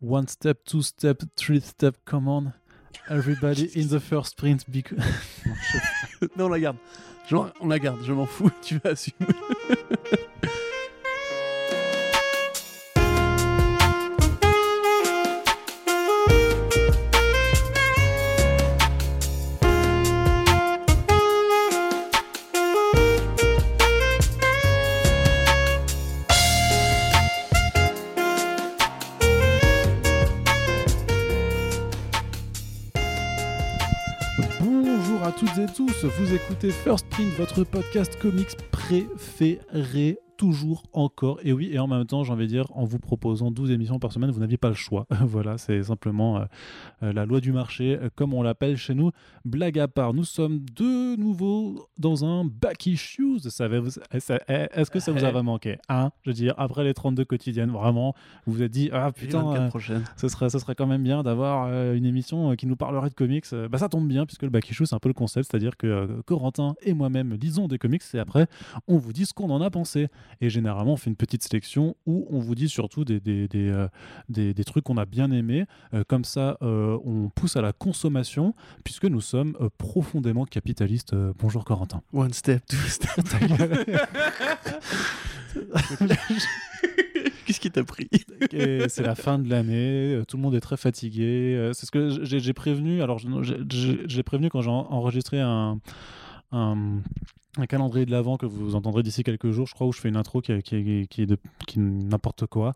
One 0.00 0.28
step, 0.28 0.64
two 0.64 0.82
step, 0.82 1.22
three 1.36 1.60
step, 1.60 1.96
come 2.04 2.28
on. 2.28 2.54
Everybody 3.10 3.68
in 3.74 3.88
the 3.88 3.98
first 3.98 4.30
sprint. 4.30 4.64
Because... 4.70 4.98
non, 6.36 6.46
on 6.46 6.50
la 6.50 6.58
garde. 6.60 6.76
On 7.32 7.68
la 7.68 7.78
garde, 7.78 8.04
je 8.04 8.12
m'en 8.12 8.26
fous, 8.26 8.50
tu 8.62 8.78
vas 8.78 8.90
assumer. 8.90 9.26
Vous 36.28 36.34
écoutez 36.34 36.70
First 36.70 37.06
Print, 37.08 37.32
votre 37.38 37.64
podcast 37.64 38.18
comics 38.20 38.54
préféré 38.70 40.18
toujours 40.38 40.84
encore. 40.92 41.40
Et 41.42 41.52
oui, 41.52 41.68
et 41.72 41.78
en 41.78 41.86
même 41.86 42.06
temps, 42.06 42.24
j'ai 42.24 42.32
envie 42.32 42.46
de 42.46 42.50
dire, 42.50 42.64
en 42.70 42.84
vous 42.84 42.98
proposant 42.98 43.50
12 43.50 43.72
émissions 43.72 43.98
par 43.98 44.12
semaine, 44.12 44.30
vous 44.30 44.40
n'aviez 44.40 44.56
pas 44.56 44.68
le 44.68 44.74
choix. 44.74 45.06
voilà, 45.26 45.58
c'est 45.58 45.82
simplement 45.82 46.38
euh, 46.38 46.44
euh, 47.02 47.12
la 47.12 47.26
loi 47.26 47.40
du 47.40 47.52
marché, 47.52 47.98
euh, 48.00 48.08
comme 48.14 48.32
on 48.32 48.42
l'appelle 48.42 48.76
chez 48.76 48.94
nous. 48.94 49.10
Blague 49.44 49.78
à 49.78 49.88
part, 49.88 50.14
nous 50.14 50.24
sommes 50.24 50.60
de 50.76 51.16
nouveau 51.16 51.88
dans 51.98 52.24
un 52.24 52.44
back 52.44 52.86
issues. 52.86 53.38
Est-ce 53.44 54.90
que 54.90 55.00
ça 55.00 55.12
vous 55.12 55.24
a 55.24 55.42
manqué? 55.42 55.78
Hein? 55.88 56.12
Je 56.22 56.30
veux 56.30 56.34
dire, 56.34 56.54
après 56.56 56.84
les 56.84 56.94
32 56.94 57.24
quotidiennes, 57.24 57.70
vraiment, 57.70 58.14
vous 58.46 58.54
vous 58.54 58.62
êtes 58.62 58.70
dit, 58.70 58.90
ah 58.92 59.10
putain, 59.12 59.68
ce, 60.16 60.28
serait, 60.28 60.50
ce 60.50 60.58
serait 60.58 60.76
quand 60.76 60.86
même 60.86 61.02
bien 61.02 61.22
d'avoir 61.22 61.68
une 61.92 62.06
émission 62.06 62.54
qui 62.54 62.66
nous 62.66 62.76
parlerait 62.76 63.10
de 63.10 63.14
comics. 63.14 63.44
Bah, 63.70 63.78
ça 63.78 63.88
tombe 63.88 64.06
bien, 64.06 64.24
puisque 64.24 64.44
le 64.44 64.50
back 64.50 64.70
issue, 64.70 64.86
c'est 64.86 64.94
un 64.94 65.00
peu 65.00 65.08
le 65.08 65.14
concept, 65.14 65.48
c'est-à-dire 65.50 65.76
que 65.76 66.20
Corentin 66.26 66.74
et 66.82 66.94
moi-même 66.94 67.34
lisons 67.34 67.66
des 67.66 67.78
comics 67.78 68.02
et 68.14 68.18
après, 68.18 68.46
on 68.86 68.98
vous 68.98 69.12
dit 69.12 69.26
ce 69.26 69.34
qu'on 69.34 69.50
en 69.50 69.60
a 69.60 69.70
pensé. 69.70 70.08
Et 70.40 70.50
généralement, 70.50 70.92
on 70.92 70.96
fait 70.96 71.10
une 71.10 71.16
petite 71.16 71.42
sélection 71.42 71.96
où 72.06 72.26
on 72.30 72.38
vous 72.38 72.54
dit 72.54 72.68
surtout 72.68 73.04
des, 73.04 73.20
des, 73.20 73.48
des, 73.48 73.68
euh, 73.68 73.88
des, 74.28 74.54
des 74.54 74.64
trucs 74.64 74.84
qu'on 74.84 74.96
a 74.96 75.04
bien 75.04 75.30
aimés. 75.30 75.66
Euh, 75.94 76.04
comme 76.06 76.24
ça, 76.24 76.56
euh, 76.62 76.98
on 77.04 77.28
pousse 77.28 77.56
à 77.56 77.62
la 77.62 77.72
consommation 77.72 78.54
puisque 78.84 79.04
nous 79.04 79.20
sommes 79.20 79.56
profondément 79.78 80.44
capitalistes. 80.44 81.14
bonjour 81.38 81.64
Corentin. 81.64 82.02
One 82.12 82.32
step, 82.32 82.64
two 82.66 82.76
step. 82.86 83.10
Qu'est-ce 87.46 87.60
qui 87.60 87.70
t'a 87.70 87.82
pris? 87.84 88.08
C'est 88.50 89.02
la 89.02 89.14
fin 89.14 89.38
de 89.38 89.48
l'année, 89.48 90.20
tout 90.28 90.36
le 90.36 90.42
monde 90.42 90.54
est 90.54 90.60
très 90.60 90.76
fatigué. 90.76 91.70
C'est 91.72 91.86
ce 91.86 91.90
que 91.90 92.24
j'ai 92.24 92.52
prévenu. 92.52 93.02
Alors, 93.02 93.18
j'ai 93.18 94.22
prévenu 94.22 94.50
quand 94.50 94.60
j'ai 94.60 94.70
enregistré 94.70 95.40
un, 95.40 95.80
un, 96.52 97.00
un 97.56 97.66
calendrier 97.66 98.06
de 98.06 98.10
l'avant 98.10 98.36
que 98.36 98.46
vous 98.46 98.74
entendrez 98.74 99.02
d'ici 99.02 99.24
quelques 99.24 99.50
jours, 99.50 99.66
je 99.66 99.74
crois, 99.74 99.86
où 99.86 99.92
je 99.92 100.00
fais 100.00 100.08
une 100.08 100.16
intro 100.16 100.40
qui, 100.40 100.62
qui, 100.62 101.06
qui, 101.08 101.22
est 101.22 101.26
de 101.26 101.38
qui 101.66 101.80
n'importe 101.80 102.46
quoi. 102.46 102.74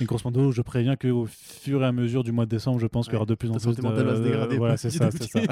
Et 0.00 0.04
grosso 0.04 0.22
modo, 0.24 0.50
je 0.50 0.62
préviens 0.62 0.96
qu'au 0.96 1.26
fur 1.26 1.82
et 1.82 1.86
à 1.86 1.92
mesure 1.92 2.24
du 2.24 2.32
mois 2.32 2.46
de 2.46 2.50
décembre, 2.50 2.80
je 2.80 2.86
pense 2.86 3.06
qu'il 3.06 3.14
y 3.14 3.16
aura 3.16 3.26
de 3.26 3.34
plus 3.34 3.50
en 3.50 3.54
plus 3.54 3.76
de. 3.76 4.56
voilà, 4.56 4.76
c'est 4.76 4.90
ça, 4.90 5.10
c'est 5.10 5.24
ça. 5.24 5.40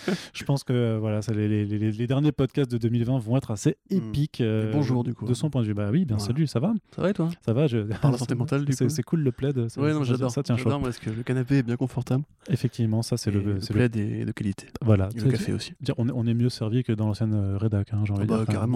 je 0.32 0.44
pense 0.44 0.64
que 0.64 0.98
voilà, 0.98 1.20
ça, 1.22 1.32
les, 1.32 1.48
les, 1.48 1.92
les, 1.92 2.06
derniers 2.06 2.32
podcasts 2.32 2.70
de 2.70 2.78
2020 2.78 3.18
vont 3.18 3.36
être 3.36 3.50
assez 3.50 3.76
hmm. 3.90 3.96
épiques. 3.96 4.40
Euh, 4.40 4.72
bonjour, 4.72 5.04
du 5.04 5.14
coup. 5.14 5.26
De 5.26 5.34
son 5.34 5.50
point 5.50 5.62
de 5.62 5.66
vue. 5.66 5.74
Bah 5.74 5.90
oui, 5.90 6.04
bien 6.04 6.18
salut, 6.18 6.46
ça 6.46 6.60
va? 6.60 6.72
Ça 6.94 7.02
va 7.02 7.10
et 7.10 7.14
toi? 7.14 7.28
Ça 7.44 7.52
va. 7.52 7.66
Je... 7.66 7.78
Par 7.78 8.12
la 8.12 8.18
santé 8.18 8.34
mentale, 8.36 8.64
du 8.64 8.74
coup. 8.74 8.88
C'est 8.88 9.02
cool 9.02 9.20
le 9.20 9.32
plaid. 9.32 9.56
Ouais, 9.76 9.92
non, 9.92 10.04
j'adore 10.04 10.30
ça. 10.30 10.42
Tiens, 10.42 10.56
j'adore 10.56 10.80
parce 10.80 10.98
que 10.98 11.10
le 11.10 11.22
canapé 11.22 11.58
est 11.58 11.62
bien 11.62 11.76
confortable. 11.76 12.24
Effectivement, 12.48 13.02
ça, 13.02 13.16
c'est 13.16 13.30
le. 13.30 13.40
Le 13.40 13.60
plaid 13.60 13.96
est 13.96 14.24
de 14.24 14.32
qualité. 14.32 14.68
Voilà. 14.80 15.08
Le 15.14 15.30
café 15.30 15.52
aussi. 15.52 15.72
On 15.96 16.26
est 16.26 16.34
mieux 16.34 16.48
servi 16.48 16.82
que 16.82 16.92
dans 16.92 17.06
l'ancienne 17.06 17.34
euh, 17.34 17.56
hein, 17.92 18.02
de 18.02 18.24
bah, 18.24 18.44
dire 18.44 18.66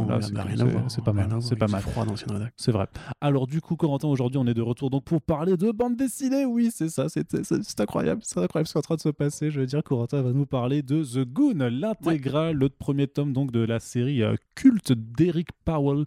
c'est 0.89 1.05
pas 1.05 1.13
mal. 1.13 1.39
C'est 1.41 1.57
pas 1.57 1.69
mal. 1.69 1.81
froid 1.81 2.05
dans 2.05 2.15
C'est 2.57 2.73
vrai. 2.73 2.89
Alors 3.21 3.47
du 3.47 3.61
coup, 3.61 3.77
Corentin, 3.77 4.09
aujourd'hui, 4.09 4.39
on 4.39 4.47
est 4.47 4.55
de 4.55 4.63
retour 4.63 4.91
donc 4.91 5.05
pour 5.05 5.23
parler 5.23 5.57
de 5.57 5.71
bande 5.71 5.97
dessinée. 5.97 6.45
Oui, 6.45 6.71
c'est 6.73 6.89
ça. 6.89 7.07
C'est 7.09 7.81
incroyable. 7.81 8.21
C'est 8.25 8.41
incroyable 8.41 8.69
ce 8.69 8.73
qui 8.73 8.79
est 8.79 8.81
en 8.81 8.83
train 8.83 8.97
de 8.97 9.01
se 9.01 9.09
passer. 9.09 9.51
Je 9.51 9.61
veux 9.61 9.67
dire, 9.67 9.83
Corentin 9.83 10.23
va 10.23 10.33
nous 10.33 10.47
parler 10.47 10.83
de 10.83 11.03
The 11.03 11.27
Goon, 11.27 11.69
l'intégrale, 11.71 12.57
le 12.57 12.69
premier 12.69 13.07
tome 13.07 13.33
donc 13.33 13.51
de 13.51 13.61
la 13.61 13.81
série 13.81 14.23
euh, 14.23 14.37
culte 14.55 14.93
d'Eric 14.93 15.49
Powell, 15.65 16.05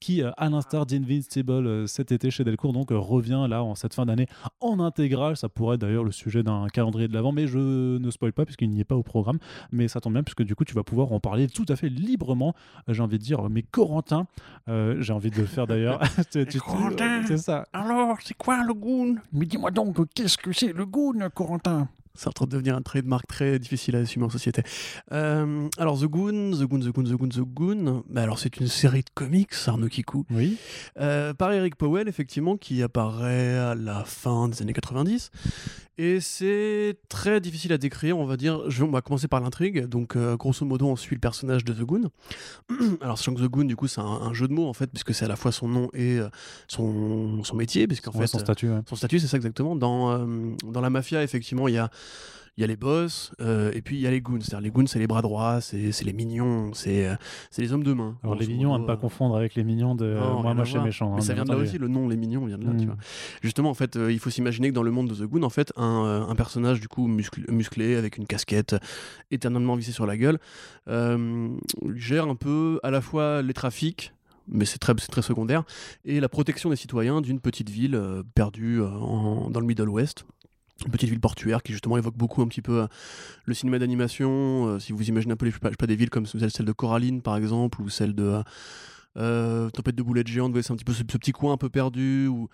qui, 0.00 0.22
euh, 0.22 0.30
à 0.36 0.48
l'instar 0.48 0.86
d'Invincible 0.86 1.52
euh, 1.66 1.86
cet 1.86 2.12
été 2.12 2.30
chez 2.30 2.44
Delcourt, 2.44 2.72
donc 2.72 2.88
revient 2.90 3.46
là 3.48 3.62
en 3.62 3.74
cette 3.74 3.94
fin 3.94 4.06
d'année 4.06 4.26
en 4.60 4.80
intégrale. 4.80 5.36
Ça 5.36 5.48
pourrait 5.48 5.74
être 5.76 5.82
d'ailleurs 5.82 6.04
le 6.04 6.12
sujet 6.12 6.42
d'un 6.42 6.66
calendrier 6.68 7.08
de 7.08 7.14
l'avant, 7.14 7.32
mais 7.32 7.46
je 7.46 7.58
ne 7.98 8.10
spoil 8.10 8.32
pas 8.32 8.44
puisqu'il 8.44 8.70
n'y 8.70 8.80
est 8.80 8.84
pas 8.84 8.96
au 8.96 9.02
programme. 9.02 9.38
Mais 9.72 9.88
ça 9.88 10.00
tombe 10.00 10.12
bien 10.12 10.22
puisque 10.22 10.42
du 10.42 10.54
coup, 10.54 10.64
tu 10.64 10.74
vas 10.74 10.84
pouvoir 10.84 11.12
en 11.12 11.20
parler 11.20 11.48
tout 11.48 11.66
à 11.68 11.76
fait 11.76 11.88
librement. 11.88 12.37
J'ai 12.88 13.02
envie 13.02 13.18
de 13.18 13.22
dire, 13.22 13.48
mais 13.50 13.62
Corentin, 13.62 14.26
euh, 14.68 14.96
j'ai 15.00 15.12
envie 15.12 15.30
de 15.30 15.36
le 15.36 15.46
faire 15.46 15.66
d'ailleurs. 15.66 16.00
Corentin, 16.64 17.22
c'est 17.26 17.38
ça. 17.38 17.66
Alors, 17.72 18.16
c'est 18.24 18.36
quoi 18.36 18.62
le 18.62 18.74
goon? 18.74 19.16
Mais 19.32 19.46
dis-moi 19.46 19.70
donc, 19.70 19.96
qu'est-ce 20.14 20.38
que 20.38 20.52
c'est 20.52 20.72
le 20.72 20.86
goon, 20.86 21.28
Corentin? 21.34 21.88
C'est 22.18 22.26
en 22.26 22.32
train 22.32 22.46
de 22.46 22.50
devenir 22.50 22.74
un 22.74 22.82
trademark 22.82 23.28
très 23.28 23.60
difficile 23.60 23.94
à 23.94 24.00
assumer 24.00 24.24
en 24.24 24.28
société. 24.28 24.62
Euh, 25.12 25.68
alors, 25.78 26.00
The 26.00 26.06
Goon, 26.06 26.50
The 26.50 26.64
Goon, 26.64 26.80
The 26.80 26.88
Goon, 26.88 27.04
The 27.04 27.12
Goon, 27.12 27.28
The 27.28 27.40
Goon. 27.40 28.02
Bah, 28.08 28.22
alors, 28.22 28.40
c'est 28.40 28.56
une 28.56 28.66
série 28.66 29.02
de 29.02 29.10
comics, 29.14 29.54
Arnaud 29.66 29.86
Kikou. 29.86 30.26
Oui. 30.30 30.56
Euh, 30.98 31.32
par 31.32 31.52
Eric 31.52 31.76
Powell, 31.76 32.08
effectivement, 32.08 32.56
qui 32.56 32.82
apparaît 32.82 33.56
à 33.56 33.76
la 33.76 34.02
fin 34.02 34.48
des 34.48 34.60
années 34.62 34.72
90 34.72 35.30
et 35.98 36.20
c'est 36.20 36.96
très 37.08 37.40
difficile 37.40 37.72
à 37.72 37.78
décrire, 37.78 38.16
on 38.18 38.24
va 38.24 38.36
dire. 38.36 38.70
Je, 38.70 38.84
on 38.84 38.90
va 38.90 39.00
commencer 39.00 39.26
par 39.26 39.40
l'intrigue. 39.40 39.86
Donc, 39.86 40.14
euh, 40.14 40.36
grosso 40.36 40.64
modo, 40.64 40.86
on 40.86 40.94
suit 40.94 41.16
le 41.16 41.20
personnage 41.20 41.64
de 41.64 41.72
The 41.72 41.80
Goon. 41.80 42.10
Alors, 43.00 43.18
sachant 43.18 43.34
que 43.34 43.40
The 43.40 43.48
Goon, 43.48 43.64
du 43.64 43.74
coup, 43.74 43.88
c'est 43.88 44.00
un, 44.00 44.32
jeu 44.32 44.46
de 44.46 44.52
mots, 44.52 44.68
en 44.68 44.72
fait, 44.72 44.86
puisque 44.86 45.12
c'est 45.12 45.24
à 45.24 45.28
la 45.28 45.34
fois 45.34 45.50
son 45.50 45.66
nom 45.66 45.90
et 45.94 46.20
euh, 46.20 46.28
son, 46.68 47.42
son 47.42 47.56
métier. 47.56 47.88
Puisqu'en 47.88 48.12
fait, 48.12 48.28
son 48.28 48.38
statut. 48.38 48.70
Son 48.88 48.94
statut, 48.94 49.18
c'est 49.18 49.26
ça 49.26 49.36
exactement. 49.36 49.74
Dans, 49.74 50.12
euh, 50.12 50.54
dans 50.64 50.80
la 50.80 50.88
mafia, 50.88 51.24
effectivement, 51.24 51.66
il 51.66 51.74
y 51.74 51.78
a 51.78 51.90
il 52.58 52.62
y 52.62 52.64
a 52.64 52.66
les 52.66 52.76
boss, 52.76 53.30
euh, 53.40 53.70
et 53.72 53.82
puis 53.82 53.94
il 53.98 54.00
y 54.00 54.06
a 54.08 54.10
les 54.10 54.20
goons. 54.20 54.40
C'est-à-dire 54.40 54.62
les 54.62 54.72
goons, 54.72 54.88
c'est 54.88 54.98
les 54.98 55.06
bras 55.06 55.22
droits, 55.22 55.60
c'est 55.60 56.02
les 56.02 56.12
mignons, 56.12 56.72
c'est 56.74 57.06
euh, 57.06 57.14
les 57.56 57.72
hommes 57.72 57.84
de 57.84 57.92
main. 57.92 58.18
Alors 58.24 58.34
les 58.34 58.48
mignons, 58.48 58.74
à 58.74 58.80
ne 58.80 58.84
pas 58.84 58.96
confondre 58.96 59.36
avec 59.36 59.54
les 59.54 59.62
mignons 59.62 59.94
de 59.94 60.18
Moi 60.42 60.54
Moi 60.54 60.64
chez 60.64 60.80
Méchant. 60.80 61.12
Mais 61.12 61.18
hein, 61.18 61.20
ça 61.20 61.34
vient 61.34 61.44
de 61.44 61.52
là 61.52 61.56
aussi, 61.56 61.78
le 61.78 61.86
nom, 61.86 62.08
les 62.08 62.16
mignons 62.16 62.44
vient 62.46 62.58
de 62.58 62.64
là. 62.66 62.72
Tu 62.76 62.86
vois. 62.86 62.96
Justement, 63.42 63.70
en 63.70 63.74
fait, 63.74 63.94
euh, 63.94 64.10
il 64.10 64.18
faut 64.18 64.30
s'imaginer 64.30 64.70
que 64.70 64.74
dans 64.74 64.82
le 64.82 64.90
monde 64.90 65.08
de 65.08 65.14
The 65.14 65.22
Goon, 65.28 65.44
en 65.44 65.50
fait, 65.50 65.72
un, 65.76 66.26
un 66.28 66.34
personnage 66.34 66.80
du 66.80 66.88
coup 66.88 67.06
musclé, 67.06 67.94
avec 67.94 68.16
une 68.16 68.26
casquette 68.26 68.74
éternellement 69.30 69.76
vissée 69.76 69.92
sur 69.92 70.06
la 70.06 70.16
gueule, 70.16 70.40
gère 71.94 72.26
un 72.26 72.34
peu 72.34 72.80
à 72.82 72.90
la 72.90 73.00
fois 73.00 73.40
les 73.40 73.54
trafics, 73.54 74.12
mais 74.48 74.64
c'est 74.64 74.78
très, 74.78 74.96
très 74.96 75.22
secondaire, 75.22 75.62
et 76.04 76.18
la 76.18 76.28
protection 76.28 76.70
des 76.70 76.76
citoyens 76.76 77.20
d'une 77.20 77.38
petite 77.38 77.70
ville 77.70 78.02
perdue 78.34 78.78
dans 78.78 79.60
le 79.60 79.66
Middle 79.66 79.90
West, 79.90 80.24
une 80.84 80.92
petite 80.92 81.10
ville 81.10 81.20
portuaire 81.20 81.62
qui 81.62 81.72
justement 81.72 81.96
évoque 81.96 82.16
beaucoup 82.16 82.42
un 82.42 82.48
petit 82.48 82.62
peu 82.62 82.82
euh, 82.82 82.86
le 83.44 83.54
cinéma 83.54 83.78
d'animation. 83.78 84.68
Euh, 84.68 84.78
si 84.78 84.92
vous 84.92 85.08
imaginez 85.08 85.32
un 85.32 85.36
peu 85.36 85.46
les, 85.46 85.52
pas, 85.52 85.86
des 85.86 85.96
villes 85.96 86.10
comme 86.10 86.26
celle 86.26 86.66
de 86.66 86.72
Coraline 86.72 87.22
par 87.22 87.36
exemple, 87.36 87.80
ou 87.80 87.88
celle 87.88 88.14
de 88.14 88.42
euh, 89.18 89.70
Tempête 89.70 89.94
de 89.94 90.02
boulettes 90.02 90.28
géantes, 90.28 90.60
c'est 90.62 90.72
un 90.72 90.76
petit 90.76 90.84
peu 90.84 90.92
ce, 90.92 91.02
petit 91.02 91.32
coin 91.32 91.52
un 91.52 91.56
peu 91.56 91.68
perdu, 91.68 92.26
ou 92.28 92.48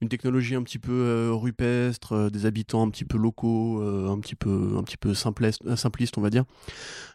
une 0.00 0.08
technologie 0.08 0.54
un 0.54 0.62
petit 0.62 0.78
peu 0.78 1.30
rupestre, 1.32 2.30
des 2.30 2.46
habitants 2.46 2.86
un 2.86 2.90
petit 2.90 3.04
peu 3.04 3.18
locaux, 3.18 3.82
un 3.82 4.18
petit 4.20 4.34
peu, 4.34 4.74
un 4.78 4.82
petit 4.82 4.96
peu 4.96 5.12
simpliste, 5.14 5.74
simpliste 5.76 6.16
on 6.16 6.22
va 6.22 6.30
dire. 6.30 6.44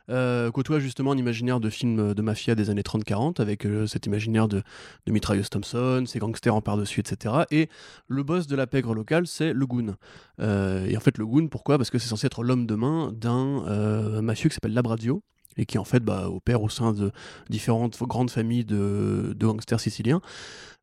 Euh, 0.10 0.52
côtoie 0.52 0.80
justement 0.80 1.12
un 1.12 1.18
imaginaire 1.18 1.60
de 1.60 1.70
film 1.70 2.14
de 2.14 2.22
mafia 2.22 2.54
des 2.54 2.70
années 2.70 2.84
30-40 2.84 3.42
avec 3.42 3.66
euh, 3.66 3.88
cet 3.88 4.06
imaginaire 4.06 4.48
de, 4.48 4.62
de 5.08 5.12
mitrailleuse 5.12 5.50
Thompson, 5.50 6.04
ces 6.06 6.20
gangsters 6.20 6.54
en 6.54 6.62
par-dessus, 6.62 7.00
etc. 7.00 7.46
Et 7.50 7.69
le 8.08 8.24
boss 8.24 8.46
de 8.48 8.56
la 8.56 8.68
pègre 8.68 8.94
locale, 8.94 9.25
c'est 9.25 9.54
le 9.54 9.66
goon. 9.66 9.96
Euh, 10.40 10.86
et 10.86 10.96
en 10.96 11.00
fait, 11.00 11.18
le 11.18 11.25
goon, 11.25 11.48
pourquoi? 11.48 11.78
Parce 11.78 11.90
que 11.90 11.98
c'est 11.98 12.10
censé 12.10 12.28
être 12.28 12.44
l'homme 12.44 12.68
de 12.68 12.75
main 12.75 13.12
d'un 13.13 14.22
mafieux 14.22 14.50
qui 14.50 14.56
s'appelle 14.56 14.74
Labrazio, 14.74 15.24
et 15.57 15.66
qui 15.66 15.78
en 15.78 15.86
fait 15.86 16.02
bah, 16.02 16.30
opère 16.30 16.62
au 16.62 16.69
sein 16.69 16.94
de 16.94 17.12
différentes 17.50 18.02
grandes 18.04 18.31
familles 18.31 18.66
de, 18.66 19.34
de 19.36 19.46
gangsters 19.48 19.80
siciliens. 19.80 20.22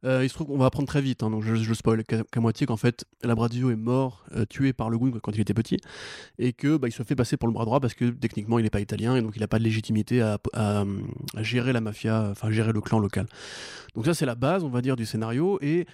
Euh, 0.05 0.25
il 0.25 0.29
se 0.29 0.35
trouve 0.35 0.49
qu'on 0.49 0.59
va 0.59 0.67
apprendre 0.67 0.89
très 0.89 1.01
vite, 1.01 1.23
hein, 1.23 1.31
donc 1.31 1.45
je, 1.45 1.55
je 1.55 1.75
spoil 1.75 2.03
qu'à 2.05 2.41
moitié 2.41 2.67
qu'en 2.67 2.77
fait 2.77 3.05
Labrazio 3.23 3.71
est 3.71 3.77
mort, 3.77 4.25
euh, 4.35 4.45
tué 4.45 4.73
par 4.73 4.91
le 4.91 4.99
goût 4.99 5.13
quand 5.23 5.33
il 5.33 5.41
était 5.41 5.55
petit, 5.55 5.79
et 6.39 6.53
que 6.53 6.77
bah, 6.77 6.89
il 6.89 6.93
se 6.93 7.05
fait 7.05 7.15
passer 7.15 7.37
pour 7.37 7.47
le 7.47 7.55
bras 7.55 7.65
droit 7.65 7.79
parce 7.79 7.95
que 7.95 8.11
techniquement 8.11 8.59
il 8.59 8.65
n'est 8.65 8.71
pas 8.71 8.81
italien 8.81 9.15
et 9.15 9.23
donc 9.23 9.37
il 9.37 9.41
n'a 9.41 9.47
pas 9.47 9.61
de 9.61 9.65
légitimité 9.65 10.21
à, 10.21 10.85
gérer 11.39 11.73
la 11.73 11.81
mafia, 11.81 12.29
enfin 12.31 12.51
gérer 12.51 12.73
le 12.73 12.81
clan 12.81 12.99
local. 12.99 13.27
Donc 13.95 14.07
ça 14.07 14.15
c'est 14.15 14.27
la 14.27 14.35
base, 14.35 14.65
on 14.65 14.71
va 14.71 14.81
dire, 14.81 14.97
du 14.97 15.07
scénario 15.07 15.59
et 15.63 15.87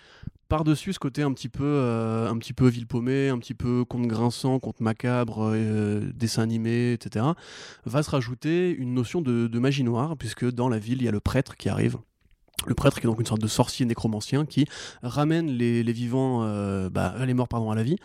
par-dessus 0.48 0.94
ce 0.94 0.98
côté 0.98 1.22
un 1.22 1.32
petit 1.34 1.50
peu 1.50 1.64
euh, 1.64 2.30
un 2.30 2.38
petit 2.38 2.54
peu 2.54 2.68
un 2.68 3.38
petit 3.38 3.54
peu 3.54 3.84
conte 3.84 4.06
grinçant, 4.06 4.58
conte 4.58 4.80
macabre, 4.80 5.54
dessin 6.14 6.42
animé, 6.42 6.92
etc., 6.92 7.26
va 7.84 8.02
se 8.02 8.10
rajouter 8.10 8.70
une 8.70 8.94
notion 8.94 9.20
de 9.20 9.58
magie 9.58 9.84
noire 9.84 10.16
puisque 10.16 10.50
dans 10.50 10.70
la 10.70 10.78
ville 10.78 11.02
il 11.02 11.04
y 11.04 11.08
a 11.08 11.12
le 11.12 11.20
prêtre 11.20 11.56
qui 11.56 11.68
arrive 11.68 11.98
le 12.66 12.74
prêtre 12.74 13.00
qui 13.00 13.06
est 13.06 13.10
donc 13.10 13.20
une 13.20 13.26
sorte 13.26 13.40
de 13.40 13.46
sorcier 13.46 13.86
nécromancien 13.86 14.44
qui 14.44 14.66
ramène 15.02 15.48
les, 15.50 15.82
vivants, 15.92 16.42
euh, 16.42 16.90
bah, 16.90 17.14
les 17.24 17.34
morts 17.34 17.48
pardon, 17.48 17.70
à 17.70 17.74
la 17.74 17.82
vie 17.82 17.96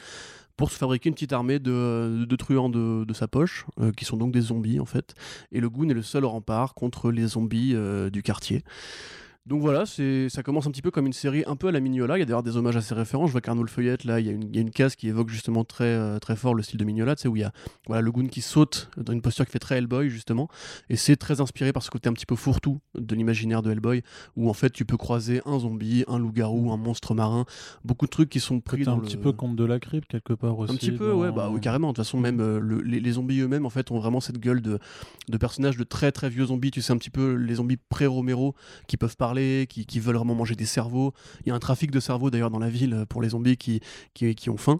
pour 0.55 0.71
se 0.71 0.77
fabriquer 0.77 1.09
une 1.09 1.15
petite 1.15 1.33
armée 1.33 1.59
de, 1.59 2.35
truands 2.35 2.69
de, 2.69 3.13
sa 3.13 3.27
poche, 3.27 3.65
euh, 3.81 3.91
qui 3.91 4.05
sont 4.05 4.17
donc 4.17 4.31
des 4.31 4.41
zombies 4.41 4.79
en 4.79 4.85
fait. 4.85 5.15
Et 5.51 5.59
le 5.59 5.69
goon 5.69 5.89
est 5.89 5.95
le 5.95 6.03
seul 6.03 6.25
rempart 6.25 6.75
contre 6.75 7.11
les 7.11 7.27
zombies 7.27 7.71
euh, 7.73 8.09
du 8.09 8.21
quartier. 8.21 8.63
Donc 9.45 9.59
voilà, 9.59 9.85
ça 9.85 10.41
commence 10.43 10.67
un 10.67 10.71
petit 10.71 10.81
peu 10.81 10.89
comme 10.89 11.05
une 11.05 11.13
série 11.13 11.43
un 11.47 11.57
peu 11.57 11.67
à 11.67 11.71
la 11.71 11.81
Mignola. 11.81 12.15
Il 12.17 12.21
y 12.21 12.23
a 12.23 12.25
d'ailleurs 12.25 12.43
des 12.43 12.55
hommages 12.55 12.77
à 12.77 12.81
ses 12.81 12.95
références. 12.95 13.27
Je 13.27 13.33
vois 13.33 13.41
qu'Arnaud 13.41 13.67
Feuillette, 13.67 14.05
là, 14.05 14.21
il 14.21 14.25
y, 14.25 14.29
a 14.29 14.31
une, 14.31 14.55
une 14.55 14.71
case 14.71 14.95
qui 14.95 15.09
évoque 15.09 15.29
justement 15.29 15.65
très, 15.65 15.83
euh, 15.83 16.17
très 16.19 16.37
fort 16.37 16.55
le 16.55 16.63
style 16.63 16.79
de 16.79 16.85
Mignola, 16.85 17.17
tu 17.17 17.23
sais, 17.23 17.27
où 17.27 17.35
il 17.35 17.41
y 17.41 17.43
a 17.43 17.51
voilà, 17.87 18.01
le 18.01 18.09
goon 18.09 18.27
qui 18.27 18.39
saute 18.39 18.89
dans 18.95 19.11
une 19.11 19.21
posture 19.21 19.45
qui 19.45 19.51
fait 19.51 19.59
très 19.59 19.77
Hellboy, 19.77 20.09
justement. 20.09 20.47
Et 20.89 20.95
c'est 20.95 21.17
très 21.17 21.41
inspiré 21.41 21.73
par 21.73 21.83
ce 21.83 21.89
côté 21.89 22.07
un 22.07 22.13
petit 22.13 22.25
peu 22.25 22.37
fourre-tout 22.37 22.79
de 22.95 23.15
l'imaginaire 23.15 23.61
de 23.61 23.71
Hellboy, 23.71 24.01
où 24.37 24.49
en 24.49 24.53
fait 24.53 24.69
tu 24.69 24.85
peux 24.85 24.95
croiser 24.95 25.41
un 25.45 25.59
zombie, 25.59 26.05
un 26.07 26.19
loup-garou, 26.19 26.71
un 26.71 26.77
monstre 26.77 27.13
marin, 27.13 27.45
beaucoup 27.83 28.05
de 28.05 28.11
trucs 28.11 28.29
qui 28.29 28.39
sont 28.39 28.61
pris 28.61 28.83
dans 28.83 28.95
un 28.95 28.99
petit 28.99 29.17
peu 29.17 29.33
conte 29.33 29.57
de 29.57 29.65
la 29.65 29.79
crypte, 29.79 30.09
quelque 30.09 30.33
part 30.33 30.57
aussi. 30.57 30.73
Un 30.73 30.77
petit 30.77 30.91
peu, 30.93 31.11
ouais, 31.11 31.33
bah 31.33 31.49
oui, 31.51 31.59
carrément. 31.59 31.89
De 31.89 31.95
toute 31.95 32.05
façon, 32.05 32.17
même 32.17 32.39
euh, 32.39 32.81
les, 32.85 33.11
zombies 33.11 33.41
eux-mêmes, 33.41 33.65
en 33.65 33.69
fait, 33.69 33.91
ont 33.91 33.99
vraiment 33.99 34.21
cette 34.21 34.39
gueule 34.39 34.61
de, 34.61 34.79
de 35.27 35.37
personnages 35.37 35.75
de 35.75 35.83
très 35.83 36.13
très 36.13 36.29
vieux 36.29 36.45
zombies. 36.45 36.71
Tu 36.71 36.81
sais, 36.81 36.93
un 36.93 36.97
petit 36.97 37.09
peu 37.09 37.33
les 37.33 37.55
zombies 37.55 37.77
pré-Romero 37.89 38.55
qui 38.87 38.95
peuvent 38.95 39.17
parler, 39.17 39.32
qui, 39.69 39.85
qui 39.85 39.99
veulent 39.99 40.15
vraiment 40.15 40.35
manger 40.35 40.55
des 40.55 40.65
cerveaux. 40.65 41.13
Il 41.45 41.49
y 41.49 41.51
a 41.51 41.55
un 41.55 41.59
trafic 41.59 41.91
de 41.91 41.99
cerveaux 41.99 42.29
d'ailleurs 42.29 42.51
dans 42.51 42.59
la 42.59 42.69
ville 42.69 43.05
pour 43.09 43.21
les 43.21 43.29
zombies 43.29 43.57
qui, 43.57 43.81
qui, 44.13 44.49
ont 44.49 44.57
faim. 44.57 44.79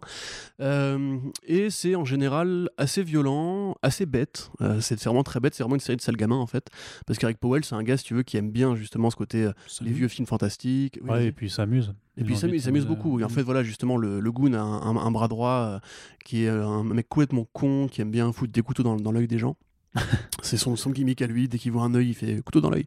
Euh, 0.60 1.18
et 1.46 1.70
c'est 1.70 1.96
en 1.96 2.06
général 2.06 2.70
assez 2.78 3.04
violent, 3.04 3.76
assez 3.82 4.06
bête. 4.06 4.52
Euh, 4.62 4.80
c'est 4.82 5.02
vraiment 5.04 5.24
très 5.24 5.40
bête, 5.40 5.54
c'est 5.56 5.64
vraiment 5.64 5.76
une 5.76 5.82
série 5.82 5.98
de 5.98 6.02
sales 6.02 6.18
gamins 6.18 6.38
en 6.38 6.48
fait. 6.48 6.68
Parce 7.06 7.20
qu'Eric 7.20 7.38
Powell, 7.38 7.64
c'est 7.64 7.76
un 7.76 7.84
gars, 7.84 7.98
si 7.98 8.04
tu 8.06 8.14
veux, 8.14 8.24
qui 8.24 8.38
aime 8.38 8.52
bien 8.52 8.76
justement 8.76 9.10
ce 9.10 9.16
côté, 9.16 9.44
euh, 9.44 9.52
les 9.82 9.92
vieux 9.92 10.08
films 10.08 10.28
fantastiques. 10.28 11.00
Ouais, 11.04 11.28
et 11.28 11.32
puis 11.32 11.48
il 11.48 11.52
s'amuse. 11.52 11.94
Et 12.18 12.24
puis 12.24 12.36
il 12.36 12.62
s'amuse 12.62 12.86
beaucoup. 12.86 13.20
Et 13.20 13.24
en 13.24 13.30
fait, 13.30 13.42
voilà, 13.42 13.64
justement, 13.64 13.98
le, 13.98 14.20
le 14.20 14.32
Goon 14.32 14.54
a 14.54 14.62
un, 14.62 15.12
bras 15.12 15.28
droit 15.28 15.80
qui 16.24 16.44
est 16.44 16.50
un 16.50 16.84
mec 16.84 17.10
complètement 17.10 17.48
con, 17.52 17.88
qui 17.88 18.02
aime 18.02 18.12
bien 18.12 18.32
foutre 18.32 18.54
des 18.54 18.62
couteaux 18.62 18.84
dans, 18.84 18.98
dans 18.98 19.12
l'œil 19.12 19.28
des 19.28 19.40
gens. 19.40 19.58
c'est 20.42 20.58
son, 20.58 20.76
son 20.76 20.92
gimmick 20.92 21.22
à 21.22 21.28
lui. 21.28 21.48
Dès 21.48 21.58
qu'il 21.58 21.72
voit 21.72 21.84
un 21.84 21.94
œil, 21.94 22.10
il 22.10 22.14
fait 22.14 22.42
couteau 22.44 22.62
dans 22.62 22.70
l'œil. 22.70 22.86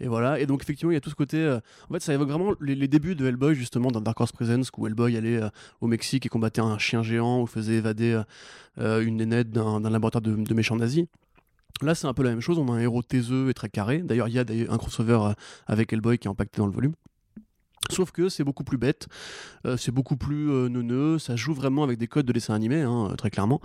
Et 0.00 0.08
voilà. 0.08 0.40
Et 0.40 0.46
donc, 0.46 0.62
effectivement, 0.62 0.90
il 0.90 0.94
y 0.94 0.96
a 0.96 1.00
tout 1.00 1.10
ce 1.10 1.14
côté. 1.14 1.38
Euh, 1.38 1.60
en 1.88 1.94
fait, 1.94 2.00
ça 2.00 2.12
évoque 2.14 2.28
vraiment 2.28 2.54
les, 2.60 2.88
débuts 2.88 3.14
de 3.14 3.26
Hellboy, 3.26 3.54
justement, 3.54 3.90
dans 3.90 4.00
Dark 4.00 4.20
Horse 4.20 4.32
Presence, 4.32 4.70
où 4.76 4.86
Hellboy 4.86 5.16
allait 5.16 5.42
euh, 5.42 5.48
au 5.80 5.86
Mexique 5.86 6.26
et 6.26 6.28
combattait 6.28 6.60
un 6.60 6.78
chien 6.78 7.02
géant 7.02 7.40
ou 7.40 7.46
faisait 7.46 7.74
évader 7.74 8.20
euh, 8.78 9.04
une 9.04 9.16
nénette 9.16 9.50
d'un 9.50 9.80
laboratoire 9.88 10.22
de, 10.22 10.34
de 10.34 10.54
méchants 10.54 10.76
nazis. 10.76 11.06
Là, 11.80 11.94
c'est 11.94 12.06
un 12.06 12.14
peu 12.14 12.22
la 12.22 12.30
même 12.30 12.40
chose. 12.40 12.58
On 12.58 12.68
a 12.68 12.76
un 12.76 12.80
héros 12.80 13.02
taiseux 13.02 13.50
et 13.50 13.54
très 13.54 13.68
carré. 13.68 13.98
D'ailleurs, 13.98 14.28
il 14.28 14.34
y 14.34 14.38
a 14.38 14.44
un 14.68 14.78
crossover 14.78 15.32
avec 15.66 15.92
Hellboy 15.92 16.18
qui 16.18 16.28
est 16.28 16.30
impacté 16.30 16.58
dans 16.58 16.66
le 16.66 16.72
volume. 16.72 16.94
Sauf 17.90 18.10
que 18.10 18.28
c'est 18.28 18.44
beaucoup 18.44 18.64
plus 18.64 18.78
bête, 18.78 19.08
euh, 19.66 19.76
c'est 19.76 19.92
beaucoup 19.92 20.16
plus 20.16 20.50
euh, 20.50 20.68
neuneux, 20.68 21.18
ça 21.18 21.36
joue 21.36 21.52
vraiment 21.52 21.82
avec 21.82 21.98
des 21.98 22.06
codes 22.06 22.24
de 22.24 22.32
dessin 22.32 22.54
animé, 22.54 22.80
hein, 22.80 23.12
très 23.18 23.28
clairement. 23.28 23.60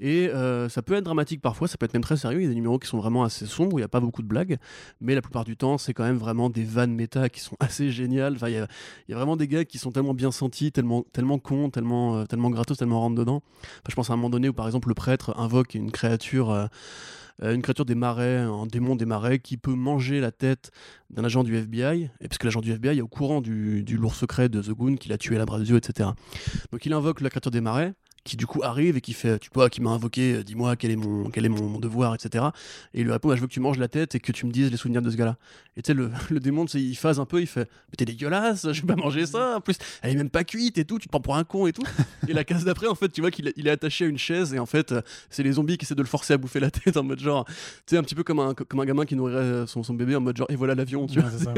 Et 0.00 0.28
euh, 0.28 0.68
ça 0.70 0.80
peut 0.80 0.94
être 0.94 1.04
dramatique 1.04 1.42
parfois, 1.42 1.68
ça 1.68 1.76
peut 1.76 1.84
être 1.84 1.92
même 1.92 2.02
très 2.02 2.16
sérieux. 2.16 2.40
Il 2.40 2.44
y 2.44 2.46
a 2.46 2.48
des 2.48 2.54
numéros 2.54 2.78
qui 2.78 2.88
sont 2.88 2.98
vraiment 2.98 3.22
assez 3.22 3.46
sombres, 3.46 3.72
il 3.74 3.82
n'y 3.82 3.84
a 3.84 3.88
pas 3.88 4.00
beaucoup 4.00 4.22
de 4.22 4.26
blagues, 4.26 4.58
mais 5.00 5.14
la 5.14 5.20
plupart 5.20 5.44
du 5.44 5.56
temps, 5.56 5.76
c'est 5.76 5.92
quand 5.92 6.04
même 6.04 6.16
vraiment 6.16 6.48
des 6.48 6.64
vannes 6.64 6.94
méta 6.94 7.28
qui 7.28 7.40
sont 7.40 7.56
assez 7.60 7.90
géniales. 7.90 8.34
Enfin, 8.34 8.48
il 8.48 8.54
y, 8.54 9.12
a 9.12 9.16
vraiment 9.16 9.36
des 9.36 9.46
gars 9.46 9.64
qui 9.64 9.78
sont 9.78 9.92
tellement 9.92 10.14
bien 10.14 10.32
sentis, 10.32 10.72
tellement, 10.72 11.04
tellement 11.12 11.38
cons, 11.38 11.70
tellement, 11.70 12.24
tellement 12.24 12.50
gratos, 12.50 12.78
tellement 12.78 13.00
rentre 13.00 13.16
dedans. 13.16 13.42
je 13.88 13.94
pense 13.94 14.10
à 14.10 14.14
un 14.14 14.16
moment 14.16 14.30
donné 14.30 14.48
où, 14.48 14.54
par 14.54 14.66
exemple, 14.66 14.88
le 14.88 14.94
prêtre 14.94 15.38
invoque 15.38 15.74
une 15.74 15.92
créature 15.92 16.50
euh, 16.50 16.66
une 17.42 17.62
créature 17.62 17.84
des 17.84 17.94
marais, 17.94 18.36
un 18.36 18.66
démon 18.66 18.96
des 18.96 19.06
marais 19.06 19.38
qui 19.38 19.56
peut 19.56 19.74
manger 19.74 20.20
la 20.20 20.30
tête 20.30 20.70
d'un 21.10 21.24
agent 21.24 21.42
du 21.42 21.56
FBI, 21.56 22.10
et 22.20 22.28
parce 22.28 22.42
l'agent 22.42 22.60
du 22.60 22.72
FBI 22.72 22.98
est 22.98 23.02
au 23.02 23.08
courant 23.08 23.40
du, 23.40 23.84
lourd 23.96 24.14
secret 24.14 24.48
de 24.48 24.60
The 24.60 24.70
Goon 24.70 24.96
qu'il 24.96 25.12
a 25.12 25.18
tué 25.18 25.38
la 25.38 25.46
Brasio, 25.46 25.76
etc. 25.76 26.10
Donc 26.72 26.86
il 26.86 26.92
invoque 26.92 27.20
la 27.20 27.30
créature 27.30 27.50
des 27.50 27.60
marais, 27.60 27.94
qui 28.30 28.36
du 28.36 28.46
coup 28.46 28.62
arrive 28.62 28.96
et 28.96 29.00
qui 29.00 29.12
fait 29.12 29.40
tu 29.40 29.50
vois 29.52 29.68
qui 29.68 29.80
m'a 29.80 29.90
invoqué 29.90 30.34
euh, 30.34 30.44
dis-moi 30.44 30.76
quel 30.76 30.92
est 30.92 30.96
mon 30.96 31.30
quel 31.30 31.44
est 31.44 31.48
mon, 31.48 31.80
devoir 31.80 32.14
etc 32.14 32.44
et 32.94 33.00
il 33.00 33.04
lui 33.04 33.12
répond 33.12 33.28
bah, 33.28 33.34
je 33.34 33.40
veux 33.40 33.48
que 33.48 33.52
tu 33.52 33.58
manges 33.58 33.78
la 33.78 33.88
tête 33.88 34.14
et 34.14 34.20
que 34.20 34.30
tu 34.30 34.46
me 34.46 34.52
dises 34.52 34.70
les 34.70 34.76
souvenirs 34.76 35.02
de 35.02 35.10
ce 35.10 35.16
gars-là. 35.16 35.36
Et 35.76 35.82
tu 35.82 35.88
sais 35.88 35.94
le, 35.94 36.12
le 36.30 36.38
démon 36.38 36.64
il 36.66 36.94
phase 36.96 37.18
un 37.18 37.24
peu 37.24 37.40
il 37.40 37.48
fait 37.48 37.68
mais 37.88 37.96
t'es 37.96 38.04
dégueulasse 38.04 38.70
je 38.72 38.82
vais 38.82 38.86
pas 38.86 38.94
manger 38.94 39.26
ça. 39.26 39.56
En 39.56 39.60
plus 39.60 39.78
elle 40.02 40.12
est 40.12 40.16
même 40.16 40.30
pas 40.30 40.44
cuite 40.44 40.78
et 40.78 40.84
tout 40.84 41.00
tu 41.00 41.08
te 41.08 41.10
prends 41.10 41.20
pour 41.20 41.36
un 41.36 41.42
con 41.42 41.66
et 41.66 41.72
tout. 41.72 41.82
Et 42.28 42.32
la 42.32 42.44
case 42.44 42.64
d'après 42.64 42.86
en 42.86 42.94
fait 42.94 43.08
tu 43.08 43.20
vois 43.20 43.32
qu'il 43.32 43.52
il 43.56 43.66
est 43.66 43.70
attaché 43.70 44.04
à 44.04 44.08
une 44.08 44.18
chaise 44.18 44.54
et 44.54 44.60
en 44.60 44.66
fait 44.66 44.92
euh, 44.92 45.02
c'est 45.30 45.42
les 45.42 45.52
zombies 45.52 45.76
qui 45.76 45.84
essaient 45.84 45.96
de 45.96 46.02
le 46.02 46.06
forcer 46.06 46.34
à 46.34 46.38
bouffer 46.38 46.60
la 46.60 46.70
tête 46.70 46.96
en 46.96 47.02
mode 47.02 47.18
genre 47.18 47.44
tu 47.46 47.54
sais 47.86 47.96
un 47.96 48.02
petit 48.02 48.14
peu 48.14 48.22
comme 48.22 48.38
un 48.38 48.54
comme 48.54 48.78
un 48.78 48.84
gamin 48.84 49.06
qui 49.06 49.16
nourrirait 49.16 49.66
son, 49.66 49.82
son 49.82 49.94
bébé 49.94 50.14
en 50.14 50.20
mode 50.20 50.36
genre 50.36 50.50
et 50.50 50.56
voilà 50.56 50.76
l'avion 50.76 51.08
tu 51.08 51.18
vois. 51.18 51.30
ça, 51.30 51.52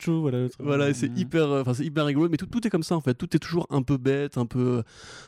chou 0.00 0.22
voilà 0.22 0.48
voilà 0.58 0.92
c'est 0.92 1.16
hyper 1.16 1.44
euh, 1.44 1.60
enfin 1.60 1.74
c'est 1.74 1.84
hyper 1.84 2.04
rigolo 2.06 2.28
mais 2.28 2.36
tout, 2.36 2.46
tout 2.46 2.66
est 2.66 2.70
comme 2.70 2.82
ça 2.82 2.96
en 2.96 3.00
fait. 3.00 3.14
Tout 3.14 3.36
est 3.36 3.38
toujours 3.38 3.68
un 3.70 3.82
peu 3.82 3.96
bête 3.96 4.38
un 4.38 4.46
peu 4.46 4.82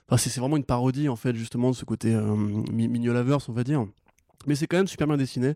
enfin 0.09 0.17
c'est 0.17 0.41
vraiment 0.41 0.57
une 0.57 0.65
parodie 0.73 1.11
en 1.11 1.17
fait 1.17 1.37
justement 1.37 1.71
de 1.71 1.77
ce 1.77 1.85
côté 1.85 2.15
euh, 2.15 2.35
Mignolavers, 2.73 3.47
on 3.51 3.53
va 3.53 3.63
dire. 3.63 3.87
Mais 4.47 4.55
c'est 4.55 4.67
quand 4.67 4.77
même 4.77 4.87
super 4.87 5.07
bien 5.07 5.17
dessiné. 5.17 5.55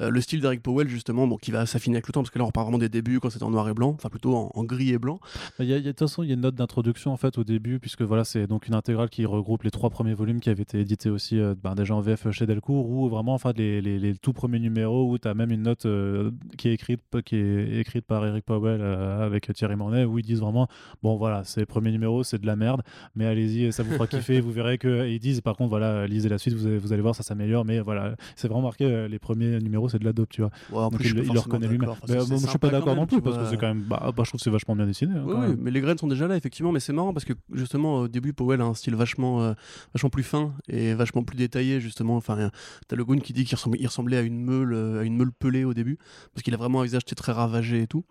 Euh, 0.00 0.10
le 0.10 0.20
style 0.20 0.40
d'Eric 0.40 0.62
Powell, 0.62 0.88
justement, 0.88 1.26
bon, 1.26 1.36
qui 1.36 1.50
va 1.50 1.66
s'affiner 1.66 1.96
avec 1.96 2.06
le 2.06 2.12
temps, 2.12 2.22
parce 2.22 2.30
que 2.30 2.38
là, 2.38 2.44
on 2.44 2.48
repart 2.48 2.64
vraiment 2.64 2.78
des 2.78 2.88
débuts 2.88 3.20
quand 3.20 3.30
c'était 3.30 3.44
en 3.44 3.50
noir 3.50 3.68
et 3.68 3.74
blanc, 3.74 3.94
enfin 3.94 4.08
plutôt 4.08 4.34
en, 4.34 4.64
gris 4.64 4.90
et 4.90 4.98
blanc. 4.98 5.20
De 5.58 5.78
toute 5.80 5.98
façon, 5.98 6.22
il 6.22 6.28
y 6.28 6.30
a 6.30 6.34
une 6.34 6.40
note 6.40 6.54
d'introduction 6.54 7.12
en 7.12 7.16
fait 7.16 7.38
au 7.38 7.44
début, 7.44 7.78
puisque 7.78 8.02
voilà, 8.02 8.24
c'est 8.24 8.46
donc 8.46 8.68
une 8.68 8.74
intégrale 8.74 9.08
qui 9.08 9.24
regroupe 9.26 9.62
les 9.62 9.70
trois 9.70 9.90
premiers 9.90 10.14
volumes 10.14 10.40
qui 10.40 10.50
avaient 10.50 10.62
été 10.62 10.80
édités 10.80 11.10
aussi 11.10 11.38
euh, 11.38 11.54
ben, 11.60 11.74
déjà 11.74 11.94
en 11.94 12.00
VF 12.00 12.30
chez 12.30 12.46
Delcourt, 12.46 12.88
ou 12.88 13.08
vraiment 13.08 13.34
enfin 13.34 13.52
les, 13.56 13.80
les, 13.80 13.98
les, 13.98 14.14
tout 14.14 14.32
premiers 14.32 14.58
numéros 14.58 15.10
où 15.10 15.18
tu 15.18 15.28
as 15.28 15.34
même 15.34 15.50
une 15.50 15.62
note 15.62 15.86
euh, 15.86 16.30
qui 16.56 16.68
est 16.68 16.74
écrite 16.74 17.00
qui 17.24 17.36
est 17.36 17.80
écrite 17.80 18.04
par 18.04 18.24
Eric 18.26 18.44
Powell 18.44 18.82
avec 18.82 19.52
Thierry 19.54 19.76
Mornay, 19.76 20.04
où 20.04 20.18
ils 20.18 20.24
disent 20.24 20.40
vraiment 20.40 20.68
bon 21.02 21.16
voilà, 21.16 21.44
ces 21.44 21.66
premiers 21.66 21.90
numéros, 21.90 22.24
c'est 22.24 22.40
de 22.40 22.46
la 22.46 22.56
merde, 22.56 22.82
mais 23.14 23.26
allez-y, 23.26 23.72
ça 23.72 23.82
vous 23.82 23.92
fera 23.92 24.06
kiffer, 24.06 24.40
vous 24.40 24.52
verrez 24.52 24.78
que 24.78 25.08
ils 25.08 25.18
disent 25.18 25.40
par 25.40 25.56
contre 25.56 25.70
voilà, 25.70 26.06
lisez 26.06 26.28
la 26.28 26.38
suite, 26.38 26.54
vous 26.54 26.78
vous 26.78 26.92
allez 26.92 27.02
voir, 27.02 27.14
ça 27.14 27.22
s'améliore, 27.22 27.64
mais 27.64 27.80
voilà, 27.80 28.14
c'est 28.36 28.48
vraiment 28.48 28.62
marqué 28.62 28.84
euh, 28.84 29.08
les 29.08 29.18
premiers 29.18 29.58
numéros, 29.60 29.88
c'est 29.88 29.98
de 29.98 30.04
la 30.04 30.12
dope, 30.12 30.30
tu 30.30 30.42
vois. 30.42 30.50
en 30.72 30.90
plus, 30.90 31.10
il, 31.10 31.14
le 31.14 31.38
reconnaît 31.38 31.68
lui-même. 31.68 31.90
Mais 32.08 32.18
je 32.18 32.46
suis 32.46 32.58
pas 32.58 32.70
d'accord 32.70 32.96
non 32.96 33.06
plus, 33.06 33.20
parce 33.20 33.36
que 33.36 33.44
c'est 33.46 33.56
quand 33.56 33.68
même. 33.68 33.82
Bah, 33.82 34.12
bah, 34.16 34.22
je 34.24 34.30
trouve 34.30 34.38
que 34.38 34.44
c'est 34.44 34.50
vachement 34.50 34.76
bien 34.76 34.86
dessiné. 34.86 35.14
Hein, 35.16 35.24
oui, 35.26 35.56
mais 35.58 35.70
les 35.70 35.80
graines 35.80 35.98
sont 35.98 36.06
déjà 36.06 36.26
là, 36.26 36.36
effectivement. 36.36 36.72
Mais 36.72 36.80
c'est 36.80 36.92
marrant 36.92 37.12
parce 37.12 37.24
que 37.24 37.32
justement, 37.52 38.00
au 38.00 38.08
début, 38.08 38.32
Powell 38.32 38.60
a 38.60 38.64
un 38.64 38.74
style 38.74 38.94
vachement, 38.94 39.42
euh, 39.42 39.52
vachement 39.94 40.10
plus 40.10 40.22
fin 40.22 40.52
et 40.68 40.94
vachement 40.94 41.22
plus 41.22 41.36
détaillé, 41.36 41.80
justement. 41.80 42.16
Enfin, 42.16 42.50
t'as 42.86 42.96
le 42.96 43.04
Goon 43.04 43.18
qui 43.18 43.32
dit 43.32 43.44
qu'il 43.44 43.56
ressemblait, 43.56 43.84
ressemblait 43.84 44.16
à 44.16 44.22
une 44.22 44.40
meule, 44.40 44.72
euh, 44.72 45.00
à 45.00 45.04
une 45.04 45.16
meule 45.16 45.32
pelée 45.32 45.64
au 45.64 45.74
début, 45.74 45.98
parce 46.34 46.42
qu'il 46.42 46.54
a 46.54 46.56
vraiment 46.56 46.80
un 46.80 46.84
visage 46.84 47.04
très 47.04 47.32
ravagé 47.32 47.82
et 47.82 47.86
tout. 47.86 48.04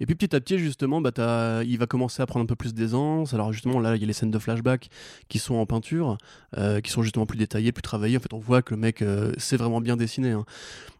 Et 0.00 0.06
puis 0.06 0.14
petit 0.14 0.34
à 0.34 0.40
petit, 0.40 0.58
justement, 0.58 1.00
bah, 1.00 1.62
il 1.64 1.78
va 1.78 1.86
commencer 1.86 2.22
à 2.22 2.26
prendre 2.26 2.44
un 2.44 2.46
peu 2.46 2.56
plus 2.56 2.74
d'aisance. 2.74 3.34
Alors 3.34 3.52
justement, 3.52 3.80
là, 3.80 3.96
il 3.96 4.00
y 4.00 4.04
a 4.04 4.06
les 4.06 4.12
scènes 4.12 4.30
de 4.30 4.38
flashback 4.38 4.88
qui 5.28 5.38
sont 5.38 5.56
en 5.56 5.66
peinture, 5.66 6.18
qui 6.82 6.90
sont 6.90 7.02
justement 7.02 7.26
plus 7.26 7.38
détaillées, 7.38 7.72
plus 7.72 7.82
travaillées. 7.82 8.16
En 8.16 8.20
fait, 8.20 8.32
on 8.32 8.38
voit 8.38 8.62
que 8.62 8.74
le 8.74 8.80
mec, 8.80 9.04
c'est 9.36 9.56
vraiment 9.56 9.80
bien 9.80 9.96
dessiné. 9.96 10.32
Hein. 10.32 10.44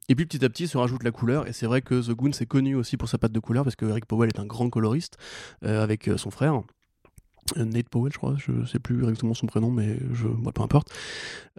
Et 0.09 0.15
puis 0.15 0.25
petit 0.25 0.45
à 0.45 0.49
petit 0.49 0.67
se 0.69 0.79
rajoute 0.79 1.03
la 1.03 1.11
couleur, 1.11 1.47
et 1.47 1.53
c'est 1.53 1.67
vrai 1.67 1.83
que 1.83 2.01
The 2.01 2.15
Goon 2.15 2.33
c'est 2.33 2.47
connu 2.47 2.75
aussi 2.75 2.97
pour 2.97 3.09
sa 3.09 3.19
patte 3.19 3.33
de 3.33 3.41
couleur, 3.41 3.65
parce 3.65 3.77
que 3.77 3.85
Eric 3.87 4.07
Powell 4.07 4.31
est 4.35 4.41
un 4.41 4.47
grand 4.47 4.71
coloriste, 4.71 5.19
euh, 5.65 5.83
avec 5.83 6.09
euh, 6.09 6.17
son 6.17 6.31
frère. 6.31 6.63
Euh, 7.57 7.64
Nate 7.64 7.88
Powell, 7.88 8.12
je 8.12 8.19
crois, 8.19 8.37
je 8.37 8.64
sais 8.67 8.78
plus 8.78 9.00
exactement 9.00 9.35
son 9.35 9.47
prénom, 9.47 9.71
mais 9.71 9.99
je, 10.12 10.26
moi, 10.26 10.52
peu 10.52 10.62
importe. 10.62 10.93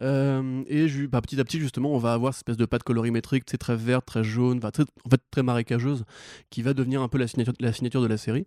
Euh, 0.02 0.64
et 0.68 0.88
bah, 1.08 1.22
petit 1.22 1.40
à 1.40 1.44
petit, 1.44 1.60
justement, 1.60 1.92
on 1.94 1.98
va 1.98 2.14
avoir 2.14 2.34
cette 2.34 2.42
espèce 2.42 2.58
de 2.58 2.66
pâte 2.66 2.84
colorimétrique, 2.84 3.46
très 3.46 3.76
verte, 3.76 4.06
très 4.06 4.24
jaune, 4.24 4.60
très, 4.60 4.84
en 4.84 5.10
fait 5.10 5.22
très 5.32 5.44
marécageuse, 5.44 6.06
qui 6.50 6.62
va 6.62 6.74
devenir 6.74 7.02
un 7.02 7.08
peu 7.08 7.18
la 7.18 7.28
signature, 7.28 8.02
de 8.02 8.08
la 8.08 8.18
série. 8.18 8.46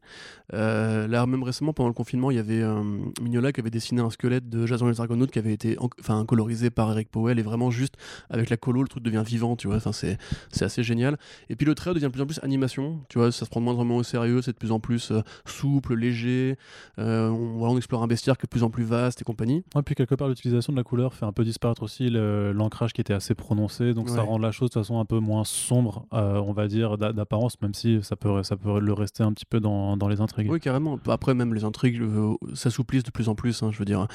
Euh, 0.55 1.07
là, 1.09 1.27
même 1.27 1.43
récemment, 1.43 1.73
pendant 1.73 1.89
le 1.89 1.95
confinement, 1.95 2.31
il 2.31 2.37
y 2.37 2.41
avait 2.41 2.63
Mignola 3.21 3.53
qui 3.53 3.61
avait 3.61 3.71
dessiné 3.71 4.01
un 4.01 4.11
squelette 4.11 4.49
de 4.49 4.67
Jason 4.67 4.89
les 4.89 5.01
Argonautes 5.01 5.31
qui 5.31 5.39
avait 5.39 5.53
été 5.53 5.77
enfin 5.79 6.25
colorisé 6.25 6.71
par 6.71 6.91
Eric 6.93 7.11
Powell, 7.11 7.39
et 7.39 7.43
vraiment 7.43 7.71
juste 7.71 7.95
avec 8.31 8.51
la 8.51 8.57
colo, 8.57 8.83
le 8.83 8.89
truc 8.89 9.03
devient 9.03 9.23
vivant, 9.25 9.57
tu 9.57 9.69
vois. 9.69 9.79
C'est 9.93 10.19
assez 10.61 10.83
génial. 10.83 11.19
Et 11.49 11.57
puis 11.57 11.67
le 11.67 11.75
trait 11.75 11.95
devient 11.95 12.07
de 12.07 12.11
plus 12.11 12.23
en 12.23 12.27
plus 12.27 12.41
animation, 12.43 13.01
tu 13.09 13.19
vois, 13.19 13.33
ça 13.33 13.45
se 13.45 13.51
prend 13.51 13.61
moins 13.61 13.75
vraiment 13.75 13.97
au 13.97 14.03
sérieux, 14.03 14.43
c'est 14.43 14.53
de 14.53 14.59
plus 14.59 14.73
en 14.73 14.81
plus 14.81 15.13
souple, 15.45 15.95
léger 15.95 16.57
on, 17.33 17.77
explore 17.77 18.03
un 18.03 18.07
bestiaire 18.07 18.37
qui 18.37 18.43
est 18.43 18.47
de 18.47 18.51
plus 18.51 18.63
en 18.63 18.71
plus 18.71 18.85
vaste 18.85 19.21
et 19.21 19.25
compagnie. 19.25 19.65
Ouais, 19.75 19.83
puis 19.83 19.95
quelque 19.95 20.15
part, 20.15 20.29
l'utilisation 20.29 20.73
de 20.73 20.79
la 20.79 20.85
couleur 20.85 21.15
fait 21.15 21.25
un 21.25 21.33
peu 21.33 21.45
disparaître 21.45 21.83
aussi 21.83 22.09
l'ancrage 22.11 22.93
qui 22.93 23.01
était 23.01 23.15
assez 23.15 23.35
prononcé, 23.35 23.95
donc 23.95 24.09
ça 24.09 24.23
rend 24.23 24.39
la 24.39 24.51
chose 24.51 24.71
de 24.71 24.75
toute 24.75 24.83
façon 24.83 25.01
un 25.01 25.05
peu 25.05 25.19
moins 25.19 25.45
sombre, 25.45 26.07
euh, 26.13 26.41
on 26.41 26.53
va 26.53 26.69
dire, 26.69 26.99
d'apparence, 26.99 27.61
même 27.63 27.75
si 27.75 28.03
ça 28.03 28.17
peut, 28.17 28.43
ça 28.43 28.57
peut 28.57 28.81
le 28.81 28.93
rester 28.93 29.23
un 29.23 29.33
petit 29.33 29.47
peu 29.47 29.61
dans, 29.61 30.09
les 30.09 30.21
intrigues. 30.21 30.51
Oui, 30.51 30.61
carrément. 30.61 30.99
Après, 31.09 31.35
même 31.35 31.55
les 31.55 31.65
intrigues 31.65 32.01
euh, 32.01 32.35
s'assouplissent 32.55 33.05
de 33.05 33.11
plus 33.11 33.29
en 33.29 33.35
plus, 33.35 33.63
hein, 33.63 33.71
je 33.71 33.79
veux 33.79 33.85
dire. 33.85 34.07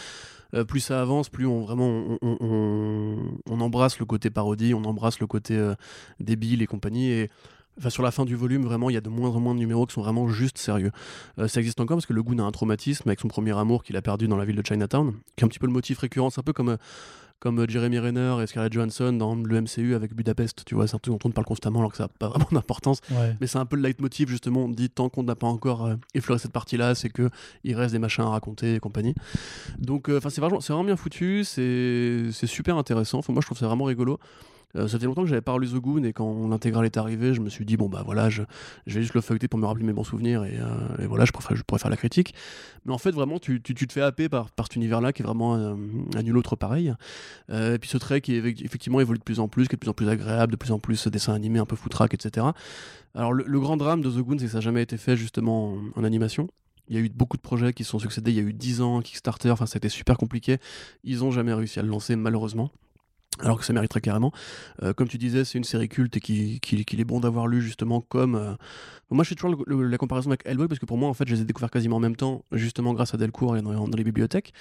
Euh, 0.54 0.64
plus 0.64 0.80
ça 0.80 1.02
avance, 1.02 1.28
plus 1.28 1.46
on 1.46 1.60
vraiment 1.60 2.18
on, 2.22 3.60
embrasse 3.60 4.00
le 4.00 4.06
côté 4.06 4.30
parodie, 4.30 4.74
on 4.74 4.86
embrasse 4.86 5.20
le 5.20 5.28
côté 5.28 5.74
débile 6.20 6.62
et 6.62 6.68
compagnie. 6.68 7.10
Et 7.10 7.30
Enfin, 7.78 7.90
sur 7.90 8.04
la 8.04 8.12
fin 8.12 8.26
du 8.26 8.36
volume, 8.36 8.64
vraiment, 8.64 8.90
il 8.90 8.94
y 8.94 8.98
a 8.98 9.02
de 9.02 9.10
moins 9.10 9.30
en 9.30 9.40
moins 9.40 9.54
de 9.54 9.60
numéros 9.60 9.86
qui 9.86 9.94
sont 9.94 10.02
vraiment 10.02 10.28
juste 10.28 10.58
sérieux. 10.58 10.92
Euh, 11.38 11.48
ça 11.48 11.60
existe 11.60 11.80
encore 11.80 11.98
parce 11.98 12.08
que 12.08 12.14
le 12.14 12.24
Goon 12.24 12.40
a 12.40 12.44
un 12.44 12.52
traumatisme 12.52 13.08
avec 13.08 13.20
son 13.20 13.28
premier 13.28 13.58
amour 13.58 13.84
qu'il 13.84 13.96
a 13.98 14.02
perdu 14.02 14.28
dans 14.28 14.38
la 14.38 14.46
ville 14.46 14.56
de 14.56 14.66
Chinatown, 14.66 15.14
qui 15.36 15.44
est 15.44 15.46
un 15.46 15.48
petit 15.48 15.60
peu 15.60 15.68
le 15.68 15.74
motif 15.74 16.00
récurrent. 16.00 16.32
C'est 16.32 16.40
un 16.40 16.44
peu 16.44 16.54
comme, 16.54 16.70
euh, 16.70 16.78
comme 17.40 17.60
euh, 17.60 17.66
Jeremy 17.68 18.00
Renner 18.00 18.38
et 18.42 18.48
Scarlett 18.48 18.74
Johansson 18.74 19.14
dans 19.14 19.36
le 19.36 19.62
MCU 19.62 19.94
avec 19.94 20.16
Budapest. 20.16 20.64
Tu 20.66 20.74
vois, 20.74 20.88
c'est 20.88 20.96
un 20.96 21.00
truc 21.00 21.14
dont 21.20 21.30
on 21.30 21.32
parle 21.32 21.46
constamment 21.46 21.80
alors 21.80 21.92
que 21.92 21.98
ça 21.98 22.06
n'a 22.06 22.10
pas 22.20 22.30
vraiment 22.30 22.48
d'importance. 22.52 23.02
Mais 23.40 23.46
c'est 23.46 23.60
un 23.60 23.66
peu 23.68 23.76
le 23.76 23.84
leitmotiv, 23.84 24.28
justement. 24.28 24.66
On 24.66 24.70
dit 24.70 24.90
tant 24.90 25.10
qu'on 25.10 25.24
n'a 25.24 25.36
pas 25.36 25.48
encore 25.48 25.90
effleuré 26.16 26.40
cette 26.40 26.54
partie-là, 26.54 26.96
c'est 26.96 27.10
qu'il 27.10 27.76
reste 27.76 27.94
des 27.94 28.00
machins 28.00 28.24
à 28.24 28.30
raconter 28.30 28.76
et 28.76 28.80
compagnie. 28.80 29.14
Donc, 29.78 30.10
enfin, 30.10 30.32
c'est 30.32 30.42
vraiment, 30.42 30.58
vraiment 30.58 30.84
bien 30.84 30.96
foutu. 30.96 31.44
C'est 31.44 32.32
super 32.32 32.76
intéressant. 32.78 33.20
Enfin, 33.20 33.34
moi, 33.34 33.42
je 33.42 33.46
trouve 33.46 33.60
ça 33.60 33.68
vraiment 33.68 33.86
rigolo. 33.86 34.20
Euh, 34.76 34.88
ça 34.88 35.00
fait 35.00 35.06
longtemps 35.06 35.24
que 35.24 35.30
j'avais 35.30 35.42
pas 35.42 35.54
relu 35.54 35.68
The 35.68 35.76
Goon 35.76 36.04
et 36.04 36.14
quand 36.14 36.48
l'intégrale 36.50 36.86
est 36.86 36.98
arrivée, 36.98 37.34
je 37.34 37.40
me 37.40 37.50
suis 37.50 37.66
dit 37.66 37.78
bon 37.78 37.88
bah 37.88 38.04
voilà, 38.06 38.30
je, 38.30 38.44
vais 38.86 39.02
juste 39.02 39.14
le 39.14 39.22
feuilleter 39.22 39.48
pour 39.48 39.60
me 39.60 39.66
rappeler 39.66 39.86
mes 39.86 39.94
bons 39.94 40.04
souvenirs 40.04 40.44
et, 40.44 40.60
euh, 40.60 41.08
voilà, 41.08 41.26
je 41.26 41.32
pourrais, 41.32 41.56
je 41.56 41.64
faire 41.78 41.90
la 41.90 41.98
critique. 41.98 42.34
Mais 42.86 42.94
en 42.94 42.98
fait, 42.98 43.12
vraiment, 43.12 43.40
tu, 43.40 43.62
te 43.62 43.94
fais 43.94 44.02
happer 44.02 44.30
par, 44.30 44.52
par 44.52 44.68
cet 44.68 44.76
univers-là 44.76 45.14
qui 45.14 45.22
est 45.22 45.26
vraiment 45.26 45.56
un 45.56 46.24
nul 46.24 46.38
autre 46.38 46.56
pareil. 46.56 46.94
Euh, 47.50 47.76
et 47.76 47.80
puis 47.80 47.90
ce 47.90 47.98
trait 47.98 48.22
qui 48.22 48.36
effectivement 48.36 49.00
évolue 49.00 49.20
de 49.20 49.24
plus 49.24 49.40
en 49.40 49.48
plus, 49.48 49.68
qui 49.68 49.76
est 49.76 49.78
de 49.78 49.80
plus 49.80 49.90
en 49.90 49.94
plus 49.94 50.10
agréable, 50.10 50.52
de 50.52 50.58
plus 50.58 50.72
en 50.72 50.80
plus 50.80 51.08
dessin 51.08 51.34
animé 51.34 51.60
un 51.60 51.66
peu 51.66 51.76
foutraque, 51.76 52.14
etc. 52.14 52.48
Alors 53.16 53.34
le, 53.34 53.60
grand 53.60 53.78
drame 53.78 54.02
de 54.02 54.10
The 54.10 54.18
Goon, 54.18 54.38
c'est 54.38 54.46
que 54.46 54.52
ça 54.52 54.58
n'a 54.58 54.62
jamais 54.62 54.82
été 54.82 54.98
fait 54.98 55.16
justement 55.16 55.78
en, 55.96 56.04
animation. 56.04 56.50
Il 56.90 56.96
y 56.96 57.00
a 57.00 57.02
eu 57.02 57.10
beaucoup 57.10 57.36
de 57.36 57.42
projets 57.42 57.74
qui 57.74 57.84
se 57.84 57.90
sont 57.90 58.00
succédés. 58.00 58.32
Il 58.32 58.38
y 58.38 58.40
a 58.40 58.44
eu 58.44 58.54
10 58.54 58.82
ans 58.82 59.02
Kickstarter. 59.02 59.52
Enfin, 59.52 59.66
ça 59.66 59.76
a 59.76 59.80
été 59.80 59.90
super 59.90 60.18
compliqué. 60.18 60.58
Ils 61.04 61.20
n'ont 61.20 61.32
jamais 61.32 61.54
réussi 61.54 61.80
à 61.80 61.82
le 61.82 61.90
lancer, 61.90 62.16
malheureusement 62.16 62.72
alors 63.40 63.60
que 63.60 63.66
ça 63.66 63.74
mériterait 63.74 64.02
carrément. 64.02 64.32
Euh, 64.82 64.94
comme 64.94 65.08
tu 65.08 65.18
disais, 65.18 65.46
c'est 65.46 65.58
une 65.58 65.64
série 65.64 65.90
culte 65.90 66.18
et 66.18 66.20
qu'il 66.20 67.00
est 67.00 67.06
bon 67.06 67.20
d'avoir 67.20 67.48
lu 67.48 67.62
justement 67.62 68.02
comme... 68.02 68.36
Euh, 68.36 68.54
moi 69.10 69.24
je 69.24 69.30
fais 69.30 69.36
toujours 69.36 69.64
la 69.68 69.98
comparaison 69.98 70.30
avec 70.30 70.42
Hellboy 70.46 70.68
parce 70.68 70.80
que 70.80 70.86
pour 70.86 70.98
moi 70.98 71.08
en 71.08 71.14
fait 71.14 71.26
je 71.30 71.34
les 71.34 71.42
ai 71.42 71.46
découverts 71.46 71.72
quasiment 71.72 71.96
en 71.96 72.02
même 72.02 72.18
temps, 72.18 72.44
justement 72.52 72.94
grâce 72.94 73.14
à 73.14 73.18
Delcourt 73.18 73.56
et 73.56 73.62
dans, 73.62 73.88
les 73.88 74.04
bibliothèques. 74.04 74.54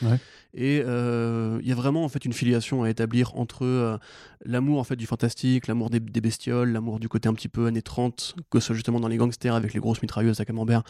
Et 0.54 0.82
euh, 0.87 1.58
il 1.62 1.68
y 1.68 1.73
a 1.73 1.75
vraiment 1.75 2.04
en 2.04 2.08
fait 2.08 2.25
une 2.25 2.32
filiation 2.32 2.85
à 2.85 2.90
établir 2.90 3.35
entre 3.37 3.99
l'amour 4.44 4.78
en 4.78 4.85
fait 4.85 4.94
du 4.94 5.06
fantastique, 5.06 5.66
l'amour 5.66 5.90
des, 5.90 5.99
bestioles, 5.99 6.70
l'amour 6.70 7.00
du 7.00 7.08
côté 7.08 7.28
un 7.28 7.35
petit 7.35 7.49
peu 7.49 7.66
années 7.66 7.82
30, 7.82 8.37
que 8.49 8.61
ce 8.61 8.66
soit 8.66 8.76
justement 8.76 9.00
dans 9.00 9.08
les 9.08 9.16
gangsters 9.16 9.54
avec 9.54 9.75
les 9.75 9.80
grosses 9.80 10.00
mitrailleuses 10.00 10.40
à 10.40 10.44
camembert 10.44 10.85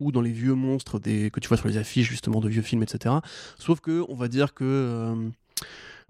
ou 0.00 0.12
dans 0.12 0.20
les 0.20 0.32
vieux 0.32 0.54
monstres 0.54 0.98
des, 0.98 1.30
que 1.30 1.40
tu 1.40 1.48
vois 1.48 1.56
sur 1.56 1.68
les 1.68 1.78
affiches 1.78 2.10
justement 2.10 2.40
de 2.40 2.48
vieux 2.50 2.62
films, 2.62 2.82
etc. 2.82 3.14
Sauf 3.58 3.80
que 3.80 4.04
on 4.10 4.16
va 4.16 4.28
dire 4.28 4.52
que 4.52 5.30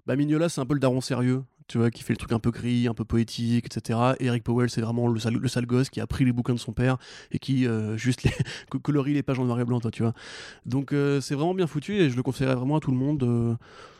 bah, 0.09 0.15
Mignola, 0.15 0.49
c'est 0.49 0.59
un 0.59 0.65
peu 0.65 0.73
le 0.73 0.79
daron 0.79 1.01
sérieux, 1.01 1.43
tu 1.67 1.77
vois, 1.77 1.91
qui 1.91 2.01
fait 2.01 2.13
le 2.13 2.17
truc 2.17 2.31
un 2.31 2.39
peu 2.39 2.49
gris, 2.49 2.87
un 2.87 2.95
peu 2.95 3.05
poétique, 3.05 3.67
etc. 3.67 3.99
Et 4.19 4.25
Eric 4.25 4.43
Powell, 4.43 4.67
c'est 4.67 4.81
vraiment 4.81 5.07
le 5.07 5.19
sale, 5.19 5.35
le 5.35 5.47
sale 5.47 5.67
gosse 5.67 5.91
qui 5.91 6.01
a 6.01 6.07
pris 6.07 6.25
les 6.25 6.31
bouquins 6.31 6.55
de 6.55 6.59
son 6.59 6.73
père 6.73 6.97
et 7.31 7.37
qui 7.37 7.67
euh, 7.67 7.95
juste 8.05 8.27
colorie 8.81 9.13
les 9.13 9.21
pages 9.21 9.37
en 9.37 9.45
noir 9.45 9.59
et 9.59 9.65
blanc, 9.65 9.79
toi, 9.79 9.91
tu 9.91 10.01
vois. 10.01 10.13
Donc 10.65 10.93
euh, 10.93 11.21
c'est 11.21 11.35
vraiment 11.35 11.53
bien 11.53 11.67
foutu 11.67 11.93
et 11.93 12.09
je 12.09 12.15
le 12.15 12.23
conseillerais 12.23 12.55
vraiment 12.55 12.77
à 12.77 12.79
tout 12.79 12.89
le 12.89 12.97
monde. 12.97 13.21
Euh, 13.21 13.53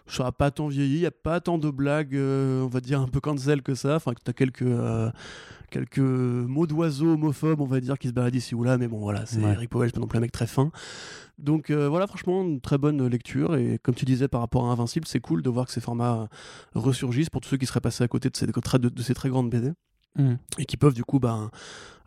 ça 0.08 0.24
n'a 0.24 0.32
pas 0.32 0.50
tant 0.50 0.68
vieilli, 0.68 0.96
il 0.96 1.02
n'y 1.02 1.06
a 1.06 1.12
pas 1.12 1.40
tant 1.42 1.60
de 1.60 1.70
blagues, 1.70 2.16
on 2.16 2.70
va 2.70 2.82
dire, 2.82 3.02
un 3.02 3.08
peu 3.08 3.20
cancel 3.20 3.62
que 3.62 3.76
ça. 3.76 3.98
Enfin, 3.98 4.14
tu 4.14 4.32
as 4.32 4.34
quelques, 4.34 4.66
quelques 5.70 6.00
mots 6.00 6.68
d'oiseaux 6.68 7.14
homophobes, 7.14 7.62
on 7.62 7.66
va 7.66 7.80
dire, 7.80 7.98
qui 7.98 8.08
se 8.08 8.14
baladent 8.14 8.36
ici 8.36 8.56
ou 8.56 8.64
là, 8.64 8.78
mais 8.78 8.88
bon, 8.88 9.00
voilà, 9.00 9.26
c'est 9.26 9.42
Eric 9.42 9.70
Powell, 9.70 9.90
c'est 9.90 9.94
pas 9.94 10.02
non 10.02 10.08
plus 10.08 10.18
un 10.18 10.22
mec 10.22 10.32
très 10.32 10.48
fin. 10.48 10.72
Donc 11.38 11.70
euh, 11.70 11.88
voilà, 11.88 12.06
franchement, 12.08 12.44
une 12.44 12.60
très 12.60 12.78
bonne 12.78 13.08
lecture. 13.08 13.56
Et 13.56 13.80
comme 13.82 13.96
tu 13.96 14.06
disais 14.06 14.28
par 14.28 14.42
rapport 14.42 14.68
à 14.68 14.72
Invincible, 14.72 15.08
c'est 15.08 15.22
cool 15.22 15.42
de 15.42 15.50
voir 15.50 15.66
que 15.66 15.72
ces 15.72 15.82
formats 15.82 16.28
ressurgissent 16.76 17.30
pour 17.30 17.42
tous 17.42 17.50
ceux 17.50 17.58
qui 17.58 17.66
seraient 17.66 17.80
passés 17.80 18.04
à 18.04 18.08
côté 18.08 18.30
de 18.30 18.36
ces, 18.36 18.46
de, 18.46 19.02
ces 19.02 19.14
très 19.14 19.30
grandes 19.30 19.50
BD. 19.50 19.72
Mmh. 20.18 20.34
Et 20.58 20.66
qui 20.66 20.76
peuvent 20.76 20.96
du 20.96 21.04
coup 21.04 21.20
bah, 21.20 21.52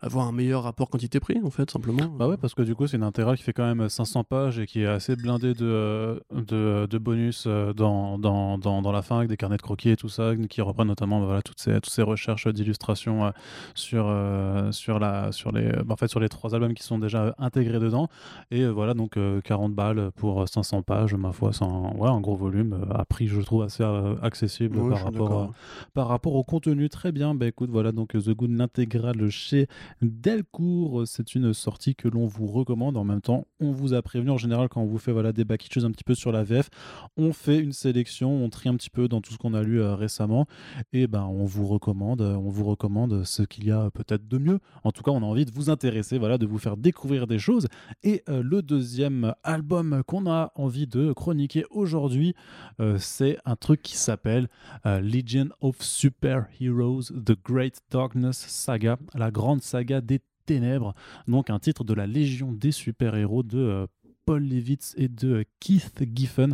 avoir 0.03 0.27
un 0.27 0.31
meilleur 0.33 0.63
rapport 0.63 0.89
quantité-prix, 0.89 1.39
en 1.43 1.49
fait, 1.49 1.71
simplement. 1.71 2.05
Bah 2.07 2.27
ouais, 2.27 2.35
parce 2.35 2.53
que 2.53 2.61
du 2.61 2.75
coup, 2.75 2.87
c'est 2.87 2.97
une 2.97 3.03
intégrale 3.03 3.37
qui 3.37 3.43
fait 3.43 3.53
quand 3.53 3.63
même 3.63 3.87
500 3.87 4.25
pages 4.25 4.59
et 4.59 4.65
qui 4.65 4.81
est 4.81 4.85
assez 4.85 5.15
blindée 5.15 5.53
de, 5.53 6.21
de, 6.31 6.85
de 6.89 6.97
bonus 6.97 7.45
euh, 7.47 7.73
dans, 7.73 8.19
dans, 8.19 8.57
dans, 8.57 8.81
dans, 8.81 8.91
la 8.91 9.01
fin, 9.01 9.17
avec 9.17 9.29
des 9.29 9.37
carnets 9.37 9.55
de 9.55 9.61
croquis 9.61 9.89
et 9.89 9.95
tout 9.95 10.09
ça, 10.09 10.33
qui 10.49 10.61
reprennent 10.61 10.89
notamment 10.89 11.19
bah, 11.21 11.25
voilà, 11.25 11.41
toutes, 11.41 11.59
ces, 11.59 11.73
toutes 11.75 11.89
ces 11.93 12.01
recherches 12.01 12.47
d'illustration 12.47 13.25
euh, 13.25 13.31
sur, 13.75 14.05
euh, 14.07 14.71
sur, 14.73 14.99
la, 14.99 15.31
sur, 15.31 15.53
les, 15.53 15.71
bah, 15.71 15.93
en 15.93 15.95
fait, 15.95 16.09
sur 16.09 16.19
les 16.19 16.29
trois 16.29 16.53
albums 16.53 16.73
qui 16.73 16.83
sont 16.83 16.99
déjà 16.99 17.33
intégrés 17.39 17.79
dedans. 17.79 18.09
Et 18.51 18.65
voilà, 18.65 18.93
donc 18.93 19.17
40 19.43 19.73
balles 19.73 20.11
pour 20.17 20.47
500 20.47 20.81
pages, 20.81 21.15
ma 21.15 21.31
foi, 21.31 21.53
c'est 21.53 21.63
un, 21.63 21.93
ouais, 21.95 22.09
un 22.09 22.19
gros 22.19 22.35
volume, 22.35 22.85
à 22.93 23.05
prix, 23.05 23.27
je 23.27 23.39
trouve, 23.39 23.63
assez 23.63 23.83
accessible 24.21 24.77
par, 24.89 25.05
rapport, 25.05 25.53
par 25.93 26.07
rapport 26.09 26.35
au 26.35 26.43
contenu. 26.43 26.89
Très 26.89 27.13
bien, 27.13 27.35
bah 27.35 27.47
écoute, 27.47 27.69
voilà, 27.71 27.93
donc 27.93 28.09
The 28.09 28.31
Good, 28.31 28.51
l'intégrale 28.51 29.29
chez 29.29 29.67
Delcourt. 30.01 31.03
C'est 31.05 31.35
une 31.35 31.53
sortie 31.53 31.95
que 31.95 32.07
l'on 32.07 32.27
vous 32.27 32.47
recommande. 32.47 32.97
En 32.97 33.03
même 33.03 33.21
temps, 33.21 33.47
on 33.59 33.71
vous 33.71 33.93
a 33.93 34.01
prévenu. 34.01 34.31
En 34.31 34.37
général, 34.37 34.69
quand 34.69 34.81
on 34.81 34.85
vous 34.85 34.97
fait 34.97 35.11
voilà, 35.11 35.31
des 35.31 35.45
back 35.45 35.63
un 35.83 35.91
petit 35.91 36.03
peu 36.03 36.15
sur 36.15 36.31
la 36.31 36.43
VF, 36.43 36.69
on 37.17 37.33
fait 37.33 37.59
une 37.59 37.71
sélection, 37.71 38.43
on 38.43 38.49
trie 38.49 38.69
un 38.69 38.75
petit 38.75 38.89
peu 38.89 39.07
dans 39.07 39.21
tout 39.21 39.33
ce 39.33 39.37
qu'on 39.37 39.53
a 39.53 39.63
lu 39.63 39.81
euh, 39.81 39.95
récemment. 39.95 40.45
Et 40.91 41.07
ben, 41.07 41.23
on 41.23 41.45
vous 41.45 41.67
recommande, 41.67 42.21
on 42.21 42.49
vous 42.49 42.65
recommande 42.65 43.23
ce 43.23 43.43
qu'il 43.43 43.65
y 43.65 43.71
a 43.71 43.89
peut-être 43.91 44.27
de 44.27 44.37
mieux. 44.37 44.59
En 44.83 44.91
tout 44.91 45.03
cas, 45.03 45.11
on 45.11 45.23
a 45.23 45.25
envie 45.25 45.45
de 45.45 45.51
vous 45.51 45.69
intéresser, 45.69 46.17
voilà, 46.17 46.37
de 46.37 46.45
vous 46.45 46.59
faire 46.59 46.77
découvrir 46.77 47.27
des 47.27 47.39
choses. 47.39 47.67
Et 48.03 48.23
euh, 48.29 48.41
le 48.43 48.61
deuxième 48.61 49.33
album 49.43 50.03
qu'on 50.05 50.29
a 50.29 50.51
envie 50.55 50.87
de 50.87 51.13
chroniquer 51.13 51.65
aujourd'hui, 51.69 52.35
euh, 52.79 52.97
c'est 52.99 53.37
un 53.45 53.55
truc 53.55 53.81
qui 53.81 53.97
s'appelle 53.97 54.47
Legion 54.85 55.49
of 55.61 55.81
Super 55.81 56.47
Heroes, 56.59 57.03
The 57.03 57.35
Great 57.43 57.81
Darkness 57.89 58.37
Saga, 58.37 58.97
la 59.15 59.31
grande 59.31 59.61
saga 59.61 59.82
des 59.83 60.21
ténèbres, 60.45 60.93
donc 61.27 61.49
un 61.49 61.59
titre 61.59 61.83
de 61.83 61.93
la 61.93 62.07
Légion 62.07 62.51
des 62.51 62.71
super-héros 62.71 63.43
de 63.43 63.59
euh, 63.59 63.87
Paul 64.25 64.43
Levitz 64.43 64.93
et 64.97 65.07
de 65.07 65.33
euh, 65.33 65.43
Keith 65.59 66.03
Giffen 66.13 66.53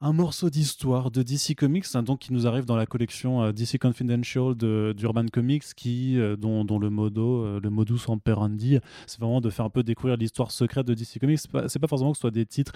un 0.00 0.12
morceau 0.12 0.48
d'histoire 0.48 1.10
de 1.10 1.24
DC 1.24 1.56
Comics, 1.56 1.86
hein, 1.94 2.04
donc 2.04 2.20
qui 2.20 2.32
nous 2.32 2.46
arrive 2.46 2.64
dans 2.64 2.76
la 2.76 2.86
collection 2.86 3.42
euh, 3.42 3.52
DC 3.52 3.80
Confidential 3.80 4.54
d'Urban 4.54 5.26
Comics, 5.26 5.74
qui, 5.74 6.16
dont, 6.38 6.78
le 6.78 6.88
modo, 6.88 7.58
le 7.58 7.68
modus 7.68 8.06
operandi, 8.06 8.78
c'est 9.08 9.18
vraiment 9.18 9.40
de 9.40 9.50
faire 9.50 9.64
un 9.64 9.70
peu 9.70 9.82
découvrir 9.82 10.16
l'histoire 10.16 10.52
secrète 10.52 10.86
de 10.86 10.94
DC 10.94 11.18
Comics. 11.18 11.40
C'est 11.40 11.50
pas, 11.50 11.62
pas 11.62 11.88
forcément 11.88 12.12
que 12.12 12.16
ce 12.16 12.20
soit 12.20 12.30
des 12.30 12.46
titres 12.46 12.70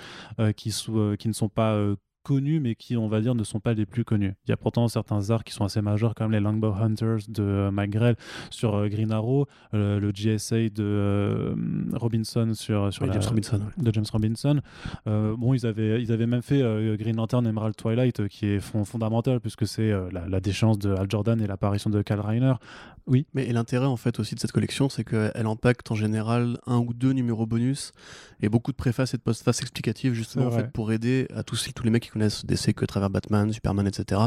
qui, 0.57 0.75
qui 1.17 1.29
ne 1.29 1.33
sont 1.33 1.49
pas 1.49 1.95
connus, 2.23 2.61
mais 2.61 2.75
qui, 2.75 2.97
on 2.97 3.09
va 3.09 3.21
dire, 3.21 3.35
ne 3.35 3.45
sont 3.45 3.61
pas 3.61 3.75
les 3.75 3.87
plus 3.87 4.05
connus. 4.05 4.35
Il 4.47 4.51
y 4.51 4.53
a 4.53 4.57
pourtant 4.57 4.89
certains 4.89 5.31
arts 5.31 5.45
qui 5.45 5.53
sont 5.53 5.65
assez 5.65 5.83
majeurs, 5.83 6.15
comme 6.15 6.33
les 6.33 6.41
Longbow 6.41 6.73
Hunters 6.73 7.29
de 7.29 7.43
euh, 7.43 7.71
Mike 7.71 7.97
sur 8.51 8.75
euh, 8.75 8.89
Green 8.89 9.13
Arrow, 9.13 9.47
euh, 9.75 10.01
le 10.01 10.11
GSA 10.13 10.71
de 10.71 11.55
Robinson 11.93 12.53
sur, 12.55 12.93
sur 12.93 13.13
James 13.13 13.23
Robinson, 13.23 13.61
de 13.77 13.93
James 13.93 14.05
Robinson. 14.13 14.61
bon, 15.07 15.55
ils 15.55 15.67
avaient, 15.67 16.03
ils 16.03 16.13
avaient 16.13 16.27
même 16.27 16.43
fait 16.43 16.63
Green 16.97 17.17
Lantern 17.17 17.47
Emerald 17.47 17.77
Twilight, 17.77 18.29
qui 18.29 18.47
est 18.47 18.61
fondamental, 18.61 19.41
puisque 19.41 19.67
c'est 19.67 19.91
la, 20.11 20.27
la, 20.29 20.41
déchéance 20.41 20.79
de 20.79 20.95
Al 20.95 21.11
Jordan 21.11 21.41
et 21.41 21.47
l'apparition 21.47 21.91
de 21.91 22.03
Kyle 22.03 22.21
Reiner. 22.21 22.55
Oui. 23.07 23.27
Mais 23.35 23.47
l'intérêt 23.53 23.87
en 23.87 23.97
fait 23.97 24.19
aussi 24.21 24.35
de 24.35 24.41
cette 24.41 24.53
collection, 24.53 24.89
c'est 24.89 25.05
qu'elle 25.05 25.47
empaque 25.47 25.79
en 25.91 25.95
général 25.95 26.59
un 26.67 26.79
ou 26.79 26.95
deux 26.95 27.13
numéros 27.13 27.47
bonus 27.47 27.93
et 28.41 28.49
beaucoup 28.49 28.71
de 28.71 28.77
préfaces 28.77 29.15
et 29.15 29.17
de 29.17 29.23
postfaces 29.23 29.61
explicatives 29.61 30.15
justement 30.15 30.47
en 30.47 30.51
fait, 30.51 30.73
pour 30.73 30.93
aider 30.93 31.27
à 31.35 31.43
tous, 31.43 31.69
tous 31.75 31.85
les 31.85 31.91
mecs 31.91 32.05
qui 32.05 32.12
connaissent 32.13 32.47
DC 32.47 32.75
que 32.75 32.85
travers 32.85 33.11
Batman, 33.11 33.53
Superman, 33.53 33.87
etc., 33.87 34.21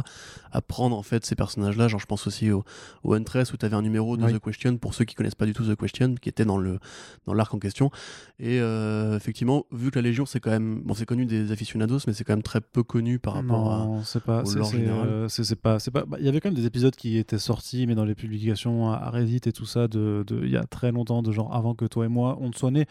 à 0.52 0.62
prendre 0.62 0.98
en 0.98 1.04
fait 1.04 1.26
ces 1.26 1.36
personnages-là. 1.36 1.88
Genre, 1.88 2.00
je 2.00 2.06
pense 2.06 2.28
aussi 2.28 2.52
au, 2.52 2.64
au 3.04 3.14
Huntress 3.14 3.54
où 3.54 3.58
tu 3.58 3.66
avais 3.66 3.76
un 3.76 3.82
numéro 3.82 4.18
de. 4.18 4.26
The 4.26 4.40
Question 4.40 4.78
pour 4.78 4.94
ceux 4.94 5.06
qui 5.06 5.16
connaissent 5.16 5.36
pas 5.36 5.46
du 5.46 5.54
tout 5.54 5.64
The 5.64 5.76
Question, 5.76 6.16
qui 6.16 6.30
était 6.30 6.46
dans 6.46 6.58
le 6.58 6.80
dans 7.26 7.34
l'arc 7.34 7.54
en 7.54 7.60
question. 7.60 7.92
Et 8.40 8.60
euh, 8.60 9.16
effectivement, 9.16 9.66
vu 9.72 9.92
que 9.92 10.00
la 10.00 10.04
Légion, 10.04 10.26
c'est 10.26 10.40
quand 10.40 10.50
même 10.50 10.82
bon, 10.84 10.94
c'est 10.94 11.06
connu 11.06 11.26
des 11.26 11.52
aficionados, 11.52 12.00
mais 12.08 12.14
c'est 12.14 12.24
quand 12.24 12.34
même 12.34 12.44
très 12.44 12.62
peu 12.62 12.84
connu 12.84 13.20
par 13.20 13.36
rapport 13.36 13.66
non, 13.66 13.72
à. 13.72 13.98
Euh, 13.98 14.02
c'est 14.04 14.24
pas. 14.24 14.44
C'est 14.46 15.56
pas. 15.56 15.80
C'est 15.80 15.92
pas. 15.92 16.06
Il 16.20 16.26
y 16.26 16.30
avait 16.30 16.42
quand 16.42 16.50
même 16.50 16.58
des 16.58 16.66
épisodes 16.66 16.96
qui 16.96 17.18
étaient 17.18 17.38
sortis, 17.38 17.88
mais 17.88 17.96
dans 17.96 18.06
les 18.06 18.16
publications 18.16 18.92
à 18.92 19.10
Reddit 19.10 19.42
et 19.46 19.52
tout 19.52 19.66
ça, 19.66 19.88
de 19.88 20.26
il 20.30 20.50
y 20.50 20.58
a 20.58 20.66
très 20.66 20.92
longtemps, 20.92 21.22
de 21.22 21.32
genre 21.32 21.54
avant 21.54 21.76
que 21.76 21.86
toi 21.86 22.06
et 22.06 22.10
moi 22.10 22.38
on 22.42 22.52
te 22.52 22.58
soit 22.58 22.72
nés. 22.72 22.86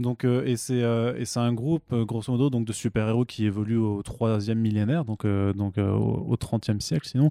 Donc 0.00 0.24
euh, 0.24 0.44
et 0.46 0.56
c'est 0.56 0.76
et 1.18 1.24
c'est 1.24 1.40
un 1.40 1.52
groupe 1.52 1.94
grosso 1.94 2.32
modo 2.32 2.50
donc 2.50 2.66
de 2.66 2.72
super 2.72 3.08
héros 3.08 3.24
qui 3.24 3.44
évolue 3.44 3.76
aux 3.76 4.02
trois 4.02 4.35
millénaire, 4.54 5.04
donc, 5.04 5.24
euh, 5.24 5.52
donc 5.52 5.78
euh, 5.78 5.90
au 5.90 6.34
30e 6.36 6.80
siècle 6.80 7.08
sinon, 7.08 7.30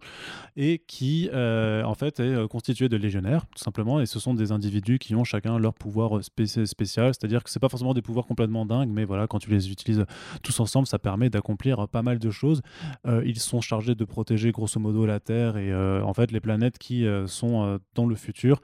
et 0.56 0.80
qui 0.80 1.30
euh, 1.34 1.84
en 1.84 1.96
fait 1.96 2.20
est 2.20 2.48
constitué 2.48 2.90
de 2.90 2.98
légionnaires, 2.98 3.46
tout 3.56 3.64
simplement, 3.64 4.00
et 4.00 4.06
ce 4.06 4.20
sont 4.20 4.34
des 4.34 4.52
individus 4.52 5.00
qui 5.00 5.16
ont 5.16 5.24
chacun 5.24 5.58
leur 5.60 5.74
pouvoir 5.74 6.24
spécial, 6.24 7.14
c'est-à-dire 7.14 7.44
que 7.44 7.50
c'est 7.50 7.60
pas 7.60 7.70
forcément 7.70 7.94
des 7.94 8.02
pouvoirs 8.02 8.26
complètement 8.26 8.66
dingues, 8.66 8.90
mais 8.90 9.06
voilà, 9.06 9.28
quand 9.28 9.40
tu 9.40 9.50
les 9.50 9.72
utilises 9.72 10.06
tous 10.44 10.60
ensemble, 10.60 10.88
ça 10.88 11.00
permet 11.00 11.30
d'accomplir 11.30 11.88
pas 11.88 12.02
mal 12.02 12.20
de 12.20 12.32
choses. 12.32 12.62
ils 13.06 13.40
sont 13.40 13.62
chargés 13.62 13.96
de 13.96 14.06
protéger 14.06 14.52
grosso 14.52 14.80
modo 14.80 15.06
la 15.06 15.20
Terre 15.20 15.58
et 15.58 15.74
en 15.74 16.14
fait 16.14 16.32
les 16.32 16.40
planètes 16.40 16.78
qui 16.78 17.06
sont 17.28 17.80
dans 17.96 18.06
le 18.06 18.16
futur 18.16 18.62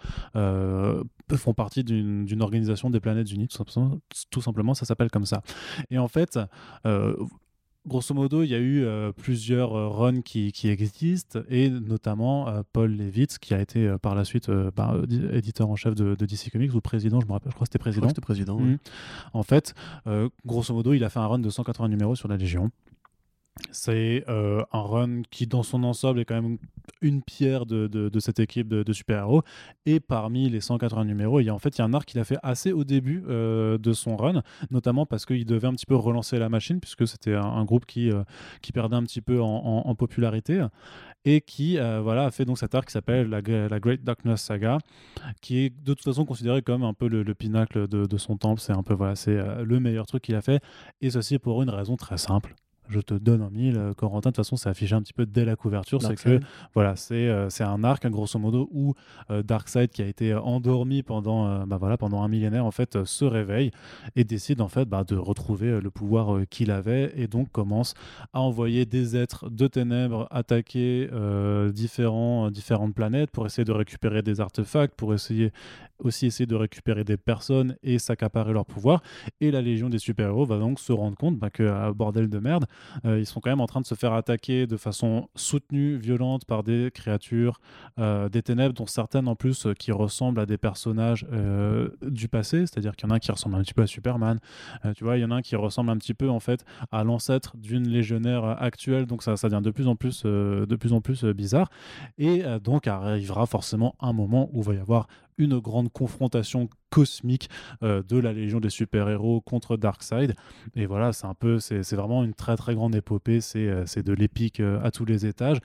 font 1.38 1.54
partie 1.54 1.84
d'une 1.84 2.42
organisation 2.42 2.90
des 2.90 3.00
planètes 3.00 3.32
unies, 3.32 3.48
tout 4.30 4.42
simplement, 4.42 4.74
ça 4.74 4.86
s'appelle 4.86 5.10
comme 5.10 5.26
ça. 5.26 5.42
Et 5.90 5.98
en 5.98 6.08
fait, 6.08 6.40
euh, 6.86 7.16
grosso 7.86 8.14
modo, 8.14 8.44
il 8.44 8.50
y 8.50 8.56
a 8.56 8.60
eu 8.60 8.84
euh, 8.84 9.12
plusieurs 9.12 9.76
euh, 9.76 9.88
runs 9.90 10.22
qui, 10.22 10.52
qui, 10.52 10.70
existent, 10.70 11.40
et 11.50 11.70
notamment 11.70 12.48
euh, 12.48 12.62
Paul 12.74 12.92
Levitz, 12.92 13.38
qui 13.38 13.54
a 13.54 13.62
été 13.62 13.96
par 14.02 14.16
la 14.16 14.26
suite 14.26 14.50
bah, 14.50 14.96
éditeur 15.34 15.70
en 15.70 15.76
chef 15.76 15.96
de, 15.96 16.16
DC 16.16 16.52
Comics, 16.52 16.74
ou 16.74 16.82
président, 16.82 17.20
je 17.20 17.26
me 17.26 17.32
rappelle, 17.32 17.52
je 17.52 17.56
crois 17.56 17.66
que 17.66 17.72
c'était 17.72 17.80
président. 17.80 18.08
C'était 18.08 18.22
président. 18.22 18.60
Mmh. 18.60 18.78
En 19.34 19.44
fait, 19.44 19.74
grosso 20.46 20.74
modo, 20.74 20.94
il 20.94 21.04
a 21.04 21.10
fait 21.10 21.20
un 21.20 21.28
run 21.28 21.40
de 21.40 21.50
180 21.50 21.90
numéros 21.90 22.16
sur 22.16 22.28
la 22.28 22.38
Légion. 22.38 22.72
C'est 23.72 24.24
un 24.28 24.66
run 24.72 25.22
qui, 25.30 25.48
dans 25.48 25.64
son 25.64 25.84
ensemble, 25.84 26.20
est 26.20 26.26
quand 26.26 26.42
même 26.42 26.58
une 27.02 27.22
pierre 27.22 27.66
de, 27.66 28.10
cette 28.20 28.40
équipe 28.40 28.68
de, 28.68 28.94
super-héros. 28.94 29.44
Et 29.86 30.00
parmi 30.00 30.50
les 30.50 30.62
180 30.62 31.06
numéros, 31.06 31.40
il 31.40 31.46
y 31.46 31.50
a 31.50 31.54
en 31.54 31.60
fait 31.60 31.80
un 31.80 31.94
arc 31.94 32.08
qu'il 32.08 32.20
a 32.20 32.24
fait 32.24 32.38
assez 32.44 32.72
au 32.72 32.84
début 32.84 33.24
euh, 33.28 33.78
de 33.78 33.94
son 33.94 34.16
run, 34.16 34.44
notamment 34.70 35.06
parce 35.06 35.26
qu'il 35.26 35.46
devait 35.46 35.68
un 35.68 35.74
petit 35.74 35.86
peu 35.86 35.96
relancer 35.96 36.38
la 36.40 36.50
machine, 36.50 36.80
puisque 36.80 37.08
c'était 37.08 37.34
un, 37.36 37.66
groupe 37.66 37.86
qui, 37.86 38.12
euh, 38.12 38.24
qui 38.62 38.72
perdait 38.72 38.96
un 38.96 39.04
petit 39.04 39.22
peu 39.22 39.42
en, 39.42 39.96
popularité. 39.96 40.66
Et 41.24 41.42
qui 41.42 41.78
euh, 41.78 42.02
voilà 42.02 42.26
a 42.26 42.32
fait 42.32 42.46
donc 42.46 42.58
cet 42.58 42.74
arc 42.74 42.88
qui 42.88 42.94
s'appelle 42.94 43.30
la, 43.30 43.42
Great 43.80 44.04
Darkness 44.04 44.42
Saga 44.42 44.80
qui 45.40 45.60
est 45.60 45.70
de 45.70 45.94
toute 45.94 46.04
façon 46.04 46.26
considéré 46.26 46.64
comme 46.64 46.82
un 46.82 46.96
peu 46.96 47.08
le, 47.08 47.36
pinacle 47.36 47.88
de, 47.88 48.06
de, 48.06 48.18
son 48.18 48.38
temple. 48.38 48.60
C'est 48.60 48.74
un 48.74 48.82
peu 48.82 48.96
voilà 48.96 49.16
c'est 49.16 49.38
le 49.64 49.80
meilleur 49.80 50.08
truc 50.08 50.24
qu'il 50.24 50.36
a 50.36 50.42
fait. 50.42 50.64
Et 51.02 51.12
ceci 51.12 51.38
pour 51.38 51.62
une 51.62 51.70
raison 51.70 51.96
très 51.96 52.18
simple 52.18 52.56
je 52.92 53.00
te 53.00 53.14
donne 53.14 53.42
en 53.42 53.50
mille. 53.50 53.78
Euh, 53.78 53.94
Corentin, 53.94 54.30
de 54.30 54.36
toute 54.36 54.44
façon, 54.44 54.56
c'est 54.56 54.70
affiché 54.70 54.94
un 54.94 55.02
petit 55.02 55.14
peu 55.14 55.26
dès 55.26 55.46
la 55.46 55.56
couverture. 55.56 56.02
C'est 56.02 56.16
que 56.16 56.40
voilà, 56.74 56.96
c'est 56.96 57.28
euh, 57.28 57.50
c'est 57.50 57.64
un 57.64 57.84
arc, 57.84 58.06
grosso 58.08 58.38
modo, 58.38 58.70
où 58.72 58.94
euh, 59.30 59.44
Darkseid, 59.44 59.90
qui 59.90 60.02
a 60.02 60.06
été 60.06 60.34
endormi 60.34 61.04
pendant, 61.04 61.66
bah, 61.66 61.78
voilà, 61.78 61.98
pendant 61.98 62.22
un 62.22 62.28
millénaire, 62.28 62.66
en 62.66 62.72
fait, 62.72 63.04
se 63.06 63.26
réveille 63.26 63.72
et 64.16 64.24
décide 64.24 64.62
en 64.62 64.68
fait 64.68 64.86
bah, 64.86 65.04
de 65.04 65.16
retrouver 65.16 65.80
le 65.80 65.92
pouvoir 65.92 66.42
qu'il 66.50 66.72
avait 66.72 67.14
et 67.16 67.28
donc 67.28 67.52
commence 67.52 67.94
à 68.34 68.42
envoyer 68.42 68.86
des 68.86 69.16
êtres 69.16 69.50
de 69.50 69.68
ténèbres 69.68 70.28
attaquer 70.32 71.10
différents, 71.74 72.52
différentes 72.52 72.94
planètes 72.94 73.32
pour 73.32 73.46
essayer 73.46 73.66
de 73.66 73.72
récupérer 73.72 74.22
des 74.22 74.42
artefacts, 74.42 74.96
pour 74.96 75.14
essayer 75.14 75.52
aussi 76.04 76.26
essayer 76.26 76.46
de 76.46 76.56
récupérer 76.56 77.04
des 77.04 77.18
personnes 77.18 77.76
et 77.84 78.00
s'accaparer 78.00 78.54
leur 78.54 78.66
pouvoir. 78.66 79.02
Et 79.40 79.52
la 79.52 79.62
Légion 79.62 79.90
des 79.90 80.00
super-héros 80.00 80.46
va 80.46 80.58
donc 80.58 80.80
se 80.80 80.92
rendre 80.92 81.18
compte 81.18 81.38
bah, 81.38 81.50
que, 81.50 81.92
bordel 81.92 82.30
de 82.30 82.40
merde, 82.40 82.66
euh, 83.06 83.20
ils 83.20 83.26
sont 83.26 83.40
quand 83.40 83.50
même 83.50 83.62
en 83.62 83.68
train 83.68 83.82
de 83.82 83.86
se 83.86 83.96
faire 83.96 84.14
attaquer 84.14 84.68
de 84.68 84.78
façon 84.78 85.30
soutenue, 85.36 85.98
violente 85.98 86.46
par 86.46 86.64
des 86.64 86.92
créatures 86.94 87.60
euh, 88.00 88.30
des 88.30 88.42
ténèbres, 88.42 88.74
dont 88.74 88.86
certaines 88.86 89.28
en 89.28 89.36
plus 89.36 89.66
euh, 89.66 89.74
qui 89.74 89.92
ressemblent 89.92 90.40
à 90.40 90.46
des 90.46 90.58
personnages 90.58 91.26
du 92.02 92.28
passé, 92.28 92.66
c'est-à-dire 92.66 92.96
qu'il 92.96 93.08
y 93.08 93.12
en 93.12 93.14
a 93.14 93.18
un 93.18 93.20
qui 93.20 93.32
ressemble 93.32 93.56
un 93.56 93.62
petit 93.62 93.74
peu 93.74 93.84
à 93.84 93.88
Superman, 93.88 94.40
tu 94.96 95.04
vois, 95.04 95.18
il 95.18 95.22
y 95.22 95.26
en 95.26 95.32
a 95.32 95.36
un 95.36 95.42
qui 95.42 95.56
ressemble 95.56 95.90
un 95.90 95.98
petit 95.98 96.14
peu 96.14 96.30
en 96.30 96.40
fait 96.40 96.66
à 96.92 97.04
l'ancêtre 97.04 97.58
d'une 97.58 97.88
légionnaire 97.88 98.44
actuelle, 98.62 99.06
donc 99.06 99.24
ça, 99.24 99.34
devient 99.34 99.62
de 99.64 99.72
plus 99.72 99.88
en 99.88 99.96
plus, 99.96 100.24
de 100.24 100.76
plus 100.76 100.94
en 100.94 101.02
plus 101.02 101.24
bizarre. 101.26 101.70
Et 102.18 102.44
donc 102.64 102.88
arrivera 102.88 103.46
forcément 103.46 103.96
un 104.00 104.14
moment 104.14 104.50
où 104.54 104.60
il 104.60 104.66
va 104.66 104.74
y 104.74 104.80
avoir 104.80 105.08
une 105.38 105.60
grande 105.60 105.92
confrontation 105.92 106.70
cosmique 106.90 107.50
euh, 107.84 108.04
de 108.04 108.18
la 108.18 108.34
Légion 108.34 108.60
des 108.60 108.70
super-héros 108.70 109.42
contre 109.42 109.78
Darkseid. 109.78 110.36
Et 110.76 110.86
voilà, 110.86 111.14
c'est 111.14 111.26
un 111.26 111.34
peu, 111.34 111.60
c'est 111.60 111.94
vraiment 111.94 112.24
une 112.24 112.34
très 112.34 112.56
très 112.58 112.76
grande 112.76 112.96
épopée, 112.96 113.42
c'est 113.42 113.68
euh, 113.68 113.86
de 113.96 114.14
l'épique 114.14 114.60
euh, 114.60 114.84
à 114.84 114.92
tous 114.92 115.06
les 115.06 115.26
étages. 115.26 115.58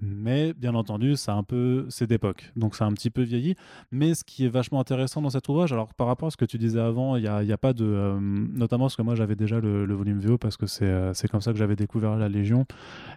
Mais 0.00 0.52
bien 0.54 0.74
entendu, 0.74 1.16
c'est 1.16 1.30
un 1.30 1.44
peu, 1.44 1.86
c'est 1.88 2.06
d'époque, 2.06 2.50
donc 2.56 2.74
c'est 2.74 2.82
un 2.82 2.92
petit 2.92 3.10
peu 3.10 3.22
vieilli. 3.22 3.54
Mais 3.92 4.14
ce 4.14 4.24
qui 4.24 4.44
est 4.44 4.48
vachement 4.48 4.80
intéressant 4.80 5.22
dans 5.22 5.30
cet 5.30 5.48
ouvrage, 5.48 5.72
alors 5.72 5.94
par 5.94 6.08
rapport 6.08 6.28
à 6.28 6.30
ce 6.30 6.36
que 6.36 6.44
tu 6.44 6.58
disais 6.58 6.80
avant, 6.80 7.16
il 7.16 7.22
n'y 7.22 7.28
a, 7.28 7.36
a, 7.36 7.56
pas 7.56 7.72
de, 7.72 8.18
notamment 8.20 8.86
parce 8.86 8.96
que 8.96 9.02
moi 9.02 9.14
j'avais 9.14 9.36
déjà 9.36 9.60
le, 9.60 9.94
volume 9.94 10.18
VO 10.18 10.36
parce 10.36 10.56
que 10.56 10.66
c'est 10.66 11.28
comme 11.30 11.40
ça 11.40 11.52
que 11.52 11.58
j'avais 11.58 11.76
découvert 11.76 12.16
la 12.16 12.28
Légion. 12.28 12.66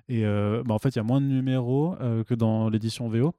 Et 0.08 0.24
bah, 0.24 0.76
en 0.76 0.80
fait, 0.80 0.90
il 0.90 0.98
y 0.98 1.00
a 1.00 1.04
moins 1.04 1.20
de 1.20 1.26
numéros 1.26 1.96
que 2.28 2.36
dans 2.36 2.70
l'édition 2.70 3.10
VO 3.10 3.34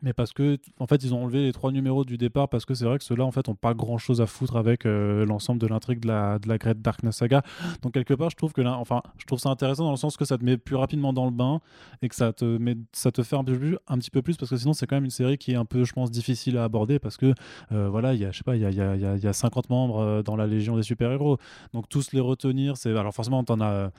mais 0.00 0.12
parce 0.12 0.32
que 0.32 0.58
en 0.78 0.86
fait 0.86 1.02
ils 1.04 1.14
ont 1.14 1.22
enlevé 1.22 1.42
les 1.44 1.52
trois 1.52 1.70
numéros 1.70 2.04
du 2.04 2.16
départ 2.16 2.48
parce 2.48 2.64
que 2.64 2.74
c'est 2.74 2.84
vrai 2.84 2.98
que 2.98 3.04
ceux-là 3.04 3.24
en 3.24 3.30
fait 3.30 3.48
ont 3.48 3.54
pas 3.54 3.74
grand 3.74 3.98
chose 3.98 4.20
à 4.20 4.26
foutre 4.26 4.56
avec 4.56 4.86
euh, 4.86 5.26
l'ensemble 5.26 5.60
de 5.60 5.66
l'intrigue 5.66 6.00
de 6.00 6.08
la 6.08 6.38
de 6.38 6.48
la 6.48 6.58
Great 6.58 6.80
Darkness 6.80 7.16
Saga. 7.16 7.42
Donc 7.82 7.92
quelque 7.92 8.14
part 8.14 8.30
je 8.30 8.36
trouve 8.36 8.52
que 8.52 8.62
là 8.62 8.76
enfin 8.78 9.02
je 9.18 9.26
trouve 9.26 9.38
ça 9.38 9.50
intéressant 9.50 9.84
dans 9.84 9.90
le 9.90 9.96
sens 9.96 10.16
que 10.16 10.24
ça 10.24 10.38
te 10.38 10.44
met 10.44 10.56
plus 10.56 10.76
rapidement 10.76 11.12
dans 11.12 11.24
le 11.24 11.30
bain 11.30 11.60
et 12.00 12.08
que 12.08 12.14
ça 12.14 12.32
te 12.32 12.44
met 12.44 12.76
ça 12.92 13.12
te 13.12 13.22
fait 13.22 13.36
un, 13.36 13.44
peu 13.44 13.56
plus, 13.58 13.76
un 13.86 13.98
petit 13.98 14.10
peu 14.10 14.22
plus 14.22 14.36
parce 14.36 14.50
que 14.50 14.56
sinon 14.56 14.72
c'est 14.72 14.86
quand 14.86 14.96
même 14.96 15.04
une 15.04 15.10
série 15.10 15.38
qui 15.38 15.52
est 15.52 15.56
un 15.56 15.64
peu 15.64 15.84
je 15.84 15.92
pense 15.92 16.10
difficile 16.10 16.56
à 16.56 16.64
aborder 16.64 16.98
parce 16.98 17.16
que 17.16 17.34
euh, 17.72 17.88
voilà 17.88 18.14
il 18.14 18.20
y 18.20 18.24
a 18.24 18.32
je 18.32 18.38
sais 18.38 18.44
pas 18.44 18.56
il 18.56 18.62
y 18.62 18.66
a, 18.66 18.70
y, 18.70 18.80
a, 18.80 19.16
y 19.16 19.26
a 19.26 19.32
50 19.32 19.70
membres 19.70 19.98
euh, 19.98 20.22
dans 20.22 20.36
la 20.36 20.46
Légion 20.46 20.76
des 20.76 20.82
super 20.82 21.12
héros 21.12 21.38
donc 21.74 21.88
tous 21.88 22.12
les 22.12 22.20
retenir 22.20 22.76
c'est 22.76 22.96
alors 22.96 23.14
forcément 23.14 23.44
t'en 23.44 23.60
as 23.60 23.90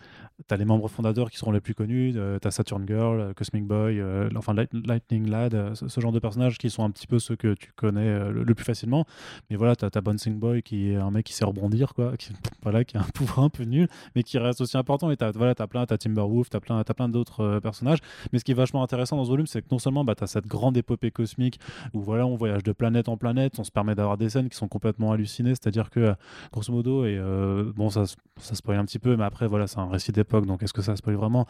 as 0.50 0.57
les 0.57 0.65
membres 0.65 0.88
fondateurs 0.88 1.29
qui 1.29 1.38
seront 1.38 1.51
les 1.51 1.62
plus 1.62 1.75
connus 1.75 2.15
t'as 2.41 2.51
Saturn 2.51 2.86
Girl 2.88 3.34
Cosmic 3.36 3.65
Boy 3.65 4.03
enfin 4.36 4.53
Lightning 4.73 5.29
Lad 5.29 5.75
ce 5.88 6.02
genre 6.02 6.12
de 6.12 6.19
personnages 6.19 6.58
qui 6.58 6.69
sont 6.69 6.84
un 6.84 6.91
petit 6.91 7.08
peu 7.08 7.19
ceux 7.19 7.36
que 7.36 7.54
tu 7.54 7.72
connais 7.76 8.08
euh, 8.08 8.32
le, 8.32 8.56
plus 8.56 8.65
facilement. 8.65 9.06
Mais 9.50 9.56
voilà, 9.56 9.76
tu 9.76 9.86
as, 9.86 10.02
Bouncing 10.02 10.39
Boy 10.39 10.62
qui 10.62 10.91
est 10.91 10.96
un 10.96 11.12
mec 11.12 11.26
qui 11.26 11.34
sait 11.34 11.46
rebondir, 11.46 11.93
quoi, 11.93 12.17
qui, 12.17 12.32
voilà, 12.63 12.84
qui 12.84 12.98
a 12.98 13.02
un 13.02 13.10
pouvoir 13.13 13.39
un 13.39 13.50
peu 13.50 13.63
nul, 13.63 13.88
mais 14.15 14.24
qui 14.24 14.38
reste 14.38 14.62
aussi 14.62 14.78
important. 14.78 15.12
Et 15.12 15.17
tu 15.17 15.24
as, 15.24 15.32
voilà, 15.32 15.54
as 15.58 15.67
plein, 15.67 15.86
as 15.89 15.98
Timberwolf, 15.98 16.50
tu 16.50 16.58
as 16.58 16.60
plein, 16.60 16.80
as 16.80 16.93
plein 16.93 17.10
d'autres 17.10 17.41
euh, 17.41 17.60
personnages. 17.60 18.00
Mais 18.32 18.39
ce 18.39 18.43
qui 18.43 18.52
est 18.52 18.56
vachement 18.56 18.84
intéressant 18.84 19.17
dans 19.17 19.26
ce 19.26 19.30
volume, 19.30 19.48
c'est 19.48 19.62
que 19.62 19.67
non 19.72 19.80
seulement 19.80 20.04
bah, 20.04 20.15
tu 20.15 20.24
as 20.24 20.28
cette 20.28 20.48
grande 20.48 20.78
épopée 20.78 21.12
cosmique 21.12 21.60
où 21.93 22.02
voilà, 22.02 22.26
on 22.26 22.36
voyage 22.36 22.63
de 22.63 22.72
planète 22.72 23.10
en 23.10 23.17
planète, 23.17 23.60
on 23.60 23.63
se 23.63 23.72
permet 23.72 23.96
d'avoir 23.96 24.17
des 24.17 24.30
scènes 24.30 24.50
qui 24.50 24.58
sont 24.58 24.67
complètement 24.67 25.12
hallucinées, 25.12 25.52
c'est-à-dire 25.52 25.89
que 25.89 26.15
grosso 26.52 26.72
modo, 26.72 27.06
et 27.06 27.17
euh, 27.17 27.72
bon, 27.76 27.89
ça, 27.89 28.04
ça 28.38 28.56
spoil 28.56 28.78
un 28.78 28.86
petit 28.86 29.00
peu, 29.00 29.15
mais 29.15 29.24
après, 29.24 29.48
voilà, 29.48 29.67
c'est 29.67 29.80
un 29.80 29.89
récit 29.89 30.12
d'époque, 30.12 30.46
donc 30.46 30.63
est-ce 30.63 30.74
que 30.74 30.82
ça 30.82 30.96
spoil 30.96 31.15
vraiment? 31.15 31.46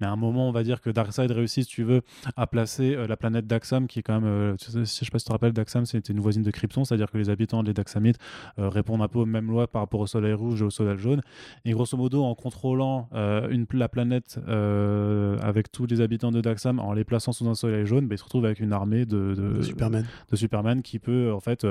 Mais 0.00 0.06
à 0.06 0.10
un 0.10 0.16
moment, 0.16 0.48
on 0.48 0.52
va 0.52 0.62
dire 0.62 0.80
que 0.80 0.90
Darkseid 0.90 1.30
réussit, 1.30 1.64
si 1.64 1.70
tu 1.70 1.82
veux, 1.82 2.02
à 2.36 2.46
placer 2.46 2.96
la 3.06 3.16
planète 3.16 3.46
Daxam 3.78 3.86
qui 3.86 3.98
est 3.98 4.02
quand 4.02 4.20
même, 4.20 4.24
euh, 4.24 4.56
je 4.58 4.84
sais 4.84 5.06
pas 5.10 5.18
si 5.18 5.24
tu 5.24 5.28
te 5.28 5.32
rappelles, 5.32 5.52
Daxam, 5.52 5.86
c'était 5.86 6.12
une 6.12 6.20
voisine 6.20 6.42
de 6.42 6.50
Krypton, 6.50 6.84
c'est-à-dire 6.84 7.10
que 7.10 7.18
les 7.18 7.30
habitants 7.30 7.62
des 7.62 7.72
Daxamites 7.72 8.18
euh, 8.58 8.68
répondent 8.68 9.02
un 9.02 9.08
peu 9.08 9.20
aux 9.20 9.26
mêmes 9.26 9.48
lois 9.48 9.66
par 9.66 9.82
rapport 9.82 10.00
au 10.00 10.06
soleil 10.06 10.32
rouge 10.32 10.62
et 10.62 10.64
au 10.64 10.70
soleil 10.70 10.98
jaune. 10.98 11.20
Et 11.64 11.72
grosso 11.72 11.96
modo, 11.96 12.24
en 12.24 12.34
contrôlant 12.34 13.08
euh, 13.14 13.48
une, 13.48 13.66
la 13.72 13.88
planète 13.88 14.40
avec 14.48 15.70
tous 15.70 15.86
les 15.86 16.00
habitants 16.00 16.32
de 16.32 16.40
Daxam, 16.40 16.78
en 16.80 16.92
les 16.92 17.04
plaçant 17.04 17.32
sous 17.32 17.48
un 17.48 17.54
soleil 17.54 17.86
jaune, 17.86 18.06
bah, 18.06 18.14
ils 18.14 18.18
se 18.18 18.24
retrouvent 18.24 18.44
avec 18.44 18.60
une 18.60 18.72
armée 18.72 19.06
de, 19.06 19.34
de, 19.34 19.62
Superman. 19.62 20.06
de 20.30 20.36
Superman 20.36 20.82
qui 20.82 20.98
peut 20.98 21.32
en 21.32 21.40
fait 21.40 21.66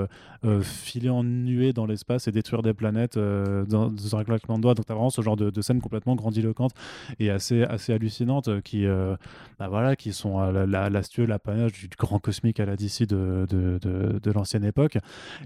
filer 0.61 1.09
en 1.09 1.23
nuée 1.23 1.73
dans 1.73 1.85
l'espace 1.85 2.27
et 2.27 2.31
détruire 2.31 2.61
des 2.61 2.73
planètes 2.73 3.17
dans, 3.17 4.15
un 4.15 4.23
claquement 4.23 4.57
de 4.57 4.61
doigts. 4.61 4.73
Donc, 4.73 4.85
tu 4.85 4.91
as 4.91 4.95
vraiment 4.95 5.09
ce 5.09 5.21
genre 5.21 5.35
de, 5.35 5.61
scène 5.61 5.81
complètement 5.81 6.15
grandiloquente 6.15 6.71
et 7.19 7.29
assez, 7.29 7.63
assez 7.63 7.93
hallucinante 7.93 8.61
qui, 8.61 8.85
bah, 9.59 9.67
voilà, 9.67 9.95
qui 9.95 10.13
sont 10.13 10.39
l'astueux, 10.51 11.25
la, 11.25 11.35
l'apanage 11.37 11.73
du 11.73 11.89
grand 11.97 12.19
cosmique 12.19 12.59
à 12.59 12.65
la 12.65 12.75
DC 12.75 13.03
de, 13.07 13.45
de, 13.49 13.79
de, 13.79 14.31
l'ancienne 14.31 14.63
époque. 14.63 14.97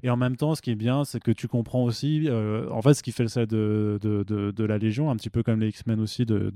Et 0.04 0.10
en 0.10 0.18
même 0.18 0.36
temps, 0.36 0.56
ce 0.56 0.62
qui 0.62 0.72
est 0.72 0.76
bien, 0.76 1.06
c'est 1.06 1.20
que 1.20 1.32
tu 1.32 1.48
comprends 1.48 1.84
aussi, 1.84 2.24
euh, 2.28 2.70
en 2.72 2.82
fait, 2.82 2.94
ce 2.94 3.04
qui 3.04 3.12
fait 3.12 3.24
le 3.24 3.30
sel 3.30 3.48
de, 3.48 4.00
de, 4.02 4.64
la 4.64 4.78
Légion, 4.78 5.10
un 5.10 5.16
petit 5.16 5.30
peu 5.30 5.44
comme 5.44 5.60
les 5.60 5.70
X-Men 5.70 6.00
aussi, 6.00 6.26
de, 6.26 6.52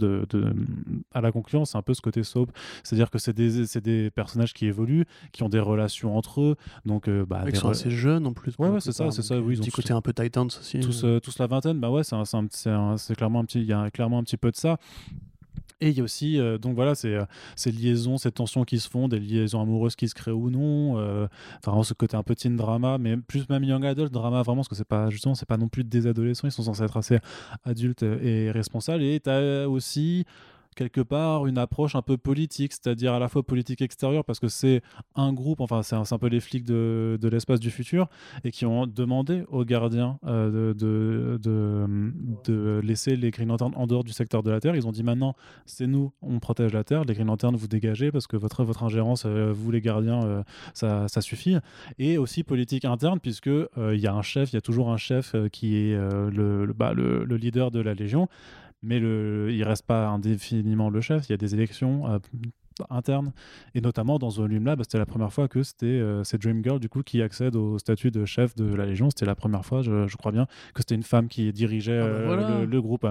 à 1.14 1.22
la 1.22 1.32
concurrence, 1.32 1.72
c'est 1.72 1.78
un 1.78 1.82
peu 1.82 1.94
ce 1.94 2.02
côté 2.02 2.24
soap. 2.24 2.52
C'est-à-dire 2.84 3.10
que 3.10 3.18
c'est 3.18 3.34
des, 3.34 3.66
des 3.82 4.12
personnages 4.12 4.54
qui 4.54 4.66
évoluent, 4.66 5.06
qui 5.32 5.44
ont 5.44 5.50
des 5.50 5.60
relations 5.60 6.18
entre 6.18 6.42
eux. 6.42 6.56
Donc, 6.86 7.08
euh, 7.08 7.26
bah, 7.26 7.44
Ils 7.48 7.56
sont 7.56 7.70
assez 7.70 7.90
jeunes 7.90 8.28
en 8.28 8.34
plus. 8.34 8.54
Ouais, 8.60 8.70
ouais 8.70 8.82
c'est 8.82 8.92
ça, 8.92 9.12
c'est 9.12 9.22
ça. 9.22 9.40
Oui, 9.40 9.56
ils 9.56 9.60
petit 9.60 9.72
côté 9.72 9.94
un 9.94 10.02
peu 10.02 10.14
Titans 10.14 10.48
aussi. 10.48 10.80
Tous, 10.80 11.04
euh, 11.04 11.20
tous 11.20 11.40
la 11.40 11.48
vingtaine, 11.48 11.80
bah 11.80 11.90
ouais, 11.90 12.04
c'est 12.04 13.16
clairement 13.16 13.40
un 13.40 13.46
petit, 13.46 13.62
il 13.62 13.68
y 13.68 13.74
a 13.74 13.90
clairement 13.92 14.20
un 14.20 14.24
petit 14.24 14.38
peu 14.38 14.52
de 14.52 14.58
ça. 14.58 14.78
Et 15.82 15.90
il 15.90 15.98
y 15.98 16.00
a 16.00 16.04
aussi, 16.04 16.40
euh, 16.40 16.58
donc 16.58 16.76
voilà, 16.76 16.96
ces, 16.96 17.14
euh, 17.14 17.26
ces, 17.58 17.72
liaisons, 17.72 18.18
ces 18.18 18.32
tensions 18.32 18.64
qui 18.64 18.80
se 18.80 18.90
font, 18.90 19.10
des 19.10 19.20
liaisons 19.20 19.62
amoureuses 19.62 19.96
qui 19.98 20.08
se 20.08 20.16
créent 20.16 20.32
ou 20.32 20.50
non. 20.50 20.98
Euh, 20.98 21.28
ce 21.84 21.94
côté 21.94 22.16
un 22.16 22.24
peu 22.24 22.34
teen 22.34 22.56
drama, 22.56 22.98
mais 22.98 23.18
plus 23.18 23.48
même 23.50 23.64
young 23.64 23.86
adult 23.86 24.12
drama, 24.12 24.42
vraiment, 24.42 24.62
parce 24.62 24.70
que 24.70 24.76
c'est 24.76 24.88
pas, 24.88 25.10
justement, 25.10 25.36
c'est 25.36 25.46
pas 25.46 25.58
non 25.58 25.68
plus 25.68 25.84
des 25.84 26.08
adolescents, 26.08 26.48
ils 26.48 26.52
sont 26.52 26.64
censés 26.64 26.84
être 26.84 26.98
assez 26.98 27.20
adultes 27.66 28.04
et 28.04 28.52
responsables. 28.52 29.04
Et 29.04 29.20
tu 29.20 29.30
as 29.30 29.70
aussi 29.70 30.26
quelque 30.76 31.02
part 31.02 31.48
une 31.48 31.58
approche 31.58 31.96
un 31.96 32.02
peu 32.02 32.18
politique, 32.18 32.74
c'est-à-dire 32.74 33.14
à 33.14 33.20
la 33.20 33.28
fois 33.28 33.44
politique 33.44 33.82
extérieure, 33.82 34.24
parce 34.26 34.40
que 34.40 34.48
c'est 34.48 34.82
un 35.16 35.34
groupe, 35.34 35.62
enfin 35.62 35.82
c'est 35.84 35.96
un, 35.96 36.04
un, 36.10 36.18
peu 36.18 36.28
les 36.28 36.40
flics 36.40 36.66
de, 36.66 37.18
de 37.20 37.28
l'espace 37.28 37.60
du 37.60 37.72
futur, 37.72 38.08
et 38.44 38.52
qui 38.52 38.66
ont 38.66 38.86
demandé 38.86 39.44
aux 39.50 39.66
gardiens 39.66 40.20
euh, 40.26 40.74
de, 40.74 41.38
de, 41.42 42.14
de, 42.46 42.82
laisser 42.84 43.16
les 43.16 43.32
Green 43.32 43.48
Lanterns 43.48 43.74
en 43.76 43.88
dehors 43.88 44.04
du 44.04 44.12
secteur 44.12 44.44
de 44.44 44.52
la 44.52 44.60
Terre. 44.60 44.76
Ils 44.76 44.88
ont 44.88 44.92
dit 44.92 45.04
maintenant, 45.04 45.36
c'est 45.66 45.88
nous, 45.88 46.12
on 46.22 46.40
protège 46.40 46.74
la 46.74 46.84
Terre, 46.84 47.06
les 47.06 47.14
Green 47.14 47.28
Lanterns, 47.28 47.56
vous 47.56 47.68
dégagez, 47.68 48.12
parce 48.12 48.28
que 48.28 48.38
votre, 48.38 48.64
votre 48.64 48.84
ingérence, 48.84 49.24
euh, 49.26 49.52
vous 49.54 49.72
les 49.72 49.82
gardiens, 49.82 50.24
euh, 50.24 50.44
ça, 50.74 51.08
suffit. 51.22 51.58
Et 51.98 52.18
aussi 52.18 52.44
politique 52.44 52.86
interne, 52.86 53.20
puisque 53.20 53.48
il 53.48 54.00
y 54.00 54.06
a 54.06 54.14
un 54.14 54.22
chef, 54.22 54.52
il 54.52 54.56
y 54.56 54.58
a 54.58 54.62
toujours 54.62 54.92
un 54.92 54.98
chef 54.98 55.36
qui 55.52 55.78
est 55.78 55.96
le, 55.96 56.72
bah, 56.78 56.94
le, 56.94 57.24
le 57.24 57.38
leader 57.38 57.72
de 57.72 57.80
la 57.80 57.94
Légion 57.94 58.28
mais 58.86 59.00
le, 59.00 59.50
il 59.52 59.64
reste 59.64 59.86
pas 59.86 60.08
indéfiniment 60.08 60.90
le 60.90 61.02
chef. 61.02 61.28
Il 61.28 61.32
y 61.32 61.34
a 61.34 61.38
des 61.38 61.54
élections 61.54 62.08
euh, 62.08 62.20
internes, 62.90 63.32
et 63.74 63.82
notamment 63.82 64.20
dans 64.20 64.30
ce 64.30 64.42
volume-là, 64.42 64.76
bah, 64.76 64.84
c'était 64.84 64.98
la 64.98 65.06
première 65.06 65.32
fois 65.32 65.48
que 65.48 65.64
c'était 65.64 65.86
euh, 65.86 66.24
c'est 66.24 66.42
Dream 66.42 66.64
Girl 66.64 66.80
du 66.80 66.90
coup 66.90 67.04
qui 67.04 67.22
accède 67.22 67.56
au 67.56 67.78
statut 67.80 68.12
de 68.12 68.26
chef 68.26 68.56
de 68.56 68.74
la 68.74 68.86
Légion. 68.86 69.10
C'était 69.10 69.26
la 69.26 69.36
première 69.36 69.66
fois, 69.66 69.82
je, 69.82 70.16
crois 70.16 70.32
bien, 70.32 70.46
que 70.74 70.82
c'était 70.82 70.96
une 70.96 71.04
femme 71.04 71.28
qui 71.28 71.52
dirigeait 71.52 72.00
ah 72.00 72.08
bah 72.08 72.34
euh, 72.34 72.66
le, 72.66 72.82
groupe. 72.82 73.08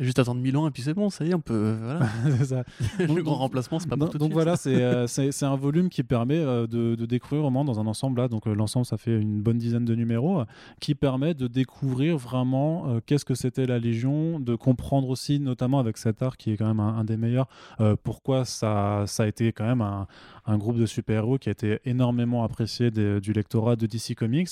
Juste 0.00 0.18
attendre 0.18 0.40
1000 0.40 0.56
ans 0.56 0.66
et 0.66 0.70
puis 0.70 0.82
c'est 0.82 0.94
bon, 0.94 1.10
ça 1.10 1.24
y 1.24 1.30
est, 1.30 1.34
on 1.34 1.40
peut. 1.40 1.76
Voilà. 1.80 2.08
ça. 2.44 2.64
le 2.98 3.22
grand 3.22 3.36
remplacement, 3.36 3.78
c'est 3.78 3.88
pas 3.88 3.96
pour 3.96 4.06
donc, 4.06 4.12
tout 4.12 4.18
donc 4.18 4.32
voilà, 4.32 4.56
c'est 4.56 4.82
euh, 4.82 5.06
c'est 5.08 5.32
c'est 5.32 5.44
un 5.44 5.54
volume 5.54 5.90
qui 5.90 6.02
permet 6.02 6.38
euh, 6.38 6.66
de, 6.66 6.94
de 6.94 7.06
découvrir 7.06 7.42
vraiment 7.42 7.64
dans 7.64 7.78
un 7.78 7.86
ensemble 7.86 8.20
là. 8.20 8.28
Donc 8.28 8.46
euh, 8.46 8.54
l'ensemble, 8.54 8.86
ça 8.86 8.96
fait 8.96 9.14
une 9.20 9.42
bonne 9.42 9.58
dizaine 9.58 9.84
de 9.84 9.94
numéros 9.94 10.40
euh, 10.40 10.44
qui 10.80 10.94
permet 10.94 11.34
de 11.34 11.46
découvrir 11.46 12.16
vraiment 12.16 12.88
euh, 12.88 13.00
qu'est-ce 13.04 13.24
que 13.26 13.34
c'était 13.34 13.66
la 13.66 13.78
Légion, 13.78 14.40
de 14.40 14.54
comprendre 14.54 15.08
aussi, 15.10 15.38
notamment 15.40 15.78
avec 15.78 15.98
cet 15.98 16.22
art 16.22 16.36
qui 16.38 16.52
est 16.52 16.56
quand 16.56 16.66
même 16.66 16.80
un, 16.80 16.96
un 16.96 17.04
des 17.04 17.16
meilleurs, 17.18 17.48
euh, 17.80 17.94
pourquoi 18.02 18.44
ça, 18.46 19.04
ça 19.06 19.24
a 19.24 19.26
été 19.26 19.52
quand 19.52 19.66
même 19.66 19.82
un, 19.82 20.06
un 20.46 20.56
groupe 20.58 20.78
de 20.78 20.86
super-héros 20.86 21.38
qui 21.38 21.48
a 21.50 21.52
été 21.52 21.80
énormément 21.84 22.44
apprécié 22.44 22.90
des- 22.90 23.20
du 23.20 23.32
lectorat 23.32 23.76
de 23.76 23.86
DC 23.86 24.14
Comics. 24.16 24.48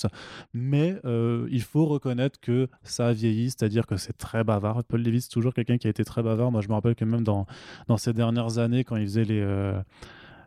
Mais 0.53 0.97
euh, 1.05 1.49
il 1.51 1.63
faut 1.63 1.87
reconnaître 1.87 2.39
que 2.41 2.69
ça 2.83 3.09
a 3.09 3.13
vieilli, 3.13 3.47
c'est-à-dire 3.51 3.87
que 3.87 3.97
c'est 3.97 4.17
très 4.19 4.45
bavard. 4.45 4.85
Paul 4.85 5.03
Levitz, 5.03 5.30
toujours 5.31 5.55
quelqu'un 5.55 5.79
qui 5.79 5.87
a 5.87 5.91
été 5.91 6.05
très 6.05 6.23
bavard. 6.23 6.53
Moi, 6.53 6.61
je 6.61 6.69
me 6.69 6.75
rappelle 6.75 6.95
que 6.95 7.05
même 7.05 7.25
dans, 7.25 7.47
dans 7.89 7.97
ces 7.97 8.13
dernières 8.13 8.59
années, 8.59 8.85
quand 8.85 8.97
il 8.97 9.05
faisait 9.05 9.25
les, 9.25 9.41
euh, 9.41 9.81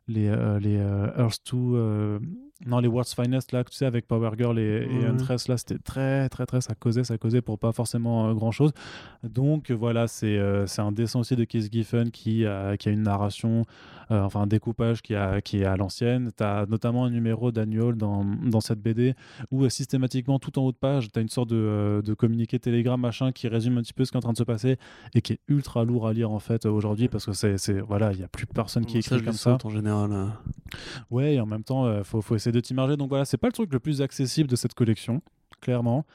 les, 0.08 0.28
euh, 0.28 0.60
les 0.60 0.78
euh, 0.78 1.08
Earth 1.18 1.40
2, 1.52 1.58
euh, 1.58 2.20
non, 2.66 2.80
les 2.80 2.88
World's 2.88 3.14
Finest, 3.14 3.52
là, 3.52 3.64
tu 3.64 3.74
sais, 3.76 3.86
avec 3.86 4.08
Power 4.08 4.32
Girl 4.38 4.58
et, 4.60 4.62
et 4.62 4.88
Ouais. 5.00 5.06
Huntress, 5.06 5.48
là, 5.48 5.58
c'était 5.58 5.78
très, 5.80 6.30
très, 6.30 6.46
très, 6.46 6.62
ça 6.62 6.76
causait, 6.76 7.04
ça 7.04 7.18
causait 7.18 7.42
pour 7.42 7.60
pas 7.60 7.72
forcément 7.72 8.30
euh, 8.30 8.34
grand-chose. 8.34 8.72
Donc, 9.24 9.70
euh, 9.70 9.74
voilà, 9.76 10.08
c'est 10.08 10.38
euh, 10.38 10.66
un 10.78 10.92
dessin 10.92 11.20
aussi 11.20 11.36
de 11.36 11.44
Keith 11.44 11.72
Giffen 11.72 12.12
qui 12.12 12.46
a, 12.46 12.78
qui 12.78 12.90
a 12.90 12.92
une 12.92 13.04
narration, 13.04 13.66
euh, 14.12 14.22
enfin, 14.22 14.42
un 14.42 14.48
découpage 14.48 15.02
qui, 15.02 15.16
a, 15.16 15.42
qui 15.42 15.58
est 15.60 15.66
à 15.66 15.76
l'ancienne. 15.78 16.32
Tu 16.38 16.44
as 16.44 16.66
notamment 16.68 17.06
un 17.06 17.10
numéro 17.10 17.52
d'annual 17.52 17.96
dans, 17.96 18.24
dans 18.26 18.62
cette 18.62 18.80
BD 18.82 19.16
où 19.52 19.64
euh, 19.64 19.70
systématiquement, 19.70 20.40
tout 20.40 20.58
en 20.60 20.64
haut 20.64 20.72
de 20.72 20.78
page, 20.78 21.12
tu 21.12 21.20
as 21.20 21.22
une 21.22 21.30
sorte 21.30 21.50
de, 21.50 22.02
de 22.06 22.14
communiqué 22.14 22.60
Telegram, 22.60 23.00
machin, 23.00 23.32
qui 23.32 23.48
résume 23.48 23.78
un 23.78 23.82
petit 23.82 23.94
peu 23.94 24.06
ce 24.06 24.12
qui 24.12 24.18
est 24.18 24.20
en 24.20 24.22
train 24.22 24.34
de 24.34 24.38
se 24.38 24.44
passer 24.44 24.78
et 25.16 25.22
qui 25.22 25.34
est 25.34 25.40
ultra 25.48 25.84
lourd 25.84 26.08
à 26.08 26.14
lire, 26.14 26.32
en 26.32 26.40
fait, 26.40 26.66
aujourd'hui, 26.66 27.08
parce 27.10 27.26
que 27.26 27.34
c'est, 27.34 27.80
voilà, 27.82 28.12
il 28.12 28.18
n'y 28.20 28.24
a 28.24 28.28
plus 28.28 28.46
personne 28.46 28.86
qui 28.86 28.98
écrit 29.00 29.22
comme 29.22 29.34
ça. 29.34 29.58
en 29.64 29.70
général. 29.70 30.12
euh. 30.14 30.26
Ouais, 31.12 31.36
et 31.36 31.40
en 31.42 31.46
même 31.46 31.64
temps, 31.64 31.92
il 31.98 32.04
faut, 32.04 32.22
faut 32.22 32.36
essayer 32.36 32.52
de 32.54 32.60
t'immerger. 32.60 32.96
Donc 32.96 33.10
voilà, 33.10 33.26
c'est 33.26 33.38
pas 33.38 33.48
le 33.48 33.54
truc 33.54 33.74
le 33.74 33.80
plus 33.80 34.02
accessible 34.02 34.50
de 34.50 34.56
cette 34.56 34.74
collection, 34.74 35.22
clairement. 35.62 36.06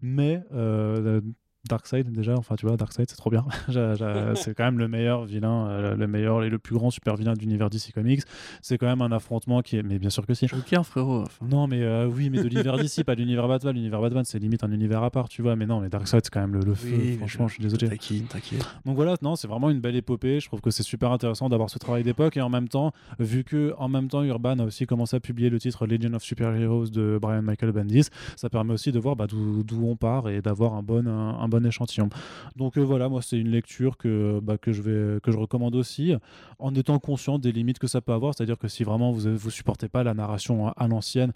Mais 0.00 0.42
euh, 0.52 1.20
Darkseid, 1.68 2.10
déjà, 2.10 2.34
enfin 2.36 2.56
tu 2.56 2.66
vois, 2.66 2.76
Darkseid, 2.76 3.08
c'est 3.08 3.16
trop 3.16 3.30
bien. 3.30 3.44
C'est 4.34 4.54
quand 4.54 4.64
même 4.64 4.78
le 4.78 4.88
meilleur 4.88 5.24
vilain, 5.24 5.68
euh, 5.68 5.94
le 5.94 6.06
meilleur 6.06 6.42
et 6.42 6.50
le 6.50 6.58
plus 6.58 6.74
grand 6.74 6.90
super 6.90 7.16
vilain 7.16 7.34
de 7.34 7.40
l'univers 7.40 7.70
DC 7.70 7.92
Comics. 7.94 8.22
C'est 8.62 8.78
quand 8.78 8.86
même 8.86 9.02
un 9.02 9.12
affrontement 9.12 9.62
qui 9.62 9.76
est. 9.76 9.82
Mais 9.82 9.98
bien 9.98 10.10
sûr 10.10 10.26
que 10.26 10.34
si. 10.34 10.48
Joker, 10.48 10.84
frérot. 10.84 11.22
enfin. 11.22 11.46
Non, 11.48 11.66
mais 11.66 11.82
euh, 11.82 12.06
oui, 12.06 12.30
mais 12.30 12.42
de 12.42 12.48
l'univers 12.48 12.78
d'ici, 12.78 13.04
pas 13.04 13.14
de 13.14 13.20
l'univers 13.20 13.48
Batman. 13.48 13.74
L'univers 13.74 14.00
Batman, 14.00 14.24
c'est 14.24 14.38
limite 14.38 14.64
un 14.64 14.72
univers 14.72 15.02
à 15.02 15.10
part, 15.10 15.28
tu 15.28 15.42
vois. 15.42 15.56
Mais 15.56 15.66
non, 15.66 15.80
mais 15.80 15.88
Darkseid, 15.88 16.22
c'est 16.24 16.30
quand 16.30 16.40
même 16.40 16.54
le, 16.54 16.60
le 16.60 16.74
feu. 16.74 16.88
Oui, 16.98 17.16
Franchement, 17.18 17.48
je 17.48 17.54
suis 17.54 17.62
désolé. 17.62 17.88
Taquine, 17.88 18.24
taquine. 18.24 18.58
Donc 18.84 18.96
voilà, 18.96 19.14
non, 19.22 19.36
c'est 19.36 19.48
vraiment 19.48 19.70
une 19.70 19.80
belle 19.80 19.96
épopée. 19.96 20.40
Je 20.40 20.46
trouve 20.46 20.60
que 20.60 20.70
c'est 20.70 20.82
super 20.82 21.12
intéressant 21.12 21.48
d'avoir 21.48 21.70
ce 21.70 21.78
travail 21.78 22.02
d'époque 22.02 22.36
et 22.36 22.40
en 22.40 22.48
même 22.48 22.68
temps, 22.68 22.92
vu 23.18 23.44
que 23.44 23.74
en 23.78 23.88
même 23.88 24.08
temps 24.08 24.22
Urban 24.22 24.58
a 24.58 24.64
aussi 24.64 24.86
commencé 24.86 25.16
à 25.16 25.20
publier 25.20 25.50
le 25.50 25.58
titre 25.58 25.86
Legend 25.86 26.14
of 26.14 26.22
Superheroes 26.22 26.86
de 26.90 27.18
Brian 27.20 27.42
Michael 27.42 27.72
Bendis, 27.72 28.08
ça 28.36 28.48
permet 28.48 28.72
aussi 28.72 28.92
de 28.92 28.98
voir 28.98 29.16
bah, 29.16 29.26
d'où 29.26 29.62
d'où 29.62 29.86
on 29.86 29.96
part 29.96 30.28
et 30.28 30.40
d'avoir 30.40 30.74
un 30.74 30.82
bon 30.82 31.06
un, 31.06 31.38
un 31.38 31.48
bon 31.48 31.57
échantillon. 31.64 32.08
Donc 32.56 32.76
euh, 32.76 32.80
voilà, 32.80 33.08
moi 33.08 33.22
c'est 33.22 33.38
une 33.38 33.50
lecture 33.50 33.96
que 33.96 34.40
bah, 34.42 34.58
que 34.58 34.72
je 34.72 34.82
vais 34.82 35.20
que 35.20 35.30
je 35.32 35.38
recommande 35.38 35.74
aussi, 35.74 36.14
en 36.58 36.74
étant 36.74 36.98
conscient 36.98 37.38
des 37.38 37.52
limites 37.52 37.78
que 37.78 37.86
ça 37.86 38.00
peut 38.00 38.12
avoir. 38.12 38.34
C'est-à-dire 38.34 38.58
que 38.58 38.68
si 38.68 38.84
vraiment 38.84 39.12
vous 39.12 39.36
vous 39.36 39.50
supportez 39.50 39.88
pas 39.88 40.02
la 40.02 40.14
narration 40.14 40.68
à, 40.68 40.88
l'ancienne, 40.88 41.32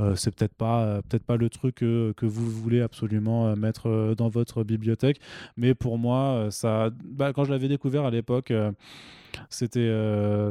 euh, 0.00 0.14
c'est 0.16 0.34
peut-être 0.34 0.54
pas 0.54 0.82
euh, 0.82 1.02
peut-être 1.02 1.24
pas 1.24 1.36
le 1.36 1.48
truc 1.48 1.82
euh, 1.82 2.12
que 2.14 2.26
vous 2.26 2.50
voulez 2.50 2.80
absolument 2.80 3.54
mettre 3.56 4.14
dans 4.16 4.28
votre 4.28 4.64
bibliothèque. 4.64 5.20
Mais 5.56 5.74
pour 5.74 5.98
moi, 5.98 6.48
ça, 6.50 6.90
bah, 7.04 7.32
quand 7.32 7.44
je 7.44 7.50
l'avais 7.50 7.68
découvert 7.68 8.04
à 8.04 8.10
l'époque, 8.10 8.52
c'était 9.48 9.90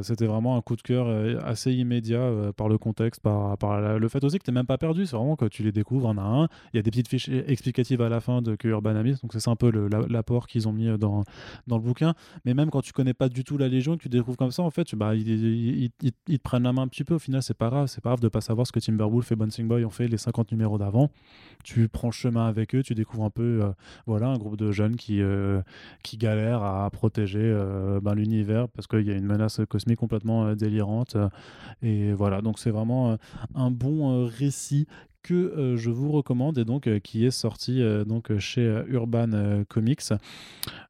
c'était 0.01 0.25
vraiment 0.25 0.57
un 0.57 0.61
coup 0.61 0.75
de 0.75 0.81
cœur 0.81 1.07
assez 1.45 1.71
immédiat 1.73 2.51
par 2.55 2.69
le 2.69 2.77
contexte, 2.77 3.21
par, 3.21 3.57
le 3.99 4.07
fait 4.07 4.23
aussi 4.23 4.39
que 4.39 4.43
tu 4.43 4.51
n'es 4.51 4.55
même 4.55 4.65
pas 4.65 4.77
perdu. 4.77 5.05
C'est 5.05 5.15
vraiment 5.15 5.35
que 5.35 5.45
tu 5.45 5.63
les 5.63 5.71
découvres 5.71 6.09
un 6.09 6.17
à 6.17 6.21
un. 6.21 6.47
Il 6.73 6.77
y 6.77 6.79
a 6.79 6.81
des 6.81 6.91
petites 6.91 7.07
fiches 7.07 7.29
explicatives 7.29 8.01
à 8.01 8.09
la 8.09 8.19
fin 8.19 8.41
de 8.41 8.55
que 8.55 8.67
Urban 8.67 8.95
donc 9.11 9.33
c'est 9.33 9.47
un 9.49 9.55
peu 9.55 9.71
l'apport 10.09 10.47
qu'ils 10.47 10.67
ont 10.67 10.73
mis 10.73 10.87
euh, 10.87 10.97
dans, 10.97 11.23
dans 11.67 11.77
le 11.77 11.83
bouquin. 11.83 12.13
Mais 12.45 12.53
même 12.53 12.69
quand 12.69 12.81
tu 12.81 12.93
connais 12.93 13.13
pas 13.13 13.29
du 13.29 13.43
tout 13.43 13.57
la 13.57 13.67
Légion 13.67 13.97
tu 13.97 14.09
découvres 14.09 14.37
comme 14.37 14.51
ça, 14.51 14.63
en 14.63 14.71
fait, 14.71 14.95
bah, 14.95 15.15
ils, 15.15 15.27
ils- 16.01 16.11
te 16.11 16.37
prennent 16.43 16.63
la 16.63 16.73
main 16.73 16.83
un 16.83 16.87
petit 16.87 17.03
peu. 17.03 17.15
Au 17.15 17.19
final, 17.19 17.43
c'est 17.43 17.53
pas 17.57 17.69
grave. 17.69 17.87
C'est 17.87 18.01
pas 18.01 18.09
grave 18.11 18.19
de 18.21 18.27
pas 18.29 18.41
savoir 18.41 18.65
ce 18.67 18.71
que 18.71 18.79
Timberwolf 18.79 19.31
et 19.31 19.35
Bouncing 19.35 19.67
Boy 19.67 19.85
ont 19.85 19.89
fait 19.89 20.07
les 20.07 20.17
50 20.17 20.51
numéros 20.51 20.77
d'avant. 20.77 21.09
Tu 21.63 21.87
prends 21.89 22.11
chemin 22.11 22.47
avec 22.47 22.75
eux, 22.75 22.83
tu 22.83 22.95
découvres 22.95 23.23
un 23.25 23.29
peu 23.29 23.61
euh, 23.63 23.71
voilà, 24.07 24.27
un 24.27 24.37
groupe 24.37 24.57
de 24.57 24.71
jeunes 24.71 24.95
qui, 24.95 25.21
euh, 25.21 25.61
qui 26.03 26.17
galèrent 26.17 26.63
à 26.63 26.89
protéger 26.91 27.39
euh, 27.41 27.99
ben, 28.01 28.13
l'univers 28.15 28.67
parce 28.69 28.87
qu'il 28.87 29.01
y 29.07 29.11
a 29.11 29.15
une 29.15 29.25
menace 29.25 29.61
cosmique 29.69 29.99
complètement 29.99 30.53
délirante. 30.55 31.17
et 31.81 32.13
voilà, 32.13 32.41
donc 32.41 32.59
c'est 32.59 32.71
vraiment 32.71 33.17
un 33.55 33.71
bon 33.71 34.25
récit 34.27 34.87
que 35.23 35.33
euh, 35.33 35.77
je 35.77 35.89
vous 35.89 36.11
recommande 36.11 36.57
et 36.57 36.65
donc 36.65 36.87
euh, 36.87 36.99
qui 36.99 37.25
est 37.25 37.31
sorti 37.31 37.81
euh, 37.81 38.03
donc 38.05 38.37
chez 38.37 38.83
Urban 38.89 39.63
Comics 39.69 40.01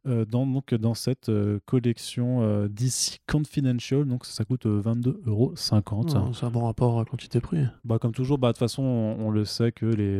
dans 0.05 0.45
donc 0.45 0.73
dans 0.73 0.93
cette 0.93 1.31
collection 1.65 2.67
DC 2.67 3.19
Confidential 3.27 4.05
donc 4.05 4.25
ça, 4.25 4.33
ça 4.33 4.45
coûte 4.45 4.65
euh, 4.65 4.81
22,50 4.81 5.13
euros. 5.27 5.53
Non, 6.13 6.33
C'est 6.33 6.45
un 6.45 6.49
bon 6.49 6.65
rapport 6.65 6.99
à 6.99 7.05
quantité-prix. 7.05 7.65
Bah 7.85 7.99
comme 7.99 8.11
toujours, 8.11 8.37
bah 8.37 8.49
de 8.49 8.53
toute 8.53 8.59
façon 8.59 8.83
on, 8.83 9.27
on 9.27 9.29
le 9.31 9.45
sait 9.45 9.71
que 9.71 9.85
les 9.85 10.19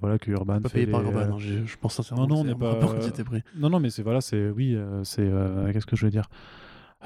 voilà 0.00 0.18
que 0.18 0.30
Urban 0.30 0.60
Pas 0.60 0.68
payé 0.68 0.86
par 0.86 1.02
Urban, 1.02 1.20
euh, 1.20 1.32
hein, 1.32 1.38
je 1.38 1.76
pense 1.80 1.94
sincèrement. 1.94 2.26
non, 2.26 2.34
non, 2.36 2.40
on 2.42 2.44
n'est 2.44 2.54
bon 2.54 2.74
pas- 2.80 2.86
quantité-prix. 2.86 3.42
Non, 3.56 3.70
non, 3.70 3.80
mais 3.80 3.90
c'est 3.90 4.02
voilà, 4.02 4.20
c'est 4.20 4.50
oui, 4.50 4.76
c'est 5.04 5.30
qu'est-ce 5.72 5.86
que 5.86 5.96
je 5.96 6.04
veux 6.04 6.10
dire? 6.10 6.28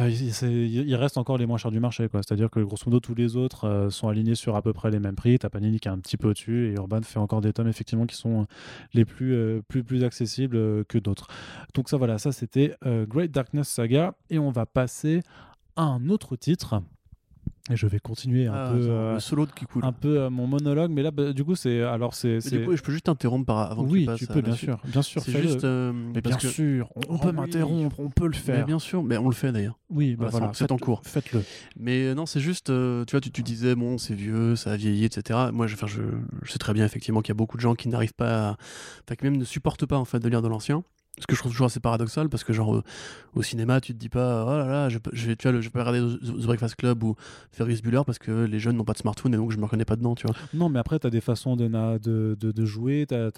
Euh, 0.01 0.11
il, 0.11 0.95
reste 0.95 1.17
encore 1.17 1.39
les 1.39 1.47
moins 1.47 1.57
chers 1.57 1.71
du 1.71 1.81
marché. 1.81 2.09
C'est-à-dire 2.13 2.51
que 2.51 2.61
grosso 2.61 2.83
modo 2.87 3.01
tous 3.01 3.15
les 3.15 3.37
autres 3.37 3.65
euh, 3.65 3.91
sont 3.91 4.09
alignés 4.09 4.35
sur 4.35 4.57
à 4.57 4.63
peu 4.63 4.73
près 4.73 4.91
les 4.91 4.99
mêmes 4.99 5.15
prix. 5.15 5.39
T'as 5.39 5.49
Panini 5.49 5.81
qui 5.81 5.89
est 5.89 5.91
un 5.91 5.99
petit 5.99 6.17
peu 6.17 6.29
au-dessus 6.29 6.69
et 6.69 6.75
Urban 6.75 7.03
fait 7.03 7.19
encore 7.19 7.41
des 7.41 7.53
tomes 7.53 7.69
effectivement 7.69 8.07
qui 8.07 8.17
sont 8.17 8.43
euh, 8.43 8.45
les 8.93 9.05
plus 9.05 9.35
euh, 9.35 9.63
plus 9.67 9.85
plus 9.85 10.05
accessibles 10.05 10.85
que 10.85 10.99
d'autres. 10.99 11.29
Donc 11.75 11.89
ça 11.89 11.97
voilà, 11.97 12.19
ça 12.19 12.33
c'était 12.33 12.75
Great 12.85 13.31
Darkness 13.31 13.69
Saga 13.69 14.15
et 14.31 14.39
on 14.39 14.51
va 14.51 14.67
passer 14.67 15.23
à 15.77 15.83
un 15.83 16.09
autre 16.09 16.37
titre. 16.37 16.83
Et 17.69 17.77
je 17.77 17.87
vais 17.89 17.99
continuer 17.99 18.47
un 18.47 18.53
Ah, 18.55 18.71
peu 18.73 18.77
attends, 18.83 18.91
euh, 18.91 19.15
le 19.15 19.21
solo 19.21 19.47
qui 19.47 19.65
coule. 19.65 19.85
un 19.85 19.91
peu 19.93 20.21
euh, 20.21 20.31
mon 20.31 20.47
monologue, 20.47 20.91
mais 20.93 21.03
là 21.03 21.11
bah, 21.11 21.33
du 21.33 21.43
coup 21.45 21.57
c'est 21.57 21.83
alors 21.83 22.15
c'est 22.15 22.35
Mais 22.35 22.41
c'est- 22.41 22.59
Du 22.59 22.65
coup, 22.65 22.77
je 22.77 22.83
peux 22.83 22.93
juste 22.93 23.07
t'interrompre 23.07 23.45
par- 23.47 23.73
avant 23.73 23.85
que 23.85 23.91
oui 23.91 24.01
tu 24.03 24.07
passes 24.07 24.19
tu 24.21 24.27
à 24.31 24.35
peux 24.35 24.41
bien 24.41 24.55
suite. 24.55 24.71
sûr 24.71 24.81
bien 24.85 25.03
sûr 25.03 25.23
C'est 25.23 25.43
juste. 25.43 25.65
euh, 25.65 25.93
Mais 26.15 26.21
bien 26.21 26.37
que- 26.37 26.47
sûr, 26.49 26.89
on, 26.95 27.01
on 27.15 27.19
peut 27.19 27.33
m'interrompre, 27.33 27.99
on 27.99 28.09
peut 28.09 28.25
le 28.27 28.31
Mais 28.31 28.37
faire. 28.37 28.67
bien 28.67 28.79
sûr, 28.79 29.03
mais 29.03 29.17
on 29.19 29.29
le 29.29 29.35
fait 29.35 29.51
d'ailleurs. 29.51 29.79
Oui, 29.91 30.13
bah 30.15 30.27
Voilà, 30.31 30.47
voilà, 30.47 30.55
c'est- 30.55 30.71
en 30.71 30.79
cours. 30.79 31.03
Faites-le. 31.05 31.43
Mais 31.77 32.05
euh, 32.05 32.15
non, 32.15 32.27
c'est 32.27 32.41
juste, 32.41 32.71
euh, 32.71 33.05
tu 33.05 33.13
vois, 33.13 33.21
tu, 33.21 33.31
tu 33.33 33.43
disais, 33.43 33.75
bon, 33.75 33.99
c'est 33.99 34.15
vieux, 34.15 34.55
ça 34.57 34.73
a 34.73 34.77
vieilli, 34.77 35.05
etc. 35.05 35.51
Moi, 35.53 35.67
je, 35.67 35.75
enfin, 35.75 35.87
je, 35.89 36.03
je 36.43 36.53
sais 36.53 36.59
très 36.59 36.73
bien, 36.73 36.85
effectivement, 36.85 37.21
qu'il 37.21 37.31
y 37.31 37.33
a 37.33 37.35
beaucoup 37.37 37.57
de 37.57 37.63
gens 37.63 37.75
qui 37.75 37.89
n'arrivent 37.89 38.15
pas 38.15 38.51
à. 38.51 38.57
Enfin, 39.05 39.17
qui 39.19 39.25
même 39.25 39.37
ne 39.37 39.45
supportent 39.45 39.87
pas, 39.87 39.97
en 39.99 40.05
fait, 40.05 40.19
de 40.21 40.29
lire 40.29 40.43
de 40.43 40.49
l'ancien. 40.49 40.83
Ce 41.19 41.27
que 41.27 41.35
je 41.35 41.41
trouve 41.41 41.53
toujours 41.53 41.67
assez 41.67 41.81
paradoxal, 41.81 42.29
parce 42.29 42.45
que, 42.45 42.53
genre, 42.53 42.83
au 43.35 43.43
cinéma, 43.43 43.81
tu 43.81 43.95
te 43.95 43.99
dis 43.99 44.11
pas, 44.11 44.45
oh 44.45 44.51
là 44.51 44.67
là, 44.67 44.89
je, 44.91 44.99
vais, 44.99 45.35
tu 45.37 45.45
vois, 45.45 45.53
le- 45.53 45.61
je 45.63 45.67
vais 45.69 45.71
pas 45.71 45.83
regarder 45.83 46.15
The 46.19 46.45
Breakfast 46.45 46.75
Club 46.77 47.03
ou 47.05 47.15
Ferris 47.53 47.81
Bueller 47.83 48.03
parce 48.05 48.19
que 48.19 48.45
les 48.45 48.59
jeunes 48.59 48.77
n'ont 48.77 48.85
pas 48.85 48.93
de 48.93 48.99
smartphone 48.99 49.33
et 49.33 49.39
donc 49.39 49.51
je 49.51 49.57
me 49.57 49.65
reconnais 49.65 49.87
pas 49.87 49.97
dedans, 49.97 50.15
tu 50.15 50.27
vois. 50.27 50.37
Non, 50.53 50.69
mais 50.69 50.79
après, 50.79 50.99
tu 50.99 51.07
as 51.07 51.11
des 51.11 51.23
façons 51.23 51.57
de, 51.57 51.69
de, 51.69 52.37
de, 52.39 52.53
de 52.53 52.65
jouer, 52.67 53.07
tu 53.09 53.15
as, 53.15 53.31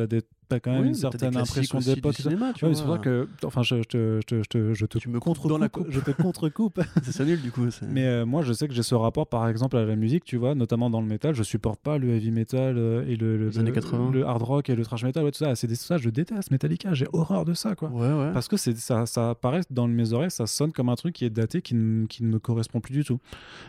quand 0.60 0.72
même 0.72 0.80
Oui, 0.82 0.88
une 0.88 0.94
t'as 0.94 1.00
certaine 1.10 1.36
impression 1.36 1.78
d'époque. 1.78 2.16
cinéma, 2.16 2.52
tu 2.52 2.64
Ouais, 2.64 2.74
c'est 2.74 2.82
pour 2.84 2.94
ça 2.94 2.98
que, 2.98 3.28
enfin, 3.44 3.62
je, 3.62 3.76
je 3.76 3.82
te, 3.82 4.20
je 4.28 4.42
je 4.52 4.74
je 4.74 4.86
te 4.86 4.98
Tu 4.98 5.08
me 5.08 5.20
contre 5.20 5.46
dans 5.48 5.58
la 5.58 5.68
coupe. 5.68 5.86
je 5.88 6.00
te 6.00 6.10
contre-coupe. 6.10 6.80
C'est 7.04 7.12
ça 7.12 7.24
nul, 7.24 7.40
du 7.40 7.52
coup. 7.52 7.66
mais 7.88 8.06
euh, 8.06 8.26
moi, 8.26 8.42
je 8.42 8.52
sais 8.54 8.66
que 8.66 8.74
j'ai 8.74 8.82
ce 8.82 8.94
rapport, 8.96 9.28
par 9.28 9.46
exemple, 9.48 9.76
à 9.76 9.84
la 9.84 9.94
musique, 9.94 10.24
tu 10.24 10.36
vois, 10.36 10.54
notamment 10.56 10.90
dans 10.90 11.00
le 11.00 11.06
métal. 11.06 11.34
Je 11.34 11.42
supporte 11.44 11.78
pas 11.80 11.98
le 11.98 12.08
heavy 12.10 12.30
metal 12.32 12.76
euh, 12.76 13.04
et 13.06 13.14
le, 13.16 13.36
le, 13.36 13.48
Les 13.50 13.58
années 13.60 13.68
le- 13.70 13.74
80. 13.74 14.10
le 14.12 14.26
hard 14.26 14.42
rock 14.42 14.68
et 14.70 14.74
le 14.74 14.84
thrash 14.84 15.04
metal, 15.04 15.22
ouais, 15.24 15.30
tout 15.30 15.38
ça. 15.38 15.54
C'est 15.54 15.66
des- 15.68 15.74
ça, 15.76 15.96
je 15.98 16.08
déteste 16.10 16.50
Metallica. 16.50 16.92
J'ai 16.94 17.06
horreur 17.12 17.44
de 17.44 17.54
ça, 17.54 17.67
quoi. 17.74 17.88
Ouais, 17.90 18.12
ouais. 18.12 18.32
Parce 18.32 18.48
que 18.48 18.56
ça, 18.56 19.06
ça 19.06 19.30
apparaît 19.30 19.60
dans 19.70 19.86
mes 19.88 20.12
oreilles, 20.12 20.30
ça 20.30 20.46
sonne 20.46 20.72
comme 20.72 20.88
un 20.88 20.94
truc 20.96 21.14
qui 21.14 21.24
est 21.24 21.30
daté, 21.30 21.62
qui, 21.62 21.74
ne- 21.74 22.06
qui 22.06 22.22
ne 22.24 22.28
me 22.28 22.38
correspond 22.38 22.80
plus 22.80 22.92
du 22.94 23.04
tout. 23.04 23.18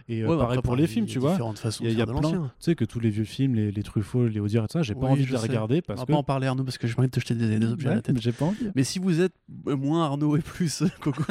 Et 0.08 0.22
euh, 0.22 0.28
Ouais, 0.28 0.36
bah, 0.36 0.44
pareil 0.44 0.58
après, 0.60 0.68
pour 0.68 0.76
les 0.76 0.88
films, 0.88 1.06
tu 1.06 1.20
vois. 1.20 1.36
Il 1.82 1.86
y 1.88 1.90
a, 1.90 1.92
y 2.00 2.02
a 2.02 2.06
plein, 2.06 2.32
tu 2.32 2.50
sais 2.60 2.76
que 2.76 2.86
tous 2.86 3.00
les 3.00 3.10
vieux 3.10 3.24
films, 3.24 3.56
les, 3.56 3.72
les 3.72 3.84
Truffaut, 3.84 4.28
les 4.28 4.40
Audiard 4.40 4.66
et 4.66 4.68
tout 4.68 4.74
ça, 4.74 4.82
j'ai 4.82 4.94
pas 4.96 5.08
envie 5.14 5.26
de 5.26 5.32
les 5.32 5.38
regarder 5.50 5.78
On 5.78 5.82
parce 5.88 6.00
va 6.02 6.06
que 6.06 6.12
pas 6.12 6.18
en 6.18 6.24
parler, 6.24 6.48
Arnaud, 6.48 6.64
parce 6.64 6.78
que 6.78 6.88
j'ai 6.88 6.96
envie 6.98 7.08
de 7.08 7.12
te 7.12 7.20
jeter 7.20 7.36
des, 7.36 7.60
des 7.60 7.68
objets 7.68 7.90
à 7.90 7.96
la 7.96 8.02
tête. 8.02 8.16
mais 8.16 8.22
j'ai 8.22 8.32
pas 8.32 8.46
envie. 8.46 8.70
Mais 8.76 8.84
si 8.84 9.00
vous 9.00 9.22
êtes 9.22 9.34
euh, 9.68 9.76
moins 9.76 10.04
Arnaud 10.06 10.36
et 10.38 10.42
plus 10.42 10.84
Coco, 11.02 11.24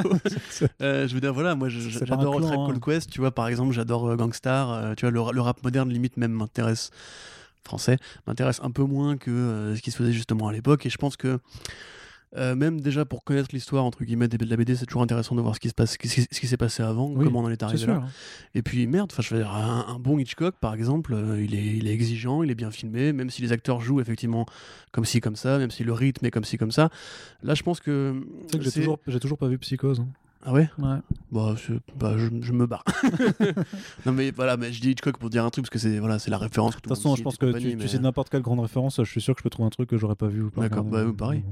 euh, 0.82 1.06
je 1.08 1.14
veux 1.14 1.20
dire, 1.20 1.32
voilà, 1.34 1.54
moi 1.54 1.68
j'adore 1.68 2.40
Track 2.40 2.58
hein. 2.58 2.64
Cold 2.66 2.84
Quest, 2.84 3.10
tu 3.10 3.20
vois, 3.20 3.30
par 3.30 3.48
exemple, 3.48 3.72
j'adore 3.72 4.06
euh, 4.08 4.16
Gangstar, 4.16 4.70
euh, 4.72 4.94
tu 4.94 5.04
vois, 5.04 5.10
le, 5.10 5.20
ra- 5.20 5.32
le 5.32 5.40
rap 5.40 5.62
moderne 5.62 5.90
limite 5.90 6.16
même 6.16 6.32
m'intéresse, 6.32 6.90
français, 7.64 7.98
m'intéresse 8.26 8.60
un 8.62 8.70
peu 8.70 8.82
moins 8.84 9.16
que 9.16 9.30
euh, 9.30 9.76
ce 9.76 9.82
qui 9.82 9.90
se 9.90 9.96
faisait 9.96 10.12
justement 10.12 10.48
à 10.48 10.52
l'époque, 10.52 10.86
et 10.86 10.90
je 10.90 10.96
pense 10.98 11.16
que 11.16 11.38
Euh, 12.36 12.54
même 12.54 12.80
déjà 12.82 13.06
pour 13.06 13.24
connaître 13.24 13.48
l'histoire 13.54 13.84
entre 13.84 14.04
guillemets 14.04 14.28
de 14.28 14.44
la 14.44 14.56
BD, 14.56 14.76
c'est 14.76 14.84
toujours 14.84 15.00
intéressant 15.00 15.34
de 15.34 15.40
voir 15.40 15.54
ce 15.54 15.60
qui 15.60 15.70
se 15.70 15.74
passe, 15.74 15.92
ce 15.92 15.96
qui, 15.98 16.46
s'est 16.46 16.56
passé 16.58 16.82
avant, 16.82 17.08
Oui, 17.08 17.24
comment 17.24 17.40
on 17.40 17.44
en 17.44 17.50
est 17.50 17.62
arrivé 17.62 17.86
là. 17.86 18.02
Et 18.54 18.60
puis 18.60 18.86
merde, 18.86 19.08
enfin 19.10 19.22
je 19.22 19.34
veux 19.34 19.40
dire, 19.40 19.50
un, 19.50 19.86
un 19.88 19.98
bon 19.98 20.18
Hitchcock 20.18 20.54
par 20.60 20.74
exemple, 20.74 21.14
euh, 21.14 21.42
il, 21.42 21.54
est, 21.54 21.64
il 21.78 21.86
est 21.88 21.92
exigeant, 21.92 22.42
il 22.42 22.50
est 22.50 22.54
bien 22.54 22.70
filmé, 22.70 23.14
même 23.14 23.30
si 23.30 23.40
les 23.40 23.50
acteurs 23.52 23.80
jouent 23.80 24.00
effectivement 24.02 24.44
comme 24.92 25.06
ci 25.06 25.20
comme 25.20 25.36
ça, 25.36 25.56
même 25.58 25.70
si 25.70 25.84
le 25.84 25.92
rythme 25.94 26.26
est 26.26 26.30
comme 26.30 26.44
ci 26.44 26.58
comme 26.58 26.70
ça. 26.70 26.90
Là, 27.42 27.54
je 27.54 27.62
pense 27.62 27.80
que 27.80 28.22
que 28.52 28.60
j'ai 28.60 28.70
c'est- 28.70 28.80
toujours, 28.80 28.98
j'ai 29.06 29.20
toujours 29.20 29.38
pas 29.38 29.48
vu 29.48 29.56
Psychose. 29.58 30.00
hein. 30.00 30.08
Ah 30.44 30.52
ouais, 30.52 30.70
Ouais. 30.78 30.98
bah, 31.32 31.54
bah, 31.96 32.14
je, 32.16 32.26
je 32.40 32.52
me 32.52 32.66
barre. 32.66 32.84
non 34.06 34.12
mais 34.12 34.30
voilà, 34.30 34.56
mais 34.56 34.72
je 34.72 34.80
dis 34.80 34.90
Hitchcock 34.90 35.18
pour 35.18 35.30
dire 35.30 35.44
un 35.44 35.50
truc 35.50 35.64
parce 35.64 35.70
que 35.70 35.78
c'est 35.78 35.98
voilà, 35.98 36.18
c'est 36.18 36.30
la 36.30 36.38
référence. 36.38 36.72
De 36.72 36.76
tout 36.76 36.88
toute 36.88 36.96
façon, 36.96 37.16
je 37.16 37.22
pense 37.22 37.36
que 37.36 37.58
tu, 37.58 37.88
sais 37.88 37.98
n'importe 37.98 38.30
quelle 38.30 38.42
grande 38.42 38.60
référence, 38.60 38.96
je 38.98 39.10
suis 39.10 39.20
sûr 39.20 39.34
que 39.34 39.40
je 39.40 39.42
peux 39.42 39.50
trouver 39.50 39.66
un 39.66 39.70
truc 39.70 39.88
que 39.90 39.96
j'aurais 39.96 40.14
pas 40.14 40.28
vu 40.28 40.42
ou 40.42 40.50
pas. 40.50 40.62
D'accord, 40.62 40.84
bah, 40.84 41.02
non, 41.02 41.12
pareil. 41.12 41.42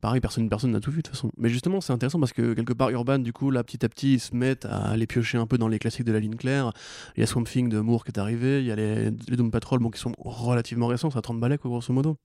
Pareil, 0.00 0.20
personne 0.20 0.48
personne 0.48 0.72
n'a 0.72 0.80
tout 0.80 0.90
vu 0.90 0.98
de 0.98 1.02
toute 1.02 1.14
façon. 1.14 1.30
Mais 1.36 1.50
justement, 1.50 1.80
c'est 1.80 1.92
intéressant 1.92 2.18
parce 2.18 2.32
que 2.32 2.54
quelque 2.54 2.72
part, 2.72 2.90
Urban, 2.90 3.18
du 3.18 3.32
coup, 3.32 3.50
là, 3.50 3.62
petit 3.62 3.84
à 3.84 3.88
petit, 3.88 4.14
ils 4.14 4.20
se 4.20 4.34
mettent 4.34 4.64
à 4.64 4.90
aller 4.90 5.06
piocher 5.06 5.38
un 5.38 5.46
peu 5.46 5.58
dans 5.58 5.68
les 5.68 5.78
classiques 5.78 6.06
de 6.06 6.12
la 6.12 6.20
ligne 6.20 6.36
claire. 6.36 6.72
Il 7.16 7.20
y 7.20 7.22
a 7.22 7.26
Swamp 7.26 7.44
Thing 7.44 7.68
de 7.68 7.80
Moore 7.80 8.04
qui 8.04 8.12
est 8.12 8.18
arrivé, 8.18 8.60
il 8.60 8.66
y 8.66 8.72
a 8.72 8.76
les, 8.76 9.10
les 9.10 9.36
Doom 9.36 9.50
Patrol, 9.50 9.80
bon, 9.80 9.90
qui 9.90 10.00
sont 10.00 10.12
relativement 10.18 10.86
récents, 10.86 11.10
ça 11.10 11.20
30 11.20 11.38
balais, 11.38 11.58
quoi, 11.58 11.70
grosso 11.70 11.92
modo. 11.92 12.16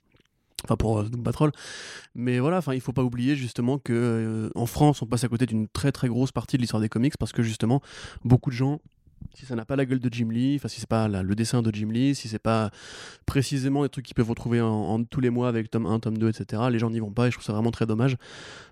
Enfin, 0.66 0.76
pour 0.76 1.00
euh, 1.00 1.04
Doom 1.04 1.24
Patrol. 1.24 1.52
Mais 2.16 2.40
voilà, 2.40 2.58
enfin, 2.58 2.74
il 2.74 2.82
faut 2.82 2.94
pas 2.94 3.04
oublier 3.04 3.36
justement 3.36 3.78
que 3.78 3.94
euh, 3.94 4.50
en 4.56 4.66
France, 4.66 5.02
on 5.02 5.06
passe 5.06 5.24
à 5.24 5.28
côté 5.28 5.46
d'une 5.46 5.68
très 5.68 5.92
très 5.92 6.08
grosse 6.08 6.32
partie 6.32 6.58
de 6.58 6.62
l'histoire 6.62 6.82
des 6.82 6.90
comics 6.90 7.18
parce 7.18 7.32
que 7.32 7.44
justement, 7.44 7.82
beaucoup 8.24 8.50
de 8.50 8.56
gens 8.56 8.80
si 9.34 9.46
ça 9.46 9.56
n'a 9.56 9.66
pas 9.66 9.76
la 9.76 9.86
gueule 9.86 10.00
de 10.00 10.14
Jim 10.14 10.30
Lee, 10.30 10.56
enfin 10.56 10.68
si 10.68 10.80
c'est 10.80 10.90
pas 10.90 11.08
le 11.08 11.36
dessin 11.36 11.62
de 11.62 11.74
Jim 11.74 11.90
Lee, 11.92 12.16
si 12.16 12.28
c'est 12.28 12.40
pas 12.40 12.70
précisément 13.26 13.84
les 13.84 13.90
trucs 13.90 14.06
qu'ils 14.06 14.16
peuvent 14.16 14.30
retrouver 14.30 14.62
en, 14.62 14.68
en 14.70 15.04
tous 15.04 15.20
les 15.20 15.30
mois 15.30 15.48
avec 15.48 15.72
tome 15.72 15.86
1, 15.86 16.00
tome 16.00 16.18
2, 16.18 16.30
etc. 16.30 16.64
Les 16.70 16.80
gens 16.80 16.90
n'y 16.90 17.00
vont 17.00 17.12
pas 17.12 17.28
et 17.28 17.32
je 17.32 17.36
trouve 17.36 17.46
ça 17.46 17.54
vraiment 17.54 17.72
très 17.72 17.86
dommage 17.86 18.18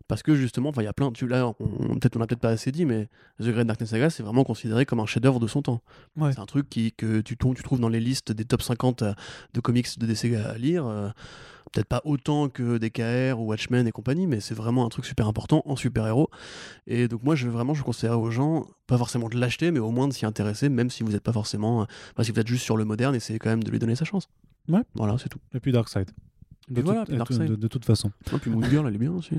parce 0.08 0.24
que 0.24 0.36
justement, 0.36 0.70
enfin 0.70 0.82
il 0.82 0.86
y 0.86 0.88
a 0.88 0.94
plein, 0.94 1.12
tu 1.12 1.28
là, 1.28 1.48
on, 1.48 1.56
on- 1.60 1.96
peut-être 2.00 2.18
on 2.18 2.22
a 2.22 2.28
peut-être 2.28 2.39
pas 2.42 2.50
assez 2.50 2.72
dit, 2.72 2.86
mais 2.86 3.08
The 3.39 3.48
Great 3.50 3.68
Darkness 3.68 3.89
Saga 3.89 4.10
c'est 4.10 4.24
vraiment 4.24 4.44
considéré 4.44 4.86
comme 4.86 5.00
un 5.00 5.06
chef-d'œuvre 5.06 5.39
de 5.39 5.48
son 5.48 5.62
temps. 5.62 5.82
Ouais. 6.18 6.32
C'est 6.34 6.39
un 6.39 6.46
truc 6.46 6.70
qui, 6.70 6.92
que 6.92 7.22
tu, 7.22 7.38
tombes- 7.38 7.56
tu 7.56 7.63
trouves 7.63 7.80
dans 7.80 7.89
les 7.89 8.00
listes 8.00 8.32
des 8.32 8.46
top 8.46 8.62
50 8.62 9.02
euh, 9.02 9.13
de 9.54 9.60
comics 9.60 9.98
de 10.00 10.06
DC 10.06 10.36
à 10.36 10.58
lire. 10.58 10.86
euh, 10.86 11.10
Peut-être 11.72 11.88
pas 11.88 12.02
autant 12.06 12.50
que 12.50 12.78
DKR 12.78 13.39
ou 13.39 13.46
Watchmen 13.48 13.88
et 13.88 13.92
compagnie, 13.92 14.28
mais 14.28 14.39
c'est 14.42 14.54
vraiment 14.54 14.86
un 14.86 14.89
truc 14.89 15.06
super 15.06 15.28
important 15.28 15.63
en 15.66 15.76
super-héros. 15.76 16.30
Et 16.86 17.08
donc 17.08 17.24
moi, 17.24 17.34
je 17.34 17.48
vraiment, 17.50 17.74
je 17.74 17.82
conseillerais 17.82 18.16
aux 18.16 18.30
gens, 18.30 18.68
pas 18.86 18.96
forcément 19.00 19.28
de 19.28 19.39
l'acheter, 19.39 19.72
mais 19.72 19.80
au 19.80 19.89
moins 19.89 20.08
de 20.08 20.13
s'y 20.13 20.24
intéresser, 20.28 20.70
même 20.70 20.92
si 20.92 21.02
vous 21.02 21.12
n'êtes 21.13 21.24
pas 21.24 21.34
forcément, 21.34 21.82
euh, 21.82 21.86
enfin, 22.13 22.22
si 22.24 22.32
vous 22.32 22.39
êtes 22.39 22.46
juste 22.48 22.63
sur 22.63 22.78
le 22.78 22.86
moderne, 22.86 23.16
essayez 23.16 23.39
quand 23.39 23.50
même 23.50 23.63
de 23.63 23.72
lui 23.72 23.80
donner 23.80 23.96
sa 23.96 24.06
chance. 24.06 24.28
Ouais. 24.70 24.82
Voilà, 24.94 25.18
c'est 25.18 25.30
tout. 25.30 25.39
Et 25.56 25.60
puis 25.60 25.72
Darkseid. 25.72 26.12
De, 26.70 26.82
voilà, 26.84 27.06
de- 27.06 27.16
Darkseid. 27.16 27.50
de- 27.50 27.56
de 27.56 27.68
toute 27.68 27.86
façon. 27.86 28.12
Et 28.32 28.38
puis 28.38 28.52
Moon 28.52 28.62
Girl, 28.70 28.86
elle 28.88 28.94
est 28.94 29.00
bien 29.00 29.12
aussi. 29.12 29.32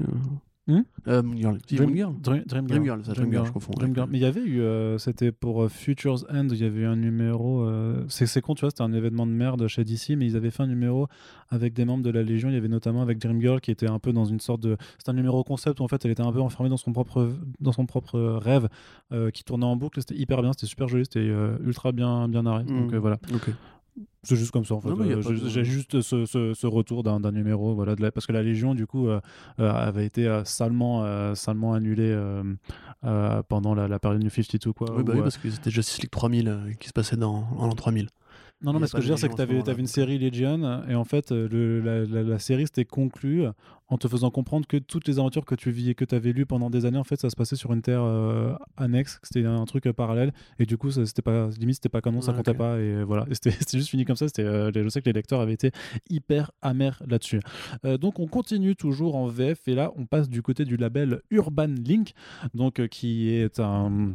Hmm 0.67 0.81
Euh, 1.09 1.23
Moon 1.23 1.37
Girl. 1.37 1.59
Dream- 1.69 1.83
Moon 1.91 1.95
Girl. 1.95 2.15
Dream, 2.23 2.43
Dream 2.47 2.67
Dream 2.67 2.83
Girl. 2.85 2.85
Girl, 2.85 3.05
ça, 3.05 3.13
Dream 3.13 3.31
Girl, 3.33 3.47
je 3.47 3.53
confonds, 3.53 3.73
Dream. 3.77 3.95
Girl. 3.95 4.09
Mais 4.11 4.17
il 4.17 4.23
y 4.23 4.25
avait 4.25 4.41
eu, 4.43 4.63
euh, 4.63 4.97
c'était 4.97 5.31
pour 5.31 5.63
euh, 5.63 5.69
Future's 5.69 6.25
End, 6.33 6.49
il 6.51 6.57
y 6.57 6.65
avait 6.65 6.81
eu 6.81 6.87
un 6.87 6.97
numéro. 6.97 7.63
euh, 7.65 8.03
c'est 8.09 8.25
c'est 8.27 8.41
con, 8.41 8.55
tu 8.55 8.63
vois, 8.63 8.71
c'était 8.71 8.83
un 8.83 8.93
événement 8.95 9.27
de 9.27 9.33
merde 9.33 9.67
chez 9.69 9.85
DC, 9.85 10.17
mais 10.17 10.25
ils 10.25 10.37
avaient 10.37 10.51
fait 10.51 10.63
un 10.63 10.67
numéro 10.67 11.07
avec 11.51 11.75
des 11.75 11.85
membres 11.85 12.03
de 12.03 12.09
la 12.09 12.23
Légion. 12.23 12.49
Il 12.49 12.55
y 12.55 12.57
avait 12.57 12.69
notamment 12.69 13.03
avec 13.03 13.19
Dream 13.19 13.41
Girl 13.43 13.61
qui 13.61 13.71
était 13.73 13.91
un 13.91 13.99
peu 13.99 14.15
dans 14.15 14.25
une 14.25 14.41
sorte 14.41 14.61
de. 14.63 14.79
C'était 14.97 15.11
un 15.11 15.15
numéro 15.15 15.45
concept 15.45 15.81
où 15.81 15.85
en 15.85 15.89
fait 15.89 16.03
elle 16.07 16.13
était 16.13 16.23
un 16.23 16.33
peu 16.33 16.41
enfermée 16.41 16.71
dans 16.71 16.79
son 16.79 16.93
propre, 16.95 17.31
dans 17.61 17.73
son 17.73 17.85
propre 17.85 18.19
rêve 18.19 18.69
euh, 19.13 19.31
qui 19.31 19.45
tournait 19.45 19.67
en 19.67 19.77
boucle. 19.77 20.01
C'était 20.01 20.17
hyper 20.17 20.41
bien, 20.41 20.53
c'était 20.55 20.67
super 20.67 20.89
joli, 20.89 21.05
c'était 21.05 21.19
euh, 21.21 21.59
ultra 21.63 21.93
bien, 21.93 22.27
bien 22.27 22.45
narré. 22.45 22.65
Donc 22.65 22.91
Hmm. 22.91 22.95
euh, 22.95 22.99
voilà. 23.01 23.19
Ok. 23.35 23.51
C'est 24.25 24.37
juste 24.37 24.51
comme 24.51 24.65
ça 24.65 24.75
en 24.75 24.81
fait. 24.81 24.89
Euh, 25.19 25.23
j'ai 25.49 25.65
juste 25.65 26.01
ce, 26.01 26.25
ce- 26.27 26.53
ce 26.55 26.67
retour 26.67 27.03
d'un 27.05 27.31
numéro, 27.31 27.75
voilà, 27.75 27.95
de 27.95 28.03
la- 28.03 28.11
parce 28.11 28.27
que 28.27 28.33
la 28.33 28.43
Légion 28.43 28.75
du 28.75 28.87
coup 28.87 29.07
euh, 29.09 29.21
euh, 29.61 29.71
avait 29.71 30.05
été 30.07 30.43
salement, 30.45 31.35
salement 31.35 31.75
annulée 31.75 32.13
pendant 33.49 33.75
la, 33.75 33.89
la 33.89 33.99
période 33.99 34.23
New 34.23 34.31
52 34.31 34.73
quoi. 34.73 34.89
Oui, 34.97 35.03
bah 35.05 35.13
où, 35.13 35.17
oui, 35.17 35.23
parce 35.23 35.37
que 35.39 35.51
c'était 35.51 35.71
Justice 35.71 36.01
League 36.01 36.11
3000 36.11 36.49
euh, 36.49 36.73
qui 36.81 36.89
se 36.89 36.93
passait 36.93 37.17
dans, 37.17 37.47
en 37.57 37.67
l'an 37.67 37.75
3000. 37.75 38.09
Non, 38.63 38.73
non, 38.73 38.81
mais 38.81 38.87
ce 38.87 38.93
que 38.93 39.03
je 39.03 39.03
veux 39.09 39.15
dire, 39.15 39.19
c'est 39.19 39.29
que 39.29 39.35
tu 39.35 39.43
avais, 39.43 39.81
une 39.81 39.87
série 39.87 40.19
Legion, 40.19 40.83
et 40.89 40.95
en 40.95 41.05
fait, 41.05 41.33
euh, 41.33 41.49
le- 41.51 41.81
la, 41.81 42.05
la- 42.07 42.23
la 42.23 42.39
série 42.39 42.63
s'était 42.67 42.87
conclue 42.87 43.45
en 43.89 43.99
te 43.99 44.09
faisant 44.09 44.31
comprendre 44.31 44.67
que 44.67 44.79
toutes 44.79 45.07
les 45.07 45.19
aventures 45.19 45.45
que 45.45 45.55
tu 45.55 45.71
vis 45.71 45.91
et 45.91 45.95
que 45.95 46.07
tu 46.07 46.15
avais 46.15 46.33
lues 46.33 46.47
pendant 46.47 46.71
des 46.71 46.87
années, 46.87 46.97
en 46.97 47.05
fait, 47.05 47.21
ça 47.21 47.29
se 47.29 47.37
passait 47.37 47.57
sur 47.57 47.75
une 47.75 47.83
terre 47.83 48.03
euh, 48.03 48.55
annexe, 48.79 49.19
que 49.19 49.29
c'était 49.31 49.45
un 49.47 49.65
truc 49.67 49.87
euh, 49.87 49.93
parallèle, 49.93 50.33
et 50.59 50.65
du 50.65 50.79
coup, 50.79 50.91
c'était 50.91 51.21
pas, 51.21 51.49
limite, 51.59 51.75
c'était 51.77 51.91
pas 51.91 52.01
canon, 52.01 52.23
ça 52.23 52.33
Ah, 52.33 52.37
comptait 52.37 52.55
pas, 52.55 52.79
et 52.81 53.05
voilà. 53.05 53.27
C'était 53.33 53.51
juste 53.79 53.91
fini 53.91 54.07
comme 54.07 54.17
ça. 54.17 54.29
C'était, 54.29 54.43
euh, 54.45 54.71
je 54.75 54.89
sais 54.89 55.03
que 55.03 55.07
les 55.07 55.13
lecteurs 55.13 55.41
avaient 55.41 55.53
été 55.53 55.71
hyper 56.09 56.51
amers 56.63 57.03
là-dessus. 57.07 57.41
Euh, 57.85 57.99
donc, 57.99 58.19
on 58.19 58.27
continue 58.27 58.75
toujours 58.77 59.17
en 59.17 59.27
VF, 59.27 59.69
et 59.69 59.75
là, 59.75 59.93
on 59.97 60.07
passe 60.07 60.31
du 60.31 60.41
côté 60.41 60.65
du 60.65 60.79
label 60.79 61.21
Urban 61.31 61.67
Link, 61.67 62.15
donc, 62.55 62.87
qui 62.89 63.29
est 63.29 63.61
un 63.61 64.15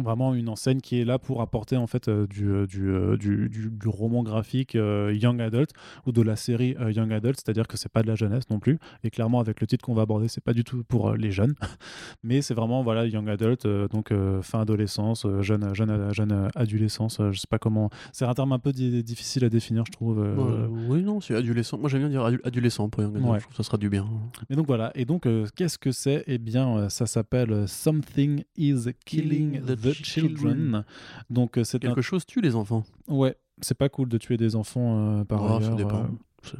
vraiment 0.00 0.34
une 0.34 0.48
enseigne 0.48 0.80
qui 0.80 0.98
est 1.00 1.04
là 1.04 1.18
pour 1.18 1.42
apporter 1.42 1.76
en 1.76 1.86
fait 1.86 2.08
euh, 2.08 2.26
du, 2.26 2.48
euh, 2.48 2.66
du, 2.66 2.88
euh, 2.88 3.16
du, 3.18 3.48
du- 3.50 3.70
du 3.70 3.88
roman 3.88 4.22
graphique 4.22 4.74
euh, 4.74 5.12
young 5.14 5.40
adult 5.42 5.70
ou 6.06 6.12
de 6.12 6.22
la 6.22 6.34
série 6.36 6.74
euh, 6.80 6.90
young 6.92 7.12
adult. 7.12 7.36
C'est-à-dire 7.36 7.68
que 7.68 7.76
c'est 7.76 7.90
pas 7.92 8.02
de 8.02 8.06
la 8.08 8.14
jeunesse 8.14 8.48
non 8.48 8.58
plus. 8.58 8.78
Et 9.04 9.10
clairement 9.10 9.38
avec 9.40 9.60
le 9.60 9.66
titre 9.66 9.84
qu'on 9.84 9.92
va 9.94 10.02
aborder 10.02 10.28
c'est 10.28 10.42
pas 10.42 10.54
du 10.54 10.64
tout 10.64 10.82
pour 10.84 11.12
les 11.12 11.30
jeunes. 11.30 11.54
Mais 12.22 12.40
c'est 12.40 12.54
vraiment 12.54 12.82
voilà 12.82 13.06
young 13.06 13.28
adult 13.28 13.66
donc 13.66 14.12
fin 14.42 14.60
adolescence 14.60 15.26
jeune 15.40 15.74
jeune 15.74 16.12
jeune 16.14 16.48
adolescence 16.54 17.18
je 17.30 17.38
sais 17.38 17.46
pas 17.48 17.58
comment. 17.58 17.90
C'est 18.12 18.24
un 18.24 18.32
terme 18.34 18.52
un 18.52 18.58
peu 18.58 18.72
di- 18.72 19.02
difficile 19.04 19.44
à 19.44 19.48
définir 19.50 19.84
je 19.86 19.92
trouve 19.92 20.20
Euh, 20.20 20.66
oui, 20.88 21.02
non, 21.02 21.20
c'est 21.20 21.34
adolescent. 21.34 21.76
Moi, 21.78 21.88
j'aime 21.90 22.00
bien 22.00 22.08
dire 22.08 22.24
adolescent 22.44 22.88
pour 22.88 23.02
Young 23.02 23.16
Adult, 23.16 23.30
Ouais. 23.30 23.38
Je 23.38 23.42
trouve 23.42 23.52
que 23.52 23.56
ça 23.56 23.62
sera 23.62 23.76
du 23.76 23.88
bien. 23.90 24.06
Mais 24.48 24.56
donc 24.56 24.66
voilà, 24.66 24.90
et 24.94 25.04
donc 25.04 25.26
qu'est-ce 25.56 25.78
que 25.78 25.92
c'est? 25.92 26.24
Eh 26.26 26.38
bien, 26.38 26.88
ça 26.88 27.06
s'appelle 27.06 27.68
Something 27.68 28.44
is 28.56 28.86
Killing 29.04 29.60
the, 29.62 29.76
the 29.82 29.92
Children. 29.92 30.84
Donc 31.30 31.58
euh, 31.58 31.64
c'est 31.64 31.84
un... 31.84 31.88
Quelque 31.88 32.02
chose 32.02 32.24
tue 32.26 32.40
les 32.40 32.54
enfants. 32.56 32.84
Ouais, 33.08 33.36
c'est 33.60 33.76
pas 33.76 33.88
cool 33.88 34.08
de 34.08 34.18
tuer 34.18 34.36
des 34.36 34.56
enfants 34.56 35.20
euh, 35.20 35.24
par 35.24 35.42
Oh, 35.42 35.48
ça 35.60 35.66
ailleurs. 35.66 35.76
dépend. 35.76 36.02
euh, 36.04 36.56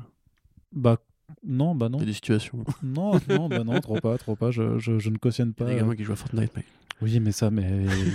Bah 0.72 0.96
non, 1.44 1.74
bah 1.74 1.88
non. 1.88 1.98
Il 1.98 2.02
y 2.02 2.04
a 2.04 2.06
des 2.06 2.12
situations. 2.12 2.64
Non, 2.82 3.12
non, 3.28 3.48
bah 3.48 3.64
non, 3.64 3.80
trop 3.80 3.98
pas, 4.00 4.18
trop 4.18 4.37
pas. 4.37 4.50
Je, 4.50 4.78
je, 4.78 4.98
je 4.98 5.11
ne 5.11 5.16
cautionne 5.16 5.48
Il 5.48 5.52
y 5.52 5.54
pas. 5.54 5.64
a 5.64 5.68
des 5.70 5.76
gamins 5.76 5.94
qui 5.96 6.04
jouent 6.04 6.12
à 6.12 6.16
Fortnite, 6.16 6.54
mec. 6.56 6.66
Oui, 7.00 7.18
mais 7.18 7.32
ça, 7.32 7.50
mais 7.50 7.68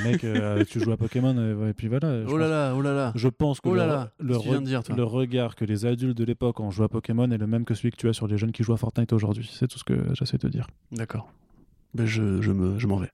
mec, 0.06 0.24
euh, 0.24 0.64
tu 0.70 0.80
joues 0.80 0.92
à 0.94 0.98
Pokémon 0.98 1.68
et 1.68 1.74
puis 1.74 1.90
voilà. 1.90 2.22
Oh 2.28 2.38
là 2.38 2.46
pense- 2.46 2.50
là, 2.50 2.74
oh 2.76 2.82
là 2.82 2.94
là. 2.94 3.12
Je 3.16 3.28
pense 3.28 3.60
que 3.60 3.68
Oh 3.68 3.76
là 3.76 4.12
le, 4.20 4.34
là, 4.34 4.38
re- 4.40 4.64
dire, 4.64 4.82
regard 5.10 5.56
que 5.58 5.66
les 5.66 5.86
adultes 5.86 6.18
de 6.18 6.24
l'époque 6.24 6.60
ont 6.62 6.72
joué 6.72 6.86
à 6.86 6.88
Pokémon 6.88 7.30
est 7.32 7.38
le 7.38 7.48
même 7.48 7.66
que 7.66 7.74
celui 7.74 7.92
que 7.92 7.98
tu 7.98 8.08
as 8.08 8.14
sur 8.14 8.28
les 8.28 8.38
jeunes 8.38 8.54
qui 8.54 8.64
jouent 8.64 8.74
à 8.74 8.78
Fortnite 8.78 9.12
aujourd'hui. 9.12 9.50
C'est 9.52 9.68
tout 9.68 9.78
ce 9.78 9.84
que 9.84 10.14
j'essaie 10.14 10.38
de 10.38 10.48
dire. 10.48 10.68
D'accord. 10.94 11.30
Ben, 11.96 12.06
je, 12.06 12.42
je 12.42 12.52
me- 12.54 12.78
je 12.80 12.88
m'en 12.88 12.96
vais. 12.98 13.10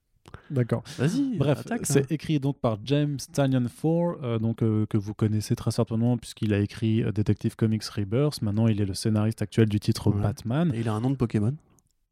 D'accord. 0.50 0.82
Vas-y, 0.98 1.36
Bref, 1.38 1.64
hein. 1.70 1.76
c'est 1.82 2.10
écrit 2.12 2.38
donc 2.40 2.58
par 2.58 2.78
James 2.84 3.16
Tanyan 3.32 3.66
Four, 3.68 4.16
euh, 4.22 4.38
donc 4.38 4.62
euh, 4.62 4.86
que 4.86 4.96
vous 4.96 5.14
connaissez 5.14 5.54
très 5.56 5.70
certainement 5.70 6.16
puisqu'il 6.16 6.52
a 6.54 6.58
écrit 6.58 7.02
euh, 7.02 7.12
Detective 7.12 7.56
Comics 7.56 7.84
Rebirth. 7.84 8.42
Maintenant, 8.42 8.66
il 8.68 8.80
est 8.80 8.86
le 8.86 8.94
scénariste 8.94 9.42
actuel 9.42 9.68
du 9.68 9.80
titre 9.80 10.10
Ouais. 10.10 10.20
Batman 10.22 10.70
Et 10.74 10.80
il 10.80 10.88
a 10.88 10.92
un 10.94 11.00
nom 11.00 11.10
de 11.10 11.16
Pokémon? 11.16 11.54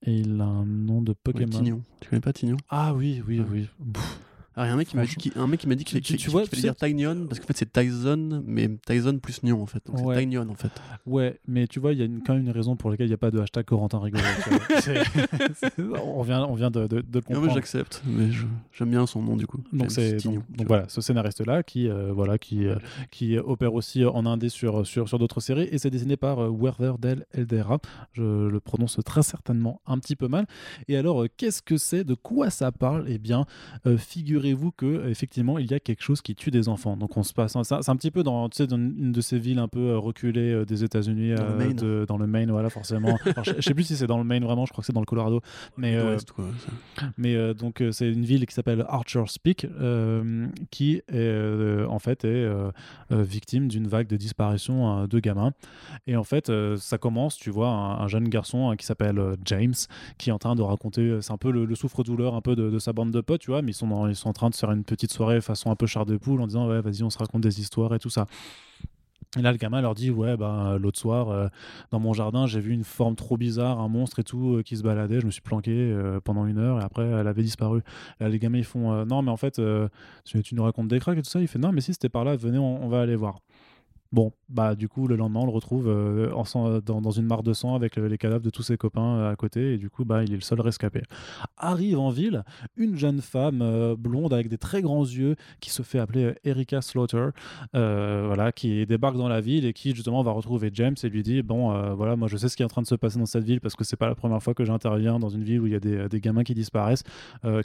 et 0.04 0.12
il 0.16 0.40
a 0.40 0.44
un 0.44 0.64
nom 0.66 1.00
de 1.02 1.10
Ouais, 1.12 1.16
Pokémon. 1.22 1.50
Tignon. 1.58 1.82
Tu 2.00 2.08
connais 2.08 2.20
pas 2.20 2.32
Tignon? 2.32 2.56
Ah 2.68 2.92
oui, 2.94 3.22
oui, 3.28 3.40
Ouais. 3.40 3.46
oui. 3.52 3.68
Pff, 3.92 4.20
Ah, 4.56 4.64
il 4.64 4.68
y 4.68 4.70
a 4.70 4.74
un 4.74 4.76
mec 4.76 4.88
qui 4.88 4.96
m'a 4.96 5.04
dit 5.06 5.16
qu'il- 5.16 5.32
un 5.36 5.46
mec 5.46 5.60
qui 5.60 5.68
m'a 5.68 5.74
dit 5.74 5.84
qu'il 5.84 6.00
Tu- 6.00 6.30
vois, 6.30 6.44
fallait 6.46 6.62
dire 6.62 6.76
Tignon 6.76 7.26
parce 7.28 7.40
qu'en 7.40 7.46
fait 7.46 7.56
c'est 7.56 7.72
Tyson 7.72 8.42
mais 8.46 8.68
Tyson 8.86 9.18
plus 9.22 9.42
Nion 9.42 9.62
en 9.62 9.66
fait. 9.66 9.82
Donc 9.86 10.04
Ouais. 10.06 10.14
c'est 10.14 10.20
Tignon 10.22 10.48
en 10.50 10.54
fait. 10.54 10.70
Ouais, 11.06 11.40
mais 11.46 11.66
tu 11.66 11.80
vois, 11.80 11.92
il 11.92 11.98
y 11.98 12.02
a 12.02 12.04
une- 12.04 12.22
quand 12.22 12.34
même 12.34 12.42
une 12.44 12.50
raison 12.50 12.76
pour 12.76 12.90
laquelle 12.90 13.06
il 13.06 13.10
n'y 13.10 13.14
a 13.14 13.18
pas 13.18 13.30
de 13.30 13.38
hashtag 13.40 13.64
Corentin 13.64 13.98
rigolo. 14.00 14.22
on 16.04 16.22
vient, 16.22 16.44
on 16.44 16.54
vient 16.54 16.70
de, 16.70 16.86
de- 16.86 17.00
de 17.00 17.02
le 17.02 17.02
Non 17.02 17.22
mais 17.28 17.34
comprendre. 17.34 17.54
j'accepte, 17.54 18.02
mais 18.06 18.28
j'aime 18.72 18.90
bien 18.90 19.06
son 19.06 19.22
nom 19.22 19.36
du 19.36 19.46
coup. 19.46 19.62
Donc 19.72 19.90
c'est 19.90 20.22
donc, 20.24 20.42
donc 20.56 20.66
voilà 20.66 20.88
ce 20.88 21.00
scénariste 21.00 21.44
là 21.46 21.62
qui 21.62 21.88
euh, 21.88 22.12
voilà 22.12 22.38
qui 22.38 22.66
euh, 22.66 22.76
qui 23.10 23.38
opère 23.38 23.74
aussi 23.74 24.04
en 24.04 24.26
indé 24.26 24.48
sur 24.48 24.86
sur, 24.86 25.08
sur 25.08 25.18
d'autres 25.18 25.40
séries 25.40 25.68
et 25.70 25.78
c'est 25.78 25.90
dessiné 25.90 26.16
par 26.16 26.38
euh, 26.40 26.50
Werther 26.50 26.92
Del 26.98 27.26
Eldera. 27.32 27.78
Je 28.12 28.48
le 28.48 28.60
prononce 28.60 28.98
très 29.04 29.22
certainement 29.22 29.80
un 29.86 29.98
petit 29.98 30.16
peu 30.16 30.28
mal. 30.28 30.46
Et 30.88 30.96
alors 30.96 31.22
euh, 31.24 31.28
qu'est-ce 31.36 31.62
que 31.62 31.76
c'est? 31.76 32.04
De 32.04 32.14
quoi 32.14 32.50
ça 32.50 32.72
parle? 32.72 33.04
Eh 33.08 33.18
bien, 33.18 33.46
euh, 33.86 33.96
figurez-vous 34.42 34.72
que 34.72 35.08
effectivement 35.08 35.58
il 35.58 35.70
y 35.70 35.74
a 35.74 35.80
quelque 35.80 36.02
chose 36.02 36.20
qui 36.20 36.34
tue 36.34 36.50
des 36.50 36.68
enfants. 36.68 36.96
Donc 36.96 37.16
on 37.16 37.22
se 37.22 37.32
passe 37.32 37.52
c'est 37.52 37.72
un- 37.74 37.82
c'est 37.82 37.90
un 37.90 37.96
petit 37.96 38.10
peu 38.10 38.22
dans 38.22 38.48
tu 38.48 38.56
sais 38.58 38.66
dans 38.66 38.76
une 38.76 39.12
de 39.12 39.20
ces 39.20 39.38
villes 39.38 39.58
un 39.58 39.68
peu 39.68 39.80
euh, 39.90 39.98
reculées 39.98 40.52
euh, 40.52 40.64
des 40.64 40.84
États-Unis 40.84 41.34
Dans 41.34 41.44
le 41.56 41.64
euh, 41.64 41.72
de- 41.72 42.04
dans 42.06 42.16
le 42.18 42.26
Maine 42.26 42.50
voilà 42.50 42.70
forcément. 42.70 43.16
Alors, 43.26 43.44
je, 43.44 43.52
je 43.56 43.60
sais 43.60 43.74
plus 43.74 43.84
si 43.84 43.96
c'est 43.96 44.06
dans 44.06 44.18
le 44.18 44.24
Maine 44.24 44.44
vraiment, 44.44 44.66
je 44.66 44.72
crois 44.72 44.82
que 44.82 44.86
c'est 44.86 44.92
dans 44.92 45.00
le 45.00 45.06
Colorado. 45.06 45.40
Mais 45.76 45.96
euh, 45.96 46.10
L'Ouest, 46.10 46.32
quoi, 46.32 46.44
ça. 46.98 47.06
mais 47.16 47.34
euh, 47.36 47.54
donc 47.54 47.82
c'est 47.92 48.10
une 48.10 48.24
ville 48.24 48.44
qui 48.46 48.54
s'appelle 48.54 48.84
Archer's 48.88 49.38
Peak 49.38 49.66
qui 50.70 51.00
est, 51.12 51.84
en 51.88 51.98
fait 51.98 52.24
est 52.24 52.46
victime 53.10 53.68
d'une 53.68 53.86
vague 53.86 54.06
de 54.08 54.16
disparition 54.16 55.02
euh, 55.02 55.06
de 55.06 55.18
gamins 55.20 55.52
et 56.06 56.16
en 56.16 56.24
fait 56.24 56.50
ça 56.76 56.98
commence 56.98 57.36
tu 57.36 57.50
vois 57.50 57.68
un, 57.68 58.00
un 58.00 58.08
jeune 58.08 58.28
garçon 58.28 58.70
hein, 58.70 58.76
qui 58.76 58.86
s'appelle 58.86 59.20
James 59.44 59.74
qui 60.18 60.30
est 60.30 60.32
en 60.32 60.38
train 60.38 60.54
de 60.54 60.62
raconter 60.62 61.18
c'est 61.20 61.32
un 61.32 61.36
peu 61.36 61.50
le, 61.50 61.64
le 61.64 61.74
souffre-douleur 61.74 62.34
un 62.34 62.40
peu 62.40 62.56
de, 62.56 62.70
de 62.70 62.78
sa 62.78 62.92
bande 62.92 63.10
de 63.10 63.20
potes 63.20 63.40
tu 63.40 63.50
vois 63.50 63.62
mais 63.62 63.72
ils 63.72 63.74
sont 63.74 63.86
dans- 63.88 64.08
ils 64.08 64.16
sont 64.16 64.28
en 64.32 64.34
train 64.34 64.50
de 64.50 64.54
faire 64.54 64.72
une 64.72 64.84
petite 64.84 65.12
soirée 65.12 65.42
façon 65.42 65.70
un 65.70 65.76
peu 65.76 65.86
char 65.86 66.06
de 66.06 66.16
poule 66.16 66.40
en 66.40 66.46
disant 66.46 66.66
ouais 66.66 66.80
vas-y 66.80 67.02
on 67.02 67.10
se 67.10 67.18
raconte 67.18 67.42
des 67.42 67.60
histoires 67.60 67.94
et 67.94 67.98
tout 67.98 68.08
ça 68.08 68.26
Et 69.36 69.42
là, 69.42 69.52
le 69.52 69.58
gamin 69.58 69.80
leur 69.82 69.94
dit 69.94 70.10
Ouais, 70.10 70.36
ben, 70.36 70.78
l'autre 70.78 70.98
soir, 70.98 71.28
euh, 71.28 71.48
dans 71.90 72.00
mon 72.00 72.12
jardin, 72.12 72.46
j'ai 72.46 72.60
vu 72.60 72.72
une 72.72 72.84
forme 72.84 73.14
trop 73.16 73.36
bizarre, 73.36 73.80
un 73.80 73.88
monstre 73.88 74.18
et 74.18 74.24
tout, 74.24 74.56
euh, 74.56 74.62
qui 74.62 74.76
se 74.76 74.82
baladait. 74.82 75.20
Je 75.20 75.26
me 75.26 75.30
suis 75.30 75.42
planqué 75.42 75.72
euh, 75.72 76.20
pendant 76.20 76.46
une 76.46 76.58
heure 76.58 76.80
et 76.80 76.82
après, 76.82 77.04
elle 77.04 77.26
avait 77.26 77.42
disparu. 77.42 77.82
Là, 78.20 78.28
les 78.28 78.38
gamins, 78.38 78.58
ils 78.58 78.64
font 78.64 79.04
Non, 79.06 79.22
mais 79.22 79.30
en 79.30 79.36
fait, 79.36 79.60
tu, 80.24 80.42
tu, 80.42 80.54
nous 80.54 80.64
racontes 80.64 80.88
des 80.88 80.98
cracks 80.98 81.18
et 81.18 81.22
tout 81.22 81.30
ça. 81.30 81.40
Il 81.40 81.48
fait 81.48 81.58
Non, 81.58 81.72
mais 81.72 81.80
si 81.80 81.92
c'était 81.92 82.10
par 82.10 82.24
là, 82.24 82.36
venez, 82.36 82.58
on 82.58 82.88
va 82.88 83.00
aller 83.00 83.16
voir. 83.16 83.38
Bon, 84.12 84.30
bah 84.50 84.74
du 84.74 84.90
coup 84.90 85.08
le 85.08 85.16
lendemain 85.16 85.40
on 85.40 85.46
le 85.46 85.52
retrouve 85.52 85.88
euh, 85.88 86.80
dans, 86.82 87.10
une 87.10 87.24
mare 87.24 87.42
de 87.42 87.54
sang 87.54 87.74
avec 87.74 87.96
euh, 87.96 88.08
les 88.08 88.18
cadavres 88.18 88.44
de 88.44 88.50
tous 88.50 88.62
ses 88.62 88.76
copains 88.76 89.16
euh, 89.16 89.32
à 89.32 89.36
côté 89.36 89.72
et 89.72 89.78
du 89.78 89.88
coup 89.88 90.04
bah 90.04 90.22
il 90.22 90.32
est 90.32 90.36
le 90.36 90.42
seul 90.42 90.60
rescapé. 90.60 91.00
Arrive 91.56 91.98
en 91.98 92.10
ville 92.10 92.44
une 92.76 92.96
jeune 92.96 93.22
femme 93.22 93.94
blonde 93.98 94.34
avec 94.34 94.48
des 94.48 94.58
très 94.58 94.82
grands 94.82 95.04
yeux 95.04 95.36
qui 95.60 95.70
se 95.70 95.82
fait 95.82 95.98
appeler 95.98 96.34
Erika 96.44 96.82
Slaughter, 96.82 97.30
voilà 97.72 98.52
qui 98.52 98.84
débarque 98.86 99.16
dans 99.16 99.28
la 99.28 99.40
ville 99.40 99.64
et 99.64 99.72
qui 99.72 99.94
justement 99.94 100.22
va 100.22 100.32
retrouver 100.32 100.70
James 100.74 100.96
et 101.02 101.08
lui 101.08 101.22
dit 101.22 101.42
bon 101.42 101.94
voilà 101.94 102.14
moi 102.16 102.28
je 102.28 102.36
sais 102.36 102.50
ce 102.50 102.56
qui 102.56 102.62
est 102.62 102.66
en 102.66 102.68
train 102.68 102.82
de 102.82 102.86
se 102.86 102.94
passer 102.94 103.18
dans 103.18 103.26
cette 103.26 103.44
ville 103.44 103.62
parce 103.62 103.76
que 103.76 103.84
c'est 103.84 103.96
pas 103.96 104.08
la 104.08 104.14
première 104.14 104.42
fois 104.42 104.52
que 104.52 104.64
j'interviens 104.64 105.18
dans 105.18 105.30
une 105.30 105.42
ville 105.42 105.60
où 105.60 105.66
il 105.66 105.72
y 105.72 105.76
a 105.76 105.80
des, 105.80 106.08
des 106.10 106.20
gamins 106.20 106.44
qui 106.44 106.54
disparaissent. 106.54 107.04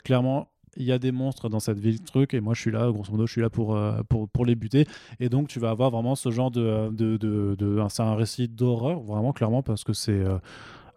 clairement 0.02 0.48
il 0.78 0.84
y 0.84 0.92
a 0.92 0.98
des 0.98 1.12
monstres 1.12 1.48
dans 1.48 1.60
cette 1.60 1.78
ville 1.78 2.00
truc 2.00 2.32
et 2.34 2.40
moi 2.40 2.54
je 2.54 2.60
suis 2.60 2.70
là 2.70 2.90
grosso 2.90 3.10
modo 3.10 3.26
je 3.26 3.32
suis 3.32 3.40
là 3.40 3.50
pour, 3.50 3.76
euh, 3.76 4.00
pour, 4.08 4.28
pour 4.28 4.46
les 4.46 4.54
buter. 4.54 4.86
Et 5.20 5.28
donc 5.28 5.48
tu 5.48 5.58
vas 5.58 5.70
avoir 5.70 5.90
vraiment 5.90 6.14
ce 6.14 6.30
genre 6.30 6.50
de, 6.50 6.88
de, 6.90 7.16
de, 7.16 7.56
de 7.58 7.82
c'est 7.88 8.02
un 8.02 8.14
récit 8.14 8.48
d'horreur 8.48 9.00
vraiment 9.00 9.32
clairement 9.32 9.62
parce 9.62 9.84
que 9.84 9.92
c'est 9.92 10.12
euh, 10.12 10.38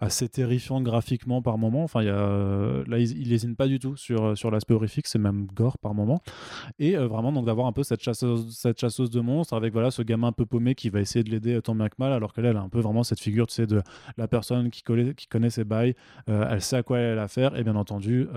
assez 0.02 0.28
terrifiant 0.28 0.82
graphiquement 0.82 1.42
par 1.44 1.60
moment. 1.60 1.84
Enfin, 1.84 2.02
y 2.02 2.10
a, 2.10 2.16
euh, 2.16 2.84
là, 2.88 2.98
il 2.98 3.30
lésine 3.30 3.56
pas 3.56 3.68
du 3.68 3.78
tout 3.78 3.96
sur, 3.96 4.26
euh, 4.26 4.36
sur 4.36 4.50
l'aspect 4.50 4.74
horrifique, 4.74 5.06
c'est 5.08 5.20
même 5.20 5.46
gore 5.54 5.78
par 5.78 5.94
moment. 5.94 6.22
Et 6.80 6.98
euh, 6.98 7.08
vraiment, 7.08 7.32
donc 7.32 7.46
d'avoir 7.46 7.68
un 7.68 7.72
peu 7.72 7.84
cette 7.84 8.02
chasseuse, 8.02 8.58
cette 8.58 8.80
chasseuse 8.80 9.12
de 9.12 9.22
monstres 9.22 9.54
avec 9.54 9.72
voilà 9.74 9.92
ce 9.92 10.02
gamin 10.02 10.30
un 10.30 10.32
peu 10.32 10.48
paumé 10.48 10.74
qui 10.74 10.90
va 10.90 11.00
essayer 11.00 11.24
de 11.24 11.30
l'aider 11.30 11.62
tant 11.62 11.76
bien 11.76 11.88
que 11.88 11.96
mal, 12.00 12.12
alors 12.14 12.34
qu'elle 12.34 12.46
elle 12.46 12.58
a 12.58 12.62
un 12.62 12.70
peu 12.70 12.80
vraiment 12.80 13.04
cette 13.04 13.20
figure, 13.20 13.46
tu 13.46 13.54
sais, 13.54 13.68
de 13.68 13.84
la 14.18 14.28
personne 14.28 14.72
qui, 14.72 14.82
connaît, 14.82 15.14
qui 15.14 15.28
connaît 15.28 15.52
ses 15.52 15.64
bails, 15.64 15.94
elle 16.28 16.62
sait 16.62 16.78
à 16.78 16.84
quoi 16.84 16.98
elle 16.98 17.20
a 17.20 17.24
affaire, 17.24 17.56
et 17.56 17.64
bien 17.64 17.76
entendu, 17.76 18.28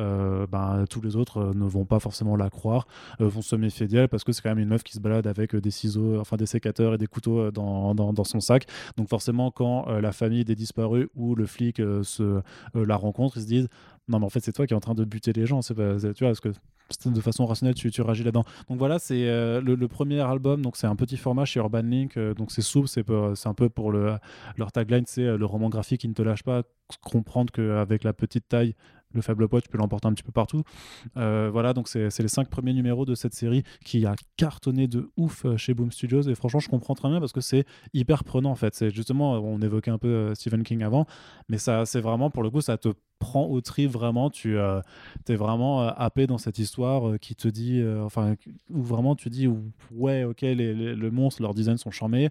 ben, 0.50 0.84
tous 0.90 1.00
les 1.00 1.16
autres 1.16 1.52
ne 1.54 1.64
vont 1.64 1.86
pas 1.86 1.98
forcément 1.98 2.36
la 2.36 2.50
croire, 2.50 2.86
vont 3.18 3.40
se 3.40 3.56
méfier 3.56 3.86
d'elle 3.86 4.08
parce 4.08 4.24
que 4.24 4.32
c'est 4.32 4.42
quand 4.42 4.50
même 4.50 4.58
une 4.58 4.68
meuf 4.68 4.82
qui 4.82 4.92
se 4.92 5.00
balade 5.00 5.26
avec 5.26 5.56
des 5.56 5.70
ciseaux, 5.70 6.20
enfin 6.20 6.36
des 6.36 6.46
sécateurs 6.46 6.94
et 6.94 6.98
des 6.98 7.06
couteaux 7.06 7.50
dans, 7.50 7.94
dans, 7.94 8.12
dans 8.12 8.24
son 8.24 8.40
sac. 8.40 8.66
Donc 8.96 9.08
forcément, 9.08 9.50
quand 9.50 9.86
la 9.86 10.12
famille 10.12 10.44
des 10.44 10.54
disparus 10.54 11.06
ou 11.14 11.34
le 11.34 11.46
euh, 11.80 12.02
se, 12.02 12.22
euh, 12.22 12.40
la 12.74 12.96
rencontrent, 12.96 13.36
ils 13.36 13.42
se 13.42 13.46
disent 13.46 13.68
non 14.08 14.18
mais 14.18 14.26
en 14.26 14.30
fait 14.30 14.40
c'est 14.40 14.52
toi 14.52 14.66
qui 14.66 14.74
es 14.74 14.76
en 14.76 14.80
train 14.80 14.94
de 14.94 15.04
buter 15.04 15.32
les 15.32 15.46
gens 15.46 15.62
c'est 15.62 15.74
pas 15.74 15.96
tu 15.98 16.24
vois 16.24 16.34
parce 16.34 16.40
que 16.40 16.50
de 17.06 17.20
façon 17.22 17.46
rationnelle 17.46 17.74
tu, 17.74 17.90
tu 17.90 18.02
réagis 18.02 18.22
là-dedans. 18.22 18.44
Donc 18.68 18.78
voilà 18.78 18.98
c'est 18.98 19.28
euh, 19.28 19.60
le, 19.60 19.88
premier 19.88 20.20
album 20.20 20.60
donc 20.60 20.76
c'est 20.76 20.86
un 20.86 20.96
petit 20.96 21.16
format 21.16 21.46
chez 21.46 21.60
Urban 21.60 21.82
Link 21.82 22.18
donc 22.18 22.52
c'est 22.52 22.62
souple 22.62 22.88
c'est 22.88 23.04
c'est 23.34 23.48
un 23.48 23.54
peu 23.54 23.68
pour 23.70 23.90
le 23.90 24.16
leur 24.58 24.72
tagline 24.72 25.04
c'est 25.06 25.36
le 25.36 25.46
roman 25.46 25.70
graphique 25.70 26.02
qui 26.02 26.08
ne 26.08 26.14
te 26.14 26.22
lâche 26.22 26.42
pas. 26.42 26.62
Comprendre 27.00 27.50
qu'avec 27.50 28.04
la 28.04 28.12
petite 28.12 28.46
taille 28.46 28.74
le 29.14 29.22
faible 29.22 29.48
poids, 29.48 29.60
tu 29.60 29.68
peux 29.68 29.78
l'emporter 29.78 30.08
un 30.08 30.12
petit 30.12 30.22
peu 30.22 30.32
partout. 30.32 30.62
Euh, 31.16 31.50
voilà, 31.52 31.72
donc 31.72 31.88
c'est 31.88 32.18
les 32.18 32.28
cinq 32.28 32.48
premiers 32.48 32.72
numéros 32.72 33.04
de 33.04 33.14
cette 33.14 33.34
série 33.34 33.62
qui 33.84 34.06
a 34.06 34.14
cartonné 34.36 34.86
de 34.88 35.10
ouf 35.16 35.44
euh, 35.44 35.56
chez 35.56 35.74
Boom 35.74 35.90
Studios. 35.90 36.22
Et 36.22 36.34
franchement, 36.34 36.60
je 36.60 36.68
comprends 36.68 36.94
très 36.94 37.08
bien 37.08 37.20
parce 37.20 37.32
que 37.32 37.40
c'est 37.40 37.64
hyper 37.92 38.24
prenant 38.24 38.50
en 38.50 38.56
fait. 38.56 38.74
C'est 38.74 38.90
justement, 38.90 39.32
on 39.34 39.60
évoquait 39.60 39.90
un 39.90 39.98
peu 39.98 40.08
euh, 40.08 40.34
Stephen 40.34 40.62
King 40.62 40.82
avant, 40.82 41.06
mais 41.48 41.58
ça, 41.58 41.86
c'est 41.86 42.00
vraiment 42.00 42.30
pour 42.30 42.42
le 42.42 42.50
coup, 42.50 42.60
ça 42.60 42.76
te 42.76 42.88
prend 43.18 43.46
au 43.46 43.60
tri 43.60 43.86
vraiment. 43.86 44.30
Tu 44.30 44.56
es 44.58 45.36
vraiment 45.36 45.88
happé 45.88 46.26
dans 46.26 46.38
cette 46.38 46.58
histoire 46.58 47.18
qui 47.20 47.34
te 47.34 47.48
dit, 47.48 47.82
enfin, 48.02 48.34
où 48.70 48.82
vraiment 48.82 49.14
tu 49.16 49.30
dis, 49.30 49.48
ouais, 49.92 50.24
ok, 50.24 50.42
les, 50.42 50.74
le 50.94 51.10
monstre, 51.10 51.42
leurs 51.42 51.54
designs 51.54 51.76
sont 51.76 51.90
charmés. 51.90 52.30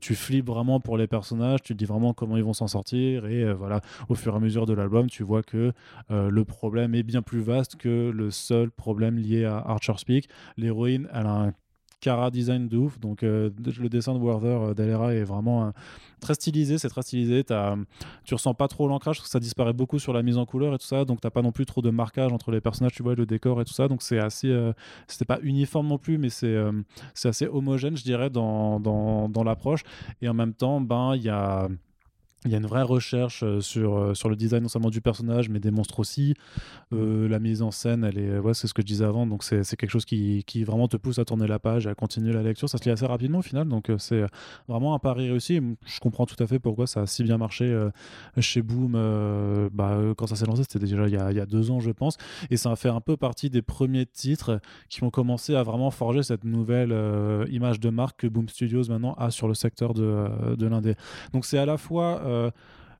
tu 0.00 0.14
flippes 0.14 0.46
vraiment 0.46 0.80
pour 0.80 0.96
les 0.96 1.06
personnages, 1.06 1.62
tu 1.62 1.74
te 1.74 1.78
dis 1.78 1.84
vraiment 1.84 2.12
comment 2.12 2.36
ils 2.36 2.44
vont 2.44 2.52
s'en 2.52 2.66
sortir. 2.66 3.26
Et 3.26 3.52
voilà, 3.52 3.80
au 4.08 4.14
fur 4.14 4.34
et 4.34 4.36
à 4.36 4.40
mesure 4.40 4.66
de 4.66 4.72
l'album, 4.72 5.08
tu 5.08 5.22
vois 5.22 5.42
que 5.42 5.72
euh, 6.10 6.30
le 6.30 6.44
problème 6.44 6.94
est 6.94 7.02
bien 7.02 7.22
plus 7.22 7.40
vaste 7.40 7.76
que 7.76 8.10
le 8.10 8.30
seul 8.30 8.70
problème 8.70 9.18
lié 9.18 9.44
à 9.44 9.58
Archer 9.58 9.94
Speak. 9.96 10.28
L'héroïne, 10.56 11.08
elle 11.12 11.26
a 11.26 11.30
un 11.30 11.52
design 12.30 12.68
de 12.68 12.76
ouf. 12.76 12.98
Donc 13.00 13.22
euh, 13.22 13.50
le 13.80 13.88
dessin 13.88 14.14
de 14.14 14.18
Werther 14.18 14.46
euh, 14.48 14.74
d'Alera 14.74 15.14
est 15.14 15.24
vraiment 15.24 15.72
très 16.20 16.34
stylisé, 16.34 16.78
c'est 16.78 16.88
très 16.88 17.02
stylisé. 17.02 17.44
As, 17.50 17.76
tu 18.24 18.34
ressens 18.34 18.54
pas 18.54 18.68
trop 18.68 18.88
l'ancrage, 18.88 19.20
ça 19.22 19.40
disparaît 19.40 19.72
beaucoup 19.72 19.98
sur 19.98 20.12
la 20.12 20.22
mise 20.22 20.38
en 20.38 20.46
couleur 20.46 20.74
et 20.74 20.78
tout 20.78 20.86
ça. 20.86 21.04
Donc 21.04 21.20
t'as 21.20 21.30
pas 21.30 21.42
non 21.42 21.52
plus 21.52 21.66
trop 21.66 21.82
de 21.82 21.90
marquage 21.90 22.32
entre 22.32 22.50
les 22.50 22.60
personnages, 22.60 22.92
tu 22.92 23.02
vois, 23.02 23.14
le 23.14 23.26
décor 23.26 23.60
et 23.60 23.64
tout 23.64 23.74
ça. 23.74 23.88
Donc 23.88 24.02
c'est 24.02 24.18
assez, 24.18 24.72
c'était 25.06 25.24
pas 25.24 25.38
uniforme 25.42 25.88
non 25.88 25.98
plus, 25.98 26.18
mais 26.18 26.30
c'est 26.30 26.56
c'est 27.14 27.28
assez 27.28 27.46
homogène, 27.46 27.96
je 27.96 28.04
dirais, 28.04 28.30
dans, 28.30 28.80
dans, 28.80 29.28
dans 29.28 29.44
l'approche. 29.44 29.82
Et 30.22 30.28
en 30.28 30.34
même 30.34 30.54
temps, 30.54 30.80
ben 30.80 31.14
il 31.16 31.22
y 31.22 31.28
a 31.28 31.68
il 32.46 32.52
y 32.52 32.54
a 32.54 32.58
une 32.58 32.66
vraie 32.66 32.82
recherche 32.82 33.42
euh, 33.42 33.60
sur, 33.60 33.96
euh, 33.96 34.14
sur 34.14 34.28
le 34.28 34.36
design 34.36 34.62
non 34.62 34.68
seulement 34.68 34.90
du 34.90 35.00
personnage 35.00 35.48
mais 35.48 35.60
des 35.60 35.70
monstres 35.70 36.00
aussi. 36.00 36.34
Euh, 36.92 37.28
la 37.28 37.38
mise 37.38 37.62
en 37.62 37.70
scène, 37.70 38.04
elle 38.04 38.18
est, 38.18 38.38
ouais, 38.38 38.54
c'est 38.54 38.66
ce 38.68 38.74
que 38.74 38.82
je 38.82 38.86
disais 38.86 39.04
avant, 39.04 39.26
donc 39.26 39.42
c'est, 39.42 39.64
quelque 39.76 39.90
chose 39.90 40.04
qui, 40.04 40.44
qui, 40.46 40.64
vraiment 40.64 40.88
te 40.88 40.96
pousse 40.96 41.18
à 41.18 41.24
tourner 41.24 41.46
la 41.46 41.58
page, 41.58 41.86
à 41.86 41.94
continuer 41.94 42.32
la 42.32 42.42
lecture. 42.42 42.68
Ça 42.68 42.78
se 42.78 42.84
lit 42.84 42.90
assez 42.90 43.06
rapidement 43.06 43.40
au 43.40 43.42
final, 43.42 43.68
donc 43.68 43.90
c'est 43.98 44.24
vraiment 44.68 44.94
un 44.94 44.98
pari 44.98 45.28
réussi. 45.28 45.60
Je 45.84 46.00
comprends 46.00 46.26
tout 46.26 46.40
à 46.42 46.46
fait 46.46 46.58
pourquoi 46.58 46.86
ça 46.86 47.02
a 47.02 47.06
si 47.06 47.24
bien 47.24 47.36
marché 47.36 47.66
chez 48.38 48.62
Boom. 48.62 48.92
bah, 49.72 49.98
quand 50.16 50.26
ça 50.26 50.36
s'est 50.36 50.46
lancé, 50.46 50.62
c'était 50.62 50.78
déjà 50.78 51.06
il 51.08 51.14
y, 51.14 51.16
a, 51.16 51.30
il 51.30 51.36
y, 51.36 51.40
a, 51.40 51.46
deux 51.46 51.70
ans, 51.70 51.80
je 51.80 51.90
pense, 51.90 52.16
et 52.50 52.56
ça 52.56 52.70
a 52.70 52.76
fait 52.76 52.88
un 52.88 53.00
peu 53.00 53.16
partie 53.16 53.50
des 53.50 53.62
premiers 53.62 54.06
titres 54.06 54.60
qui 54.88 55.02
ont 55.02 55.10
commencé 55.10 55.54
à 55.54 55.62
vraiment 55.62 55.90
forger 55.90 56.22
cette 56.22 56.44
nouvelle 56.44 56.94
image 57.50 57.80
de 57.80 57.90
marque 57.90 58.20
que 58.20 58.26
Boom 58.26 58.48
Studios 58.48 58.84
maintenant 58.88 59.14
a 59.14 59.30
sur 59.30 59.48
le 59.48 59.54
secteur 59.54 59.94
de, 59.94 60.56
de 60.56 60.66
l'indé. 60.66 60.94
Donc 61.32 61.44
c'est 61.44 61.58
à 61.58 61.66
la 61.66 61.76
fois 61.76 62.22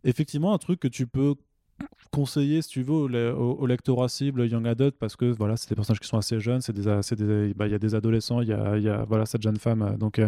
effectivement 0.05 0.55
un 0.55 0.59
truc 0.59 0.81
que 0.81 0.89
tu 0.89 1.07
peux 1.07 1.35
conseiller 2.11 2.63
si 2.63 2.69
tu 2.69 2.83
veux 2.83 2.95
au, 2.95 3.67
lectorat 3.67 4.09
cible 4.09 4.47
young 4.47 4.67
adult 4.67 4.97
parce 4.99 5.17
que 5.17 5.27
voilà 5.27 5.57
c'est 5.57 5.69
des 5.69 5.75
personnages 5.75 6.01
qui 6.01 6.09
sont 6.09 6.17
assez 6.17 6.41
jeunes 6.41 6.61
c'est 6.63 6.73
des 6.73 7.53
bah, 7.55 7.67
il 7.67 7.73
y 7.73 7.75
a 7.75 7.79
des 7.79 7.95
adolescents 7.95 8.41
il 8.41 8.49
y 8.49 8.53
a, 8.53 9.05
voilà 9.05 9.27
cette 9.27 9.43
jeune 9.43 9.59
femme 9.59 9.83
euh, 9.83 9.97
donc 9.97 10.21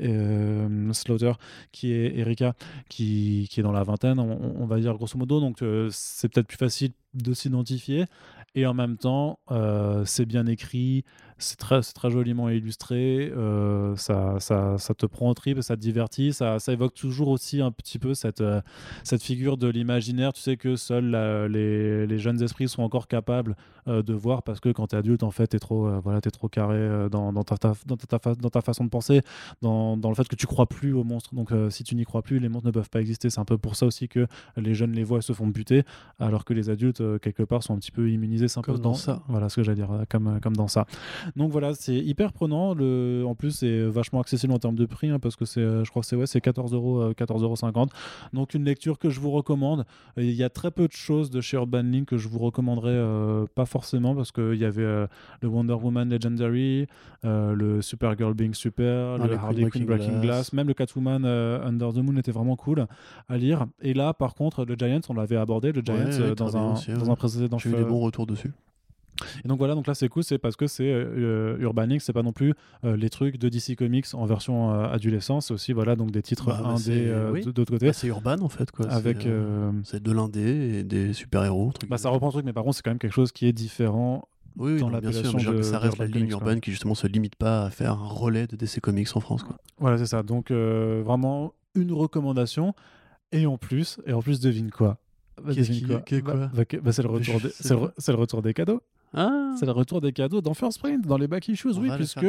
euh, 0.00 0.92
Slaughter 0.92 1.32
qui 1.72 1.92
est 1.92 2.16
Erika 2.18 2.54
qui, 2.88 3.48
qui, 3.50 3.60
est 3.60 3.62
dans 3.62 3.72
la 3.72 3.82
vingtaine 3.82 4.18
on, 4.18 4.66
va 4.66 4.78
dire 4.78 4.94
grosso 4.94 5.18
modo 5.18 5.40
donc 5.40 5.62
c'est 5.90 6.28
peut-être 6.28 6.46
plus 6.46 6.56
facile 6.56 6.92
de 7.12 7.34
s'identifier 7.34 8.06
et 8.54 8.66
en 8.66 8.74
même 8.74 8.96
temps 8.96 9.38
c'est 10.04 10.26
bien 10.26 10.46
écrit 10.46 11.04
c'est 11.38 11.56
très, 11.56 11.80
très 11.80 12.10
joliment 12.10 12.48
illustré, 12.48 13.32
euh, 13.36 13.96
ça, 13.96 14.36
ça, 14.38 14.78
ça, 14.78 14.94
te 14.94 15.06
prend 15.06 15.30
au 15.30 15.34
trip, 15.34 15.60
ça 15.62 15.76
te 15.76 15.80
divertit, 15.80 16.32
ça, 16.32 16.58
ça 16.58 16.72
évoque 16.72 16.94
toujours 16.94 17.28
aussi 17.28 17.60
un 17.60 17.70
petit 17.70 17.98
peu 17.98 18.14
cette, 18.14 18.40
euh, 18.40 18.60
cette 19.02 19.22
figure 19.22 19.56
de 19.56 19.68
l'imaginaire, 19.68 20.32
tu 20.32 20.40
sais 20.40 20.56
que 20.56 20.76
seuls 20.76 21.10
les, 21.50 22.06
les, 22.06 22.18
jeunes 22.18 22.42
esprits 22.42 22.68
sont 22.68 22.82
encore 22.82 23.08
capables 23.08 23.56
euh, 23.88 24.02
de 24.02 24.14
voir 24.14 24.42
parce 24.42 24.60
que 24.60 24.68
quand 24.70 24.88
tu 24.88 24.96
es 24.96 24.98
adulte, 24.98 25.22
en 25.22 25.30
fait, 25.30 25.48
tu 25.48 25.56
es, 25.56 25.58
trop, 25.58 26.00
voilà, 26.00 26.18
es 26.18 26.30
trop 26.30 26.48
carré 26.48 27.08
dans, 27.10 27.32
dans, 27.32 27.42
ta, 27.42 27.56
dans, 27.86 27.96
ta, 27.96 28.34
dans 28.34 28.50
ta 28.50 28.60
façon 28.60 28.84
de 28.84 28.90
penser, 28.90 29.22
dans, 29.60 29.96
dans, 29.96 30.08
le 30.08 30.14
fait 30.14 30.28
que 30.28 30.36
tu 30.36 30.46
crois 30.46 30.66
plus 30.66 30.92
aux 30.92 31.04
monstres. 31.04 31.34
Donc 31.34 31.50
si 31.70 31.84
tu 31.84 31.96
n'y 31.96 32.04
crois 32.04 32.22
plus, 32.22 32.38
les 32.38 32.48
monstres 32.48 32.66
ne 32.66 32.72
peuvent 32.72 32.90
pas 32.90 33.00
exister. 33.00 33.30
C'est 33.30 33.40
un 33.40 33.44
peu 33.44 33.58
pour 33.58 33.76
ça 33.76 33.86
aussi 33.86 34.08
que 34.08 34.26
les 34.56 34.74
jeunes 34.74 34.92
les 34.92 35.04
voient 35.04 35.18
et 35.18 35.22
se 35.22 35.32
font 35.32 35.46
buter, 35.46 35.82
alors 36.20 36.44
que 36.44 36.54
les 36.54 36.70
adultes, 36.70 37.02
quelque 37.20 37.42
part, 37.42 37.62
sont 37.62 37.74
un 37.74 37.78
petit 37.78 37.90
peu 37.90 38.10
immunisés. 38.10 38.48
C'est 38.48 38.58
un 38.58 38.62
comme 38.62 38.76
peu 38.76 38.82
dans 38.82 38.94
ça. 38.94 39.22
Voilà 39.28 39.48
ce 39.48 39.56
que 39.56 39.62
j'allais 39.62 39.76
dire, 39.76 39.90
comme, 40.08 40.40
comme 40.40 40.56
dans 40.56 40.68
ça. 40.68 40.86
Donc 41.36 41.50
voilà, 41.50 41.74
c'est 41.74 41.96
hyper 41.96 42.32
prenant. 42.32 42.74
Le... 42.74 43.24
En 43.26 43.34
plus, 43.34 43.52
c'est 43.52 43.82
vachement 43.86 44.20
accessible 44.20 44.52
en 44.52 44.58
termes 44.58 44.74
de 44.74 44.86
prix, 44.86 45.08
hein, 45.08 45.18
parce 45.18 45.36
que 45.36 45.44
c'est, 45.44 45.60
je 45.60 45.90
crois 45.90 46.02
que 46.02 46.06
c'est 46.06 46.16
ouais, 46.16 46.26
14 46.26 46.74
euros, 46.74 47.12
14 47.16 47.42
euh, 47.42 47.46
euros 47.46 47.56
Donc 48.32 48.54
une 48.54 48.64
lecture 48.64 48.98
que 48.98 49.10
je 49.10 49.20
vous 49.20 49.30
recommande. 49.30 49.84
Il 50.16 50.32
y 50.32 50.42
a 50.42 50.50
très 50.50 50.70
peu 50.70 50.86
de 50.86 50.92
choses 50.92 51.30
de 51.30 51.40
chez 51.40 51.56
Urban 51.56 51.82
Link 51.82 52.08
que 52.08 52.18
je 52.18 52.28
vous 52.28 52.38
recommanderais 52.38 52.90
euh, 52.90 53.46
pas 53.54 53.66
forcément, 53.66 54.14
parce 54.14 54.32
qu'il 54.32 54.54
y 54.54 54.64
avait 54.64 54.82
euh, 54.82 55.06
le 55.40 55.48
Wonder 55.48 55.74
Woman 55.74 56.08
Legendary, 56.08 56.86
le 57.22 57.80
Supergirl 57.82 58.34
Being 58.34 58.54
Super, 58.54 59.18
ah, 59.20 59.26
le 59.26 59.34
Harley 59.34 59.70
Quinn 59.70 59.84
Breaking 59.84 60.20
Glass. 60.20 60.52
même 60.52 60.68
le 60.68 60.74
Catwoman 60.74 61.24
Under 61.24 61.92
the 61.92 61.98
Moon 61.98 62.16
était 62.16 62.32
vraiment 62.32 62.56
cool 62.56 62.86
à 63.28 63.36
lire. 63.36 63.66
Et 63.80 63.94
là, 63.94 64.12
par 64.12 64.34
contre, 64.34 64.64
le 64.64 64.74
Giants, 64.74 65.00
on 65.08 65.14
l'avait 65.14 65.36
abordé, 65.36 65.72
le 65.72 65.82
Giants 65.82 66.34
dans, 66.36 66.56
un, 66.56 66.74
dans 66.94 67.10
un 67.10 67.16
précédent. 67.16 67.58
J'ai 67.58 67.70
eu 67.70 67.74
des 67.74 67.84
bons 67.84 68.00
retours 68.00 68.26
dessus. 68.26 68.52
Et 69.44 69.48
donc 69.48 69.58
voilà, 69.58 69.74
donc 69.74 69.86
là 69.86 69.94
c'est 69.94 70.08
cool, 70.08 70.24
c'est 70.24 70.38
parce 70.38 70.56
que 70.56 70.66
c'est 70.66 70.90
euh, 70.90 71.56
Urbanix, 71.58 72.04
c'est 72.04 72.12
pas 72.12 72.22
non 72.22 72.32
plus 72.32 72.54
euh, 72.84 72.96
les 72.96 73.10
trucs 73.10 73.38
de 73.38 73.48
DC 73.48 73.76
Comics 73.76 74.06
en 74.14 74.26
version 74.26 74.72
euh, 74.72 74.88
adolescence, 74.88 75.46
c'est 75.46 75.54
aussi 75.54 75.72
voilà 75.72 75.96
donc 75.96 76.10
des 76.10 76.22
titres 76.22 76.46
bah, 76.46 76.62
indés 76.64 77.12
d'autre 77.44 77.72
côté. 77.72 77.86
Bah, 77.86 77.92
c'est 77.92 78.08
Urban 78.08 78.40
en 78.40 78.48
fait 78.48 78.70
quoi. 78.70 78.86
Avec 78.86 79.26
c'est 79.84 80.02
de 80.02 80.12
l'indé 80.12 80.78
et 80.78 80.84
des 80.84 81.12
super 81.12 81.44
héros. 81.44 81.72
Bah 81.88 81.98
ça 81.98 82.08
reprend 82.08 82.28
le 82.28 82.32
truc, 82.32 82.44
mais 82.44 82.52
par 82.52 82.64
contre 82.64 82.76
c'est 82.76 82.82
quand 82.82 82.90
même 82.90 82.98
quelque 82.98 83.12
chose 83.12 83.32
qui 83.32 83.46
est 83.46 83.52
différent. 83.52 84.28
Oui, 84.56 84.78
dans 84.78 84.88
bien 84.88 85.10
sûr, 85.10 85.64
ça 85.64 85.80
reste 85.80 85.98
la 85.98 86.06
ligne 86.06 86.28
urbaine 86.28 86.60
qui 86.60 86.70
justement 86.70 86.94
se 86.94 87.08
limite 87.08 87.34
pas 87.34 87.64
à 87.64 87.70
faire 87.70 87.92
un 87.92 88.06
relais 88.06 88.46
de 88.46 88.54
DC 88.54 88.80
Comics 88.80 89.08
en 89.14 89.20
France 89.20 89.42
quoi. 89.42 89.56
Voilà 89.78 89.98
c'est 89.98 90.06
ça, 90.06 90.22
donc 90.22 90.50
vraiment 90.50 91.54
une 91.74 91.92
recommandation 91.92 92.74
et 93.32 93.46
en 93.46 93.58
plus 93.58 93.98
et 94.06 94.12
en 94.12 94.22
plus 94.22 94.40
devine 94.40 94.70
quoi? 94.70 94.98
Qu'est-ce 95.52 95.70
qui, 95.70 96.22
quoi, 96.22 96.34
bah, 96.34 96.64
bah, 96.82 96.92
c'est 96.92 97.02
le 97.02 97.08
retour, 97.08 97.40
des, 97.40 97.50
c'est 97.50 98.12
le, 98.12 98.18
retour 98.18 98.42
des 98.42 98.54
cadeaux. 98.54 98.82
Ah. 99.14 99.54
C'est 99.58 99.66
le 99.66 99.72
retour 99.72 100.00
des 100.00 100.12
cadeaux 100.12 100.40
dans 100.40 100.54
First 100.54 100.80
Print, 100.80 101.06
dans 101.06 101.16
les 101.16 101.28
back 101.28 101.46
issues, 101.48 101.68
On 101.76 101.80
oui, 101.80 101.88
puisque, 101.96 102.26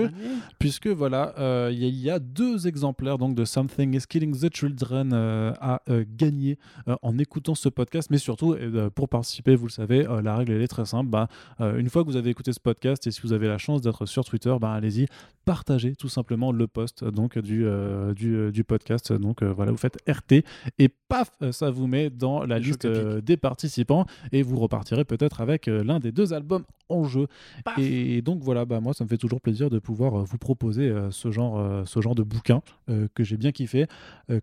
puisque 0.60 0.88
voilà, 0.88 1.34
euh, 1.40 1.70
il 1.72 1.80
y, 1.80 1.86
a- 1.86 1.88
il 1.88 2.00
y 2.00 2.10
a 2.10 2.20
deux 2.20 2.68
exemplaires 2.68 3.18
donc 3.18 3.36
de 3.36 3.46
Something 3.46 3.96
is 3.96 4.04
Killing 4.08 4.38
the 4.38 4.54
Children 4.56 5.12
euh, 5.14 5.54
à 5.60 5.82
euh, 5.90 6.06
gagner 6.08 6.58
en 7.02 7.18
écoutant 7.18 7.56
ce 7.56 7.70
podcast, 7.70 8.10
mais 8.12 8.18
surtout 8.18 8.54
euh, 8.54 8.90
pour 8.90 9.10
participer, 9.10 9.56
vous 9.56 9.66
le 9.66 9.72
savez, 9.72 10.06
la 10.24 10.36
règle 10.36 10.54
elle 10.54 10.62
est 10.62 10.68
très 10.68 10.86
simple. 10.86 11.10
Bah, 11.10 11.28
une 11.60 11.90
fois 11.90 12.04
que 12.04 12.10
vous 12.10 12.16
avez 12.18 12.30
écouté 12.30 12.54
ce 12.54 12.60
podcast 12.60 13.08
et 13.08 13.12
si 13.12 13.22
vous 13.22 13.34
avez 13.34 13.48
la 13.48 13.58
chance 13.58 13.82
d'être 13.82 14.06
sur 14.06 14.24
Twitter, 14.24 14.56
bah, 14.62 14.74
allez-y, 14.74 15.08
partagez 15.46 15.96
tout 15.96 16.10
simplement 16.10 16.52
le 16.52 16.68
post 16.68 17.04
donc 17.04 17.38
du, 17.40 17.66
du, 18.16 18.52
du 18.52 18.64
podcast. 18.64 19.14
Donc 19.14 19.44
voilà, 19.44 19.72
vous 19.72 19.78
faites 19.78 19.98
RT 20.08 20.44
et 20.80 20.90
paf, 21.08 21.32
euh, 21.42 21.52
ça 21.52 21.70
vous 21.70 21.88
met 21.88 22.10
dans 22.10 22.46
la 22.46 22.60
liste 22.60 22.86
euh, 22.86 23.22
des 23.22 23.38
participants 23.38 24.06
et 24.32 24.42
vous 24.44 24.58
repartirez 24.58 25.06
peut-être 25.06 25.42
avec 25.42 25.68
euh, 25.68 25.84
l'un 25.84 26.00
des 26.00 26.12
deux 26.12 26.34
albums 26.34 26.64
en 26.90 27.04
jeu. 27.04 27.28
Paf. 27.64 27.78
Et 27.80 28.22
donc 28.22 28.42
voilà, 28.42 28.66
bah, 28.66 28.80
moi 28.80 28.94
ça 28.94 29.04
me 29.04 29.10
fait 29.10 29.18
toujours 29.18 29.42
plaisir 29.42 29.70
de 29.70 29.80
pouvoir 29.80 30.20
euh, 30.20 30.24
vous 30.24 30.38
proposer 30.38 30.94
ce, 31.12 31.32
genre, 31.32 31.88
ce 31.88 32.02
genre 32.02 32.16
de 32.16 32.24
bouquin 32.24 32.62
que 33.16 33.24
j'ai 33.24 33.38
bien 33.38 33.52
kiffé. 33.52 33.88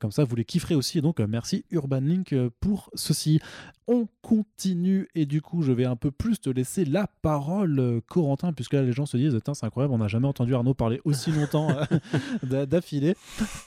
Comme 0.01 0.11
ça, 0.11 0.25
vous 0.25 0.35
les 0.35 0.45
kifferez 0.45 0.75
aussi. 0.75 0.99
Et 0.99 1.01
donc 1.01 1.21
merci 1.21 1.65
Urban 1.71 2.01
Link 2.01 2.35
pour 2.61 2.91
ceci. 2.95 3.41
On 3.89 4.07
continue 4.23 5.09
et 5.15 5.27
du 5.27 5.41
coup, 5.43 5.63
je 5.63 5.73
vais 5.73 5.85
un 5.85 5.97
peu 5.97 6.11
plus 6.11 6.41
te 6.41 6.49
laisser 6.51 6.85
la 6.85 7.07
parole, 7.23 8.01
Corentin, 8.09 8.53
puisque 8.53 8.73
là 8.75 8.83
les 8.83 8.93
gens 8.93 9.07
se 9.07 9.17
disent 9.17 9.39
c'est 9.45 9.65
incroyable, 9.65 9.93
on 9.95 9.99
n'a 9.99 10.09
jamais 10.09 10.29
entendu 10.29 10.55
Arnaud 10.55 10.75
parler 10.75 11.01
aussi 11.05 11.31
longtemps 11.33 11.69
d'a- 12.43 12.67
d'affilée. 12.67 13.15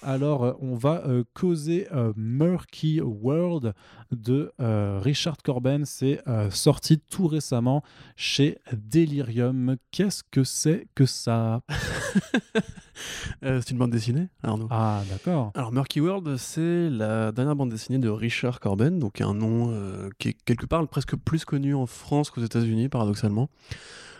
Alors, 0.01 0.57
on 0.61 0.75
va 0.75 1.03
causer 1.33 1.87
euh, 1.93 2.13
World 3.01 3.73
de 4.11 4.51
euh, 4.59 4.99
Richard 5.01 5.37
Corben. 5.43 5.85
C'est 5.85 6.21
euh, 6.27 6.49
sorti 6.51 6.99
tout 6.99 7.27
récemment 7.27 7.83
chez 8.15 8.57
Delirium. 8.73 9.77
Qu'est-ce 9.91 10.23
que 10.23 10.43
c'est 10.43 10.87
que 10.95 11.05
ça? 11.05 11.61
Euh, 13.43 13.59
c'est 13.59 13.71
une 13.71 13.77
bande 13.77 13.91
dessinée, 13.91 14.29
Arnaud. 14.41 14.69
Ah, 14.71 15.03
d'accord. 15.09 15.51
Alors 15.53 15.73
Murky 15.73 15.99
World, 15.99 16.37
c'est 16.37 16.89
la 16.89 17.33
dernière 17.33 17.53
bande 17.53 17.69
dessinée 17.69 17.99
de 17.99 18.07
Richard 18.07 18.61
Corben, 18.61 18.99
donc 18.99 19.19
un 19.19 19.33
nom 19.33 20.09
qui 20.17 20.29
est 20.29 20.37
quelque 20.45 20.65
part 20.65 20.87
presque 20.87 21.17
plus 21.17 21.43
connu 21.43 21.75
en 21.75 21.87
France 21.87 22.29
qu'aux 22.29 22.41
États-Unis, 22.41 22.87
paradoxalement. 22.87 23.49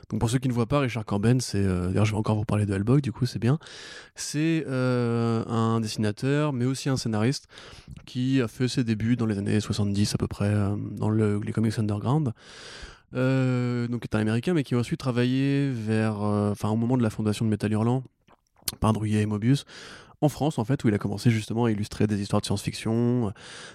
Donc 0.10 0.20
pour 0.20 0.30
ceux 0.30 0.38
qui 0.40 0.48
ne 0.48 0.54
voient 0.54 0.66
pas, 0.68 0.80
Richard 0.80 1.04
Corben, 1.06 1.40
c'est 1.42 1.58
euh, 1.64 1.88
d'ailleurs 1.88 2.06
je 2.06 2.12
vais 2.12 2.18
encore 2.18 2.36
vous 2.36 2.46
parler 2.46 2.66
de 2.66 2.74
Hellboy, 2.74 3.02
du 3.02 3.12
coup 3.12 3.26
c'est 3.26 3.40
bien. 3.40 3.58
C'est 4.16 4.64
euh, 4.68 5.44
un 5.48 5.80
dessinateur, 5.80 6.54
mais 6.54 6.66
aussi 6.66 6.90
un 6.90 6.98
scénariste 6.98 7.48
qui 8.06 8.42
a 8.42 8.48
fait 8.48 8.68
ses 8.68 8.84
débuts 8.84 9.16
dans 9.16 9.26
les 9.26 9.38
années 9.38 9.60
70 9.60 10.14
à 10.14 10.18
peu 10.18 10.28
près 10.28 10.46
euh, 10.50 10.76
dans 10.92 11.10
le- 11.10 11.40
les 11.44 11.52
comics 11.52 11.78
underground. 11.80 12.34
Donc 13.14 14.04
est 14.04 14.16
un 14.16 14.20
américain, 14.20 14.54
mais 14.54 14.64
qui 14.64 14.76
a 14.76 14.78
ensuite 14.78 15.00
travaillé 15.00 15.70
vers, 15.72 16.20
enfin 16.22 16.70
au 16.70 16.76
moment 16.76 16.98
de 16.98 17.04
la 17.04 17.10
fondation 17.10 17.46
de 17.46 17.50
Metal 17.50 17.72
Hurlant 17.72 18.04
par 18.80 18.92
Druyet 18.94 19.22
et 19.22 19.26
Mobius 19.26 19.64
en 20.22 20.30
France 20.30 20.60
en 20.60 20.66
fait 20.66 20.84
où 20.84 20.88
il 20.88 20.94
a 20.94 20.98
commencé 20.98 21.30
justement 21.30 21.66
à 21.66 21.72
illustrer 21.72 22.08
des 22.08 22.22
histoires 22.22 22.42
de 22.42 22.46
science-fiction, 22.46 23.28
euh, 23.28 23.32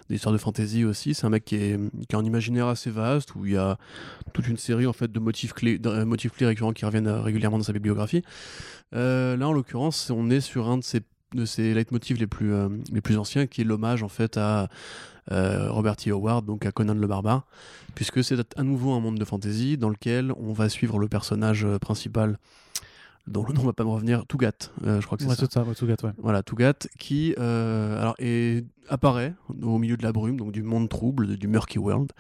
des 0.09 0.17
histoires 0.17 0.33
de 0.33 0.39
fantasy 0.39 0.85
aussi. 0.85 1.15
C'est 1.15 1.27
un 1.27 1.31
mec 1.31 1.45
qui, 1.45 1.57
a 1.57 2.17
un 2.17 2.25
imaginaire 2.25 2.67
assez 2.67 2.91
vaste 2.91 3.35
où 3.35 3.47
il 3.47 3.53
y 3.53 3.57
a 3.57 3.79
toute 4.33 4.49
une 4.49 4.57
série 4.57 4.87
en 4.87 4.93
fait 4.93 5.11
de 5.11 5.19
motifs 5.19 5.53
clés, 5.53 5.81
euh, 5.85 6.05
motifs 6.05 6.33
clés 6.33 6.47
récurrents 6.47 6.73
qui 6.73 6.85
reviennent 6.85 7.07
euh, 7.07 7.21
régulièrement 7.21 7.59
dans 7.59 7.65
sa 7.65 7.73
bibliographie. 7.73 8.23
Là 8.93 9.37
en 9.47 9.53
l'occurrence 9.53 10.11
on 10.11 10.31
est 10.31 10.41
sur 10.41 10.69
un 10.69 10.79
de 10.79 10.85
ses 10.85 11.01
de 11.33 11.45
ses 11.45 11.75
les 11.75 11.85
plus 12.27 12.53
les 12.93 13.01
plus 13.01 13.17
anciens 13.17 13.47
qui 13.47 13.61
est 13.61 13.65
l'hommage 13.65 14.03
en 14.03 14.09
fait 14.09 14.37
à 14.37 14.69
Robert 15.31 15.95
T. 15.95 16.11
Howard 16.11 16.45
donc 16.45 16.67
à 16.67 16.73
Conan 16.73 16.95
le 16.95 17.07
barbare 17.07 17.47
puisque 17.95 18.25
c'est 18.25 18.59
à 18.59 18.65
nouveau 18.65 18.91
un 18.95 18.99
monde 18.99 19.17
de 19.17 19.25
fantasy 19.25 19.77
dans 19.79 19.91
lequel 19.91 20.33
on 20.37 20.53
va 20.53 20.69
suivre 20.69 20.99
le 20.99 21.07
personnage 21.07 21.65
principal 21.81 22.37
dont 23.31 23.45
le 23.47 23.53
nom 23.55 23.63
va 23.63 23.73
pas 23.73 23.85
me 23.85 23.89
revenir 23.91 24.27
Tougat 24.27 24.53
euh, 24.85 25.01
je 25.01 25.07
crois 25.07 25.17
que 25.17 25.23
c'est 25.25 25.31
Ouais, 25.31 25.37
ça 25.37 25.47
tout 25.47 25.53
ça, 25.53 25.63
ouais, 25.63 25.75
tout 25.75 25.87
gâte, 25.87 26.03
ouais. 26.03 26.11
voilà, 26.19 26.43
Tougat, 26.43 26.75
qui 26.99 27.35
euh, 27.39 28.01
alors, 28.01 28.15
est- 28.19 28.67
apparaît 28.89 29.35
au 29.63 29.79
milieu 29.79 29.97
de 29.97 30.03
la 30.03 30.13
brume, 30.13 30.37
donc 30.37 30.53
du 30.53 30.63
monde 30.63 30.89
trouble, 30.89 31.37
du 31.37 31.47
Murky 31.49 31.79
World, 31.79 32.11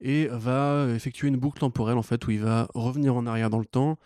et 0.00 0.28
va 0.32 0.86
effectuer 0.94 1.28
une 1.28 1.36
boucle 1.36 1.60
temporelle 1.60 1.96
en 1.96 2.02
fait 2.02 2.26
où 2.26 2.30
il 2.32 2.40
va 2.40 2.68
revenir 2.74 3.14
en 3.14 3.26
arrière 3.26 3.50
dans 3.50 3.58
le 3.60 3.64
temps, 3.66 3.98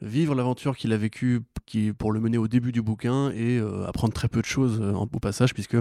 vivre 0.00 0.34
l'aventure 0.34 0.76
qu'il 0.76 0.92
a 0.92 0.96
vécue 0.96 1.40
qui, 1.66 1.92
pour 1.92 2.12
le 2.12 2.20
mener 2.20 2.36
au 2.38 2.48
début 2.48 2.72
du 2.72 2.82
bouquin 2.82 3.30
et 3.30 3.58
euh, 3.58 3.86
apprendre 3.86 4.12
très 4.12 4.28
peu 4.28 4.40
de 4.40 4.46
choses 4.46 4.80
en- 4.82 5.02
au 5.10 5.20
passage, 5.20 5.54
puisque 5.54 5.76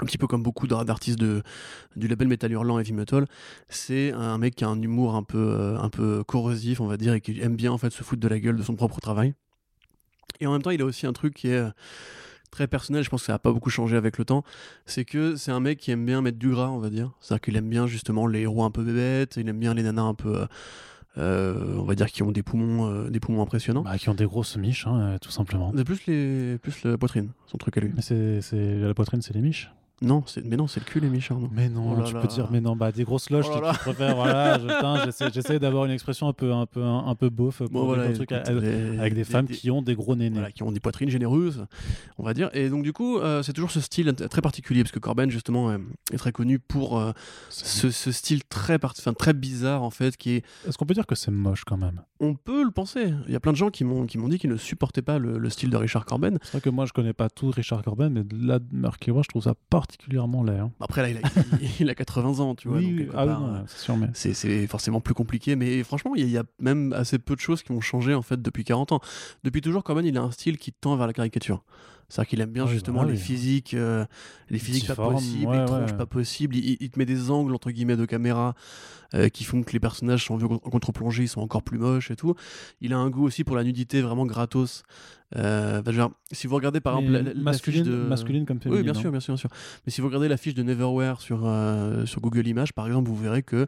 un 0.00 0.04
petit 0.04 0.18
peu 0.18 0.26
comme 0.26 0.42
beaucoup 0.42 0.66
d'ar- 0.66 0.84
d'artistes 0.84 1.18
de, 1.18 1.42
du 1.96 2.06
label 2.08 2.28
Metal 2.28 2.50
Hurlant 2.52 2.78
Heavy 2.78 2.92
Metal, 2.92 3.26
c'est 3.68 4.12
un 4.12 4.36
mec 4.38 4.54
qui 4.54 4.64
a 4.64 4.68
un 4.68 4.80
humour 4.80 5.14
un 5.14 5.22
peu, 5.22 5.38
euh, 5.38 5.78
un 5.78 5.88
peu 5.88 6.22
corrosif, 6.24 6.80
on 6.80 6.86
va 6.86 6.96
dire, 6.96 7.14
et 7.14 7.20
qui 7.20 7.40
aime 7.40 7.56
bien 7.56 7.72
en 7.72 7.78
fait 7.78 7.90
se 7.90 8.02
foutre 8.02 8.20
de 8.20 8.28
la 8.28 8.38
gueule 8.38 8.56
de 8.56 8.62
son 8.62 8.74
propre 8.76 9.00
travail. 9.00 9.34
Et 10.40 10.46
en 10.46 10.52
même 10.52 10.60
temps, 10.62 10.70
il 10.70 10.82
a 10.82 10.84
aussi 10.84 11.06
un 11.06 11.12
truc 11.14 11.32
qui 11.34 11.48
est 11.48 11.56
euh, 11.56 11.70
très 12.50 12.66
personnel, 12.66 13.02
je 13.02 13.08
pense 13.08 13.22
que 13.22 13.26
ça 13.26 13.32
n'a 13.32 13.38
pas 13.38 13.52
beaucoup 13.52 13.70
changé 13.70 13.96
avec 13.96 14.18
le 14.18 14.24
temps, 14.26 14.44
c'est 14.84 15.04
que 15.06 15.34
c'est 15.36 15.50
un 15.50 15.60
mec 15.60 15.78
qui 15.78 15.90
aime 15.92 16.04
bien 16.04 16.20
mettre 16.20 16.38
du 16.38 16.50
gras, 16.50 16.68
on 16.68 16.78
va 16.78 16.90
dire. 16.90 17.12
C'est-à-dire 17.20 17.40
qu'il 17.40 17.56
aime 17.56 17.68
bien 17.70 17.86
justement 17.86 18.26
les 18.26 18.40
héros 18.40 18.64
un 18.64 18.70
peu 18.70 18.82
bébêtes, 18.82 19.36
il 19.36 19.48
aime 19.48 19.58
bien 19.58 19.72
les 19.72 19.82
nanas 19.82 20.02
un 20.02 20.14
peu, 20.14 20.40
euh, 20.42 20.46
euh, 21.18 21.76
on 21.78 21.84
va 21.84 21.94
dire, 21.94 22.06
qui 22.08 22.22
ont 22.22 22.32
des 22.32 22.42
poumons, 22.42 22.90
euh, 22.90 23.08
des 23.08 23.20
poumons 23.20 23.40
impressionnants. 23.40 23.82
Bah, 23.82 23.96
qui 23.96 24.10
ont 24.10 24.14
des 24.14 24.26
grosses 24.26 24.58
miches, 24.58 24.86
hein, 24.86 25.16
tout 25.22 25.30
simplement. 25.30 25.72
C'est 25.74 25.84
plus, 25.84 26.04
les, 26.06 26.58
plus 26.58 26.84
la 26.84 26.98
poitrine, 26.98 27.30
son 27.46 27.56
truc 27.56 27.78
à 27.78 27.80
lui. 27.80 27.92
Mais 27.96 28.02
c'est- 28.02 28.78
la 28.78 28.92
poitrine, 28.92 29.22
c'est 29.22 29.32
les 29.34 29.40
miches. 29.40 29.70
Non, 30.02 30.22
c'est- 30.26 30.44
mais 30.44 30.56
non, 30.56 30.66
c'est 30.66 30.80
le 30.80 30.84
cul, 30.84 31.00
les 31.00 31.08
miches, 31.08 31.30
Arnaud. 31.30 31.48
Mais 31.52 31.70
non, 31.70 31.92
Oh 31.92 31.98
là 32.00 32.04
tu 32.06 32.12
là. 32.14 32.20
peux 32.20 32.28
dire, 32.28 32.48
mais 32.50 32.60
non, 32.60 32.76
bah 32.76 32.92
des 32.92 33.04
grosses 33.04 33.30
loges, 33.30 33.46
Oh 33.50 33.54
tu- 33.72 33.78
préfères, 33.78 34.14
voilà, 34.14 34.58
j'essaie, 35.32 35.58
d'avoir 35.58 35.86
une 35.86 35.90
expression 35.92 36.28
un 36.28 36.34
peu, 36.34 36.52
un 36.52 36.66
peu, 36.66 36.82
un, 36.82 37.14
peu 37.14 37.30
beauf 37.30 37.58
pour 37.58 37.70
Bon, 37.70 37.84
voilà, 37.86 38.12
trucs 38.12 38.30
écoute, 38.30 38.46
à- 38.46 38.52
les- 38.52 38.98
avec 38.98 39.14
des 39.14 39.20
les- 39.20 39.24
femmes 39.24 39.46
des- 39.46 39.54
qui 39.54 39.70
ont 39.70 39.80
des 39.80 39.94
gros 39.94 40.14
nénés. 40.14 40.34
voilà, 40.38 40.52
qui 40.52 40.62
ont 40.62 40.70
des 40.70 40.80
poitrines 40.80 41.08
généreuses, 41.08 41.64
on 42.18 42.24
va 42.24 42.34
dire. 42.34 42.50
Et 42.52 42.68
donc 42.68 42.82
du 42.82 42.92
coup, 42.92 43.18
euh, 43.18 43.42
c'est 43.42 43.54
toujours 43.54 43.70
ce 43.70 43.80
style 43.80 44.12
très 44.14 44.42
particulier, 44.42 44.82
parce 44.82 44.92
que 44.92 44.98
Corben 44.98 45.30
justement 45.30 45.70
euh, 45.70 45.78
est 46.12 46.18
très 46.18 46.32
connu 46.32 46.58
pour 46.58 46.98
euh, 46.98 47.12
ce, 47.48 47.90
ce 47.90 48.12
style 48.12 48.44
très, 48.44 48.78
part- 48.78 48.92
enfin, 48.98 49.14
très 49.14 49.32
bizarre 49.32 49.82
en 49.82 49.90
fait, 49.90 50.16
qui 50.18 50.32
est, 50.32 50.44
Est-ce 50.68 50.76
qu'on 50.76 50.84
peut 50.86 50.92
dire 50.94 51.06
que 51.06 51.14
c'est 51.14 51.30
moche 51.30 51.64
quand 51.64 51.78
même? 51.78 52.02
On 52.20 52.34
peut 52.34 52.64
le 52.64 52.70
penser. 52.70 53.12
Il 53.26 53.32
y 53.32 53.36
a 53.36 53.40
plein 53.40 53.52
de 53.52 53.56
gens 53.58 53.70
qui 53.70 53.84
m'ont 53.84 54.06
qui 54.06 54.18
m'ont 54.18 54.28
dit 54.28 54.38
qu'ils 54.38 54.50
ne 54.50 54.56
supportaient 54.56 55.02
pas 55.02 55.18
le, 55.18 55.38
le 55.38 55.50
style 55.50 55.70
de 55.70 55.76
Richard 55.76 56.04
Corben. 56.06 56.38
C'est 56.42 56.52
vrai 56.52 56.60
que 56.60 56.70
moi 56.70 56.84
je 56.86 56.92
connais 56.92 57.12
pas 57.12 57.28
tout 57.30 57.50
Richard 57.50 57.82
Corben, 57.82 58.12
mais 58.12 58.22
là, 58.46 58.58
Murky 58.72 59.10
World, 59.10 59.24
je 59.24 59.28
trouve 59.30 59.42
ça 59.42 59.54
particulièrement 59.86 60.42
laid. 60.42 60.58
hein. 60.58 60.72
Après 60.80 61.02
là, 61.02 61.10
il 61.10 61.16
a, 61.18 61.20
il 61.80 61.88
a 61.90 61.94
80 61.94 62.40
ans, 62.40 62.54
tu 62.54 62.68
vois. 62.68 62.80
donc, 62.80 62.90
oui, 62.90 63.08
ah 63.14 63.62
c'est 63.66 63.78
sûr, 63.78 63.96
mais. 63.96 64.08
c'est 64.14 64.34
c'est 64.34 64.66
forcément 64.66 65.00
plus 65.00 65.14
compliqué, 65.14 65.56
mais 65.56 65.82
franchement, 65.84 66.14
il 66.14 66.22
y, 66.22 66.24
a- 66.24 66.26
il 66.26 66.32
y 66.32 66.38
a 66.38 66.44
même 66.60 66.92
assez 66.92 67.18
peu 67.18 67.34
de 67.34 67.40
choses 67.40 67.62
qui 67.62 67.72
ont 67.72 67.80
changé 67.80 68.14
en 68.14 68.22
fait 68.22 68.40
depuis 68.42 68.64
40 68.64 68.92
ans. 68.92 69.00
Depuis 69.44 69.60
toujours, 69.60 69.84
Corben, 69.84 70.04
il 70.04 70.16
a 70.18 70.22
un 70.22 70.30
style 70.30 70.58
qui 70.58 70.72
tend 70.72 70.96
vers 70.96 71.06
la 71.06 71.12
caricature. 71.12 71.62
C'est-à-dire 72.08 72.28
qu'il 72.30 72.40
aime 72.40 72.50
bien 72.50 72.64
Ah 72.66 72.70
justement 72.70 73.02
bah 73.02 73.06
les 73.08 73.14
oui. 73.14 73.18
physiques, 73.18 73.74
euh, 73.74 74.04
les 74.48 74.58
physiques 74.58 74.86
pas 74.86 74.94
possibles, 74.94 75.46
ouais, 75.46 75.60
les 75.60 75.64
tronches 75.64 75.90
ouais. 75.90 75.96
pas 75.96 76.06
possibles. 76.06 76.56
Il, 76.56 76.76
il 76.80 76.90
te 76.90 76.98
met 76.98 77.06
des 77.06 77.30
angles 77.30 77.54
entre 77.54 77.70
guillemets 77.70 77.96
de 77.96 78.04
caméra 78.04 78.54
euh, 79.14 79.28
qui 79.28 79.44
font 79.44 79.62
que 79.62 79.72
les 79.72 79.80
personnages 79.80 80.24
sont 80.24 80.36
vus 80.36 80.46
en 80.46 80.58
contre-plongée, 80.58 81.24
ils 81.24 81.28
sont 81.28 81.40
encore 81.40 81.62
plus 81.62 81.78
moches 81.78 82.10
et 82.10 82.16
tout. 82.16 82.34
Il 82.80 82.92
a 82.92 82.98
un 82.98 83.10
goût 83.10 83.24
aussi 83.24 83.44
pour 83.44 83.56
la 83.56 83.64
nudité 83.64 84.02
vraiment 84.02 84.26
gratos. 84.26 84.82
Euh, 85.34 85.82
genre, 85.90 86.12
si 86.30 86.46
vous 86.46 86.54
regardez 86.54 86.80
par 86.80 86.98
exemple 86.98 87.12
Mais 87.12 87.34
la, 87.34 87.40
masculine, 87.40 87.82
de 87.82 87.96
masculine 87.96 88.46
comme 88.46 88.60
féminine. 88.60 88.84
oui, 88.84 88.92
bien 88.92 89.00
sûr, 89.00 89.10
bien 89.10 89.20
sûr, 89.20 89.34
bien 89.34 89.40
sûr. 89.40 89.50
Mais 89.84 89.90
si 89.92 90.00
vous 90.00 90.06
regardez 90.06 90.28
la 90.28 90.36
fiche 90.36 90.54
de 90.54 90.62
Neverwhere 90.62 91.20
sur, 91.20 91.42
euh, 91.44 92.06
sur 92.06 92.20
Google 92.20 92.46
Images, 92.46 92.72
par 92.72 92.86
exemple, 92.86 93.08
vous 93.08 93.16
verrez 93.16 93.42
que 93.42 93.66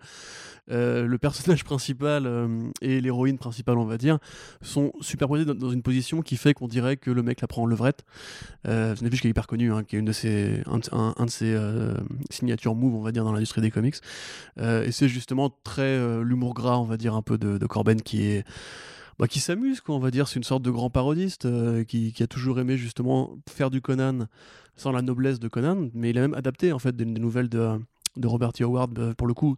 euh, 0.70 1.06
le 1.06 1.18
personnage 1.18 1.64
principal 1.64 2.26
euh, 2.26 2.70
et 2.80 3.00
l'héroïne 3.00 3.38
principale, 3.38 3.78
on 3.78 3.84
va 3.86 3.98
dire, 3.98 4.18
sont 4.62 4.92
superposés 5.00 5.44
dans, 5.44 5.54
dans 5.54 5.70
une 5.70 5.82
position 5.82 6.22
qui 6.22 6.36
fait 6.36 6.54
qu'on 6.54 6.68
dirait 6.68 6.96
que 6.96 7.10
le 7.10 7.22
mec 7.22 7.40
la 7.40 7.48
prend 7.48 7.62
en 7.62 7.66
levrette. 7.66 8.04
Euh, 8.66 8.94
c'est 8.94 9.02
une 9.02 9.06
affiche 9.08 9.20
qui 9.20 9.26
est 9.28 9.30
hyper 9.30 9.46
connue, 9.46 9.72
hein, 9.72 9.84
qui 9.84 9.96
est 9.96 9.98
une 9.98 10.04
de 10.04 10.12
ses, 10.12 10.62
un, 10.66 10.78
de- 10.78 11.30
ses 11.30 11.54
euh, 11.54 11.94
signatures 12.30 12.74
move, 12.74 12.94
on 12.94 13.02
va 13.02 13.12
dire, 13.12 13.24
dans 13.24 13.32
l'industrie 13.32 13.60
des 13.60 13.70
comics. 13.70 13.96
Euh, 14.58 14.84
et 14.84 14.92
c'est 14.92 15.08
justement 15.08 15.50
très 15.64 15.98
l'humour 16.22 16.54
gras, 16.54 16.78
on 16.78 16.84
va 16.84 16.96
dire, 16.96 17.14
un 17.14 17.22
peu 17.22 17.38
de, 17.38 17.66
Corben 17.66 18.00
qui 18.02 18.24
est 18.24 18.44
bah, 19.18 19.26
qui 19.26 19.40
s'amuse, 19.40 19.80
quoi, 19.80 19.96
on 19.96 19.98
va 19.98 20.10
dire. 20.10 20.28
C'est 20.28 20.36
une 20.36 20.44
sorte 20.44 20.62
de 20.62 20.70
grand 20.70 20.90
parodiste 20.90 21.48
qui, 21.86 22.14
a 22.20 22.26
toujours 22.26 22.60
aimé 22.60 22.76
justement 22.76 23.36
faire 23.48 23.70
du 23.70 23.80
Conan 23.80 24.26
sans 24.78 24.92
la 24.92 25.02
noblesse 25.02 25.40
de 25.40 25.48
Conan, 25.48 25.90
mais 25.92 26.10
il 26.10 26.18
a 26.18 26.22
même 26.22 26.34
adapté 26.34 26.72
en 26.72 26.78
fait 26.78 26.96
des, 26.96 27.04
nouvelles 27.04 27.48
de, 27.48 27.78
de 28.16 28.26
Robert 28.26 28.52
T. 28.52 28.64
Howard, 28.64 28.98
euh, 28.98 29.14
pour 29.14 29.26
le 29.26 29.34
coup 29.34 29.56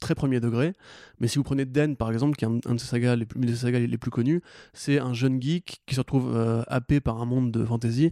très 0.00 0.14
premier 0.14 0.40
degré. 0.40 0.72
Mais 1.20 1.28
si 1.28 1.38
vous 1.38 1.44
prenez 1.44 1.64
Den 1.64 1.96
par 1.96 2.10
exemple, 2.10 2.36
qui 2.36 2.44
est 2.44 2.48
un, 2.48 2.74
de 2.74 2.80
ses 2.80 2.86
sagas, 2.86 3.16
une 3.36 3.54
sagas 3.54 3.78
les, 3.78 3.98
plus 3.98 4.10
connues, 4.10 4.40
c'est 4.72 4.98
un 4.98 5.12
jeune 5.12 5.40
geek 5.40 5.82
qui 5.86 5.94
se 5.94 6.00
retrouve 6.00 6.34
euh, 6.34 6.62
happé 6.66 7.00
par 7.00 7.20
un 7.20 7.26
monde 7.26 7.52
de 7.52 7.64
fantasy. 7.64 8.10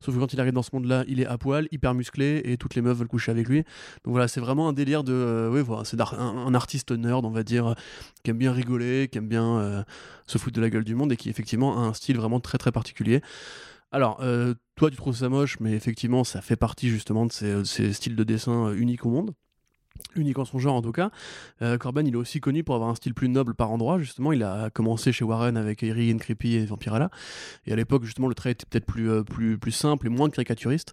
Sauf 0.00 0.14
que 0.14 0.20
quand 0.20 0.32
il 0.32 0.40
arrive 0.40 0.52
dans 0.52 0.62
ce 0.62 0.70
monde-là, 0.74 1.04
il 1.08 1.20
est 1.20 1.26
à 1.26 1.38
poil, 1.38 1.66
hyper 1.72 1.94
musclé, 1.94 2.42
et 2.44 2.56
toutes 2.56 2.74
les 2.74 2.82
meufs 2.82 2.96
veulent 2.96 3.08
coucher 3.08 3.32
avec 3.32 3.48
lui. 3.48 3.58
Donc 4.04 4.12
voilà, 4.12 4.28
c'est 4.28 4.40
vraiment 4.40 4.68
un 4.68 4.72
délire 4.72 5.02
de, 5.02 5.12
euh, 5.12 5.50
ouais, 5.50 5.62
voilà, 5.62 5.84
c'est 5.84 6.00
un, 6.00 6.54
artiste 6.54 6.92
nerd, 6.92 7.24
on 7.24 7.30
va 7.30 7.42
dire, 7.42 7.74
qui 8.22 8.30
aime 8.30 8.38
bien 8.38 8.52
rigoler, 8.52 9.08
qui 9.10 9.18
aime 9.18 9.28
bien 9.28 9.58
euh, 9.58 9.82
se 10.26 10.38
foutre 10.38 10.56
de 10.56 10.60
la 10.60 10.70
gueule 10.70 10.84
du 10.84 10.94
monde 10.94 11.12
et 11.12 11.16
qui 11.16 11.30
effectivement 11.30 11.78
a 11.78 11.80
un 11.80 11.94
style 11.94 12.16
vraiment 12.16 12.40
très 12.40 12.58
très 12.58 12.72
particulier. 12.72 13.22
Alors, 13.92 14.22
toi 14.76 14.88
tu 14.90 14.96
trouves 14.96 15.16
ça 15.16 15.28
moche, 15.28 15.58
mais 15.58 15.72
effectivement 15.72 16.22
ça 16.22 16.40
fait 16.40 16.56
partie 16.56 16.88
justement 16.90 17.26
de 17.26 17.32
ces, 17.32 17.92
styles 17.92 18.14
de 18.14 18.24
dessin 18.24 18.72
uniques 18.72 19.04
au 19.04 19.10
monde. 19.10 19.34
Unique 20.16 20.38
en 20.38 20.44
son 20.44 20.58
genre 20.58 20.74
en 20.74 20.82
tout 20.82 20.92
cas. 20.92 21.10
Euh, 21.62 21.78
Corben, 21.78 22.06
il 22.06 22.14
est 22.14 22.16
aussi 22.16 22.40
connu 22.40 22.64
pour 22.64 22.74
avoir 22.74 22.90
un 22.90 22.94
style 22.94 23.14
plus 23.14 23.28
noble 23.28 23.54
par 23.54 23.70
endroit. 23.70 23.98
Justement, 23.98 24.32
il 24.32 24.42
a 24.42 24.70
commencé 24.70 25.12
chez 25.12 25.24
Warren 25.24 25.56
avec 25.56 25.82
Eerie 25.82 26.12
and 26.12 26.18
Creepy 26.18 26.54
et 26.54 26.66
Vampirella. 26.66 27.10
Et 27.66 27.72
à 27.72 27.76
l'époque, 27.76 28.04
justement, 28.04 28.28
le 28.28 28.34
trait 28.34 28.52
était 28.52 28.66
peut-être 28.68 28.86
plus, 28.86 29.10
euh, 29.10 29.70
simple 29.70 30.06
et 30.06 30.10
moins 30.10 30.30
caricaturiste. 30.30 30.92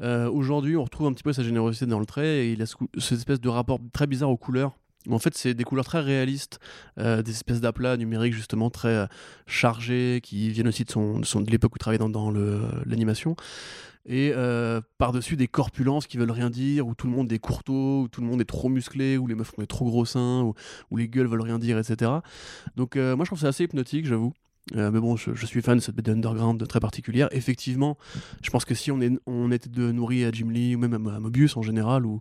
Euh, 0.00 0.30
aujourd'hui, 0.30 0.76
on 0.76 0.84
retrouve 0.84 1.06
un 1.06 1.12
petit 1.12 1.24
peu 1.24 1.32
sa 1.32 1.42
générosité 1.42 1.86
dans 1.86 1.98
le 1.98 2.06
trait 2.06 2.46
et 2.46 2.52
il 2.52 2.62
a 2.62 2.66
cette 2.66 3.18
espèce 3.18 3.40
de 3.40 3.48
rapport 3.48 3.78
très 3.92 4.06
bizarre 4.06 4.30
aux 4.30 4.36
couleurs. 4.36 4.72
En 5.10 5.18
fait, 5.18 5.36
c'est 5.36 5.54
des 5.54 5.64
couleurs 5.64 5.84
très 5.84 6.00
réalistes, 6.00 6.58
des 6.96 7.30
espèces 7.30 7.60
d'aplats 7.60 7.96
numériques 7.96 8.34
justement 8.34 8.70
très 8.70 9.08
chargés 9.46 10.20
qui 10.22 10.50
viennent 10.50 10.68
aussi 10.68 10.84
de, 10.84 10.90
son, 10.90 11.18
de, 11.18 11.50
l'époque 11.50 11.72
où 11.72 11.76
il 11.76 11.78
travaillait 11.78 12.10
dans, 12.10 12.30
l'animation 12.86 13.36
et 14.06 14.32
euh, 14.34 14.80
par-dessus 14.98 15.36
des 15.36 15.48
corpulences 15.48 16.06
qui 16.06 16.16
veulent 16.16 16.30
rien 16.30 16.50
dire, 16.50 16.86
où 16.86 16.94
tout 16.94 17.06
le 17.06 17.12
monde 17.12 17.32
est 17.32 17.38
courteau, 17.38 18.02
où 18.02 18.08
tout 18.08 18.20
le 18.20 18.26
monde 18.26 18.40
est 18.40 18.46
trop 18.46 18.68
musclé, 18.68 19.16
où 19.16 19.26
les 19.26 19.34
meufs 19.34 19.52
ont 19.56 19.62
des 19.62 19.66
trop 19.66 19.84
gros 19.84 20.04
seins, 20.04 20.42
où, 20.90 20.96
les 20.96 21.08
gueules 21.08 21.26
veulent 21.26 21.42
rien 21.42 21.58
dire, 21.58 21.78
etc. 21.78 22.10
Donc 22.76 22.96
euh, 22.96 23.16
moi 23.16 23.24
je 23.24 23.28
trouve 23.28 23.40
ça 23.40 23.48
assez 23.48 23.64
hypnotique, 23.64 24.06
j'avoue. 24.06 24.32
Euh, 24.76 24.90
mais 24.92 25.00
bon, 25.00 25.16
je, 25.16 25.46
suis 25.46 25.60
fan 25.60 25.78
de 25.78 25.82
cette 25.82 25.96
BD 25.96 26.12
underground 26.12 26.66
très 26.68 26.80
particulière. 26.80 27.28
Effectivement, 27.32 27.98
je 28.42 28.50
pense 28.50 28.64
que 28.64 28.74
si 28.74 28.90
on, 28.90 29.00
est, 29.00 29.10
on 29.26 29.50
était 29.50 29.68
de 29.68 29.90
nourri 29.90 30.24
à 30.24 30.30
Jim 30.30 30.50
Lee 30.50 30.76
ou 30.76 30.78
même 30.78 30.94
à, 30.94 31.18
Mobius 31.18 31.56
en 31.56 31.62
général 31.62 32.06
ou, 32.06 32.20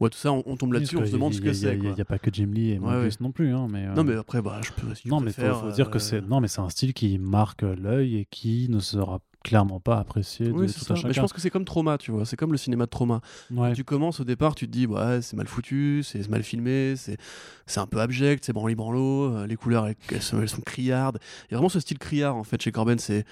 ou 0.00 0.06
à 0.06 0.10
tout 0.10 0.18
ça, 0.18 0.32
on, 0.32 0.56
tombe 0.56 0.72
là-dessus, 0.72 0.96
on 0.96 1.06
se 1.06 1.12
demande 1.12 1.34
ce 1.34 1.40
que 1.40 1.52
c'est. 1.52 1.76
Il 1.76 1.92
n'y 1.92 2.00
a, 2.00 2.04
pas 2.04 2.18
que 2.18 2.30
Jim 2.32 2.50
Lee 2.52 2.72
et 2.72 2.78
Mobius 2.78 3.20
non 3.20 3.30
plus. 3.30 3.54
Hein, 3.54 3.68
mais, 3.70 3.86
Non, 3.88 4.04
mais 4.04 4.14
après, 4.14 4.40
bah, 4.40 4.60
je 4.64 4.72
peux. 4.72 4.92
non, 5.06 5.20
mais 5.20 5.32
faut, 5.32 5.70
dire 5.70 5.90
que 5.90 5.98
c'est 5.98 6.22
non, 6.22 6.40
mais 6.40 6.48
c'est 6.48 6.60
un 6.60 6.70
style 6.70 6.94
qui 6.94 7.18
marque 7.18 7.62
l'œil 7.62 8.16
et 8.16 8.26
qui 8.30 8.68
ne 8.70 8.80
sera 8.80 9.20
clairement 9.42 9.80
pas 9.80 9.98
apprécié 9.98 10.46
de 10.46 10.52
Mais 10.52 10.68
je 10.68 11.20
pense 11.20 11.32
que 11.32 11.40
c'est 11.40 11.50
comme 11.50 11.64
trauma, 11.64 11.98
tu 11.98 12.10
vois. 12.10 12.24
C'est 12.24 12.36
comme 12.36 12.52
le 12.52 12.58
cinéma 12.58 12.84
de 12.84 12.90
trauma. 12.90 13.20
Tu 13.74 13.84
commences 13.84 14.20
au 14.20 14.24
départ, 14.24 14.54
tu 14.54 14.66
te 14.66 14.72
dis, 14.72 14.86
ouais, 14.86 15.20
c'est 15.22 15.36
mal 15.36 15.46
foutu, 15.46 16.02
c'est 16.04 16.28
mal 16.28 16.42
filmé, 16.42 16.94
c'est 16.96 17.80
un 17.80 17.86
peu 17.86 18.00
abject, 18.00 18.44
c'est 18.44 18.52
branli 18.52 18.74
branlo, 18.74 19.34
euh, 19.34 19.46
les 19.46 19.56
couleurs 19.56 19.86
elles, 19.86 20.22
sont, 20.22 20.60
criardes. 20.64 21.18
Il 21.48 21.52
y 21.52 21.54
a 21.54 21.56
vraiment 21.56 21.68
ce 21.68 21.80
style 21.80 21.98
criard 21.98 22.36
en 22.36 22.44
fait 22.44 22.60
chez 22.60 22.72
Corben. 22.72 22.98
C'est 22.98 23.24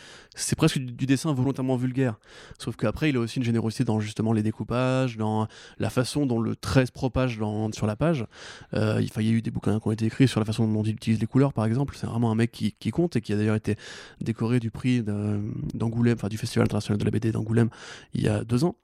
presque 0.57 0.79
du, 0.79 1.07
dessin 1.07 1.33
volontairement 1.33 1.77
vulgaire. 1.77 2.19
Sauf 2.59 2.77
qu'après, 2.77 3.11
il 3.11 3.17
a 3.17 3.21
aussi 3.21 3.39
une 3.39 3.45
générosité 3.45 3.85
dans 3.85 4.01
justement 4.01 4.33
les 4.33 4.43
découpages, 4.43 5.17
dans 5.17 5.47
la 5.79 5.91
façon 5.91 6.27
dont 6.27 6.41
le 6.41 6.57
trait 6.57 6.87
se 6.87 6.93
propage 6.93 7.39
dans, 7.39 7.71
sur 7.73 7.87
la 7.87 7.97
page. 7.97 8.27
Euh, 8.75 9.01
il, 9.01 9.27
y 9.27 9.29
a 9.29 9.33
eu 9.33 9.43
des 9.43 9.51
bouquins 9.51 9.79
qui 9.79 9.89
ont 9.89 9.93
été 9.93 10.07
écrits 10.07 10.29
sur 10.29 10.41
la 10.41 10.47
façon 10.47 10.67
dont 10.67 10.83
il 10.83 10.93
utilise 10.93 11.21
les 11.21 11.27
couleurs, 11.27 11.53
par 11.53 11.65
exemple. 11.65 11.97
C'est 11.97 12.07
vraiment 12.07 12.31
un 12.31 12.35
mec 12.35 12.51
qui, 12.51 12.73
qui 12.73 12.91
compte 12.91 13.17
et 13.17 13.21
qui 13.21 13.33
a 13.33 13.37
d'ailleurs 13.37 13.57
été 13.57 13.77
décoré 14.21 14.61
du 14.61 14.71
prix 14.71 15.03
d'Angoulême 15.03 15.99
enfin 16.12 16.28
du 16.28 16.38
Festival 16.38 16.64
international 16.64 16.98
de 16.98 17.05
la 17.05 17.11
BD 17.11 17.32
d'Angoulême 17.32 17.70
il 18.14 18.22
y 18.22 18.28
a 18.28 18.44
deux 18.44 18.64
ans. 18.64 18.76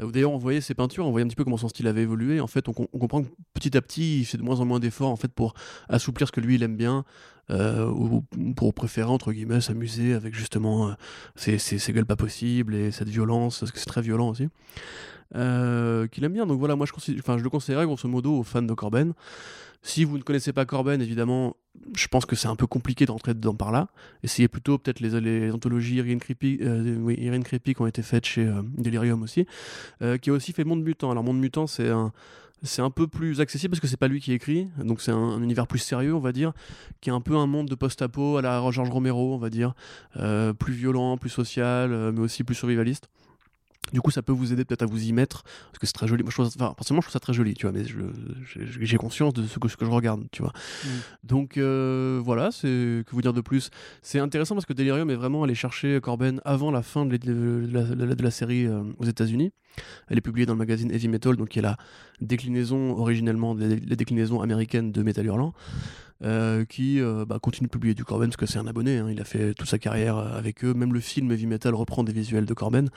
Euh, 0.00 0.10
d'ailleurs, 0.10 0.32
on 0.32 0.38
voyait 0.38 0.60
ses 0.60 0.74
peintures, 0.74 1.06
on 1.06 1.10
voyait 1.10 1.24
un 1.24 1.28
petit 1.28 1.36
peu 1.36 1.44
comment 1.44 1.56
son 1.56 1.68
style 1.68 1.86
avait 1.86 2.02
évolué. 2.02 2.40
En 2.40 2.46
fait, 2.46 2.68
on, 2.68 2.72
comprend 2.72 3.22
que 3.22 3.28
petit 3.54 3.76
à 3.76 3.82
petit, 3.82 4.20
il 4.20 4.24
fait 4.24 4.38
de 4.38 4.42
moins 4.42 4.60
en 4.60 4.64
moins 4.64 4.80
d'efforts 4.80 5.10
en 5.10 5.16
fait 5.16 5.32
pour 5.32 5.54
assouplir 5.88 6.26
ce 6.26 6.32
que 6.32 6.40
lui 6.40 6.56
il 6.56 6.62
aime 6.62 6.76
bien, 6.76 7.04
euh, 7.50 7.86
ou 7.86 8.24
pour 8.54 8.72
préférer 8.74 9.10
entre 9.10 9.32
guillemets 9.32 9.60
s'amuser 9.60 10.14
avec 10.14 10.34
justement 10.34 10.88
euh, 10.88 10.92
ces, 11.36 11.92
gueules 11.92 12.06
pas 12.06 12.16
possibles 12.16 12.74
et 12.74 12.90
cette 12.90 13.08
violence, 13.08 13.60
parce 13.60 13.72
que 13.72 13.78
c'est 13.78 13.86
très 13.86 14.02
violent 14.02 14.30
aussi. 14.30 14.48
qu'il 15.32 16.24
aime 16.24 16.32
bien. 16.32 16.46
Donc 16.46 16.58
voilà, 16.58 16.76
moi 16.76 16.86
je, 16.86 17.12
je 17.12 17.42
le 17.42 17.50
conseillerais 17.50 17.84
grosso 17.84 18.08
modo 18.08 18.38
aux 18.38 18.42
fans 18.42 18.62
de 18.62 18.74
Corben. 18.74 19.12
Si 19.82 20.04
vous 20.04 20.16
ne 20.16 20.22
connaissez 20.22 20.52
pas 20.52 20.64
Corben, 20.64 21.02
évidemment, 21.02 21.56
je 21.96 22.06
pense 22.06 22.24
que 22.24 22.36
c'est 22.36 22.46
un 22.46 22.54
peu 22.54 22.68
compliqué 22.68 23.04
d'entrer 23.04 23.34
dedans 23.34 23.54
par 23.54 23.72
là. 23.72 23.88
Essayez 24.22 24.46
plutôt 24.46 24.78
peut-être 24.78 25.00
les, 25.00 25.50
anthologies 25.50 25.96
Irene 25.96 26.20
Creepy, 26.20 26.58
euh, 26.62 26.96
oui, 27.00 27.16
Creepy 27.42 27.74
qui 27.74 27.82
ont 27.82 27.86
été 27.86 28.02
faites 28.02 28.24
chez 28.24 28.46
euh, 28.46 28.62
Delirium 28.78 29.22
aussi, 29.22 29.44
euh, 30.00 30.18
qui 30.18 30.30
a 30.30 30.34
aussi 30.34 30.52
fait 30.52 30.62
Monde 30.62 30.84
Mutant. 30.84 31.10
Alors 31.10 31.24
Monde 31.24 31.40
Mutant, 31.40 31.66
c'est 31.66 31.88
un 31.88 32.12
c'est 32.64 32.80
un 32.80 32.90
peu 32.90 33.08
plus 33.08 33.40
accessible 33.40 33.72
parce 33.72 33.80
que 33.80 33.88
c'est 33.88 33.96
pas 33.96 34.06
lui 34.06 34.20
qui 34.20 34.32
écrit, 34.32 34.68
donc 34.78 35.00
c'est 35.00 35.10
un, 35.10 35.42
univers 35.42 35.66
plus 35.66 35.80
sérieux, 35.80 36.14
on 36.14 36.20
va 36.20 36.30
dire, 36.30 36.52
qui 37.00 37.10
est 37.10 37.12
un 37.12 37.20
peu 37.20 37.36
un 37.36 37.48
monde 37.48 37.66
de 37.66 37.74
post-apo 37.74 38.36
à 38.36 38.42
la 38.42 38.60
George 38.70 38.88
Romero, 38.88 39.34
on 39.34 39.38
va 39.38 39.50
dire, 39.50 39.74
plus 40.60 40.72
violent, 40.72 41.16
plus 41.16 41.28
social, 41.28 42.12
mais 42.12 42.20
aussi 42.20 42.44
plus 42.44 42.54
survivaliste. 42.54 43.08
Du 43.92 44.00
coup, 44.00 44.10
ça 44.10 44.22
peut 44.22 44.32
vous 44.32 44.52
aider 44.52 44.64
peut-être 44.64 44.82
à 44.82 44.86
vous 44.86 45.04
y 45.04 45.12
mettre, 45.12 45.42
parce 45.42 45.78
que 45.78 45.86
c'est 45.86 45.92
très 45.92 46.06
joli. 46.06 46.22
Moi, 46.22 46.30
je 46.30 46.36
trouve, 46.36 46.46
enfin, 46.46 46.72
personnellement, 46.74 47.02
je 47.02 47.06
trouve 47.08 47.12
ça 47.12 47.20
très 47.20 47.34
joli, 47.34 47.52
tu 47.52 47.66
vois, 47.66 47.72
mais 47.72 47.84
j'ai 48.54 48.96
conscience 48.96 49.34
de 49.34 49.46
ce 49.46 49.58
que, 49.58 49.68
ce 49.68 49.76
que 49.76 49.84
je 49.84 49.90
regarde, 49.90 50.24
tu 50.30 50.40
vois. 50.40 50.52
Mm. 50.84 50.88
Donc, 51.24 51.58
euh, 51.58 52.20
voilà, 52.24 52.50
c'est 52.52 52.68
que 52.68 53.10
vous 53.10 53.20
dire 53.20 53.34
de 53.34 53.42
plus. 53.42 53.70
C'est 54.00 54.18
intéressant 54.18 54.54
parce 54.54 54.64
que 54.64 54.72
Delirium 54.72 55.10
est 55.10 55.14
vraiment 55.14 55.42
allé 55.42 55.54
chercher 55.54 56.00
Corben 56.00 56.40
avant 56.44 56.70
la 56.70 56.82
fin 56.82 57.04
de, 57.04 57.18
la, 58.22 58.30
série 58.30 58.66
euh, 58.66 58.82
aux 58.98 59.04
États-Unis. 59.04 59.52
Elle 60.08 60.16
est 60.16 60.22
publiée 60.22 60.46
dans 60.46 60.54
le 60.54 60.58
magazine 60.58 60.90
Heavy 60.90 61.08
Metal, 61.08 61.36
donc 61.36 61.50
qui 61.50 61.58
est 61.58 61.62
la 61.62 61.76
déclinaison 62.20 62.96
originellement, 62.96 63.54
la, 63.54 63.96
déclinaison 63.96 64.40
américaine 64.40 64.92
de 64.92 65.02
Metal 65.02 65.26
Hurlant. 65.26 65.52
Euh, 66.24 66.64
qui 66.64 67.00
bah, 67.26 67.40
continue 67.42 67.66
de 67.66 67.72
publier 67.72 67.94
du 67.94 68.04
Corben 68.04 68.28
parce 68.28 68.36
que 68.36 68.46
c'est 68.46 68.60
un 68.60 68.68
abonné, 68.68 68.98
hein. 68.98 69.08
il 69.10 69.20
a 69.20 69.24
fait 69.24 69.54
toute 69.54 69.66
sa 69.66 69.80
carrière 69.80 70.18
avec 70.18 70.64
eux, 70.64 70.72
même 70.72 70.94
le 70.94 71.00
film 71.00 71.32
Heavy 71.32 71.46
Metal 71.46 71.74
reprend 71.74 72.04
des 72.04 72.12
visuels 72.12 72.46
de 72.46 72.54
Corben. 72.54 72.90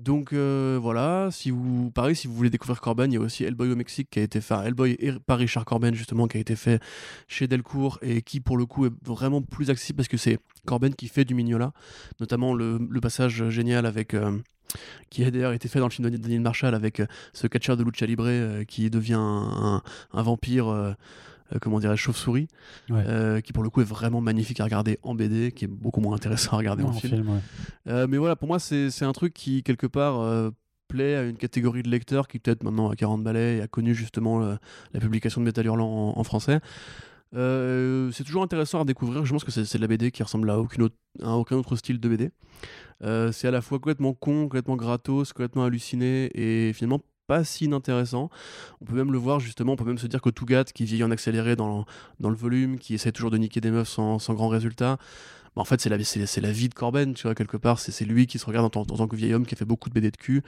Donc 0.00 0.32
euh, 0.32 0.76
voilà, 0.80 1.28
si 1.30 1.50
vous, 1.50 1.90
pareil, 1.90 2.16
si 2.16 2.26
vous 2.26 2.34
voulez 2.34 2.50
découvrir 2.50 2.80
Corben, 2.80 3.12
il 3.12 3.14
y 3.14 3.18
a 3.18 3.20
aussi 3.20 3.44
Hellboy 3.44 3.70
au 3.70 3.76
Mexique 3.76 4.10
qui 4.10 4.18
a 4.18 4.22
été 4.22 4.40
fait, 4.40 4.54
Hellboy 4.54 4.98
par 5.24 5.38
Richard 5.38 5.64
Corben 5.64 5.94
justement, 5.94 6.26
qui 6.26 6.36
a 6.36 6.40
été 6.40 6.56
fait 6.56 6.82
chez 7.28 7.46
Delcourt 7.46 7.98
et 8.02 8.22
qui 8.22 8.40
pour 8.40 8.56
le 8.56 8.66
coup 8.66 8.86
est 8.86 8.92
vraiment 9.04 9.40
plus 9.40 9.70
accessible 9.70 9.98
parce 9.98 10.08
que 10.08 10.16
c'est 10.16 10.38
Corben 10.66 10.94
qui 10.94 11.06
fait 11.06 11.24
du 11.24 11.34
Mignola, 11.34 11.72
notamment 12.18 12.54
le, 12.54 12.78
passage 13.00 13.48
génial 13.50 13.86
avec. 13.86 14.14
Euh, 14.14 14.38
qui 15.08 15.22
a 15.22 15.30
d'ailleurs 15.30 15.52
été 15.52 15.68
fait 15.68 15.78
dans 15.78 15.86
le 15.86 15.92
film 15.92 16.10
de 16.10 16.16
Daniel 16.16 16.40
Marshall 16.40 16.74
avec 16.74 16.98
euh, 16.98 17.06
ce 17.32 17.46
catcheur 17.46 17.76
de 17.76 17.84
lucha 17.84 18.06
libre 18.06 18.64
qui 18.64 18.90
devient 18.90 19.14
un 19.14 19.82
vampire 20.10 20.96
comment 21.60 21.78
dirais 21.80 21.96
chauve-souris, 21.96 22.48
euh, 22.90 23.40
qui 23.40 23.52
pour 23.52 23.62
le 23.62 23.70
coup 23.70 23.80
est 23.80 23.84
vraiment 23.84 24.20
magnifique 24.20 24.60
à 24.60 24.64
regarder 24.64 24.98
en 25.02 25.14
BD, 25.14 25.52
qui 25.52 25.64
est 25.64 25.68
beaucoup 25.68 26.00
moins 26.00 26.14
intéressant 26.14 26.52
à 26.54 26.56
regarder 26.58 26.82
en, 26.84 26.92
film. 26.92 27.40
Euh, 27.86 28.06
mais 28.08 28.16
voilà, 28.16 28.36
pour 28.36 28.48
moi, 28.48 28.58
c'est 28.58 29.02
un 29.02 29.12
truc 29.12 29.34
qui, 29.34 29.62
quelque 29.62 29.86
part, 29.86 30.52
plaît 30.88 31.16
à 31.16 31.22
une 31.22 31.36
catégorie 31.36 31.82
de 31.82 31.90
lecteurs 31.90 32.28
qui, 32.28 32.38
peut-être 32.38 32.62
maintenant 32.62 32.90
à 32.90 32.96
40 32.96 33.22
balais, 33.22 33.60
a 33.60 33.68
connu 33.68 33.94
justement 33.94 34.40
la 34.40 35.00
publication 35.00 35.40
de 35.40 35.46
Metal 35.46 35.64
Hurlant 35.64 36.14
en, 36.16 36.24
français. 36.24 36.60
c'est 37.32 38.24
toujours 38.24 38.42
intéressant 38.42 38.80
à 38.80 38.84
découvrir. 38.84 39.24
Je 39.24 39.32
pense 39.32 39.44
que 39.44 39.50
c'est 39.50 39.76
de 39.76 39.82
la 39.82 39.88
BD 39.88 40.10
qui 40.10 40.22
ressemble 40.22 40.50
à, 40.50 40.58
aucune 40.58 40.82
autre, 40.82 40.96
à 41.22 41.36
aucun 41.36 41.56
autre 41.56 41.76
style 41.76 42.00
de 42.00 42.08
BD. 42.08 42.30
c'est 43.32 43.48
à 43.48 43.50
la 43.50 43.60
fois 43.60 43.78
complètement 43.78 44.14
con, 44.14 44.44
complètement 44.44 44.76
gratos, 44.76 45.32
complètement 45.32 45.64
halluciné 45.64 46.30
et 46.34 46.72
finalement 46.72 47.00
pas 47.26 47.44
si 47.44 47.64
inintéressant. 47.64 48.30
On 48.80 48.84
peut 48.84 48.94
même 48.94 49.12
le 49.12 49.18
voir 49.18 49.40
justement, 49.40 49.72
on 49.72 49.76
peut 49.76 49.84
même 49.84 49.98
se 49.98 50.06
dire 50.06 50.20
que 50.20 50.30
Tougat, 50.30 50.64
qui 50.64 50.84
vieillit 50.84 51.04
en 51.04 51.10
accéléré 51.10 51.56
dans, 51.56 51.84
dans 52.20 52.30
le 52.30 52.36
volume, 52.36 52.78
qui 52.78 52.94
essaie 52.94 53.12
toujours 53.12 53.30
de 53.30 53.38
niquer 53.38 53.60
des 53.60 53.70
meufs 53.70 53.88
sans, 53.88 54.18
sans 54.18 54.34
grand 54.34 54.48
résultat, 54.48 54.98
bah, 55.56 55.62
en 55.62 55.64
fait 55.64 55.80
c'est 55.80 55.88
la, 55.88 55.96
la 55.96 56.52
vie 56.52 56.68
de 56.68 56.74
Corben, 56.74 57.14
tu 57.14 57.22
vois, 57.24 57.34
quelque 57.34 57.56
part, 57.56 57.78
c'est, 57.78 58.04
lui 58.04 58.26
qui 58.26 58.38
se 58.38 58.46
regarde 58.46 58.66
en, 58.76 58.84
tant 58.84 59.06
que 59.06 59.14
vieil 59.14 59.34
homme 59.34 59.46
qui 59.46 59.54
a 59.54 59.56
fait 59.56 59.64
beaucoup 59.64 59.88
de 59.88 59.94
BD 59.94 60.10
de 60.10 60.16
cul 60.16 60.42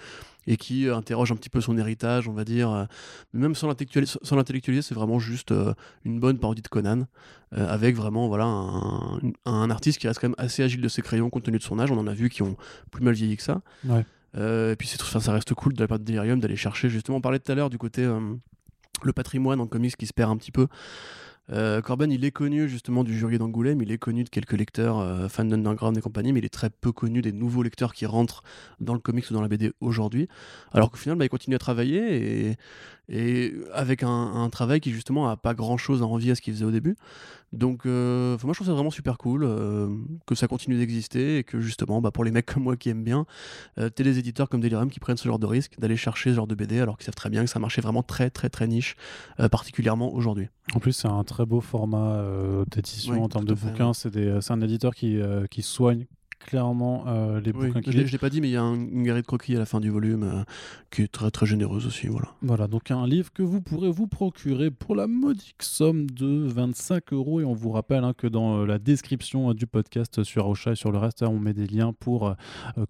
et 0.49 0.57
qui 0.57 0.89
euh, 0.89 0.97
interroge 0.97 1.31
un 1.31 1.37
petit 1.37 1.49
peu 1.49 1.61
son 1.61 1.79
héritage, 1.79 2.29
on 2.29 2.33
va 2.33 2.45
dire. 2.45 2.71
Euh, 2.71 2.85
même 3.33 3.55
sans 3.55 3.69
l'intellectualiser, 3.69 4.83
c'est 4.83 4.95
vraiment 4.95 5.19
juste 5.19 5.53
euh, 5.53 5.75
une 6.05 6.19
bonne 6.19 6.39
parodie 6.39 6.63
de 6.63 6.69
Conan, 6.69 7.07
avec 7.53 7.95
vraiment 7.95 8.27
voilà, 8.27 8.45
un, 8.45 9.71
artiste 9.71 9.99
qui 9.99 10.09
reste 10.09 10.21
quand 10.21 10.29
même 10.29 10.35
assez 10.39 10.63
agile 10.63 10.81
de 10.81 10.89
ses 10.89 11.01
crayons 11.01 11.31
compte 11.31 11.45
tenu 11.45 11.59
de 11.59 11.63
son 11.63 11.79
âge, 11.79 11.91
on 11.91 11.99
en 11.99 12.07
a 12.07 12.13
vu 12.13 12.29
qui 12.29 12.43
ont 12.43 12.57
plus 12.91 13.05
mal 13.05 13.15
vieilli 13.15 13.37
que 13.37 13.43
ça. 13.43 13.63
Euh, 14.37 14.73
et 14.73 14.77
puis 14.77 14.89
c'est, 14.89 15.01
ça 15.01 15.33
reste 15.33 15.55
cool 15.55 15.75
de 15.75 15.81
la 15.81 15.89
part 15.89 15.99
de 15.99 16.05
Delirium 16.05 16.41
d'aller 16.41 16.57
chercher, 16.57 16.89
justement, 16.89 17.19
on 17.19 17.21
parlait 17.21 17.39
tout 17.39 17.51
à 17.51 17.55
l'heure 17.55 17.71
du 17.71 17.79
côté 17.79 18.05
euh, 18.05 18.21
le 19.03 19.13
patrimoine 19.13 19.61
en 19.61 19.67
comics 19.67 19.97
qui 19.97 20.07
se 20.07 20.13
perd 20.13 20.31
un 20.31 20.37
petit 20.37 20.53
peu. 20.53 20.69
Euh, 21.53 21.81
Corben, 21.81 22.11
il 22.11 22.25
est 22.25 22.33
connu 22.33 22.69
justement 22.69 23.05
du 23.05 23.17
jury 23.17 23.39
d'Angoulême, 23.39 23.81
il 23.81 23.93
est 23.93 23.99
connu 23.99 24.25
de 24.25 24.29
quelques 24.29 24.55
lecteurs 24.55 24.99
euh, 24.99 25.29
fans 25.29 25.45
d'Underground 25.45 25.97
et 25.97 26.01
compagnie, 26.01 26.33
mais 26.33 26.41
il 26.41 26.45
est 26.45 26.53
très 26.53 26.71
peu 26.71 26.91
connu 26.91 27.23
des 27.23 27.33
nouveaux 27.33 27.63
lecteurs 27.63 27.95
qui 27.95 28.05
rentrent 28.05 28.43
dans 28.81 28.95
le 28.95 28.99
comics 28.99 29.31
ou 29.31 29.35
dans 29.35 29.43
la 29.43 29.49
BD 29.49 29.73
aujourd'hui. 29.81 30.29
Alors 30.73 30.91
qu'au 30.91 30.97
final, 30.97 31.17
bah, 31.17 31.25
il 31.25 31.29
continue 31.29 31.55
à 31.55 31.61
travailler 31.61 32.49
et, 32.49 32.57
et 33.09 33.55
avec 33.73 34.03
un, 34.03 34.49
travail 34.51 34.81
qui 34.81 34.91
justement 34.91 35.29
a 35.29 35.37
pas 35.37 35.55
grand 35.55 35.77
chose 35.77 36.03
à 36.03 36.07
envier 36.07 36.33
à 36.33 36.35
ce 36.35 36.41
qu'il 36.41 36.53
faisait 36.53 36.65
au 36.65 36.71
début. 36.71 36.97
Donc, 37.57 37.87
euh, 37.87 38.37
moi 38.45 38.53
je 38.53 38.59
trouve 38.59 38.67
ça 38.67 38.73
vraiment 38.73 38.91
super 38.91 39.19
cool 39.19 39.49
que 40.27 40.35
ça 40.35 40.49
continue 40.49 40.77
d'exister 40.77 41.39
et 41.39 41.45
que 41.45 41.61
justement, 41.61 42.01
bah, 42.01 42.11
pour 42.11 42.25
les 42.25 42.31
mecs 42.31 42.47
comme 42.47 42.65
moi 42.65 42.77
qui 42.77 42.89
aiment 42.89 43.05
bien, 43.05 43.27
euh, 43.79 43.89
t'es 43.89 44.05
des 44.05 44.19
éditeurs 44.19 44.49
comme 44.49 44.61
Delirium 44.61 44.91
qui 44.91 45.01
prennent 45.01 45.17
ce 45.17 45.29
genre 45.29 45.39
de 45.39 45.47
risque 45.47 45.79
d'aller 45.79 45.97
chercher 45.97 46.31
ce 46.31 46.37
genre 46.37 46.47
de 46.47 46.55
BD 46.55 46.81
alors 46.81 46.97
qu'ils 46.97 47.07
savent 47.07 47.15
très 47.15 47.31
bien 47.31 47.45
que 47.45 47.51
ça 47.51 47.59
marchait 47.59 47.83
vraiment 47.83 48.03
très 48.03 48.31
très 48.31 48.49
très 48.49 48.67
niche, 48.67 48.97
particulièrement 49.51 50.15
aujourd'hui. 50.15 50.49
En 50.75 50.81
plus, 50.81 50.93
c'est 50.93 51.09
un 51.09 51.23
très 51.23 51.47
beau 51.47 51.61
format 51.61 52.17
euh, 52.17 52.65
d'édition 52.67 53.23
en 53.23 53.29
termes 53.29 53.45
de 53.45 53.55
bouquins. 53.55 53.93
C'est 53.95 54.51
un 54.51 54.61
éditeur 54.61 54.95
qui, 54.95 55.21
euh, 55.21 55.47
qui 55.47 55.63
soigne 55.63 56.07
clairement 56.39 57.05
euh, 57.07 57.41
les 57.41 57.53
bouquins 57.53 57.81
Je 57.85 57.99
l'ai 57.99 58.19
pas 58.19 58.31
dit, 58.31 58.41
mais 58.41 58.49
il 58.49 58.53
y 58.53 58.57
a 58.57 58.63
une 58.63 59.03
galerie 59.03 59.23
de 59.23 59.27
croquis 59.27 59.57
à 59.57 59.59
la 59.59 59.67
fin 59.67 59.81
du 59.81 59.91
volume 59.91 60.23
euh, 60.23 60.43
qui 60.91 61.03
est 61.03 61.09
très 61.13 61.31
très 61.31 61.47
généreuse 61.47 61.87
aussi. 61.87 62.07
Voilà. 62.07 62.29
Voilà, 62.43 62.67
donc 62.69 62.91
un 62.91 63.07
livre 63.07 63.33
que 63.33 63.43
vous 63.43 63.61
pourrez 63.61 63.91
vous 63.91 64.07
procurer 64.07 64.71
pour 64.71 64.95
la 64.95 65.07
modique 65.07 65.63
somme 65.63 66.09
de 66.11 66.47
25 66.47 67.13
euros. 67.13 67.41
Et 67.41 67.45
on 67.45 67.55
vous 67.55 67.71
rappelle 67.71 68.05
hein, 68.05 68.13
que 68.17 68.27
dans 68.27 68.61
euh, 68.61 68.67
la 68.67 68.79
description 68.79 69.55
du 69.55 69.67
podcast 69.67 70.23
sur 70.23 70.47
Aosha 70.47 70.73
et 70.73 70.77
sur 70.77 70.93
le 70.93 70.99
reste, 70.99 71.23
hein, 71.23 71.29
on 71.31 71.39
met 71.39 71.55
des 71.55 71.67
liens 71.67 71.93
pour 71.93 72.35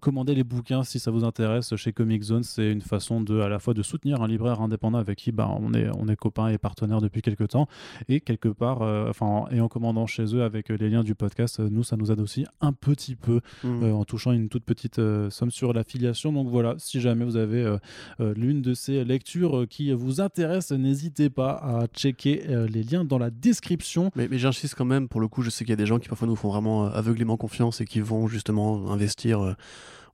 commander 0.01 0.35
les 0.35 0.45
bouquins 0.45 0.83
si 0.83 0.99
ça 0.99 1.11
vous 1.11 1.25
intéresse 1.25 1.75
chez 1.77 1.93
Comic 1.93 2.23
Zone. 2.23 2.43
C'est 2.43 2.71
une 2.71 2.81
façon 2.81 3.21
de 3.21 3.41
à 3.41 3.49
la 3.49 3.59
fois 3.59 3.75
de 3.75 3.83
soutenir 3.83 4.23
un 4.23 4.29
libraire 4.29 4.61
indépendant 4.61 4.99
avec 4.99 5.19
qui 5.19 5.33
bah, 5.33 5.49
on, 5.61 5.73
est, 5.75 5.89
on 5.97 6.09
est 6.09 6.17
copains 6.17 6.49
et 6.49 6.59
partenaires 6.59 7.01
depuis 7.01 7.23
quelques 7.23 7.49
temps. 7.49 7.69
Et 8.09 8.21
quelque 8.21 8.49
part, 8.49 8.83
enfin, 8.83 9.45
et 9.51 9.61
en 9.61 9.69
commandant 9.69 10.07
chez 10.07 10.35
eux 10.35 10.43
avec 10.43 10.69
les 10.69 10.91
liens 10.91 11.05
du 11.05 11.15
podcast, 11.15 11.61
nous, 11.61 11.85
ça 11.85 11.97
nous 11.97 12.11
aide 12.11 12.21
aussi 12.21 12.45
un 12.61 12.73
petit 12.73 13.17
peu 13.17 13.36
Mmh. 13.65 13.83
Euh, 13.83 13.93
en 13.93 14.05
touchant 14.05 14.33
une 14.33 14.49
toute 14.49 14.65
petite 14.65 14.99
euh, 14.99 15.31
somme 15.31 15.51
sur 15.51 15.73
l'affiliation. 15.73 16.33
Donc 16.33 16.49
voilà, 16.49 16.75
si 16.79 17.01
jamais 17.01 17.25
vous 17.25 17.37
avez 17.37 17.63
euh, 17.63 18.35
l'une 18.35 18.63
de 18.63 18.75
ces 18.75 19.05
lectures 19.05 19.67
qui 19.69 19.93
vous 19.93 20.21
intéresse, 20.21 20.71
n'hésitez 20.73 21.31
pas 21.31 21.53
à 21.53 21.87
checker 21.87 22.43
les 22.69 22.83
liens 22.83 23.05
dans 23.05 23.19
la 23.19 23.31
description. 23.31 24.11
Mais, 24.17 24.29
mais 24.29 24.39
j'insiste 24.39 24.75
quand 24.75 24.85
même, 24.85 25.09
pour 25.09 25.21
le 25.21 25.29
coup, 25.29 25.43
je 25.43 25.51
sais 25.51 25.65
qu'il 25.65 25.71
y 25.71 25.75
a 25.75 25.77
des 25.77 25.87
gens 25.87 25.99
qui 25.99 26.09
parfois 26.09 26.29
nous 26.29 26.37
font 26.37 26.49
vraiment 26.49 26.87
aveuglément 26.87 27.37
confiance 27.37 27.81
et 27.81 27.85
qui 27.85 28.01
vont 28.01 28.29
justement 28.29 28.91
investir 28.91 29.57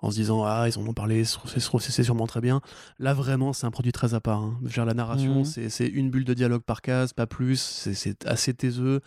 en 0.03 0.11
se 0.11 0.17
disant 0.17 0.45
ah 0.45 0.67
ils 0.69 0.79
en 0.79 0.87
ont 0.87 0.93
parlé 0.93 1.25
c'est 1.25 2.03
sûrement 2.03 2.27
très 2.27 2.41
bien 2.41 2.61
là 2.99 3.15
vraiment 3.15 3.53
c'est 3.53 3.67
un 3.67 3.71
produit 3.71 3.93
très 3.93 4.15
à 4.15 4.21
part 4.21 4.41
hein. 4.41 4.59
la 4.77 4.95
narration 4.95 5.43
mmh. 5.43 5.69
c'est 5.69 5.87
une 5.87 6.11
bulle 6.11 6.25
de 6.25 6.35
dialogue 6.35 6.63
par 6.63 6.83
case 6.83 7.13
pas 7.13 7.27
plus 7.27 7.61
c'est 7.93 8.27
assez 8.27 8.53
taiseux 8.53 9.01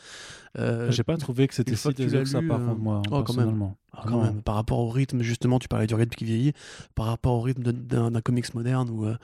euh, 0.57 0.89
j'ai 0.91 1.03
pas 1.03 1.17
trouvé 1.17 1.47
que 1.47 1.53
c'était 1.53 1.75
si 1.75 1.93
taiseux 1.93 2.23
que 2.23 2.29
ça 2.29 2.41
par 2.41 2.59
contre 2.59 2.79
moi 2.79 3.01
oh, 3.11 3.23
personnellement 3.23 3.77
ah, 3.91 4.03
quand 4.07 4.23
même. 4.23 4.41
par 4.41 4.55
rapport 4.55 4.79
au 4.79 4.89
rythme 4.89 5.21
justement 5.21 5.59
tu 5.59 5.67
parlais 5.67 5.87
du 5.87 5.95
rythme 5.95 6.15
qui 6.15 6.25
vieillit 6.25 6.53
par 6.95 7.07
rapport 7.07 7.33
au 7.33 7.41
rythme 7.41 7.63
d'un 7.63 8.21
comics 8.21 8.53
moderne 8.53 8.89
où 8.89 9.05
euh, 9.05 9.15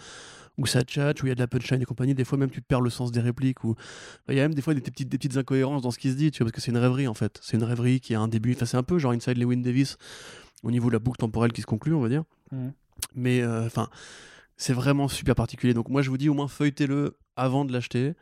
où 0.57 0.65
ça 0.65 0.81
chat, 0.87 1.21
où 1.21 1.25
il 1.25 1.29
y 1.29 1.31
a 1.31 1.35
de 1.35 1.39
la 1.39 1.47
punchline 1.47 1.81
et 1.81 1.85
compagnie. 1.85 2.13
Des 2.13 2.25
fois, 2.25 2.37
même, 2.37 2.49
tu 2.49 2.61
perds 2.61 2.81
le 2.81 2.89
sens 2.89 3.11
des 3.11 3.19
répliques. 3.19 3.63
Ou 3.63 3.75
il 4.29 4.35
y 4.35 4.39
a 4.39 4.43
même 4.43 4.53
des 4.53 4.61
fois 4.61 4.73
des 4.73 4.81
petites, 4.81 5.09
des 5.09 5.17
petites 5.17 5.37
incohérences 5.37 5.81
dans 5.81 5.91
ce 5.91 5.99
qui 5.99 6.09
se 6.11 6.15
dit, 6.15 6.31
tu 6.31 6.39
vois, 6.39 6.45
parce 6.45 6.55
que 6.55 6.61
c'est 6.61 6.71
une 6.71 6.77
rêverie 6.77 7.07
en 7.07 7.13
fait. 7.13 7.39
C'est 7.41 7.57
une 7.57 7.63
rêverie 7.63 7.99
qui 7.99 8.15
a 8.15 8.19
un 8.19 8.27
début. 8.27 8.53
Enfin, 8.53 8.65
c'est 8.65 8.77
un 8.77 8.83
peu 8.83 8.99
genre 8.99 9.11
Inside 9.11 9.37
Lewin 9.37 9.61
Davis, 9.61 9.97
au 10.63 10.71
niveau 10.71 10.87
de 10.89 10.93
la 10.93 10.99
boucle 10.99 11.17
temporelle 11.17 11.51
qui 11.51 11.61
se 11.61 11.67
conclut, 11.67 11.93
on 11.93 12.01
va 12.01 12.09
dire. 12.09 12.23
Mmh. 12.51 12.69
Mais 13.15 13.41
euh, 13.41 13.65
enfin, 13.65 13.89
c'est 14.57 14.73
vraiment 14.73 15.07
super 15.07 15.35
particulier. 15.35 15.73
Donc 15.73 15.89
moi, 15.89 16.01
je 16.01 16.09
vous 16.09 16.17
dis 16.17 16.29
au 16.29 16.33
moins 16.33 16.47
feuilletez-le 16.47 17.17
avant 17.35 17.65
de 17.65 17.73
l'acheter. 17.73 18.13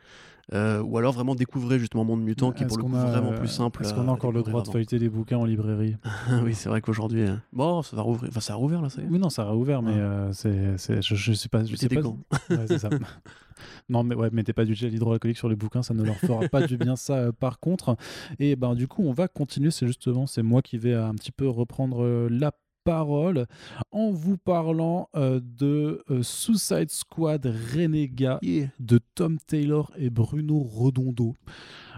Euh, 0.54 0.82
ou 0.82 0.98
alors 0.98 1.14
vraiment 1.14 1.36
découvrez 1.36 1.78
justement 1.80 2.04
Monde 2.04 2.24
Mutant 2.24 2.52
qui 2.52 2.64
est 2.64 2.68
pour 2.68 2.78
le 2.78 2.84
coup 2.84 2.90
vraiment 2.90 3.34
plus 3.34 3.48
simple. 3.48 3.84
Est-ce 3.84 3.94
qu'on 3.94 4.08
a 4.08 4.12
encore 4.12 4.32
le 4.32 4.42
droit 4.42 4.64
de 4.64 4.70
feuilleter 4.70 5.00
des 5.00 5.10
bouquins 5.10 5.38
en 5.38 5.46
librairie? 5.46 5.96
Oui, 6.44 6.54
c'est 6.54 6.70
vrai 6.70 6.82
qu'aujourd'hui, 6.82 7.22
euh, 7.22 7.36
bon, 7.54 7.82
ça 7.82 7.96
va 7.96 8.02
rouvrir. 8.02 8.30
Enfin, 8.30 8.40
ça 8.40 8.54
a 8.54 8.56
rouvert 8.56 8.82
là, 8.82 8.90
ça 8.90 9.02
y 9.02 9.06
est. 9.06 9.08
Oui, 9.10 9.20
non, 9.20 9.30
ça 9.30 9.44
a 9.44 9.50
rouvert, 9.50 9.82
mais 9.82 9.96
c'est, 10.32 10.78
je, 11.02 11.16
je 11.16 11.34
sais 11.34 11.50
pas, 11.50 11.64
je 11.64 11.76
sais 11.76 11.90
pas. 11.90 12.02
ouais, 12.50 12.78
ça. 12.78 12.90
Non, 13.90 14.04
mais 14.04 14.16
ouais, 14.16 14.30
mettez 14.32 14.54
pas 14.54 14.66
du 14.66 14.76
gel 14.76 14.94
hydroalcoolique 14.94 15.38
sur 15.38 15.50
les 15.50 15.56
bouquins, 15.56 15.84
ça 15.84 15.94
ne 15.94 16.04
leur 16.04 16.16
fera 16.16 16.48
pas 16.48 16.66
du 16.66 16.78
bien, 16.78 16.96
ça, 16.96 17.16
euh, 17.16 17.32
par 17.32 17.60
contre. 17.60 17.96
Et 18.40 18.56
ben, 18.56 18.76
du 18.76 18.88
coup, 18.88 19.04
on 19.04 19.14
va 19.14 19.28
continuer. 19.28 19.72
C'est 19.72 19.88
justement, 19.88 20.28
c'est 20.28 20.44
moi 20.44 20.62
qui 20.62 20.78
vais 20.78 20.94
un 20.94 21.14
petit 21.14 21.32
peu 21.32 21.48
reprendre 21.48 22.04
euh, 22.04 22.28
la 22.30 22.52
parole 22.90 23.46
en 23.92 24.10
vous 24.10 24.38
parlant 24.38 25.10
euh, 25.16 25.40
de 25.44 26.04
Suicide 26.24 26.90
Squad 26.90 27.46
Renega 27.46 28.40
de 28.80 29.00
Tom 29.14 29.38
Taylor 29.46 29.92
et 29.96 30.10
Bruno 30.10 30.60
Redondo 30.60 31.36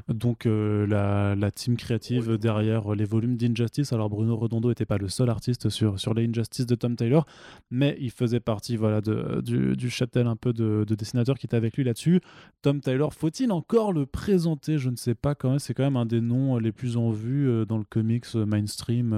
donc 0.08 0.46
euh, 0.46 0.88
la, 0.88 1.52
team 1.52 1.76
créative 1.76 2.38
derrière 2.38 2.96
les 2.96 3.06
volumes 3.06 3.38
d'Injustice. 3.38 3.94
Alors 3.94 4.10
Bruno 4.10 4.36
Redondo 4.36 4.70
n'était 4.70 4.86
pas 4.86 4.98
le 4.98 5.10
seul 5.10 5.30
artiste 5.30 5.70
sur, 5.70 6.00
sur 6.00 6.14
les 6.14 6.28
Injustice 6.28 6.66
de 6.66 6.76
Tom 6.76 6.96
Taylor, 6.96 7.26
mais 7.70 7.98
il 8.00 8.12
faisait 8.12 8.40
partie 8.40 8.78
voilà, 8.78 9.02
de, 9.02 9.42
du, 9.42 9.76
du 9.76 9.90
châtel 9.90 10.28
un 10.28 10.36
peu 10.36 10.54
de, 10.54 10.86
de 10.88 10.96
dessinateur 10.96 11.38
qui 11.38 11.46
était 11.46 11.58
avec 11.58 11.76
lui 11.78 11.84
là-dessus. 11.84 12.22
Tom 12.62 12.80
Taylor, 12.80 13.14
faut-il 13.14 13.52
encore 13.52 13.92
le 13.92 14.06
présenter? 14.06 14.78
Je 14.78 14.90
ne 14.90 14.96
sais 14.96 15.16
pas 15.16 15.36
quand 15.36 15.50
même. 15.50 15.60
C'est 15.60 15.74
quand 15.74 15.84
même 15.84 15.98
un 15.98 16.06
des 16.06 16.22
noms 16.22 16.58
les 16.58 16.72
plus 16.72 16.98
en 16.98 17.12
vue 17.12 17.50
euh, 17.50 17.66
dans 17.66 17.78
le 17.78 17.84
comics 17.84 18.26
euh, 18.36 18.46
mainstream 18.46 19.14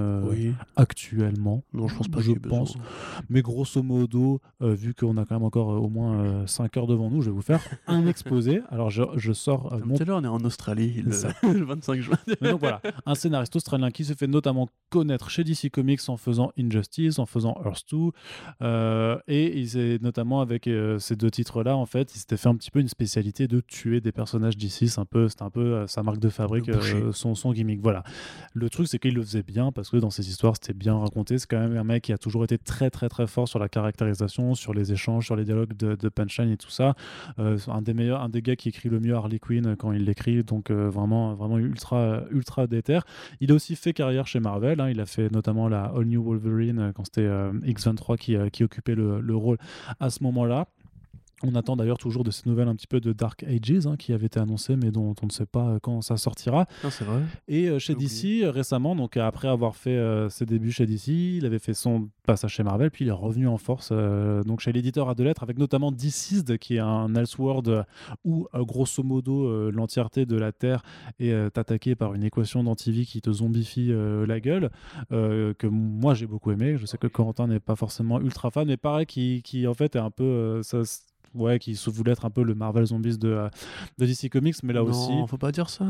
actuellement. 0.76 1.62
Non, 1.72 1.88
je 1.88 1.96
pense 1.96 2.08
pas. 2.08 2.20
Je 2.20 2.32
pense. 2.32 2.76
Mais 3.28 3.42
grosso 3.42 3.82
modo, 3.82 4.40
vu 4.60 4.94
qu'on 4.94 5.16
a 5.16 5.24
quand 5.24 5.36
même 5.36 5.44
encore 5.44 5.68
au 5.68 5.88
moins 5.88 6.46
5 6.46 6.76
heures 6.76 6.86
devant 6.86 7.10
nous, 7.10 7.20
je 7.20 7.26
vais 7.30 7.34
vous 7.34 7.42
faire 7.42 7.60
un 7.86 8.06
exposé. 8.06 8.60
Alors 8.70 8.90
je, 8.90 9.02
je 9.16 9.32
sors. 9.32 9.68
Tom 9.70 9.94
Taylor, 9.94 10.18
on 10.20 10.24
est 10.24 10.28
en 10.28 10.40
Australie 10.40 10.73
le, 10.74 11.64
25 11.64 12.00
juin. 12.00 12.18
donc 12.40 12.60
voilà, 12.60 12.80
un 13.06 13.14
scénariste 13.14 13.56
australien 13.56 13.90
qui 13.90 14.04
se 14.04 14.14
fait 14.14 14.26
notamment 14.26 14.68
connaître 14.90 15.30
chez 15.30 15.44
DC 15.44 15.70
Comics 15.70 16.00
en 16.08 16.16
faisant 16.16 16.52
Injustice, 16.58 17.18
en 17.18 17.26
faisant 17.26 17.56
Earth 17.64 17.84
2, 17.90 18.10
euh, 18.62 19.18
et 19.26 19.58
il 19.58 19.68
s'est 19.68 19.98
notamment 20.00 20.40
avec 20.40 20.66
euh, 20.66 20.98
ces 20.98 21.16
deux 21.16 21.30
titres-là, 21.30 21.76
en 21.76 21.86
fait, 21.86 22.14
il 22.14 22.18
s'était 22.18 22.36
fait 22.36 22.48
un 22.48 22.56
petit 22.56 22.70
peu 22.70 22.80
une 22.80 22.88
spécialité 22.88 23.48
de 23.48 23.60
tuer 23.60 24.00
des 24.00 24.12
personnages 24.12 24.56
DC, 24.56 24.88
c'est 24.88 24.98
un 24.98 25.04
peu, 25.04 25.28
un 25.40 25.50
peu 25.50 25.60
euh, 25.60 25.86
sa 25.86 26.02
marque 26.02 26.18
de 26.18 26.28
fabrique, 26.28 26.70
son, 27.12 27.34
son 27.34 27.52
gimmick. 27.52 27.80
Voilà. 27.80 28.04
Le 28.52 28.70
truc, 28.70 28.88
c'est 28.88 28.98
qu'il 28.98 29.14
le 29.14 29.22
faisait 29.22 29.42
bien 29.42 29.72
parce 29.72 29.90
que 29.90 29.96
dans 29.96 30.10
ses 30.10 30.28
histoires, 30.28 30.54
c'était 30.54 30.74
bien 30.74 30.96
raconté. 30.96 31.38
C'est 31.38 31.46
quand 31.48 31.60
même 31.60 31.76
un 31.76 31.84
mec 31.84 32.04
qui 32.04 32.12
a 32.12 32.18
toujours 32.18 32.44
été 32.44 32.58
très, 32.58 32.90
très, 32.90 33.08
très 33.08 33.26
fort 33.26 33.48
sur 33.48 33.58
la 33.58 33.68
caractérisation, 33.68 34.54
sur 34.54 34.74
les 34.74 34.92
échanges, 34.92 35.24
sur 35.26 35.36
les 35.36 35.44
dialogues 35.44 35.76
de, 35.76 35.96
de 35.96 36.08
punchline 36.08 36.50
et 36.50 36.56
tout 36.56 36.70
ça. 36.70 36.94
un 37.38 37.82
des 37.82 37.94
meilleurs, 37.94 38.22
un 38.22 38.28
des 38.28 38.42
gars 38.42 38.56
qui 38.56 38.68
écrit 38.68 38.88
le 38.88 39.00
mieux 39.00 39.14
Harley 39.14 39.38
Quinn 39.38 39.76
quand 39.76 39.92
il 39.92 40.04
l'écrit. 40.04 40.44
Donc 40.44 40.63
donc 40.64 40.76
euh, 40.76 40.88
vraiment, 40.88 41.34
vraiment 41.34 41.58
ultra, 41.58 42.22
ultra 42.30 42.66
déter. 42.66 43.00
Il 43.40 43.52
a 43.52 43.54
aussi 43.54 43.76
fait 43.76 43.92
carrière 43.92 44.26
chez 44.26 44.40
Marvel. 44.40 44.80
Hein. 44.80 44.90
il 44.90 45.00
a 45.00 45.06
fait 45.06 45.30
notamment 45.30 45.68
la 45.68 45.84
All 45.84 46.04
New 46.04 46.22
Wolverine 46.22 46.78
euh, 46.78 46.92
quand 46.92 47.04
c'était 47.04 47.22
euh, 47.22 47.52
X23 47.64 48.50
qui, 48.50 48.64
occupait 48.64 48.94
le 48.94 49.36
rôle 49.36 49.58
à 50.00 50.10
ce 50.10 50.22
moment-là. 50.22 50.66
On 51.46 51.54
attend 51.54 51.76
d'ailleurs 51.76 51.98
toujours 51.98 52.24
de 52.24 52.30
ces 52.30 52.48
nouvelles 52.48 52.68
un 52.68 52.74
petit 52.74 52.86
peu 52.86 53.00
de 53.00 53.12
Dark 53.12 53.44
Ages 53.44 53.86
hein, 53.86 53.96
qui 53.96 54.12
avait 54.12 54.26
été 54.26 54.40
annoncé 54.40 54.76
mais 54.76 54.90
dont 54.90 55.14
on 55.22 55.26
ne 55.26 55.30
sait 55.30 55.46
pas 55.46 55.78
quand 55.82 56.00
ça 56.02 56.16
sortira. 56.16 56.66
c'est 56.90 57.04
vrai. 57.04 57.22
Et 57.48 57.68
euh, 57.68 57.78
chez 57.78 57.94
DC 57.94 58.44
récemment, 58.44 58.96
donc 58.96 59.16
après 59.16 59.48
avoir 59.48 59.76
fait 59.76 59.96
euh, 59.96 60.28
ses 60.28 60.46
débuts 60.46 60.72
chez 60.72 60.86
DC, 60.86 61.08
il 61.08 61.46
avait 61.46 61.58
fait 61.58 61.74
son 61.74 62.08
passage 62.26 62.52
chez 62.52 62.62
Marvel, 62.62 62.90
puis 62.90 63.04
il 63.04 63.08
est 63.08 63.12
revenu 63.12 63.48
en 63.48 63.58
force 63.58 63.90
euh, 63.92 64.42
donc 64.42 64.60
chez 64.60 64.72
l'éditeur 64.72 65.08
à 65.08 65.14
deux 65.14 65.24
lettres 65.24 65.42
avec 65.42 65.58
notamment 65.58 65.92
Deceased 65.92 66.58
qui 66.58 66.76
est 66.76 66.80
un 66.80 67.14
Elseworld 67.14 67.84
où 68.24 68.48
grosso 68.54 69.02
modo 69.02 69.70
l'entièreté 69.70 70.26
de 70.26 70.36
la 70.36 70.52
Terre 70.52 70.82
est 71.18 71.32
attaquée 71.58 71.94
par 71.94 72.14
une 72.14 72.24
équation 72.24 72.64
d'antivie 72.64 73.06
qui 73.06 73.20
te 73.20 73.30
zombifie 73.30 73.92
la 73.92 74.40
gueule 74.40 74.70
que 75.10 75.66
moi 75.66 76.14
j'ai 76.14 76.26
beaucoup 76.26 76.50
aimé. 76.52 76.76
Je 76.78 76.86
sais 76.86 76.98
que 76.98 77.06
Corentin 77.06 77.46
n'est 77.46 77.60
pas 77.60 77.76
forcément 77.76 78.20
ultra 78.20 78.50
fan, 78.50 78.66
mais 78.66 78.76
pareil 78.76 79.06
qui, 79.06 79.42
qui 79.42 79.66
en 79.66 79.74
fait 79.74 79.96
est 79.96 80.00
un 80.00 80.10
peu 80.10 80.62
ça, 80.62 80.82
ouais, 81.34 81.58
qui 81.58 81.76
se 81.76 81.90
voulait 81.90 82.12
être 82.12 82.24
un 82.24 82.30
peu 82.30 82.42
le 82.42 82.54
Marvel 82.54 82.86
Zombies 82.86 83.18
de, 83.18 83.28
euh, 83.28 83.48
de 83.98 84.06
DC 84.06 84.28
Comics, 84.30 84.56
mais 84.62 84.72
là 84.72 84.80
non, 84.80 84.88
aussi. 84.88 85.12
faut 85.28 85.36
pas 85.36 85.52
dire 85.52 85.68
ça. 85.68 85.84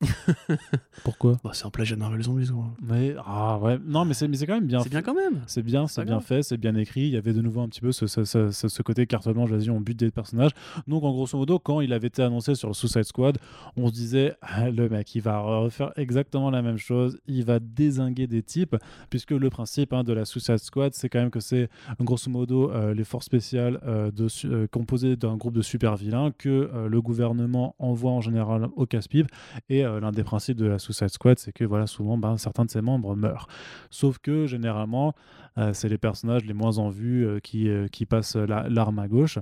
Pourquoi? 1.04 1.38
Bah, 1.42 1.50
C'est 1.52 1.66
un 1.66 1.70
plagiat 1.70 1.96
de 1.96 2.00
Marvel 2.00 2.22
Zombies, 2.22 2.48
quoi. 2.48 2.66
Mais, 2.82 3.14
ah 3.24 3.58
ouais, 3.58 3.78
non, 3.84 4.04
mais 4.04 4.14
c'est 4.14 4.28
quand 4.46 4.54
même 4.54 4.66
bien. 4.66 4.80
C'est 4.80 4.90
bien 4.90 5.02
quand 5.02 5.14
même. 5.14 5.42
C'est 5.46 5.62
bien, 5.62 5.86
c'est 5.86 6.04
bien 6.04 6.20
fait, 6.20 6.42
c'est 6.42 6.56
bien 6.56 6.74
écrit. 6.76 7.02
Il 7.02 7.10
y 7.10 7.16
avait 7.16 7.32
de 7.32 7.40
nouveau 7.40 7.60
un 7.60 7.68
petit 7.68 7.80
peu 7.80 7.92
ce, 7.92 8.06
ce, 8.06 8.24
ce, 8.24 8.50
ce 8.50 8.82
côté 8.82 9.06
carte 9.06 9.28
blanche, 9.28 9.50
vas-y, 9.50 9.70
on 9.70 9.80
bute 9.80 9.98
des 9.98 10.10
personnages. 10.10 10.52
Donc, 10.86 11.04
en 11.04 11.12
grosso 11.12 11.36
modo, 11.36 11.58
quand 11.58 11.80
il 11.80 11.92
avait 11.92 12.08
été 12.08 12.22
annoncé 12.22 12.54
sur 12.54 12.68
le 12.68 12.74
Suicide 12.74 13.04
Squad, 13.04 13.38
on 13.76 13.88
se 13.88 13.92
disait, 13.92 14.34
ah, 14.42 14.70
le 14.70 14.88
mec, 14.88 15.14
il 15.14 15.22
va 15.22 15.40
refaire 15.40 15.92
exactement 15.96 16.50
la 16.50 16.62
même 16.62 16.78
chose, 16.78 17.18
il 17.26 17.44
va 17.44 17.58
désinguer 17.58 18.26
des 18.26 18.42
types, 18.42 18.76
puisque 19.10 19.32
le 19.32 19.50
principe 19.50 19.92
hein, 19.92 20.04
de 20.04 20.12
la 20.12 20.24
Suicide 20.24 20.58
Squad, 20.58 20.94
c'est 20.94 21.08
quand 21.08 21.20
même 21.20 21.30
que 21.30 21.40
c'est 21.40 21.68
grosso 22.00 22.30
modo 22.30 22.70
euh, 22.70 22.94
les 22.94 23.04
forces 23.04 23.26
spéciales 23.26 23.80
euh, 23.84 24.10
de, 24.10 24.66
composé 24.74 25.14
d'un 25.14 25.36
groupe 25.36 25.54
de 25.54 25.62
super 25.62 25.94
vilains 25.94 26.32
que 26.36 26.48
euh, 26.48 26.88
le 26.88 27.00
gouvernement 27.00 27.76
envoie 27.78 28.10
en 28.10 28.20
général 28.20 28.66
au 28.74 28.86
casse-pipe. 28.86 29.28
Et 29.68 29.84
euh, 29.84 30.00
l'un 30.00 30.10
des 30.10 30.24
principes 30.24 30.56
de 30.56 30.66
la 30.66 30.80
Suicide 30.80 31.10
Squad, 31.10 31.38
c'est 31.38 31.52
que 31.52 31.64
voilà, 31.64 31.86
souvent, 31.86 32.18
ben, 32.18 32.36
certains 32.38 32.64
de 32.64 32.70
ses 32.70 32.80
membres 32.80 33.14
meurent. 33.14 33.46
Sauf 33.90 34.18
que 34.18 34.46
généralement, 34.48 35.14
euh, 35.58 35.72
c'est 35.72 35.88
les 35.88 35.98
personnages 35.98 36.44
les 36.44 36.54
moins 36.54 36.78
en 36.78 36.88
vue 36.88 37.40
qui, 37.42 37.68
qui 37.92 38.04
passent 38.04 38.34
l'arme 38.36 38.98
à 38.98 39.06
gauche 39.06 39.38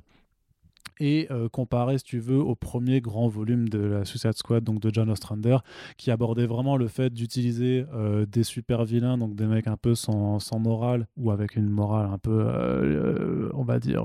et 1.01 1.27
euh, 1.31 1.49
comparé, 1.49 1.99
si 1.99 2.05
tu 2.05 2.19
veux, 2.19 2.39
au 2.39 2.55
premier 2.55 3.01
grand 3.01 3.29
volume 3.29 3.69
de 3.69 3.79
la 3.79 4.05
Suicide 4.05 4.35
Squad, 4.35 4.63
donc 4.63 4.81
de 4.81 4.91
John 4.93 5.11
Ostrander, 5.11 5.59
qui 5.97 6.11
abordait 6.11 6.47
vraiment 6.47 6.77
le 6.77 6.89
fait 6.89 7.13
d'utiliser 7.13 7.85
euh, 7.93 8.27
des 8.27 8.45
super 8.45 8.85
vilains, 8.85 9.19
donc 9.19 9.35
des 9.35 9.47
mecs 9.47 9.67
un 9.67 9.77
peu 9.77 9.95
sans, 9.95 10.39
sans 10.39 10.59
morale, 10.59 11.07
ou 11.17 11.31
avec 11.31 11.57
une 11.57 11.69
morale 11.69 12.09
un 12.13 12.19
peu, 12.19 12.45
euh, 12.47 13.51
on 13.55 13.65
va 13.65 13.79
dire, 13.79 14.05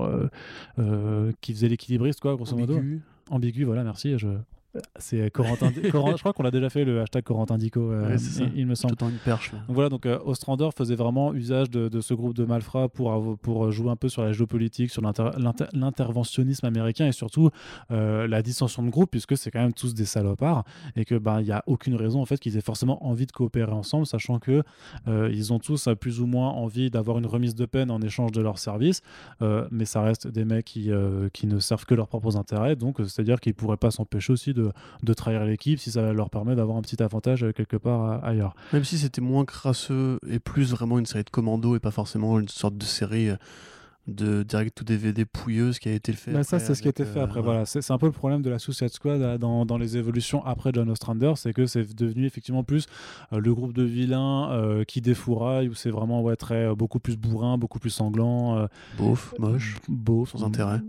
qui 1.40 1.52
faisait 1.52 1.68
l'équilibriste, 1.68 2.20
quoi, 2.20 2.34
grosso 2.34 2.56
modo. 2.56 2.80
Ambigu, 3.30 3.64
voilà, 3.64 3.84
merci. 3.84 4.18
Je, 4.18 4.28
C'est 4.98 5.30
Corentin, 5.30 5.70
Corentin- 5.90 6.12
je 6.16 6.20
crois 6.20 6.32
qu'on 6.32 6.42
l'a 6.42 6.50
déjà 6.50 6.68
fait 6.68 6.84
le 6.84 7.00
hashtag 7.00 7.24
Corentin 7.24 7.56
Dico, 7.56 7.80
euh, 7.90 8.10
Ouais, 8.10 8.18
c'est 8.18 8.44
il, 8.44 8.58
il 8.60 8.66
me 8.66 8.74
semble. 8.74 8.96
Tout 8.96 9.04
en 9.04 9.08
une 9.08 9.16
perche. 9.16 9.52
là. 9.52 9.58
Donc 9.66 9.74
voilà, 9.74 9.88
donc 9.88 10.04
euh, 10.06 10.18
Ostrander 10.24 10.68
faisait 10.76 10.94
vraiment 10.94 11.32
usage 11.34 11.70
de, 11.70 11.88
de 11.88 12.00
ce 12.00 12.12
groupe 12.14 12.34
de 12.34 12.44
malfrats 12.44 12.88
pour, 12.88 13.38
pour 13.38 13.70
jouer 13.72 13.90
un 13.90 13.96
peu 13.96 14.08
sur 14.08 14.22
la 14.22 14.32
géopolitique, 14.32 14.90
sur 14.90 15.00
l'inter- 15.02 15.30
l'inter- 15.38 15.66
l'interventionnisme 15.72 16.66
américain 16.66 17.06
et 17.06 17.12
surtout 17.12 17.50
euh, 17.90 18.28
la 18.28 18.42
dissension 18.42 18.82
de 18.82 18.90
groupe, 18.90 19.10
puisque 19.10 19.36
c'est 19.36 19.50
quand 19.50 19.60
même 19.60 19.72
tous 19.72 19.94
des 19.94 20.04
salopards 20.04 20.64
et 20.96 21.04
que 21.04 21.14
ben 21.16 21.40
il 21.40 21.46
y 21.46 21.52
a 21.52 21.62
aucune 21.66 21.94
raison 21.94 22.20
en 22.20 22.26
fait 22.26 22.38
qu'ils 22.38 22.56
aient 22.56 22.60
forcément 22.62 23.04
envie 23.06 23.26
de 23.26 23.32
coopérer 23.32 23.72
ensemble, 23.72 24.06
sachant 24.06 24.38
que 24.38 24.62
euh, 25.08 25.30
ils 25.32 25.52
ont 25.52 25.58
tous 25.58 25.88
euh, 25.88 25.94
plus 25.94 26.20
ou 26.20 26.26
moins 26.26 26.48
envie 26.50 26.90
d'avoir 26.90 27.18
une 27.18 27.26
remise 27.26 27.54
de 27.54 27.64
peine 27.66 27.90
en 27.90 28.00
échange 28.00 28.32
de 28.32 28.42
leurs 28.42 28.58
services, 28.58 29.00
euh, 29.42 29.66
mais 29.70 29.86
ça 29.86 30.02
reste 30.02 30.28
des 30.28 30.44
mecs 30.44 30.66
qui, 30.66 30.90
euh, 30.90 31.28
qui 31.32 31.46
ne 31.46 31.58
servent 31.58 31.86
que 31.86 31.94
leurs 31.94 32.08
propres 32.08 32.36
intérêts, 32.36 32.76
donc 32.76 33.00
euh, 33.00 33.04
c'est-à-dire 33.04 33.40
qu'ils 33.40 33.54
pourraient 33.54 33.76
pas 33.76 33.90
s'empêcher 33.90 34.32
aussi 34.32 34.52
de, 34.54 34.57
de 35.02 35.14
trahir 35.14 35.44
l'équipe 35.44 35.78
si 35.78 35.90
ça 35.92 36.12
leur 36.12 36.30
permet 36.30 36.54
d'avoir 36.54 36.76
un 36.76 36.82
petit 36.82 37.02
avantage 37.02 37.44
euh, 37.44 37.52
quelque 37.52 37.76
part 37.76 38.04
euh, 38.04 38.18
ailleurs. 38.28 38.54
Même 38.72 38.84
si 38.84 38.98
c'était 38.98 39.20
moins 39.20 39.44
crasseux 39.44 40.18
et 40.28 40.38
plus 40.38 40.70
vraiment 40.72 40.98
une 40.98 41.06
série 41.06 41.24
de 41.24 41.30
commandos 41.30 41.76
et 41.76 41.80
pas 41.80 41.90
forcément 41.90 42.38
une 42.38 42.48
sorte 42.48 42.76
de 42.76 42.84
série 42.84 43.30
euh, 43.30 43.36
de 44.08 44.42
direct 44.42 44.74
to 44.74 44.84
DVD 44.84 45.24
pouilleuse 45.26 45.78
qui 45.78 45.88
a 45.90 45.92
été 45.92 46.12
fait. 46.14 46.32
Bah, 46.32 46.42
ça, 46.42 46.58
c'est 46.58 46.74
ce 46.74 46.80
qui 46.80 46.88
a 46.88 46.90
été 46.90 47.04
fait 47.04 47.18
euh, 47.20 47.24
après. 47.24 47.40
ouais. 47.40 47.44
Voilà, 47.44 47.66
c'est 47.66 47.90
un 47.90 47.98
peu 47.98 48.06
le 48.06 48.12
problème 48.12 48.40
de 48.42 48.48
la 48.50 48.58
Suicide 48.58 48.88
Squad 48.88 49.38
dans, 49.38 49.66
dans 49.66 49.76
les 49.76 49.96
évolutions 49.98 50.44
après 50.46 50.70
John 50.72 50.88
Ostrander, 50.88 51.34
c'est 51.36 51.52
que 51.52 51.66
c'est 51.66 51.94
devenu 51.94 52.24
effectivement 52.24 52.64
plus 52.64 52.86
euh, 53.32 53.38
le 53.38 53.54
groupe 53.54 53.74
de 53.74 53.82
vilains 53.82 54.50
euh, 54.50 54.84
qui 54.84 55.02
défouraille, 55.02 55.68
où 55.68 55.74
c'est 55.74 55.90
vraiment 55.90 56.22
ouais, 56.22 56.36
très, 56.36 56.74
beaucoup 56.74 57.00
plus 57.00 57.16
bourrin, 57.18 57.58
beaucoup 57.58 57.78
plus 57.78 57.90
sanglant, 57.90 58.66
Beauf, 58.96 59.34
moche. 59.38 59.76
beau. 59.88 60.24
Sans 60.24 60.42
intérêt. 60.42 60.80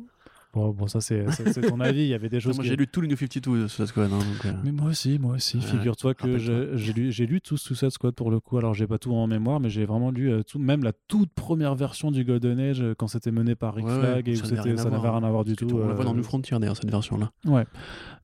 Bon, 0.54 0.70
bon, 0.72 0.88
ça, 0.88 1.00
c'est 1.00 1.26
ton 1.68 1.80
avis. 1.80 2.02
Il 2.02 2.08
y 2.08 2.14
avait 2.14 2.30
des 2.30 2.40
choses. 2.42 2.56
Moi 2.56 2.64
qui- 2.64 2.70
j'ai 2.70 2.76
lu 2.76 2.88
tous 2.88 3.02
les 3.02 3.08
New 3.08 3.16
52 3.16 3.62
de 3.64 3.68
Suicide 3.68 3.86
Squad. 3.86 4.12
hein, 4.12 4.18
donc, 4.18 4.46
euh, 4.46 4.54
Mais 4.64 4.72
moi 4.72 4.90
aussi, 4.90 5.20
moi 5.20 5.36
aussi. 5.36 5.58
Ouais, 5.58 5.64
Figure-toi 5.64 6.14
que 6.16 6.38
j'ai 6.40 6.94
lu, 6.94 7.12
lu 7.12 7.42
tout 7.42 7.58
Suicide 7.58 7.92
Squad 7.92 8.16
pour 8.16 8.32
le 8.32 8.40
coup. 8.40 8.58
Alors, 8.58 8.74
j'ai 8.74 8.88
pas 8.88 8.98
tout 8.98 9.14
en 9.14 9.28
mémoire, 9.28 9.60
mais 9.60 9.70
j'ai 9.70 9.86
vraiment 9.86 10.10
lu 10.12 10.32
euh, 10.32 10.42
tout, 10.44 10.58
même 10.60 10.84
la 10.84 10.92
toute 11.08 11.30
première 11.32 11.76
version 11.76 12.10
du 12.12 12.24
Golden 12.24 12.60
Age 12.60 12.82
euh, 12.82 12.96
quand 12.98 13.08
c'était 13.08 13.32
mené 13.32 13.56
par 13.56 13.76
Rick 13.76 13.86
Ouais, 13.86 13.94
ouais, 13.94 14.00
Flag 14.00 14.28
et 14.30 14.32
où 14.32 14.36
ça 14.36 14.42
n'avait 14.44 14.56
c'était- 14.56 14.82
rien 14.82 14.94
à 14.94 14.98
voir, 14.98 15.14
rien 15.20 15.24
à 15.28 15.32
voir 15.32 15.46
du 15.46 15.56
tout. 15.56 15.68
On 15.72 15.88
la 15.88 15.94
voit 15.94 16.02
euh, 16.02 16.08
dans 16.08 16.16
New 16.16 16.24
Frontier 16.24 16.58
d'ailleurs, 16.60 16.78
cette 16.78 16.90
version-là. 16.90 17.32
Ouais. 17.46 17.66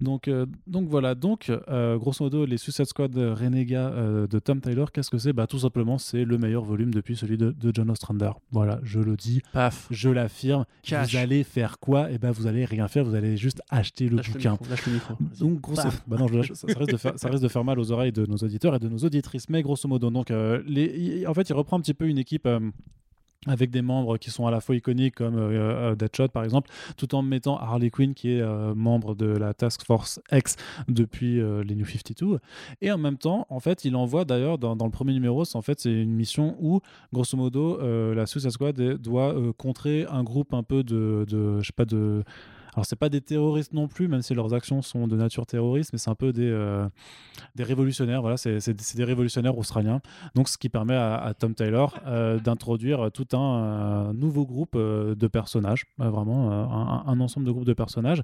Donc, 0.02 0.30
donc 0.68 0.88
voilà. 0.90 1.16
Donc, 1.16 1.52
grosso 1.98 2.24
modo, 2.24 2.46
les 2.46 2.58
Suicide 2.58 2.86
Squad 2.86 3.16
Renegade 3.16 3.94
euh, 3.94 4.28
de 4.28 4.40
Tom 4.40 4.62
Taylor, 4.62 4.92
qu'est-ce 4.92 5.10
que 5.10 5.18
c'est? 5.18 5.34
Bah, 5.34 5.48
tout 5.48 5.60
simplement, 5.60 5.98
c'est 5.98 6.26
le 6.26 6.38
meilleur 6.38 6.64
volume 6.64 6.92
depuis 6.94 7.16
celui 7.16 7.38
de, 7.38 7.52
de 7.52 7.72
John 7.74 7.90
Ostrander. 7.90 8.32
Voilà, 8.52 8.80
je 8.84 9.00
le 9.00 9.16
dis, 9.16 9.42
Paf. 9.54 9.88
je 9.92 10.10
l'affirme. 10.10 10.66
Vous 10.90 11.18
allez 11.18 11.44
faire 11.44 11.80
quoi? 11.80 12.10
Et 12.16 12.18
ben, 12.18 12.32
vous 12.32 12.48
allez 12.48 12.64
rien 12.64 12.88
faire. 12.88 13.04
Vous 13.04 13.14
allez 13.14 13.36
juste 13.36 13.62
acheter 13.70 14.08
le 14.08 14.16
Lâche 14.16 14.28
le 14.30 14.34
bouquin. 14.36 14.52
micro. 14.54 14.66
Lâche 14.70 14.86
le 14.88 14.94
micro. 14.94 15.14
Vas-y. 15.20 15.40
Donc, 15.40 15.60
grosso... 15.60 15.90
Bah 16.08 16.16
non, 16.18 16.28
je 16.30 16.36
lâche- 16.36 16.54
ça, 16.54 16.66
risque 16.68 16.92
de 16.92 16.98
faire, 16.98 17.20
ça 17.20 17.30
risque 17.30 17.44
de 17.44 17.48
faire 17.50 17.64
mal 17.66 17.78
aux 17.78 17.92
oreilles 17.92 18.14
de 18.14 18.26
nos 18.26 18.38
auditeurs 18.38 18.74
et 18.76 18.80
de 18.80 18.88
nos 18.88 19.00
auditrices. 19.00 19.50
Mais 19.50 19.62
grosso 19.62 19.86
modo, 19.90 20.10
donc, 20.10 20.32
euh, 20.32 20.64
les... 20.66 21.28
en 21.28 21.34
fait, 21.34 21.50
il 21.50 21.54
reprend 21.54 21.78
un 21.78 21.82
petit 21.82 21.94
peu 21.94 22.08
une 22.08 22.18
équipe. 22.18 22.46
euh, 22.46 22.60
avec 23.48 23.72
des 23.72 23.82
membres 23.82 24.18
qui 24.18 24.32
sont 24.32 24.48
à 24.48 24.52
la 24.52 24.60
fois 24.60 24.76
iconiques 24.76 25.16
comme 25.16 25.38
euh, 25.38 25.92
euh, 25.92 25.96
Deadshot 25.96 26.30
par 26.30 26.44
exemple, 26.44 26.70
tout 26.98 27.16
en 27.16 27.22
mettant 27.22 27.58
Harley 27.58 27.90
Quinn 27.90 28.14
qui 28.14 28.32
est 28.32 28.42
euh, 28.42 28.74
membre 28.76 29.16
de 29.16 29.26
la 29.26 29.54
Task 29.54 29.86
Force 29.86 30.20
X 30.32 30.56
depuis 30.88 31.40
euh, 31.40 31.64
les 31.64 31.76
New 31.76 31.86
52. 31.86 32.40
Et 32.82 32.92
en 32.92 32.98
même 32.98 33.18
temps, 33.18 33.46
en 33.50 33.60
fait, 33.60 33.86
il 33.86 33.96
envoie 33.96 34.26
d'ailleurs 34.26 34.58
dans, 34.58 34.76
le 34.76 34.92
premier 34.92 35.14
numéro, 35.14 35.46
c'est 35.46 35.58
en 35.58 35.62
fait 35.62 35.80
c'est 35.80 35.92
une 35.92 36.14
mission 36.14 36.56
où, 36.60 36.82
grosso 37.14 37.38
modo, 37.38 37.80
euh, 37.82 38.14
la 38.16 38.26
Suicide 38.26 38.52
Squad 38.52 38.76
doit 38.76 39.36
contrer 39.58 40.06
un 40.10 40.24
groupe 40.24 40.54
un 40.54 40.64
peu 40.64 40.84
de, 40.84 41.26
de 41.28 41.60
je 41.60 41.66
sais 41.66 41.74
pas 41.74 41.86
de 41.86 42.24
alors 42.76 42.86
c'est 42.86 42.96
pas 42.96 43.10
des 43.10 43.22
terroristes 43.22 43.74
non 43.74 43.88
plus, 43.88 44.08
même 44.08 44.22
si 44.22 44.34
leurs 44.36 44.54
actions 44.54 44.82
sont 44.82 45.08
de 45.08 45.16
nature 45.16 45.46
terroriste, 45.46 45.92
mais 45.94 46.00
c'est 46.00 46.10
un 46.10 46.16
peu 46.16 46.32
des, 46.34 46.50
euh, 46.50 46.88
des 47.56 47.64
révolutionnaires. 47.64 48.22
Voilà, 48.22 48.38
c'est 48.38 48.96
des 48.96 49.04
révolutionnaires 49.04 49.58
australiens. 49.58 50.02
Donc 50.36 50.50
ce 50.50 50.58
qui 50.58 50.70
permet 50.70 50.96
à, 50.96 51.16
à 51.16 51.34
Tom 51.34 51.56
Taylor 51.56 51.98
euh, 52.06 52.40
d'introduire 52.40 53.10
tout 53.12 53.28
un 53.36 53.64
euh, 54.10 54.14
nouveau 54.14 54.46
groupe 54.46 54.76
de 54.76 55.28
personnages, 55.28 55.86
vraiment 55.98 56.52
un, 56.52 57.04
un 57.08 57.20
ensemble 57.20 57.46
de 57.48 57.52
groupes 57.52 57.66
de 57.66 57.74
personnages. 57.74 58.22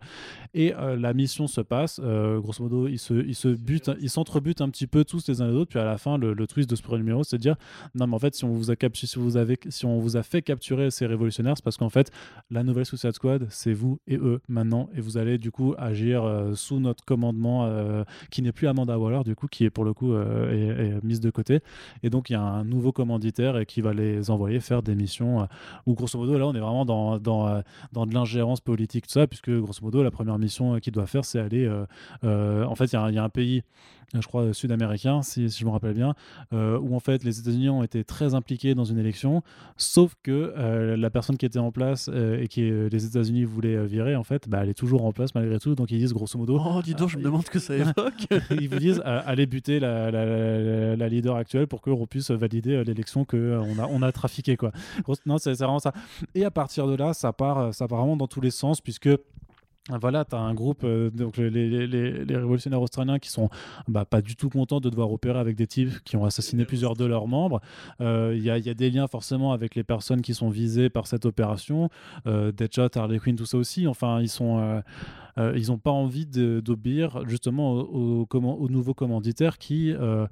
Et 0.54 0.74
la 0.98 1.14
mission 1.14 1.48
se 1.48 1.62
passe, 1.62 2.00
grosso 2.00 2.64
modo, 2.64 2.88
ils 2.88 3.00
se, 3.00 3.14
ils 3.14 3.36
se 3.36 3.48
butent, 3.48 3.92
ils 4.02 4.10
s'entrebutent 4.10 4.62
un 4.62 4.70
petit 4.70 4.88
peu 4.88 5.06
tous 5.06 5.28
les 5.28 5.42
uns 5.42 5.48
les 5.48 5.56
autres. 5.56 5.70
Puis 5.70 5.80
à 5.80 5.86
la 5.86 5.98
fin, 5.98 6.18
le, 6.18 6.34
le 6.34 6.48
twist 6.48 6.70
de 6.70 6.76
ce 6.76 6.82
premier 6.82 7.00
numéro, 7.00 7.24
c'est 7.24 7.38
de 7.38 7.42
dire 7.42 7.56
non, 7.96 8.08
mais 8.08 8.16
en 8.16 8.20
fait, 8.20 8.36
si 8.36 8.44
on 8.44 8.50
vous 8.52 8.70
a 8.70 8.76
captu- 8.76 9.06
si 9.06 9.18
vous 9.18 9.38
avez, 9.38 9.58
si 9.70 9.86
on 9.86 10.00
vous 10.00 10.18
a 10.18 10.24
fait 10.24 10.42
capturer 10.42 10.92
ces 10.92 11.06
révolutionnaires, 11.06 11.56
c'est 11.56 11.64
parce 11.64 11.78
qu'en 11.78 11.90
fait, 11.90 12.12
la 12.50 12.64
nouvelle 12.64 12.86
Suicide 12.86 13.14
Squad, 13.14 13.48
c'est 13.50 13.74
vous 13.74 14.00
et 14.08 14.18
eux 14.18 14.41
maintenant, 14.48 14.90
et 14.96 15.02
vous 15.02 15.18
allez 15.18 15.38
du 15.38 15.52
coup 15.52 15.74
agir 15.78 16.24
euh, 16.24 16.56
sous 16.56 16.80
notre 16.80 17.04
commandement, 17.06 17.66
euh, 17.66 18.04
qui 18.30 18.42
n'est 18.42 18.52
plus 18.52 18.68
Amanda 18.68 18.98
Waller, 18.98 19.24
du 19.24 19.36
coup, 19.36 19.48
qui 19.48 19.66
est 19.66 19.70
pour 19.70 19.84
le 19.86 19.94
coup 19.94 20.14
euh, 20.14 21.00
mise 21.04 21.20
de 21.20 21.30
côté. 21.30 21.60
Et 22.04 22.10
donc 22.10 22.30
il 22.30 22.34
y 22.34 22.36
a 22.36 22.42
un 22.42 22.64
nouveau 22.64 22.92
commanditaire 22.92 23.58
et 23.58 23.66
qui 23.66 23.82
va 23.82 23.94
les 23.94 24.30
envoyer 24.30 24.60
faire 24.60 24.84
des 24.84 24.96
missions 24.96 25.48
où 25.86 25.94
grosso 25.94 26.18
modo 26.20 26.38
là 26.38 26.48
on 26.48 26.54
est 26.54 26.60
vraiment 26.60 26.86
dans, 26.86 27.20
dans, 27.20 27.62
dans 27.94 28.06
de 28.06 28.14
l'ingérence 28.14 28.62
politique 28.62 29.06
tout 29.08 29.14
ça 29.14 29.28
puisque 29.28 29.50
grosso 29.52 29.80
modo 29.82 30.04
la 30.04 30.12
première 30.12 30.38
mission 30.38 30.80
qu'il 30.80 30.94
doit 30.94 31.06
faire 31.08 31.26
c'est 31.26 31.40
aller 31.40 31.70
en 32.24 32.76
fait 32.76 32.86
il 32.86 32.94
y, 32.94 33.18
a 33.18 33.24
un- 33.24 33.30
pays 33.30 33.64
je 34.20 34.28
crois 34.28 34.42
euh, 34.44 34.54
sud-américain 34.54 35.22
si, 35.22 35.50
si 35.50 35.60
je 35.60 35.66
me 35.66 35.70
rappelle 35.72 35.94
bien 35.94 36.16
euh, 36.54 36.78
où 36.80 36.96
en 36.96 37.00
fait 37.00 37.24
les 37.24 37.40
États-Unis 37.40 37.70
ont 37.70 37.84
été 37.84 38.04
très 38.04 38.34
impliqués 38.34 38.76
dans 38.76 38.84
une 38.84 38.98
élection 38.98 39.42
sauf 39.78 40.16
que 40.24 40.54
euh, 40.58 40.98
la 40.98 41.10
personne 41.10 41.38
qui 41.38 41.46
était 41.46 41.60
en 41.60 41.72
place 41.72 42.10
euh, 42.14 42.42
et 42.42 42.48
qui 42.48 42.70
euh, 42.70 42.90
les 42.92 43.06
États-Unis 43.06 43.44
voulaient 43.46 43.76
euh, 43.76 43.86
virer 43.86 44.16
en 44.16 44.24
fait 44.24 44.50
bah, 44.50 44.60
elle 44.64 44.70
est 44.70 44.74
toujours 44.74 45.06
en 45.06 45.12
place 45.14 45.34
malgré 45.36 45.60
tout 45.60 45.76
donc 45.76 45.92
ils 45.92 46.00
disent 46.00 46.14
grosso 46.14 46.38
modo 46.38 46.60
Oh, 46.64 46.82
dis 46.84 46.94
donc, 46.96 47.10
je 47.10 47.18
me 47.18 47.22
euh, 47.22 47.26
demande 47.26 47.46
ce 47.46 47.50
que 47.52 47.60
ça 47.60 47.76
évoque. 47.76 48.28
ils 48.52 48.68
vous 48.70 48.80
disent 48.80 49.02
euh, 49.06 49.22
allez 49.26 49.46
buter 49.46 49.80
la, 49.80 50.12
la- 50.12 50.26
la- 50.26 50.96
la 50.96 51.10
leader 51.10 51.36
actuelle 51.36 51.68
pour 51.68 51.82
qu'on 51.82 52.06
puisse 52.08 52.32
valider 52.32 52.76
euh, 52.76 52.84
l'élection 52.84 53.24
que 53.26 53.38
euh, 53.38 53.62
on 53.62 53.80
a 53.80 53.88
on 53.88 54.02
a 54.02 54.12
trafiqué 54.12 54.58
quoi. 54.58 54.72
Non, 55.26 55.38
c'est 55.38 55.54
vraiment 55.54 55.80
ça. 55.80 55.94
Et 56.36 56.44
à 56.46 56.52
partir 56.52 56.88
de 56.88 56.96
là, 56.96 57.14
ça 57.14 57.32
part 57.34 57.58
euh, 57.60 57.72
ça 57.72 57.88
part 57.88 58.00
vraiment 58.00 58.18
dans 58.18 58.28
tous 58.28 58.42
les 58.42 58.52
sens 58.52 58.82
puisque 58.82 59.10
voilà, 59.90 60.26
tu 60.26 60.36
as 60.36 60.40
un 60.40 60.54
groupe, 60.54 60.84
euh, 60.84 61.10
donc 61.10 61.38
les, 61.38 62.24
révolutionnaires 62.30 62.82
australiens 62.82 63.18
qui 63.18 63.30
sont 63.30 63.50
bah, 63.88 64.06
pas 64.06 64.22
du 64.22 64.36
tout 64.36 64.50
contents 64.50 64.80
de 64.80 64.90
devoir 64.90 65.12
opérer 65.12 65.40
avec 65.40 65.56
des 65.56 65.66
types 65.66 66.04
qui 66.04 66.16
ont 66.18 66.26
assassiné 66.26 66.66
plusieurs 66.66 66.96
de 66.96 67.06
leurs 67.06 67.28
membres. 67.28 67.62
Euh, 68.00 68.34
il 68.36 68.44
y 68.44 68.50
a 68.52 68.74
des 68.74 68.92
liens 68.92 69.08
forcément 69.08 69.54
avec 69.54 69.74
les 69.74 69.84
personnes 69.84 70.22
qui 70.22 70.36
sont 70.36 70.50
visées 70.50 70.90
par 70.90 71.08
cette 71.08 71.26
opération. 71.26 71.90
Euh, 72.28 72.52
Deadshot, 72.52 72.96
Harley 72.96 73.18
Quinn, 73.18 73.36
tout 73.36 73.46
ça 73.46 73.58
aussi. 73.58 73.88
Enfin, 73.88 74.22
ils 74.22 74.30
sont. 74.30 74.82
Euh, 75.38 75.54
ils 75.56 75.68
n'ont 75.68 75.78
pas 75.78 75.92
envie 75.92 76.26
d'obéir 76.26 77.28
justement 77.28 77.74
au, 77.74 78.22
au, 78.22 78.26
comment- 78.26 78.56
au 78.56 78.70
nouveau 78.70 78.94
commanditaire 78.94 79.58
qui, 79.58 79.94
euh, 79.94 80.28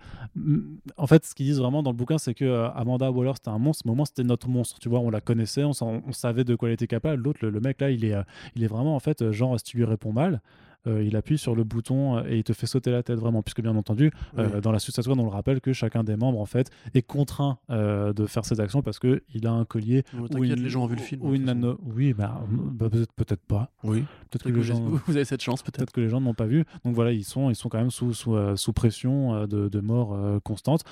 en 0.98 1.08
fait, 1.08 1.26
ce 1.26 1.36
qu'ils 1.36 1.48
disent 1.48 1.60
vraiment 1.60 1.84
dans 1.84 1.92
le 1.92 1.98
bouquin, 1.98 2.18
c'est 2.18 2.34
que 2.34 2.46
euh, 2.46 2.70
Amanda 2.72 3.12
Waller 3.12 3.34
c'était 3.36 3.50
un 3.50 3.60
monstre, 3.60 3.84
mais 3.86 3.92
au 3.92 3.96
moins 3.96 4.06
c'était 4.06 4.24
notre 4.24 4.48
monstre, 4.50 4.80
tu 4.80 4.90
vois, 4.90 5.00
on 5.00 5.10
la 5.10 5.22
connaissait, 5.22 5.64
on, 5.64 5.74
savait 6.12 6.44
de 6.44 6.56
quoi 6.56 6.70
elle 6.70 6.74
était 6.74 6.88
capable. 6.88 7.24
L'autre, 7.24 7.40
le, 7.44 7.50
le 7.50 7.60
mec 7.60 7.80
là, 7.82 7.92
il 7.92 8.04
est, 8.06 8.16
il 8.56 8.64
est 8.64 8.68
vraiment 8.68 8.96
en 8.96 9.00
fait, 9.00 9.32
genre, 9.32 9.58
si 9.60 9.64
tu 9.64 9.78
lui 9.78 9.86
réponds 9.86 10.14
mal, 10.14 10.42
euh, 10.88 11.04
il 11.04 11.16
appuie 11.16 11.38
sur 11.38 11.56
le 11.56 11.64
bouton 11.64 12.18
euh, 12.18 12.24
et 12.30 12.38
il 12.38 12.44
te 12.44 12.54
fait 12.54 12.68
sauter 12.68 12.92
la 12.92 13.04
tête 13.04 13.20
vraiment, 13.20 13.42
puisque 13.42 13.62
bien 13.62 13.76
entendu, 13.76 14.12
euh, 14.38 14.62
dans 14.62 14.72
la 14.72 14.80
Squad, 14.80 15.08
on 15.08 15.24
le 15.24 15.30
rappelle 15.30 15.62
que 15.62 15.74
chacun 15.74 16.04
des 16.04 16.16
membres 16.16 16.40
en 16.40 16.46
fait 16.46 16.70
est 16.94 17.02
contraint 17.02 17.58
euh, 17.70 18.14
de 18.14 18.26
faire 18.26 18.46
ses 18.46 18.60
actions 18.60 18.82
parce 18.82 19.00
que 19.00 19.24
il 19.34 19.46
a 19.48 19.52
un 19.52 19.66
collier 19.66 20.04
ou 20.14 20.44
une, 20.44 20.56
les 20.56 20.70
gens 20.70 20.84
ont 20.84 20.88
vu 20.88 20.96
le 20.96 21.02
film. 21.02 21.22
ou 21.24 21.34
une 21.34 21.46
nano. 21.46 21.78
Oui, 21.84 22.14
bah, 22.14 22.42
bah, 22.50 22.88
peut-être 23.16 23.46
pas. 23.46 23.72
Oui. 23.84 24.04
Peut-être 24.30 24.44
que 24.44 24.50
les 24.50 24.56
que 24.56 24.62
gens. 24.62 24.80
vous 25.08 25.16
avez 25.16 25.26
cette 25.26 25.42
chance, 25.42 25.62
peut-être. 25.62 25.78
Peut-être 25.78 25.92
que 25.92 26.02
les 26.02 26.10
gens 26.10 26.22
n'ont 26.22 26.34
pas 26.34 26.46
vu. 26.46 26.66
Donc 26.86 26.96
voilà, 26.96 27.12
ils 27.12 27.24
sont, 27.24 27.50
ils 27.50 27.56
sont 27.56 27.70
quand 27.70 27.78
même 27.78 27.92
sous, 27.92 28.14
sous, 28.14 28.36
sous 28.56 28.74
pression 28.74 29.46
de, 29.48 29.70
de 29.70 29.80
mort 29.80 30.18
constante. 30.44 30.84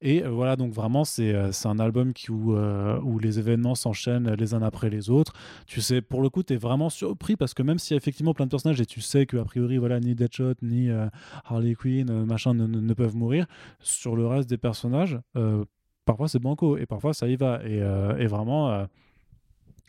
Et 0.00 0.22
voilà, 0.22 0.56
donc 0.56 0.72
vraiment, 0.72 1.04
c'est 1.04 1.34
un 1.64 1.78
album 1.78 2.12
qui, 2.12 2.30
où, 2.30 2.56
où 2.56 3.18
les 3.18 3.38
événements 3.38 3.74
s'enchaînent 3.74 4.32
les 4.34 4.54
uns 4.54 4.62
après 4.62 4.90
les 4.90 5.10
autres. 5.10 5.32
Tu 5.66 5.80
sais, 5.80 6.00
pour 6.00 6.22
le 6.22 6.30
coup, 6.30 6.42
tu 6.42 6.54
es 6.54 6.56
vraiment 6.56 6.90
surpris 6.90 7.36
parce 7.36 7.54
que 7.54 7.62
même 7.62 7.78
s'il 7.78 7.94
y 7.94 7.96
a 7.96 7.98
effectivement 7.98 8.34
plein 8.34 8.46
de 8.46 8.50
personnages 8.50 8.80
et 8.80 8.86
tu 8.86 9.00
sais 9.00 9.26
qu'a 9.36 9.44
priori, 9.44 9.78
voilà, 9.78 10.00
ni 10.00 10.14
Deadshot, 10.14 10.54
ni 10.62 10.90
euh, 10.90 11.08
Harley 11.44 11.74
Quinn, 11.74 12.10
euh, 12.10 12.24
machin, 12.24 12.54
ne, 12.54 12.94
peuvent 12.94 13.16
mourir, 13.16 13.46
sur 13.80 14.16
le 14.16 14.26
reste 14.26 14.48
des 14.48 14.58
personnages, 14.58 15.18
euh, 15.36 15.64
parfois 16.04 16.28
c'est 16.28 16.38
banco 16.38 16.76
et 16.76 16.86
parfois 16.86 17.14
ça 17.14 17.28
y 17.28 17.36
va. 17.36 17.60
Et, 17.64 17.78
et 17.78 18.26
vraiment. 18.26 18.86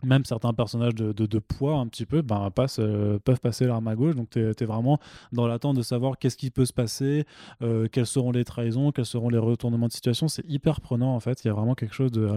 Même 0.03 0.25
certains 0.25 0.53
personnages 0.53 0.95
de, 0.95 1.11
de- 1.11 1.25
de 1.25 1.39
poids 1.39 1.77
un 1.77 1.87
petit 1.87 2.05
peu 2.05 2.21
ben, 2.21 2.51
passent, 2.51 2.79
euh, 2.79 3.17
peuvent 3.19 3.39
passer 3.39 3.65
l'arme 3.65 3.87
à 3.87 3.95
gauche. 3.95 4.15
Donc 4.15 4.29
tu 4.29 4.39
es, 4.39 4.65
vraiment 4.65 4.99
dans 5.31 5.47
l'attente 5.47 5.75
de 5.77 5.81
savoir 5.81 6.17
qu'est-ce 6.19 6.37
qui 6.37 6.51
peut 6.51 6.65
se 6.65 6.73
passer, 6.73 7.25
euh, 7.61 7.87
quelles 7.91 8.05
seront 8.05 8.31
les 8.31 8.43
trahisons, 8.43 8.91
quels 8.91 9.05
seront 9.05 9.29
les 9.29 9.37
retournements 9.37 9.87
de 9.87 9.91
situation. 9.91 10.27
C'est 10.27 10.45
hyper 10.47 10.81
prenant 10.81 11.15
en 11.15 11.19
fait. 11.19 11.43
Il 11.43 11.47
y 11.47 11.51
a 11.51 11.53
vraiment 11.53 11.73
quelque 11.73 11.95
chose 11.95 12.11
de, 12.11 12.29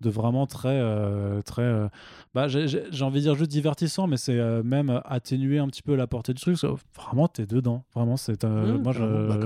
de 0.00 0.10
vraiment 0.10 0.46
très... 0.46 0.68
euh, 0.80 1.42
très 1.42 1.88
bah, 2.34 2.48
J'ai 2.48 2.80
envie 3.02 3.20
de 3.20 3.24
dire 3.24 3.34
juste 3.34 3.50
divertissant, 3.50 4.06
mais 4.06 4.16
c'est 4.16 4.40
même 4.62 5.00
atténuer 5.04 5.58
un 5.58 5.66
petit 5.68 5.82
peu 5.82 5.94
la 5.94 6.06
portée 6.06 6.32
du 6.32 6.40
truc. 6.40 6.56
Vraiment, 6.96 7.28
tu 7.28 7.42
es 7.42 7.46
dedans. 7.46 7.84
Vraiment, 7.94 8.16
c'est... 8.16 8.42
Ouais, 8.44 8.48
moi. 8.78 8.92
Bah. 9.28 9.36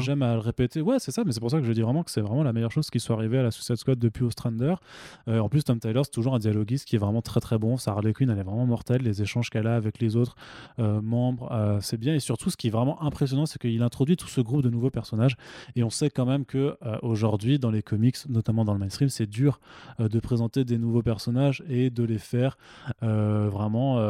J'aime 0.00 0.22
à 0.22 0.34
le 0.34 0.40
répéter. 0.40 0.80
Ouais, 0.80 0.98
c'est 0.98 1.10
ça, 1.10 1.24
mais 1.24 1.32
c'est 1.32 1.40
pour 1.40 1.50
ça 1.50 1.58
que 1.58 1.64
je 1.64 1.72
dis 1.72 1.82
vraiment 1.82 2.02
que 2.04 2.10
c'est 2.10 2.20
vraiment 2.20 2.42
la 2.42 2.52
meilleure 2.52 2.70
chose 2.72 2.88
qui 2.90 3.00
soit 3.00 3.16
arrivée 3.16 3.38
à 3.38 3.42
la 3.42 3.50
Suicide 3.50 3.76
Squad 3.76 3.98
depuis 3.98 4.24
Ostrander. 4.24 4.74
En 5.26 5.48
plus, 5.48 5.64
Tom 5.64 5.78
Taylor, 5.80 6.04
c'est 6.04 6.12
toujours 6.12 6.34
un 6.34 6.38
dialoguiste 6.38 6.83
scénariste 6.84 6.88
qui 6.88 6.96
est 6.96 6.98
vraiment 6.98 7.22
très 7.22 7.40
très 7.40 7.58
bon. 7.58 7.76
Sa 7.76 7.92
Harley 7.92 8.12
Quinn, 8.12 8.30
elle 8.30 8.38
est 8.38 8.42
vraiment 8.42 8.66
mortelle. 8.66 9.02
Les 9.02 9.22
échanges 9.22 9.50
qu'elle 9.50 9.66
a 9.66 9.76
avec 9.76 10.00
les 10.00 10.16
autres 10.16 10.36
euh, 10.78 11.00
membres, 11.00 11.50
euh, 11.52 11.78
c'est 11.80 11.96
bien. 11.96 12.14
Et 12.14 12.20
surtout, 12.20 12.50
ce 12.50 12.56
qui 12.56 12.68
est 12.68 12.70
vraiment 12.70 13.02
impressionnant, 13.02 13.46
c'est 13.46 13.58
qu'il 13.58 13.82
introduit 13.82 14.16
tout 14.16 14.28
ce 14.28 14.40
groupe 14.40 14.62
de 14.62 14.70
nouveaux 14.70 14.90
personnages. 14.90 15.36
Et 15.76 15.82
on 15.82 15.90
sait 15.90 16.10
quand 16.10 16.26
même 16.26 16.44
que 16.44 16.76
euh, 16.84 16.98
aujourd'hui, 17.02 17.58
dans 17.58 17.70
les 17.70 17.82
comics, 17.82 18.16
notamment 18.28 18.64
dans 18.64 18.72
le 18.72 18.78
mainstream, 18.78 19.08
c'est 19.08 19.26
dur 19.26 19.60
de 19.98 20.20
présenter 20.20 20.64
des 20.64 20.78
nouveaux 20.78 21.02
personnages 21.02 21.62
et 21.68 21.90
de 21.90 22.04
les 22.04 22.18
faire 22.18 22.56
vraiment 23.00 24.00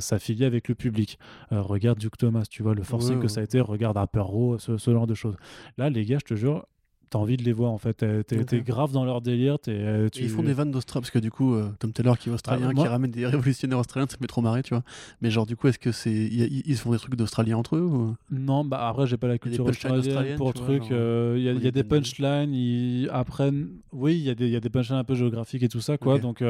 s'affilier 0.00 0.44
avec 0.46 0.68
le 0.68 0.74
public. 0.74 1.18
regarde 1.50 1.98
Duke 1.98 2.16
Thomas, 2.16 2.44
tu 2.48 2.62
vois, 2.62 2.74
le 2.74 2.82
forcing 2.82 3.20
que 3.20 3.28
ça 3.28 3.40
a 3.40 3.44
été. 3.44 3.60
Regarde 3.60 3.96
Harper 3.96 4.20
Row, 4.20 4.58
ce, 4.58 4.76
ce 4.76 4.90
genre 4.90 5.06
de 5.06 5.14
choses. 5.14 5.36
Là, 5.78 5.90
les 5.90 6.04
gars, 6.04 6.18
je 6.18 6.34
te 6.34 6.34
jure, 6.34 6.66
t'as 7.12 7.18
envie 7.18 7.36
de 7.36 7.42
les 7.42 7.52
voir 7.52 7.72
en 7.72 7.78
fait. 7.78 8.04
T'es 8.26 8.60
grave 8.60 8.92
dans 8.92 9.04
leur 9.04 9.20
délire. 9.20 9.58
Euh, 9.68 10.08
ils 10.16 10.28
font 10.28 10.42
des 10.42 10.54
vannes 10.54 10.70
d'Australie 10.70 11.02
parce 11.02 11.10
que 11.10 11.18
du 11.18 11.30
coup, 11.30 11.54
euh, 11.54 11.70
Tom 11.78 11.92
Taylor 11.92 12.18
qui 12.18 12.30
est 12.30 12.32
australien, 12.32 12.70
ah, 12.70 12.74
qui 12.74 12.86
ramène 12.86 13.10
des 13.10 13.26
révolutionnaires 13.26 13.78
australiens, 13.78 14.06
ça 14.08 14.16
me 14.16 14.22
fait 14.22 14.26
trop 14.26 14.40
marrer, 14.40 14.62
tu 14.62 14.74
vois. 14.74 14.82
Mais 15.20 15.30
genre, 15.30 15.46
du 15.46 15.54
coup, 15.54 15.68
est-ce 15.68 15.78
que 15.78 15.92
c'est 15.92 16.12
ils 16.12 16.76
font 16.76 16.92
des 16.92 16.98
trucs 16.98 17.14
d'Australiens 17.14 17.58
entre 17.58 17.76
eux 17.76 18.14
Non, 18.30 18.64
bah 18.64 18.88
après, 18.88 19.06
j'ai 19.06 19.18
pas 19.18 19.28
la 19.28 19.38
culture 19.38 19.66
australienne 19.66 20.36
pour 20.36 20.54
truc. 20.54 20.84
Euh, 20.90 21.34
il 21.36 21.62
y 21.62 21.66
a, 21.66 21.70
des 21.70 21.84
punchlines. 21.84 22.54
Ils 22.54 23.08
apprennent. 23.12 23.68
Oui, 23.92 24.14
il 24.14 24.22
y, 24.22 24.30
a 24.30 24.34
des, 24.34 24.48
y 24.48 24.56
a 24.56 24.60
des 24.60 24.70
punchlines 24.70 24.98
un 24.98 25.04
peu 25.04 25.14
géographiques 25.14 25.62
et 25.62 25.68
tout 25.68 25.80
ça, 25.80 25.98
quoi. 25.98 26.18
Donc, 26.18 26.42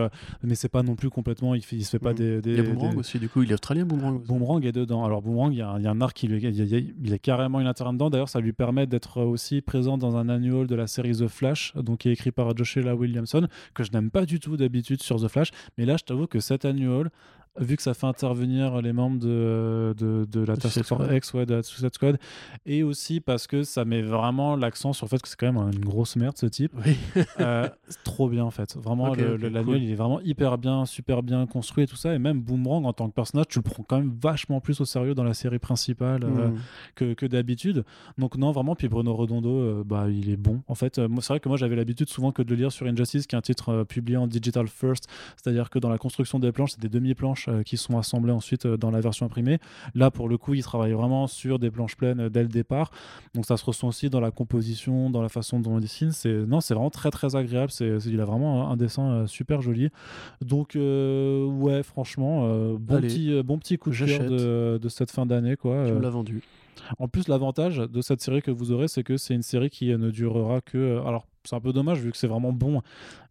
mais 0.43 0.55
c'est 0.55 0.69
pas 0.69 0.83
non 0.83 0.95
plus 0.95 1.11
complètement. 1.11 1.55
Il, 1.55 1.63
il 1.73 1.85
se 1.85 1.91
fait 1.91 1.99
pas 1.99 2.13
hmm. 2.13 2.17
des, 2.17 2.41
des. 2.41 2.51
Il 2.53 2.57
y 2.57 2.61
a 2.61 2.63
Boomerang 2.63 2.97
aussi. 2.97 3.19
Du 3.19 3.29
coup, 3.29 3.43
il 3.43 3.51
est 3.51 3.55
australien, 3.55 3.85
Boomerang. 3.85 4.23
Boomerang 4.25 4.65
est 4.65 4.73
dedans. 4.73 5.05
Alors 5.05 5.23
Boomerang, 5.23 5.53
il 5.53 5.59
y, 5.59 5.63
a 5.63 5.71
un 5.71 6.01
arc, 6.01 6.23
il, 6.23 7.13
est 7.13 7.19
carrément 7.19 7.61
une 7.61 7.67
intérêt 7.67 7.93
dedans. 7.93 8.11
D'ailleurs, 8.11 8.29
ça 8.29 8.41
lui 8.41 8.53
permet 8.53 8.87
d'être 8.87 9.21
aussi 9.23 9.61
présent 9.61 9.99
dans 9.99 10.17
un 10.17 10.29
de 10.53 10.75
la 10.75 10.87
série 10.87 11.13
The 11.13 11.29
Flash, 11.29 11.73
donc 11.75 12.01
qui 12.01 12.09
est 12.09 12.13
écrit 12.13 12.31
par 12.31 12.57
Joshua 12.57 12.95
Williamson, 12.95 13.49
que 13.75 13.85
je 13.85 13.91
n'aime 13.93 14.11
pas 14.11 14.27
du 14.27 14.39
tout 14.41 14.57
d'habitude 14.57 15.03
sur 15.03 15.21
The 15.21 15.29
Flash. 15.29 15.51
Mais 15.79 15.85
là, 15.85 15.97
je 15.97 16.05
t'avoue 16.05 16.27
que 16.27 16.41
cet 16.41 16.65
annual, 16.65 17.11
vu 17.61 17.77
que 17.77 17.83
ça 17.83 17.95
fait 17.95 18.07
intervenir 18.07 18.81
les 18.81 18.93
membres 18.93 19.19
de, 19.19 19.95
de, 19.99 20.25
de 20.25 20.41
la 20.41 20.57
Task 20.57 20.83
Force 20.85 21.07
X, 21.13 21.35
ouais, 21.35 21.47
de 21.47 21.55
la 21.55 21.63
Suicide 21.63 21.95
Squad, 21.95 22.19
et 22.65 22.83
aussi 22.83 23.21
parce 23.21 23.47
que 23.47 23.63
ça 23.63 23.85
met 23.85 24.01
vraiment 24.01 24.57
l'accent 24.57 24.93
sur 24.93 25.07
le 25.07 25.11
fait 25.11 25.21
que 25.21 25.29
c'est 25.29 25.39
quand 25.39 25.53
même 25.53 25.71
une 25.73 25.85
grosse 25.85 26.17
merde 26.17 26.37
ce 26.37 26.47
type. 26.47 26.73
Oui. 26.85 26.97
euh, 27.41 27.69
trop 28.05 28.29
bien 28.29 28.45
en 28.45 28.51
fait. 28.51 28.77
Vraiment, 28.77 29.15
le, 29.15 29.37
l'annuel, 29.37 29.83
il 29.83 29.91
est 29.91 29.95
vraiment 29.95 30.21
hyper 30.21 30.57
bien, 30.57 30.87
super 30.87 31.23
bien 31.23 31.47
construit 31.47 31.85
et 31.85 31.87
tout 31.87 31.97
ça. 31.97 32.15
Et 32.15 32.19
même 32.19 32.41
Boomerang 32.41 32.87
en 32.87 32.93
tant 32.93 33.09
que 33.09 33.15
personnage, 33.15 33.49
tu 33.49 33.59
le 33.59 33.63
prends 33.63 33.83
quand 33.83 33.99
même 33.99 34.15
vachement 34.21 34.61
plus 34.61 34.81
au 34.81 34.85
sérieux 34.85 35.15
dans 35.15 35.25
la 35.25 35.35
série 35.35 35.59
principale 35.59 36.25
euh, 36.25 36.49
hmm. 36.49 36.59
que, 36.95 37.15
que 37.15 37.27
d'habitude. 37.27 37.85
Donc, 38.17 38.37
non, 38.37 38.53
vraiment. 38.53 38.75
Puis 38.75 38.89
Bruno 38.89 39.15
Redondo, 39.15 39.51
euh, 39.51 39.85
bah, 39.85 40.07
il 40.09 40.31
est 40.31 40.37
bon. 40.37 40.63
En 40.69 40.75
fait, 40.75 40.97
c'est 40.97 41.29
vrai 41.29 41.41
que 41.41 41.49
moi 41.49 41.59
j'avais 41.59 41.77
l'habitude 41.77 42.09
souvent 42.09 42.33
que 42.33 42.43
de 42.43 42.51
le 42.51 42.57
lire 42.57 42.73
sur 42.73 42.87
Injustice, 42.87 43.27
qui 43.27 43.35
est 43.35 43.39
un 43.39 43.43
titre 43.43 43.85
publié 43.85 44.17
en 44.17 44.27
digital 44.27 44.69
first, 44.69 45.07
c'est-à-dire 45.37 45.69
que 45.69 45.79
dans 45.79 45.91
la 45.91 45.99
construction 45.99 46.39
des 46.39 46.53
planches, 46.53 46.73
c'est 46.73 46.81
des 46.81 46.89
demi-planches 46.89 47.42
euh, 47.49 47.63
qui 47.63 47.77
sont 47.77 47.99
assemblées 47.99 48.33
ensuite 48.33 48.67
euh, 48.67 48.77
dans 48.77 48.91
la 48.91 49.01
version 49.01 49.27
imprimée. 49.27 49.59
Là, 49.95 50.11
pour 50.11 50.29
le 50.29 50.39
coup, 50.39 50.55
il 50.55 50.63
travaille 50.63 50.93
vraiment 50.93 51.27
sur 51.27 51.59
des 51.59 51.71
planches 51.71 51.97
pleines 51.97 52.21
euh, 52.21 52.29
dès 52.29 52.43
le 52.43 52.49
départ. 52.49 52.91
Donc 53.35 53.47
ça 53.47 53.57
se 53.57 53.65
ressent 53.65 53.89
aussi 53.89 54.11
dans 54.11 54.21
la 54.21 54.31
composition, 54.31 55.11
dans 55.11 55.23
la 55.23 55.29
façon 55.29 55.61
dont 55.61 55.79
il 55.79 55.83
dessine. 55.83 56.13
C'est 56.13 56.33
non, 56.33 56.61
c'est 56.61 56.75
vraiment 56.75 56.91
très 56.91 57.11
très 57.11 57.37
agréable. 57.37 57.71
C'est, 57.71 57.99
il 58.07 58.21
a 58.21 58.25
vraiment 58.25 58.71
un 58.71 58.77
dessin 58.77 59.27
super 59.27 59.63
joli. 59.63 59.91
Donc 60.41 60.73
ouais, 60.75 61.83
franchement, 61.83 62.47
bon 62.75 63.01
petit 63.01 63.43
bon 63.43 63.59
petit 63.59 63.79
coup 63.79 63.91
de 63.91 63.97
cœur 63.97 64.21
de, 64.29 64.79
de, 64.79 64.89
cette 64.89 65.11
fin 65.11 65.27
d'année 65.27 65.57
quoi. 65.57 65.85
Tu 65.87 65.93
me 65.93 66.01
l'as 66.01 66.11
vendu. 66.11 66.43
En 66.99 67.09
plus, 67.09 67.29
l'avantage 67.29 67.79
de 67.79 68.01
cette 68.01 68.21
série 68.21 68.43
que 68.43 68.51
vous 68.51 68.73
aurez, 68.73 68.89
c'est 68.89 69.03
que 69.03 69.17
c'est 69.17 69.35
une 69.35 69.43
série 69.43 69.71
qui 69.71 69.87
ne 69.97 70.11
durera 70.11 70.61
que. 70.61 71.01
Alors, 71.07 71.27
c'est 71.45 71.57
un 71.57 71.61
peu 71.61 71.73
dommage 71.73 71.99
vu 71.99 72.13
que 72.13 72.17
c'est 72.17 72.29
vraiment 72.29 72.53
bon, 72.53 72.83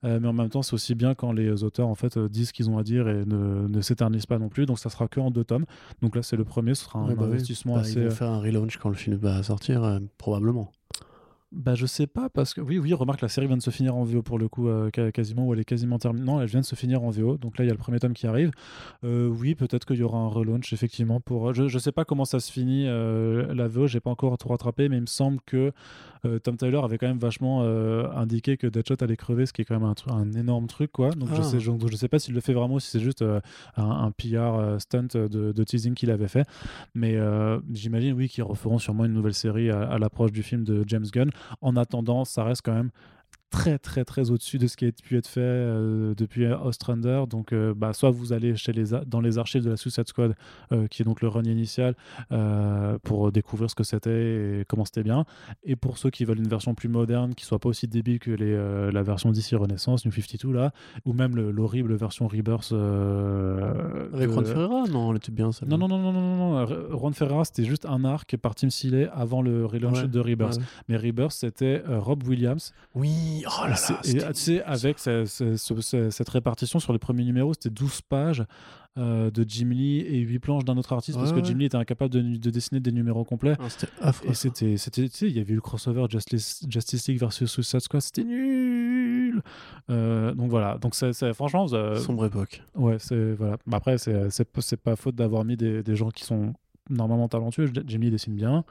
euh, 0.03 0.19
mais 0.19 0.27
en 0.27 0.33
même 0.33 0.49
temps, 0.49 0.61
c'est 0.61 0.73
aussi 0.73 0.95
bien 0.95 1.15
quand 1.15 1.31
les 1.31 1.63
auteurs 1.63 1.87
en 1.87 1.95
fait 1.95 2.19
disent 2.19 2.49
ce 2.49 2.53
qu'ils 2.53 2.69
ont 2.69 2.77
à 2.77 2.83
dire 2.83 3.07
et 3.07 3.25
ne, 3.25 3.67
ne 3.67 3.81
s'éternisent 3.81 4.25
pas 4.25 4.37
non 4.37 4.49
plus. 4.49 4.65
Donc, 4.65 4.79
ça 4.79 4.89
sera 4.89 5.07
que 5.07 5.19
en 5.19 5.31
deux 5.31 5.45
tomes. 5.45 5.65
Donc 6.01 6.15
là, 6.15 6.23
c'est 6.23 6.35
le 6.35 6.43
premier, 6.43 6.75
ce 6.75 6.85
sera 6.85 6.99
un 6.99 7.13
bah 7.13 7.23
investissement 7.23 7.75
bah, 7.75 7.81
assez. 7.81 7.99
Ils 7.99 8.07
vont 8.07 8.11
faire 8.11 8.31
un 8.31 8.41
relaunch 8.41 8.77
quand 8.77 8.89
le 8.89 8.95
film 8.95 9.15
va 9.15 9.41
sortir, 9.43 9.83
euh, 9.83 9.99
probablement. 10.17 10.71
Bah 11.52 11.76
je 11.76 11.86
sais 11.86 12.08
pas 12.08 12.30
parce 12.30 12.54
que 12.54 12.62
oui 12.62 12.80
oui 12.80 12.93
remarque 12.93 13.20
la 13.20 13.28
série 13.28 13.45
vient 13.45 13.58
de 13.58 13.62
se 13.62 13.72
finir 13.72 13.97
en 13.97 14.06
VO 14.06 14.22
pour 14.22 14.39
le 14.39 14.47
coup 14.47 14.70
euh, 14.70 14.89
quasiment 14.89 15.45
ou 15.45 15.54
elle 15.54 15.60
est 15.60 15.66
quasiment 15.66 15.99
terminée 15.99 16.26
non 16.26 16.39
elle 16.39 16.47
vient 16.47 16.62
de 16.62 16.66
se 16.66 16.76
finir 16.76 17.04
en 17.04 17.10
VO 17.10 17.36
donc 17.36 17.58
là 17.58 17.66
il 17.66 17.68
y 17.68 17.72
a 17.72 17.74
le 17.74 17.78
premier 17.78 17.99
tome 17.99 18.14
qui 18.14 18.26
arrive. 18.26 18.52
Euh, 19.04 19.28
oui 19.28 19.54
peut-être 19.56 19.86
qu'il 19.86 19.97
y 19.97 20.04
aura 20.04 20.18
un 20.18 20.30
relaunch 20.30 20.72
effectivement 20.72 21.20
pour 21.20 21.54
je, 21.54 21.68
je 21.68 21.78
sais 21.78 21.91
pas 21.91 22.06
comment 22.06 22.24
ça 22.24 22.39
se 22.39 22.49
finit 22.49 22.86
euh, 22.88 23.54
la 23.54 23.68
VO 23.68 23.86
j'ai 23.86 23.99
pas 23.99 24.10
encore 24.10 24.38
tout 24.38 24.47
rattrapé 24.47 24.88
mais 24.88 24.95
il 24.95 25.02
me 25.02 25.08
semble 25.08 25.41
que 25.45 25.74
Tom 26.43 26.56
Tyler 26.56 26.80
avait 26.84 26.99
quand 26.99 27.08
même 27.08 27.18
vachement 27.18 27.64
indiqué 28.16 28.56
que 28.56 28.68
Deadshot 28.68 28.97
allait 29.02 29.18
crever 29.18 29.47
ce 29.47 29.54
qui 29.54 29.64
est 29.64 29.66
quand 29.66 29.80
même 29.80 29.91
un, 29.91 30.14
un 30.14 30.34
énorme 30.34 30.68
truc 30.68 30.91
quoi. 30.91 31.10
Donc 31.10 31.30
je 31.30 31.41
ah. 31.41 31.43
sais 31.43 31.60
je, 31.60 31.95
sais 31.95 32.08
pas 32.10 32.20
s'il 32.20 32.36
le 32.36 32.41
fait 32.41 32.54
vraiment 32.54 32.76
ou 32.76 32.80
si 32.80 32.91
c'est 32.91 32.99
juste 32.99 33.24
un, 33.24 33.41
un, 33.76 34.12
PR 34.12 34.80
stunt 34.80 35.08
de, 35.16 35.52
de 35.52 35.64
teasing 35.64 35.95
qu'il 35.95 36.12
avait 36.12 36.28
fait. 36.28 36.47
Mais 36.93 37.18
j'imagine 37.74 38.14
oui 38.14 38.30
qu'ils 38.30 38.43
referont 38.43 38.78
sûrement 38.78 39.06
une 39.06 39.14
nouvelle 39.14 39.34
série 39.34 39.72
à, 39.72 39.82
à 39.82 39.97
l'approche 39.97 40.32
du 40.32 40.43
film 40.43 40.64
de 40.64 40.84
James 40.86 41.08
Gunn 41.12 41.32
en 41.61 41.75
attendant, 41.75 42.25
ça 42.25 42.43
reste 42.43 42.61
quand 42.63 42.73
même 42.73 42.91
très 43.52 43.78
très 43.78 44.06
très 44.06 44.32
au-dessus 44.32 44.58
de 44.58 44.66
ce 44.66 44.78
qui 44.78 44.86
a 44.88 44.91
pu 44.91 45.18
être 45.18 45.28
fait 45.28 45.41
euh, 45.41 46.16
depuis 46.16 46.47
Ostrander. 46.47 47.26
Donc, 47.30 47.52
euh, 47.52 47.74
bah, 47.76 47.93
soit 47.93 48.10
vous 48.10 48.34
allez 48.34 48.56
chez 48.56 48.72
les 48.72 48.86
dans 49.06 49.22
les 49.22 49.38
archives 49.38 49.64
de 49.64 49.70
la 49.70 49.78
Suicide 49.78 50.08
Squad, 50.08 50.36
euh, 50.72 50.88
qui 50.88 51.02
est 51.02 51.06
donc 51.06 51.22
le 51.22 51.28
run 51.28 51.43
initial, 51.43 51.95
pour 53.04 53.32
découvrir 53.32 53.70
ce 53.70 53.76
que 53.76 53.84
c'était 53.84 54.62
et 54.62 54.66
comment 54.68 54.86
c'était 54.86 55.04
bien. 55.04 55.26
Et 55.64 55.76
pour 55.76 55.97
ceux 55.97 56.10
qui 56.10 56.24
veulent 56.24 56.39
une 56.39 56.47
version 56.47 56.74
plus 56.74 56.88
moderne, 56.88 57.36
qui 57.36 57.45
soit 57.45 57.60
pas 57.60 57.70
aussi 57.70 57.88
débile 57.88 58.20
que 58.20 58.32
les, 58.32 58.91
la 58.91 59.04
version 59.04 59.32
d'ici 59.32 59.56
Renaissance, 59.56 60.06
New 60.06 60.12
52 60.12 60.52
là, 60.52 60.72
ou 61.06 61.12
même 61.14 61.36
l'horrible 61.36 61.93
version 61.95 62.28
Rebirth. 62.28 62.72
Avec 62.72 64.32
Ron 64.32 64.45
Ferreira 64.45 64.84
Non, 64.89 65.12
elle 65.12 65.18
était 65.18 65.32
bien 65.32 65.52
ça. 65.52 65.66
Non, 65.66 65.78
non, 65.78 65.89
non, 65.89 65.99
non, 65.99 66.14
non, 66.14 66.66
non. 66.66 66.68
Ron 66.91 67.12
Ferreira, 67.12 67.43
c'était 67.43 67.66
juste 67.66 67.86
un 67.86 68.06
arc 68.06 68.38
par 68.38 68.56
Tim 68.56 68.70
Seeley 68.70 69.10
avant 69.14 69.41
le 69.41 69.66
relaunch 69.66 70.06
de 70.06 70.20
Rebirth. 70.20 70.60
Mais 70.88 70.95
Rebirth, 70.95 71.34
c'était 71.34 71.84
Rob 71.86 72.24
Williams. 72.26 72.74
Oui 72.95 73.40
oh 73.47 73.63
là 73.63 73.69
là, 73.69 74.33
tu 74.33 74.33
sais, 74.33 74.63
avec 74.63 74.99
cette 74.99 76.29
répartition 76.29 76.79
sur 76.79 76.93
les 76.93 76.99
premiers 76.99 77.23
numéros, 77.23 77.53
c'était 77.53 77.69
12 77.69 78.01
pages 78.01 78.45
euh, 78.97 79.31
de 79.31 79.45
Jim 79.47 79.69
Lee 79.69 79.99
et 80.01 80.19
8 80.19 80.39
planches 80.39 80.65
d'un 80.65 80.75
autre 80.75 80.91
artiste 80.91 81.17
parce 81.17 81.31
que 81.31 81.41
Jim 81.41 81.55
Lee 81.57 81.65
était 81.65 81.77
incapable 81.77 82.11
de, 82.11 82.49
dessiner 82.49 82.81
des 82.81 82.91
numéros 82.91 83.23
complets. 83.23 83.55
Ah, 83.59 83.69
c'était 83.69 83.87
affreux. 84.01 84.29
Et 84.29 84.33
c'était, 84.33 84.75
c'était, 84.75 85.07
tu 85.07 85.17
sais, 85.17 85.27
il 85.27 85.37
y 85.37 85.39
avait 85.39 85.53
eu 85.53 85.55
le 85.55 85.61
crossover 85.61 86.05
Justice, 86.09 86.65
Justice 86.67 87.07
League 87.07 87.19
versus 87.19 87.49
Suicide 87.49 87.79
Squad, 87.79 88.01
c'était 88.01 88.25
nul. 88.25 89.41
Euh, 89.89 90.33
donc 90.33 90.49
voilà, 90.49 90.77
donc 90.77 90.93
c'est, 90.95 91.33
franchement. 91.33 91.67
Sombre 91.97 92.25
époque. 92.25 92.63
Ouais, 92.75 92.97
c'est 92.99 93.31
voilà. 93.33 93.57
Après, 93.71 93.97
c'est, 93.97 94.29
c'est, 94.29 94.77
pas 94.81 94.95
faute 94.97 95.15
d'avoir 95.15 95.45
mis 95.45 95.55
des, 95.55 95.83
des 95.83 95.95
gens 95.95 96.09
qui 96.09 96.25
sont 96.25 96.53
normalement 96.89 97.29
talentueux. 97.29 97.71
Jim 97.85 97.99
Lee 97.99 98.11
dessine 98.11 98.35
bien. 98.35 98.65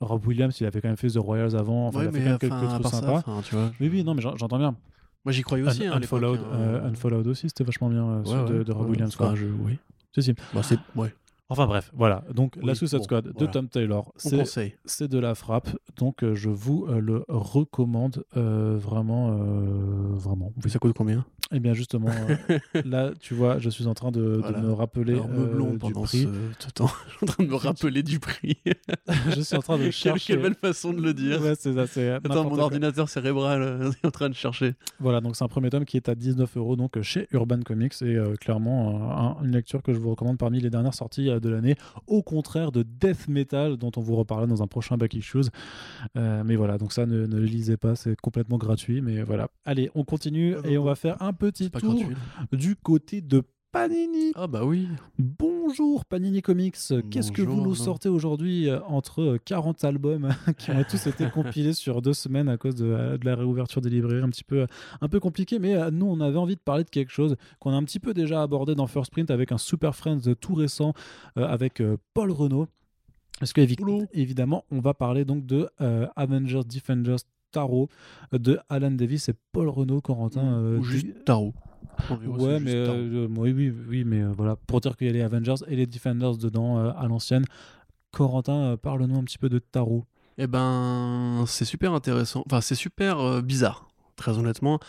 Rob 0.00 0.26
Williams, 0.26 0.58
il 0.60 0.66
avait 0.66 0.80
quand 0.80 0.88
même 0.88 0.96
fait 0.96 1.08
The 1.08 1.18
Royals 1.18 1.54
avant. 1.54 1.88
Enfin, 1.88 2.02
il 2.02 2.08
a 2.08 2.12
fait 2.12 2.18
quand 2.18 2.24
même 2.24 2.38
quelques 2.38 2.82
trucs 2.82 2.86
sympas. 2.86 3.22
oui, 3.80 3.88
oui, 3.90 4.04
non, 4.04 4.14
mais 4.14 4.22
j'entends 4.22 4.58
bien. 4.58 4.76
Moi, 5.24 5.32
j'y 5.32 5.42
croyais 5.42 5.64
aussi. 5.64 5.84
Un, 5.84 5.92
hein, 5.92 5.96
Unfollowed, 5.96 6.40
hein. 6.40 6.56
euh, 6.56 6.88
Unfollowed 6.88 7.26
aussi, 7.26 7.48
c'était 7.48 7.64
vachement 7.64 7.90
bien 7.90 8.22
euh, 8.26 8.64
de, 8.64 8.72
Rob 8.72 8.88
Williams. 8.88 9.14
Quoi. 9.14 9.34
jeu, 9.34 9.54
oui. 9.60 9.78
C'est 10.14 10.22
si. 10.22 10.34
Bah, 10.54 10.62
ouais. 10.96 11.14
Enfin 11.50 11.66
bref, 11.66 11.90
voilà. 11.94 12.22
Donc 12.32 12.56
la 12.62 12.76
Suicide 12.76 13.02
Squad 13.02 13.32
de 13.36 13.46
Tom 13.46 13.68
Taylor, 13.68 14.12
c'est 14.16 15.08
de 15.08 15.18
la 15.18 15.34
frappe. 15.34 15.68
Donc 15.96 16.22
euh, 16.22 16.34
je 16.34 16.48
vous 16.48 16.86
euh, 16.88 17.00
le 17.00 17.24
recommande 17.28 18.24
euh, 18.36 18.76
vraiment, 18.80 19.36
vraiment. 20.14 20.52
Ça 20.68 20.78
coûte 20.78 20.94
combien? 20.96 21.24
Eh 21.52 21.58
bien 21.58 21.74
justement, 21.74 22.10
là 22.84 23.10
tu 23.18 23.34
vois, 23.34 23.58
je 23.58 23.68
suis 23.68 23.88
en 23.88 23.94
train 23.94 24.12
de, 24.12 24.40
me 24.62 24.72
rappeler 24.72 25.14
du 25.14 25.92
prix. 25.92 26.28
Ce 26.60 26.70
temps. 26.70 26.88
je 27.08 27.16
suis 27.16 27.24
en 27.24 27.26
train 27.26 27.44
de 27.44 27.48
me 27.48 27.56
rappeler 27.56 28.02
du 28.04 28.20
prix. 28.20 28.56
je 29.34 29.40
suis 29.40 29.56
en 29.56 29.60
train 29.60 29.76
de 29.76 29.90
chercher. 29.90 30.34
Quelle 30.34 30.42
belle 30.42 30.54
façon 30.54 30.92
de 30.92 31.02
le 31.02 31.12
dire. 31.12 31.42
Ouais, 31.42 31.54
c'est 31.58 31.74
ça. 31.74 32.16
Attends, 32.16 32.48
mon 32.48 32.58
ordinateur 32.60 33.08
cérébral 33.08 33.90
est 34.00 34.06
en 34.06 34.12
train 34.12 34.28
de 34.28 34.34
chercher. 34.34 34.74
Voilà, 35.00 35.20
donc 35.20 35.34
c'est 35.34 35.42
un 35.42 35.48
premier 35.48 35.70
tome 35.70 35.84
qui 35.84 35.96
est 35.96 36.08
à 36.08 36.14
19 36.14 36.56
euros 36.56 36.76
donc 36.76 37.00
chez 37.02 37.26
Urban 37.32 37.60
Comics 37.62 38.00
et 38.02 38.16
clairement 38.40 39.40
une 39.42 39.50
lecture 39.50 39.82
que 39.82 39.92
je 39.92 39.98
vous 39.98 40.10
recommande 40.10 40.38
parmi 40.38 40.60
les 40.60 40.70
dernières 40.70 40.94
sorties 40.94 41.30
de 41.40 41.48
l'année, 41.48 41.76
au 42.06 42.22
contraire 42.22 42.72
de 42.72 42.82
death 42.82 43.28
metal 43.28 43.76
dont 43.76 43.92
on 43.96 44.00
vous 44.00 44.16
reparlera 44.16 44.46
dans 44.46 44.62
un 44.62 44.66
prochain 44.66 44.96
Back 44.96 45.14
Issues. 45.14 45.50
Euh, 46.16 46.42
mais 46.44 46.56
voilà, 46.56 46.78
donc 46.78 46.92
ça 46.92 47.06
ne, 47.06 47.26
ne 47.26 47.36
le 47.36 47.44
lisez 47.44 47.76
pas, 47.76 47.96
c'est 47.96 48.18
complètement 48.20 48.58
gratuit. 48.58 49.00
Mais 49.00 49.22
voilà, 49.22 49.48
allez, 49.64 49.90
on 49.94 50.04
continue 50.04 50.56
et 50.64 50.78
on 50.78 50.84
va 50.84 50.94
faire 50.94 51.20
un 51.22 51.32
petit 51.32 51.70
tour 51.70 52.02
du 52.52 52.76
côté 52.76 53.20
de 53.20 53.42
Panini. 53.72 54.32
Ah 54.34 54.48
bah 54.48 54.64
oui. 54.64 54.88
Bonjour 55.18 56.04
Panini 56.04 56.42
Comics. 56.42 56.76
Qu'est-ce 57.10 57.30
que 57.30 57.42
vous 57.42 57.60
nous 57.60 57.76
sortez 57.76 58.08
aujourd'hui 58.08 58.68
euh, 58.68 58.80
entre 58.86 59.38
40 59.44 59.84
euh, 59.84 59.88
albums 59.88 60.34
qui 60.58 60.72
ont 60.72 60.82
tous 60.82 61.06
été 61.06 61.30
compilés 61.30 61.72
sur 61.72 62.02
deux 62.02 62.12
semaines 62.12 62.48
à 62.48 62.56
cause 62.56 62.74
de, 62.74 63.16
la 63.22 63.36
réouverture 63.36 63.80
des 63.80 63.90
librairies? 63.90 64.24
Un 64.24 64.28
petit 64.28 64.42
peu, 64.42 64.66
un 65.00 65.08
peu 65.08 65.20
compliqué. 65.20 65.60
Mais 65.60 65.76
euh, 65.76 65.92
nous, 65.92 66.06
on 66.06 66.20
avait 66.20 66.38
envie 66.38 66.56
de 66.56 66.60
parler 66.60 66.82
de 66.82 66.90
quelque 66.90 67.12
chose 67.12 67.36
qu'on 67.60 67.72
a 67.72 67.76
un 67.76 67.84
petit 67.84 68.00
peu 68.00 68.12
déjà 68.12 68.42
abordé 68.42 68.74
dans 68.74 68.88
First 68.88 69.12
Print 69.12 69.30
avec 69.30 69.52
un 69.52 69.58
Super 69.58 69.94
Friends 69.94 70.34
tout 70.40 70.54
récent 70.54 70.92
avec 71.36 71.80
Paul 72.12 72.32
Renault. 72.32 72.66
Parce 73.38 73.52
que 73.52 73.60
évidemment, 74.12 74.64
on 74.72 74.80
va 74.80 74.94
parler 74.94 75.24
donc 75.24 75.46
de 75.46 75.68
Avengers 76.16 76.64
Defenders 76.66 77.20
Tarot 77.52 77.88
de 78.32 78.58
Alan 78.68 78.90
Davis 78.90 79.28
et 79.28 79.34
Paul 79.52 79.68
Renault, 79.68 80.00
Corentin. 80.00 80.60
Ou 80.60 80.82
juste 80.82 81.24
Tarot. 81.24 81.54
Ouais, 82.26 82.60
mais 82.60 82.88
oui, 82.88 83.52
oui, 83.52 83.72
oui, 83.88 84.04
mais 84.04 84.22
voilà, 84.24 84.56
pour 84.56 84.80
dire 84.80 84.96
qu'il 84.96 85.06
y 85.06 85.10
a 85.10 85.12
les 85.12 85.22
Avengers 85.22 85.62
et 85.68 85.76
les 85.76 85.86
Defenders 85.86 86.36
dedans 86.36 86.78
à 86.78 87.06
l'ancienne. 87.06 87.44
Corentin, 88.10 88.76
parle-nous 88.76 89.18
un 89.18 89.24
petit 89.24 89.38
peu 89.38 89.48
de 89.48 89.58
Tarot. 89.58 90.04
Eh 90.38 90.46
ben, 90.46 91.44
c'est 91.46 91.64
super 91.64 91.92
intéressant. 91.92 92.42
Enfin, 92.46 92.60
c'est 92.60 92.74
super 92.74 93.42
bizarre, 93.42 93.88
très 94.16 94.38
honnêtement. 94.38 94.80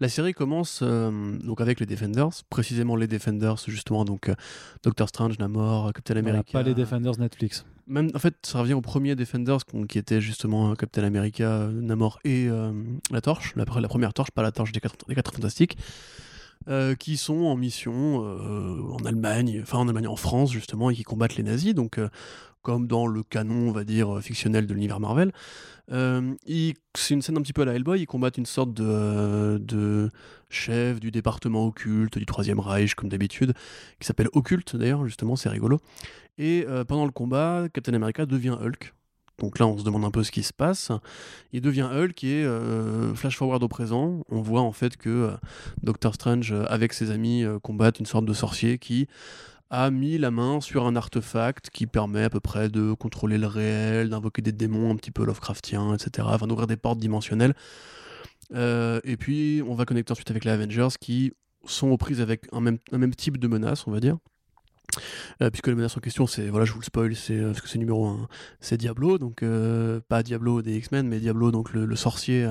La 0.00 0.08
série 0.08 0.32
commence 0.32 0.80
euh, 0.82 1.38
donc 1.38 1.60
avec 1.60 1.78
les 1.78 1.86
Defenders, 1.86 2.30
précisément 2.50 2.96
les 2.96 3.06
Defenders, 3.06 3.58
justement, 3.68 4.04
donc 4.04 4.28
euh, 4.28 4.34
Doctor 4.82 5.08
Strange, 5.08 5.38
Namor, 5.38 5.92
Captain 5.92 6.16
America. 6.16 6.50
pas 6.52 6.62
les 6.62 6.74
Defenders 6.74 7.18
Netflix. 7.18 7.64
Même, 7.86 8.10
en 8.12 8.18
fait, 8.18 8.34
ça 8.42 8.58
revient 8.58 8.74
au 8.74 8.80
premier 8.80 9.14
Defenders 9.14 9.60
qui 9.88 9.98
était 9.98 10.20
justement 10.20 10.72
euh, 10.72 10.74
Captain 10.74 11.04
America, 11.04 11.68
Namor 11.72 12.18
et 12.24 12.48
la 13.10 13.20
Torche, 13.20 13.54
la, 13.54 13.64
la, 13.80 13.88
première 13.88 14.12
Torche, 14.12 14.32
pas 14.32 14.42
la 14.42 14.50
Torche 14.50 14.72
des 14.72 14.80
Quatre, 14.80 14.96
des 15.06 15.14
quatre 15.14 15.32
Fantastiques. 15.32 15.78
Qui 16.98 17.16
sont 17.16 17.44
en 17.44 17.56
mission 17.56 18.16
en 18.18 19.04
Allemagne, 19.04 19.60
enfin 19.62 19.78
en 19.78 19.88
Allemagne, 19.88 20.08
en 20.08 20.16
France 20.16 20.50
justement, 20.52 20.90
et 20.90 20.94
qui 20.94 21.02
combattent 21.02 21.36
les 21.36 21.42
nazis. 21.42 21.74
Donc 21.74 21.98
comme 22.64 22.86
dans 22.86 23.06
le 23.06 23.22
canon, 23.22 23.68
on 23.68 23.72
va 23.72 23.84
dire, 23.84 24.20
fictionnel 24.20 24.66
de 24.66 24.74
l'univers 24.74 24.98
Marvel. 24.98 25.30
Euh, 25.92 26.34
c'est 26.94 27.14
une 27.14 27.22
scène 27.22 27.36
un 27.36 27.42
petit 27.42 27.52
peu 27.52 27.62
à 27.62 27.66
la 27.66 27.74
Hellboy, 27.74 28.00
ils 28.00 28.06
combattent 28.06 28.38
une 28.38 28.46
sorte 28.46 28.72
de, 28.72 29.58
de 29.58 30.10
chef 30.48 30.98
du 30.98 31.10
département 31.10 31.66
occulte 31.66 32.18
du 32.18 32.26
Troisième 32.26 32.58
Reich, 32.58 32.94
comme 32.94 33.10
d'habitude, 33.10 33.52
qui 34.00 34.06
s'appelle 34.06 34.28
Occulte 34.32 34.76
d'ailleurs, 34.76 35.04
justement, 35.04 35.36
c'est 35.36 35.50
rigolo. 35.50 35.78
Et 36.38 36.64
euh, 36.66 36.84
pendant 36.84 37.04
le 37.04 37.12
combat, 37.12 37.66
Captain 37.72 37.92
America 37.94 38.26
devient 38.26 38.56
Hulk. 38.60 38.94
Donc 39.38 39.58
là, 39.58 39.66
on 39.66 39.76
se 39.78 39.84
demande 39.84 40.04
un 40.04 40.10
peu 40.10 40.22
ce 40.22 40.30
qui 40.30 40.42
se 40.42 40.52
passe. 40.52 40.92
Il 41.52 41.60
devient 41.60 41.88
Hulk 41.92 42.22
et 42.24 42.44
euh, 42.44 43.14
flash 43.14 43.36
forward 43.36 43.62
au 43.62 43.68
présent. 43.68 44.22
On 44.30 44.40
voit 44.40 44.60
en 44.60 44.72
fait 44.72 44.96
que 44.96 45.32
Doctor 45.82 46.14
Strange, 46.14 46.54
avec 46.68 46.92
ses 46.92 47.10
amis, 47.10 47.44
combattent 47.62 47.98
une 47.98 48.06
sorte 48.06 48.24
de 48.24 48.32
sorcier 48.32 48.78
qui 48.78 49.08
a 49.70 49.90
mis 49.90 50.18
la 50.18 50.30
main 50.30 50.60
sur 50.60 50.86
un 50.86 50.94
artefact 50.94 51.70
qui 51.70 51.86
permet 51.86 52.22
à 52.22 52.30
peu 52.30 52.40
près 52.40 52.68
de 52.68 52.92
contrôler 52.92 53.38
le 53.38 53.46
réel, 53.46 54.08
d'invoquer 54.08 54.42
des 54.42 54.52
démons 54.52 54.90
un 54.92 54.96
petit 54.96 55.10
peu 55.10 55.24
Lovecraftiens, 55.24 55.94
etc. 55.94 56.28
Enfin, 56.30 56.46
d'ouvrir 56.46 56.66
des 56.66 56.76
portes 56.76 56.98
dimensionnelles. 56.98 57.54
Euh, 58.54 59.00
et 59.04 59.16
puis, 59.16 59.62
on 59.66 59.74
va 59.74 59.84
connecter 59.84 60.12
ensuite 60.12 60.30
avec 60.30 60.44
les 60.44 60.50
Avengers 60.50 60.88
qui 61.00 61.32
sont 61.66 61.88
aux 61.88 61.96
prises 61.96 62.20
avec 62.20 62.46
un 62.52 62.60
même 62.60 63.14
type 63.14 63.38
de 63.38 63.48
menace, 63.48 63.86
on 63.86 63.90
va 63.90 64.00
dire. 64.00 64.18
Euh, 65.42 65.50
puisque 65.50 65.68
la 65.68 65.74
menace 65.74 65.96
en 65.96 66.00
question, 66.00 66.26
c'est, 66.26 66.48
voilà, 66.48 66.64
je 66.64 66.72
vous 66.72 66.80
le 66.80 66.84
spoil, 66.84 67.14
c'est, 67.14 67.38
euh, 67.38 67.48
parce 67.48 67.60
que 67.60 67.68
c'est 67.68 67.78
numéro 67.78 68.06
1, 68.06 68.28
c'est 68.60 68.76
Diablo, 68.76 69.18
donc 69.18 69.44
pas 70.08 70.22
Diablo 70.22 70.62
des 70.62 70.76
X-Men, 70.76 71.08
mais 71.08 71.20
Diablo, 71.20 71.50
donc 71.50 71.72
le, 71.72 71.96
sorcier 71.96 72.48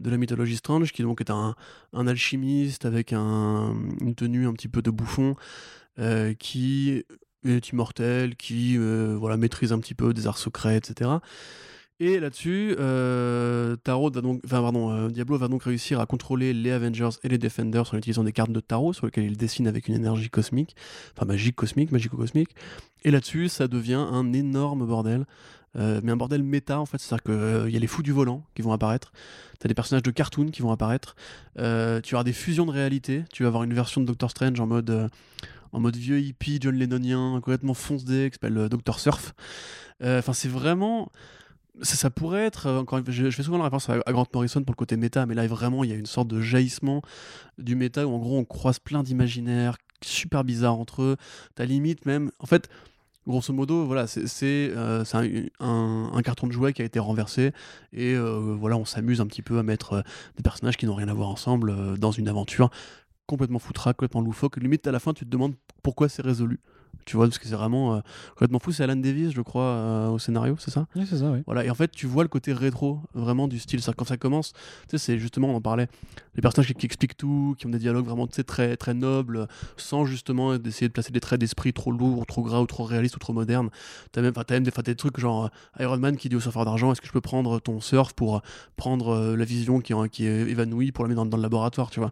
de 0.00 0.10
la 0.10 0.16
mythologie 0.16 0.56
Strange, 0.56 0.92
qui 0.92 1.02
donc 1.02 1.20
est 1.20 1.30
un, 1.30 1.54
alchimiste 1.94 2.84
avec 2.84 3.12
un, 3.12 3.74
une 4.00 4.14
tenue 4.14 4.46
un 4.46 4.52
petit 4.52 4.68
peu 4.68 4.82
de 4.82 4.90
bouffon, 4.90 5.36
euh, 5.98 6.32
qui 6.32 7.04
est 7.44 7.68
immortel, 7.70 8.36
qui 8.36 8.78
euh, 8.78 9.14
voilà, 9.18 9.36
maîtrise 9.36 9.72
un 9.72 9.78
petit 9.78 9.94
peu 9.94 10.14
des 10.14 10.26
arts 10.26 10.38
secrets, 10.38 10.76
etc. 10.76 11.10
Et 12.00 12.18
là-dessus, 12.18 12.74
euh, 12.80 13.76
Tarot 13.76 14.10
va 14.10 14.20
donc, 14.20 14.42
pardon, 14.46 15.08
Diablo 15.08 15.38
va 15.38 15.48
donc 15.48 15.64
réussir 15.64 16.00
à 16.00 16.06
contrôler 16.06 16.52
les 16.52 16.72
Avengers 16.72 17.10
et 17.22 17.28
les 17.28 17.38
Defenders 17.38 17.94
en 17.94 17.98
utilisant 17.98 18.24
des 18.24 18.32
cartes 18.32 18.50
de 18.50 18.60
tarot 18.60 18.92
sur 18.92 19.06
lesquelles 19.06 19.24
il 19.24 19.36
dessine 19.36 19.68
avec 19.68 19.86
une 19.86 19.94
énergie 19.94 20.28
cosmique, 20.28 20.74
enfin 21.16 21.26
magique 21.26 21.54
cosmique, 21.54 21.92
magico-cosmique. 21.92 22.50
Et 23.04 23.10
là-dessus, 23.10 23.48
ça 23.48 23.68
devient 23.68 24.04
un 24.10 24.32
énorme 24.32 24.84
bordel. 24.84 25.26
mais 25.76 26.10
un 26.10 26.16
bordel 26.16 26.42
méta 26.42 26.80
en 26.80 26.86
fait, 26.86 26.98
c'est-à-dire 26.98 27.22
qu'il 27.22 27.72
y 27.72 27.76
a 27.76 27.80
les 27.80 27.86
fous 27.86 28.02
du 28.02 28.12
volant 28.12 28.44
qui 28.54 28.62
vont 28.62 28.72
apparaître, 28.72 29.12
tu 29.60 29.66
as 29.66 29.68
des 29.68 29.74
personnages 29.74 30.02
de 30.02 30.10
cartoon 30.10 30.46
qui 30.46 30.62
vont 30.62 30.72
apparaître, 30.72 31.14
tu 31.56 32.14
auras 32.14 32.24
des 32.24 32.32
fusions 32.32 32.66
de 32.66 32.72
réalité, 32.72 33.24
tu 33.32 33.44
vas 33.44 33.48
avoir 33.48 33.62
une 33.62 33.74
version 33.74 34.00
de 34.00 34.06
Doctor 34.06 34.30
Strange 34.30 34.58
en 34.58 34.66
mode 34.66 35.08
en 35.72 35.80
mode 35.80 35.96
vieux 35.96 36.20
hippie, 36.20 36.58
John 36.60 36.76
Lennonien, 36.76 37.40
complètement 37.42 37.74
foncé, 37.74 38.28
qui 38.30 38.34
s'appelle 38.34 38.58
euh, 38.58 38.68
Dr. 38.68 38.98
Surf. 38.98 39.34
Euh, 40.02 40.18
enfin, 40.18 40.32
c'est 40.32 40.48
vraiment. 40.48 41.10
Ça, 41.80 42.10
pourrait 42.10 42.44
être, 42.44 42.66
euh, 42.66 43.02
je, 43.08 43.30
je, 43.30 43.30
fais 43.30 43.42
souvent 43.42 43.56
la 43.56 43.64
référence 43.64 43.88
à, 43.88 44.12
Grant 44.12 44.26
Morrison 44.34 44.62
pour 44.62 44.72
le 44.72 44.76
côté 44.76 44.96
méta, 44.96 45.24
mais 45.24 45.34
là 45.34 45.46
vraiment 45.46 45.84
il 45.84 45.90
y 45.90 45.92
a 45.94 45.96
une 45.96 46.06
sorte 46.06 46.28
de 46.28 46.40
jaillissement 46.40 47.00
du 47.56 47.76
méta 47.76 48.06
où 48.06 48.12
en 48.12 48.18
gros 48.18 48.36
on 48.36 48.44
croise 48.44 48.78
plein 48.78 49.02
d'imaginaires 49.02 49.78
super 50.02 50.44
bizarres 50.44 50.78
entre 50.78 51.02
eux. 51.02 51.16
T'as 51.54 51.64
limite 51.64 52.04
même, 52.04 52.30
en 52.40 52.46
fait, 52.46 52.68
grosso 53.26 53.54
modo, 53.54 53.86
voilà, 53.86 54.06
c'est 54.06 54.72
un, 54.74 56.22
carton 56.22 56.46
de 56.46 56.52
jouet 56.52 56.72
qui 56.74 56.82
a 56.82 56.84
été 56.84 56.98
renversé 56.98 57.52
et 57.92 58.16
voilà, 58.16 58.76
on 58.76 58.84
s'amuse 58.84 59.20
un 59.20 59.26
petit 59.26 59.42
peu 59.42 59.58
à 59.58 59.62
mettre 59.62 60.02
des 60.36 60.42
personnages 60.42 60.76
qui 60.76 60.86
n'ont 60.86 60.96
rien 60.96 61.08
à 61.08 61.14
voir 61.14 61.28
ensemble 61.28 61.98
dans 61.98 62.10
une 62.10 62.28
aventure 62.28 62.70
complètement 63.26 63.58
foutraque, 63.58 63.96
complètement 63.96 64.20
loufoque. 64.20 64.56
Limite, 64.56 64.86
à 64.86 64.92
la 64.92 64.98
fin, 64.98 65.14
tu 65.14 65.24
te 65.24 65.30
demandes 65.30 65.54
pourquoi 65.82 66.08
c'est 66.08 66.22
résolu. 66.22 66.60
Tu 67.04 67.16
vois, 67.16 67.26
parce 67.26 67.38
que 67.38 67.46
c'est 67.46 67.54
vraiment 67.54 67.96
euh, 67.96 68.00
complètement 68.30 68.58
fou. 68.58 68.72
C'est 68.72 68.84
Alan 68.84 68.96
Davis, 68.96 69.32
je 69.32 69.40
crois, 69.40 69.62
euh, 69.62 70.08
au 70.08 70.18
scénario, 70.18 70.56
c'est 70.58 70.70
ça? 70.70 70.86
Oui, 70.94 71.04
c'est 71.08 71.18
ça, 71.18 71.30
oui. 71.30 71.40
Voilà, 71.46 71.64
et 71.64 71.70
en 71.70 71.74
fait, 71.74 71.90
tu 71.90 72.06
vois 72.06 72.22
le 72.22 72.28
côté 72.28 72.52
rétro, 72.52 73.00
vraiment, 73.14 73.48
du 73.48 73.58
style. 73.58 73.80
Quand 73.96 74.04
ça 74.04 74.16
commence, 74.16 74.52
tu 74.52 74.58
sais, 74.90 74.98
c'est 74.98 75.18
justement, 75.18 75.48
on 75.48 75.56
en 75.56 75.60
parlait, 75.60 75.88
les 76.36 76.42
personnages 76.42 76.72
qui, 76.72 76.86
expliquent 76.86 77.16
tout, 77.16 77.54
qui 77.58 77.66
ont 77.66 77.70
des 77.70 77.78
dialogues 77.78 78.06
vraiment 78.06 78.26
très, 78.26 78.76
très 78.76 78.94
nobles, 78.94 79.48
sans 79.76 80.04
justement 80.04 80.56
d'essayer 80.58 80.88
de 80.88 80.92
placer 80.92 81.12
des 81.12 81.20
traits 81.20 81.40
d'esprit 81.40 81.72
trop 81.72 81.90
lourds, 81.90 82.24
trop 82.26 82.42
gras, 82.42 82.60
ou 82.60 82.66
trop 82.66 82.84
réalistes, 82.84 83.16
ou 83.16 83.18
trop 83.18 83.32
modernes. 83.32 83.70
T'as 84.12 84.22
même, 84.22 84.32
as 84.36 84.50
même 84.50 84.62
des, 84.62 84.70
des, 84.70 84.94
trucs 84.94 85.18
genre 85.18 85.46
euh, 85.46 85.82
Iron 85.82 85.98
Man 85.98 86.16
qui 86.16 86.28
dit 86.28 86.36
au 86.36 86.40
surfeur 86.40 86.64
d'argent 86.64 86.92
Est-ce 86.92 87.00
que 87.00 87.06
je 87.06 87.12
peux 87.12 87.20
prendre 87.20 87.58
ton 87.58 87.80
surf 87.80 88.12
pour 88.12 88.42
prendre 88.76 89.34
la 89.36 89.44
vision 89.44 89.80
qui, 89.80 89.92
qui 90.10 90.26
est 90.26 90.40
évanouie 90.48 90.92
pour 90.92 91.04
la 91.04 91.08
mettre 91.08 91.22
dans, 91.22 91.26
dans 91.26 91.36
le 91.36 91.42
laboratoire, 91.42 91.90
tu 91.90 92.00
vois? 92.00 92.10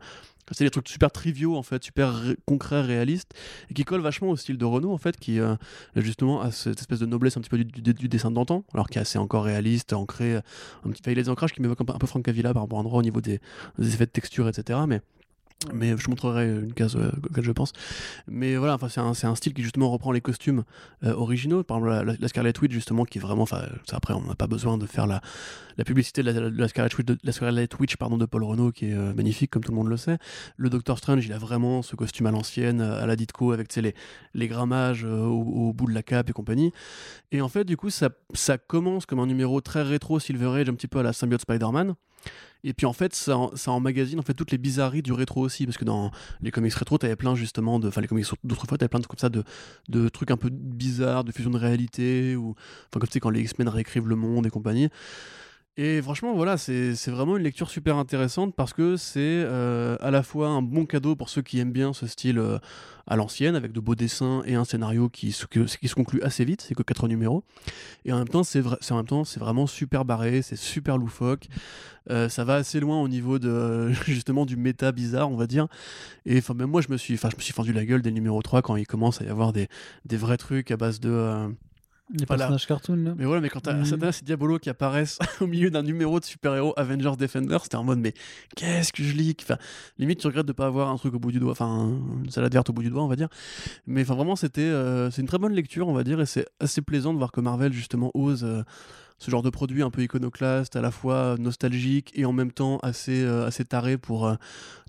C'est 0.51 0.65
des 0.65 0.71
trucs 0.71 0.89
super 0.89 1.11
triviaux 1.11 1.57
en 1.57 1.63
fait, 1.63 1.83
super 1.83 2.23
concrets, 2.47 2.83
réalistes, 2.83 3.33
et 3.71 3.75
qui 3.75 3.85
collent 3.85 4.01
vachement 4.01 4.31
au 4.31 4.37
style 4.37 4.59
de 4.59 4.65
Renault 4.65 4.93
en 4.93 4.99
fait, 4.99 5.17
qui 5.17 5.41
euh, 5.41 5.55
justement 5.97 6.41
a 6.41 6.51
cette 6.51 6.81
espèce 6.81 7.01
de 7.01 7.07
noblesse 7.07 7.37
un 7.37 7.41
petit 7.41 7.51
peu 7.51 7.59
du, 7.59 8.09
dessin 8.09 8.31
d'antan, 8.31 8.65
alors 8.75 8.89
qui 8.89 8.99
est 8.99 9.03
assez 9.03 9.19
encore 9.19 9.45
réaliste, 9.45 9.93
ancré, 9.93 10.37
un 10.37 10.91
petit, 10.91 11.03
il 11.07 11.15
des 11.15 11.29
ancrages 11.29 11.53
qui 11.53 11.63
m'évoquent 11.63 11.83
un, 11.83 11.99
peu 11.99 12.07
Frank 12.07 12.27
Avila 12.29 12.53
par 12.53 12.63
rapport 12.63 12.79
à 12.79 12.81
endroit 12.81 12.99
au 12.99 13.03
niveau 13.03 13.21
des, 13.21 13.41
des 13.79 13.95
effets 13.95 14.07
de 14.07 14.11
texture, 14.11 14.49
etc. 14.49 14.79
Mais 14.87 15.01
mais 15.75 15.95
je 15.97 16.09
montrerai 16.09 16.47
une 16.49 16.73
case 16.73 16.97
euh, 16.97 17.11
auquel 17.29 17.45
je 17.45 17.53
pense. 17.53 17.73
Mais 18.27 18.57
voilà, 18.57 18.75
enfin, 18.75 18.89
c'est 18.89 19.27
un, 19.27 19.35
style 19.35 19.53
qui 19.53 19.63
justement 19.63 19.91
reprend 19.91 20.11
les 20.11 20.21
costumes 20.21 20.65
euh, 21.05 21.13
originaux. 21.13 21.63
Par 21.63 21.79
exemple, 21.79 22.17
la, 22.19 22.29
Scarlet 22.29 22.53
Witch, 22.61 22.73
justement, 22.73 23.05
qui 23.05 23.19
est 23.19 23.21
vraiment. 23.21 23.43
Enfin, 23.43 23.63
après, 23.93 24.15
on 24.15 24.23
n'a 24.23 24.35
pas 24.35 24.47
besoin 24.47 24.79
de 24.79 24.87
faire 24.87 25.07
la, 25.07 25.21
publicité 25.85 26.23
de 26.23 26.31
la, 26.31 26.69
Scarlet 26.69 26.89
Witch, 27.79 27.93
de, 27.93 27.97
pardon, 27.99 28.17
de 28.17 28.25
Paul 28.25 28.45
Renault, 28.45 28.73
qui 28.73 28.87
est 28.87 28.95
euh, 28.95 29.13
magnifique, 29.13 29.51
comme 29.51 29.63
tout 29.63 29.73
le 29.73 29.77
monde 29.77 29.89
le 29.89 29.97
sait. 29.99 30.19
Le 30.57 30.71
Doctor 30.71 30.97
Strange, 30.97 31.27
il 31.27 31.33
a 31.33 31.39
vraiment 31.39 31.83
ce 31.83 31.95
costume 31.95 32.27
à 32.27 32.31
l'ancienne, 32.31 32.81
à 32.81 33.05
la 33.07 33.17
Ditko, 33.17 33.53
avec 33.53 33.75
les, 33.77 33.95
les 34.35 34.49
grammages 34.49 35.05
au, 35.05 35.73
bout 35.75 35.87
de 35.87 35.95
la 35.95 36.03
cape 36.03 36.31
et 36.31 36.33
compagnie. 36.33 36.73
Et 37.33 37.43
en 37.43 37.49
fait, 37.49 37.65
du 37.65 37.77
coup, 37.77 37.91
ça, 37.91 38.09
ça 38.33 38.57
commence 38.57 39.05
comme 39.05 39.21
un 39.21 39.27
numéro 39.27 39.61
très 39.61 39.83
rétro 39.83 40.21
Silver 40.21 40.61
Age, 40.61 40.69
un 40.71 40.75
petit 40.75 40.89
peu 40.89 41.01
à 41.01 41.03
la 41.03 41.13
symbiote 41.13 41.43
Spider-Man. 41.43 41.95
Et 42.63 42.75
puis 42.75 42.87
en 42.87 42.93
fait, 42.93 43.15
ça, 43.15 43.39
ça 43.55 43.71
emmagasine 43.71 44.19
en 44.19 44.23
fait 44.23 44.35
toutes 44.35 44.51
les 44.51 44.59
bizarreries 44.59 45.03
du 45.03 45.13
rétro 45.13 45.41
aussi, 45.41 45.65
parce 45.65 45.79
que 45.79 45.85
dans 45.85 46.11
les 46.43 46.51
comics 46.51 46.75
rétro, 46.75 46.99
t'avais 46.99 47.17
plein 47.17 47.35
justement 47.35 47.79
de, 47.79 47.89
enfin 47.89 48.01
les 48.01 48.07
comics 48.07 48.27
d'autrefois, 48.45 48.77
t'avais 48.77 48.89
plein 48.89 49.01
de 49.01 49.07
comme 49.07 49.19
ça 49.19 49.31
de, 49.31 49.45
de 49.89 50.09
trucs 50.09 50.31
un 50.31 50.37
peu 50.37 50.51
bizarres, 50.51 51.25
de 51.25 51.33
fusion 51.33 51.51
de 51.51 51.59
réalité, 51.59 52.37
ou 52.37 52.51
enfin 52.51 53.01
comme 53.01 53.09
tu 53.09 53.15
sais 53.15 53.21
quand 53.21 53.31
les 53.31 53.41
X-Men 53.41 53.69
réécrivent 53.69 54.09
le 54.09 54.17
monde 54.17 54.47
et 54.47 54.51
compagnie. 54.51 54.89
Et 55.77 56.03
franchement, 56.03 56.35
voilà, 56.35 56.59
c'est 56.59 57.09
vraiment 57.09 57.37
une 57.37 57.45
lecture 57.45 57.71
super 57.71 57.97
intéressante 57.97 58.55
parce 58.55 58.73
que 58.73 58.97
c'est 58.97 59.21
euh, 59.21 59.97
à 60.01 60.11
la 60.11 60.23
fois 60.23 60.49
un 60.49 60.63
bon 60.63 60.85
cadeau 60.85 61.15
pour 61.15 61.29
ceux 61.29 61.43
qui 61.43 61.59
aiment 61.59 61.73
bien 61.73 61.93
ce 61.93 62.07
style 62.07 62.39
euh, 62.39 62.59
à 63.07 63.17
l'ancienne, 63.17 63.55
avec 63.55 63.73
de 63.73 63.81
beaux 63.81 63.95
dessins 63.95 64.43
et 64.47 64.57
un 64.57 64.65
scénario 64.65 65.09
qui, 65.09 65.33
se, 65.33 65.47
qui 65.47 65.89
se 65.89 65.95
conclut 65.95 66.21
assez 66.23 66.45
vite, 66.45 66.61
c'est 66.61 66.75
que 66.75 66.83
4 66.83 67.07
numéros. 67.09 67.45
Et 68.05 68.13
en 68.13 68.19
même 68.19 68.29
temps, 68.29 68.43
c'est 68.43 68.61
vraiment 68.61 69.67
super 69.67 70.05
barré, 70.05 70.43
c'est 70.43 70.57
super 70.57 70.99
loufoque. 70.99 71.47
Euh, 72.11 72.29
ça 72.29 72.45
va 72.45 72.57
assez 72.57 72.81
loin 72.81 73.01
au 73.01 73.09
niveau 73.09 73.39
de 73.39 73.91
justement 74.07 74.47
du 74.47 74.57
méta 74.57 74.91
bizarre, 74.91 75.31
on 75.31 75.37
va 75.37 75.47
dire. 75.47 75.69
Et 76.27 76.43
même 76.55 76.71
moi, 76.71 76.83
je 76.83 76.89
me 76.91 76.97
suis, 76.97 77.17
suis 77.17 77.53
fendu 77.53 77.73
la 77.73 77.85
gueule 77.87 78.03
dès 78.03 78.11
le 78.11 78.17
numéro 78.17 78.43
3 78.43 78.61
quand 78.61 78.75
il 78.75 78.87
commence 78.87 79.21
à 79.23 79.25
y 79.25 79.29
avoir 79.29 79.53
des, 79.53 79.69
des 80.05 80.17
vrais 80.17 80.37
trucs 80.37 80.73
à 80.73 80.77
base 80.77 80.99
de 80.99 81.49
les 82.13 82.27
personnages 82.27 82.67
cartoon 82.67 82.97
là. 82.97 83.15
Mais 83.17 83.25
voilà, 83.25 83.41
mais 83.41 83.49
quand 83.49 83.61
t'as 83.61 83.75
mmh. 83.75 84.13
ces 84.13 84.25
Diabolo 84.25 84.59
qui 84.59 84.71
apparaissent 84.71 85.19
au 85.41 85.47
milieu 85.47 85.71
d'un 85.71 85.83
numéro 85.83 86.21
de 86.21 86.25
super-héros 86.25 86.75
Avengers 86.77 87.17
Defender, 87.19 87.59
c'était 87.63 87.77
en 87.77 87.85
mode 87.85 87.99
mais 87.99 88.15
qu'est-ce 88.57 88.93
que 88.93 89.03
je 89.03 89.15
lis 89.15 89.37
Enfin, 89.43 89.57
limite 89.99 90.19
tu 90.19 90.27
regrettes 90.27 90.47
de 90.47 90.53
pas 90.53 90.67
avoir 90.67 90.91
un 90.91 90.97
truc 90.97 91.15
au 91.15 91.19
bout 91.19 91.33
du 91.33 91.39
doigt, 91.39 91.53
enfin 91.53 91.91
une 92.25 92.31
salade 92.31 92.53
verte 92.53 92.71
au 92.71 92.73
bout 92.73 92.83
du 92.83 92.91
doigt, 92.91 93.03
on 93.03 93.09
va 93.09 93.17
dire. 93.17 93.29
Mais 93.87 94.03
enfin 94.03 94.15
vraiment 94.15 94.37
c'était 94.37 94.61
euh, 94.63 95.11
c'est 95.11 95.23
une 95.23 95.29
très 95.29 95.39
bonne 95.39 95.53
lecture, 95.53 95.89
on 95.89 95.93
va 95.93 96.05
dire, 96.05 96.21
et 96.21 96.27
c'est 96.27 96.47
assez 96.59 96.83
plaisant 96.83 97.13
de 97.13 97.19
voir 97.19 97.33
que 97.33 97.41
Marvel 97.41 97.73
justement 97.73 98.11
ose 98.15 98.45
euh, 98.45 98.63
ce 99.21 99.31
genre 99.31 99.43
de 99.43 99.51
produit 99.51 99.83
un 99.83 99.91
peu 99.91 100.03
iconoclaste, 100.03 100.77
à 100.77 100.81
la 100.81 100.91
fois 100.91 101.37
nostalgique 101.39 102.11
et 102.15 102.25
en 102.25 102.33
même 102.33 102.51
temps 102.51 102.79
assez, 102.79 103.23
euh, 103.23 103.47
assez 103.47 103.65
taré 103.67 103.99
pour 103.99 104.27
euh, 104.27 104.35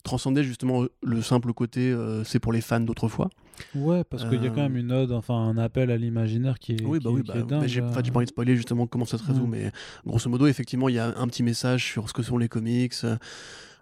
transcender 0.04 0.44
justement 0.44 0.86
le 1.04 1.22
simple 1.22 1.54
côté 1.54 1.92
euh, 1.92 2.24
c'est 2.24 2.40
pour 2.40 2.54
les 2.54 2.62
fans 2.62 2.80
d'autrefois. 2.80 3.30
Ouais, 3.76 4.04
parce 4.06 4.24
qu'il 4.26 4.42
y 4.42 4.48
a 4.48 4.50
quand 4.50 4.62
même 4.62 4.78
une 4.78 4.92
ode, 4.92 5.12
enfin 5.12 5.36
un 5.36 5.58
appel 5.58 5.92
à 5.92 5.98
l'imaginaire 5.98 6.58
qui 6.58 6.74
est. 6.74 6.84
Oui, 6.84 7.00
bah 7.04 7.12
oui, 7.12 7.22
bah, 7.22 7.68
j'ai 7.68 7.82
pas 7.82 8.00
envie 8.16 8.26
de 8.26 8.30
spoiler 8.30 8.56
justement 8.56 8.88
comment 8.88 9.06
ça 9.06 9.20
se 9.20 9.24
résout, 9.24 9.46
mais 9.46 9.72
grosso 10.06 10.30
modo, 10.30 10.48
effectivement, 10.48 10.90
il 10.90 10.96
y 10.96 11.00
a 11.00 11.14
un 11.16 11.28
petit 11.28 11.44
message 11.44 11.86
sur 11.86 12.10
ce 12.10 12.14
que 12.14 12.24
sont 12.24 12.40
les 12.40 12.48
comics. 12.48 12.96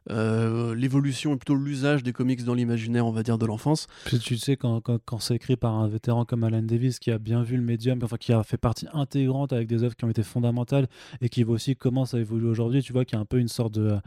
Euh, 0.10 0.76
l'évolution 0.76 1.34
et 1.34 1.38
plutôt 1.38 1.55
l'usage 1.55 2.03
des 2.03 2.14
comics 2.14 2.43
dans 2.43 2.53
l'imaginaire, 2.53 3.05
on 3.05 3.12
va 3.12 3.24
dire, 3.24 3.38
de 3.38 3.45
l'enfance. 3.45 3.88
Tu 4.22 4.38
sais, 4.38 4.57
quand, 4.57 4.82
quand, 4.82 4.99
quand 5.05 5.20
c'est 5.20 5.36
écrit 5.36 5.55
par 5.55 5.76
un 5.76 5.88
vétéran 5.88 6.26
comme 6.26 6.43
Alan 6.43 6.62
Davis, 6.62 6.99
qui 6.99 7.12
a 7.12 7.18
bien 7.18 7.43
vu 7.43 7.57
le 7.57 7.64
médium, 7.64 7.99
enfin 8.03 8.18
qui 8.18 8.34
a 8.34 8.43
fait 8.43 8.57
partie 8.57 8.88
intégrante 8.93 9.53
avec 9.53 9.68
des 9.68 9.84
œuvres 9.84 9.95
qui 9.95 10.05
ont 10.05 10.10
été 10.10 10.24
fondamentales 10.24 10.88
et 11.22 11.30
qui 11.30 11.43
voit 11.43 11.55
aussi 11.55 11.76
comment 11.76 12.05
ça 12.05 12.20
évolue 12.20 12.47
aujourd'hui, 12.47 12.82
tu 12.82 12.93
vois 12.93 13.05
qu'il 13.05 13.16
y 13.16 13.20
a 13.20 13.22
un 13.22 13.26
peu 13.26 13.39
une 13.39 13.47
sorte 13.47 13.74
de, 13.74 13.97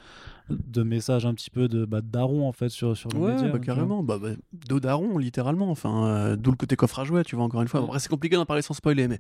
de 0.51 0.83
message 0.83 1.27
un 1.27 1.35
petit 1.35 1.51
peu 1.51 1.69
de, 1.69 1.85
bah, 1.85 2.01
daron 2.03 2.49
en 2.49 2.53
fait 2.53 2.69
sur, 2.69 2.97
sur 2.97 3.11
le 3.11 3.19
ouais, 3.19 3.33
médium. 3.35 3.53
bah, 3.53 3.59
carrément. 3.59 4.03
Bah, 4.03 4.19
bah, 4.21 4.31
de 4.69 4.79
daron, 4.79 5.19
littéralement. 5.19 5.71
Enfin, 5.71 6.07
euh, 6.07 6.37
d'où 6.37 6.51
le 6.51 6.57
côté 6.57 6.77
coffre 6.77 6.99
à 6.99 7.05
jouer, 7.05 7.25
tu 7.25 7.37
vois, 7.37 7.45
encore 7.45 7.63
une 7.63 7.69
fois. 7.69 7.81
Mm. 7.81 7.85
Après, 7.85 7.99
c'est 7.99 8.09
compliqué 8.09 8.37
d'en 8.37 8.47
parler 8.47 8.63
sans 8.63 8.75
spoiler, 8.75 9.09
mais 9.09 9.19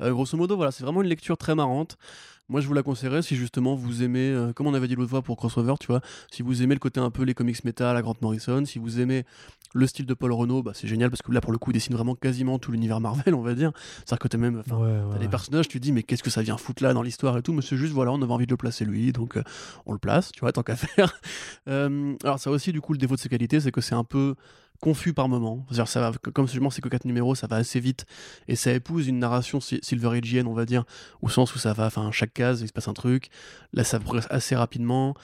euh, 0.00 0.12
grosso 0.12 0.36
modo, 0.36 0.56
voilà, 0.56 0.72
c'est 0.72 0.84
vraiment 0.84 1.02
une 1.02 1.08
lecture 1.08 1.36
très 1.36 1.54
marrante. 1.54 1.96
Moi, 2.52 2.60
je 2.60 2.66
vous 2.66 2.74
la 2.74 2.82
conseillerais 2.82 3.22
si 3.22 3.34
justement 3.34 3.74
vous 3.74 4.02
aimez, 4.02 4.28
euh, 4.28 4.52
comme 4.52 4.66
on 4.66 4.74
avait 4.74 4.86
dit 4.86 4.94
l'autre 4.94 5.08
fois 5.08 5.22
pour 5.22 5.38
Crossover, 5.38 5.72
tu 5.80 5.86
vois, 5.86 6.02
si 6.30 6.42
vous 6.42 6.62
aimez 6.62 6.74
le 6.74 6.80
côté 6.80 7.00
un 7.00 7.08
peu 7.08 7.22
les 7.22 7.32
comics 7.32 7.64
métal 7.64 7.96
à 7.96 8.02
Grant 8.02 8.14
Morrison, 8.20 8.66
si 8.66 8.78
vous 8.78 9.00
aimez 9.00 9.24
le 9.72 9.86
style 9.86 10.04
de 10.04 10.12
Paul 10.12 10.32
Renault, 10.32 10.62
bah, 10.62 10.72
c'est 10.74 10.86
génial 10.86 11.08
parce 11.08 11.22
que 11.22 11.32
là, 11.32 11.40
pour 11.40 11.50
le 11.52 11.56
coup, 11.56 11.70
il 11.70 11.72
dessine 11.72 11.94
vraiment 11.94 12.14
quasiment 12.14 12.58
tout 12.58 12.70
l'univers 12.70 13.00
Marvel, 13.00 13.34
on 13.34 13.40
va 13.40 13.54
dire. 13.54 13.72
C'est-à-dire 13.96 14.18
que 14.18 14.28
t'es 14.28 14.36
même. 14.36 14.58
enfin, 14.58 14.76
Ouais, 14.76 14.82
ouais, 14.84 15.12
T'as 15.12 15.18
des 15.18 15.28
personnages, 15.28 15.66
tu 15.66 15.78
te 15.78 15.82
dis, 15.82 15.92
mais 15.92 16.02
qu'est-ce 16.02 16.22
que 16.22 16.28
ça 16.28 16.42
vient 16.42 16.58
foutre 16.58 16.82
là 16.82 16.92
dans 16.92 17.00
l'histoire 17.00 17.38
et 17.38 17.42
tout, 17.42 17.54
mais 17.54 17.62
c'est 17.62 17.78
juste, 17.78 17.94
voilà, 17.94 18.12
on 18.12 18.20
avait 18.20 18.32
envie 18.32 18.44
de 18.44 18.52
le 18.52 18.58
placer 18.58 18.84
lui, 18.84 19.12
donc 19.12 19.38
euh, 19.38 19.42
on 19.86 19.94
le 19.94 19.98
place, 19.98 20.30
tu 20.30 20.40
vois, 20.40 20.52
tant 20.52 20.62
qu'à 20.62 20.76
faire. 20.76 21.18
Euh, 21.68 22.14
alors, 22.22 22.38
ça 22.38 22.50
aussi, 22.50 22.70
du 22.70 22.82
coup, 22.82 22.92
le 22.92 22.98
défaut 22.98 23.14
de 23.14 23.20
ses 23.20 23.30
qualités, 23.30 23.60
c'est 23.60 23.72
que 23.72 23.80
c'est 23.80 23.94
un 23.94 24.04
peu 24.04 24.34
confus 24.82 25.14
par 25.14 25.28
moment. 25.28 25.64
C'est-à-dire, 25.68 25.88
ça 25.88 26.10
va, 26.10 26.12
comme 26.34 26.48
seulement 26.48 26.68
c'est 26.70 26.82
que 26.82 26.88
4 26.88 27.04
numéros, 27.06 27.34
ça 27.34 27.46
va 27.46 27.56
assez 27.56 27.78
vite 27.80 28.04
et 28.48 28.56
ça 28.56 28.72
épouse 28.72 29.06
une 29.08 29.20
narration 29.20 29.60
si- 29.60 29.78
Silver 29.82 30.18
Agean, 30.18 30.46
on 30.46 30.52
va 30.54 30.66
dire, 30.66 30.84
au 31.22 31.28
sens 31.30 31.54
où 31.54 31.58
ça 31.58 31.72
va, 31.72 31.86
enfin, 31.86 32.10
chaque 32.10 32.34
case, 32.34 32.60
il 32.62 32.68
se 32.68 32.72
passe 32.72 32.88
un 32.88 32.92
truc. 32.92 33.30
Là, 33.72 33.84
ça 33.84 33.98
progresse 34.00 34.26
assez 34.28 34.56
rapidement. 34.56 35.14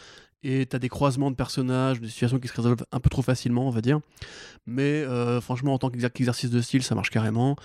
Et 0.44 0.66
t'as 0.66 0.78
des 0.78 0.88
croisements 0.88 1.32
de 1.32 1.36
personnages, 1.36 2.00
des 2.00 2.08
situations 2.08 2.38
qui 2.38 2.46
se 2.46 2.54
résolvent 2.54 2.84
un 2.92 3.00
peu 3.00 3.10
trop 3.10 3.22
facilement, 3.22 3.66
on 3.66 3.70
va 3.70 3.80
dire. 3.80 3.98
Mais 4.66 5.02
euh, 5.02 5.40
franchement, 5.40 5.74
en 5.74 5.78
tant 5.78 5.90
qu'exer- 5.90 6.10
qu'exercice 6.10 6.50
de 6.50 6.60
style, 6.60 6.84
ça 6.84 6.94
marche 6.94 7.10
carrément. 7.10 7.56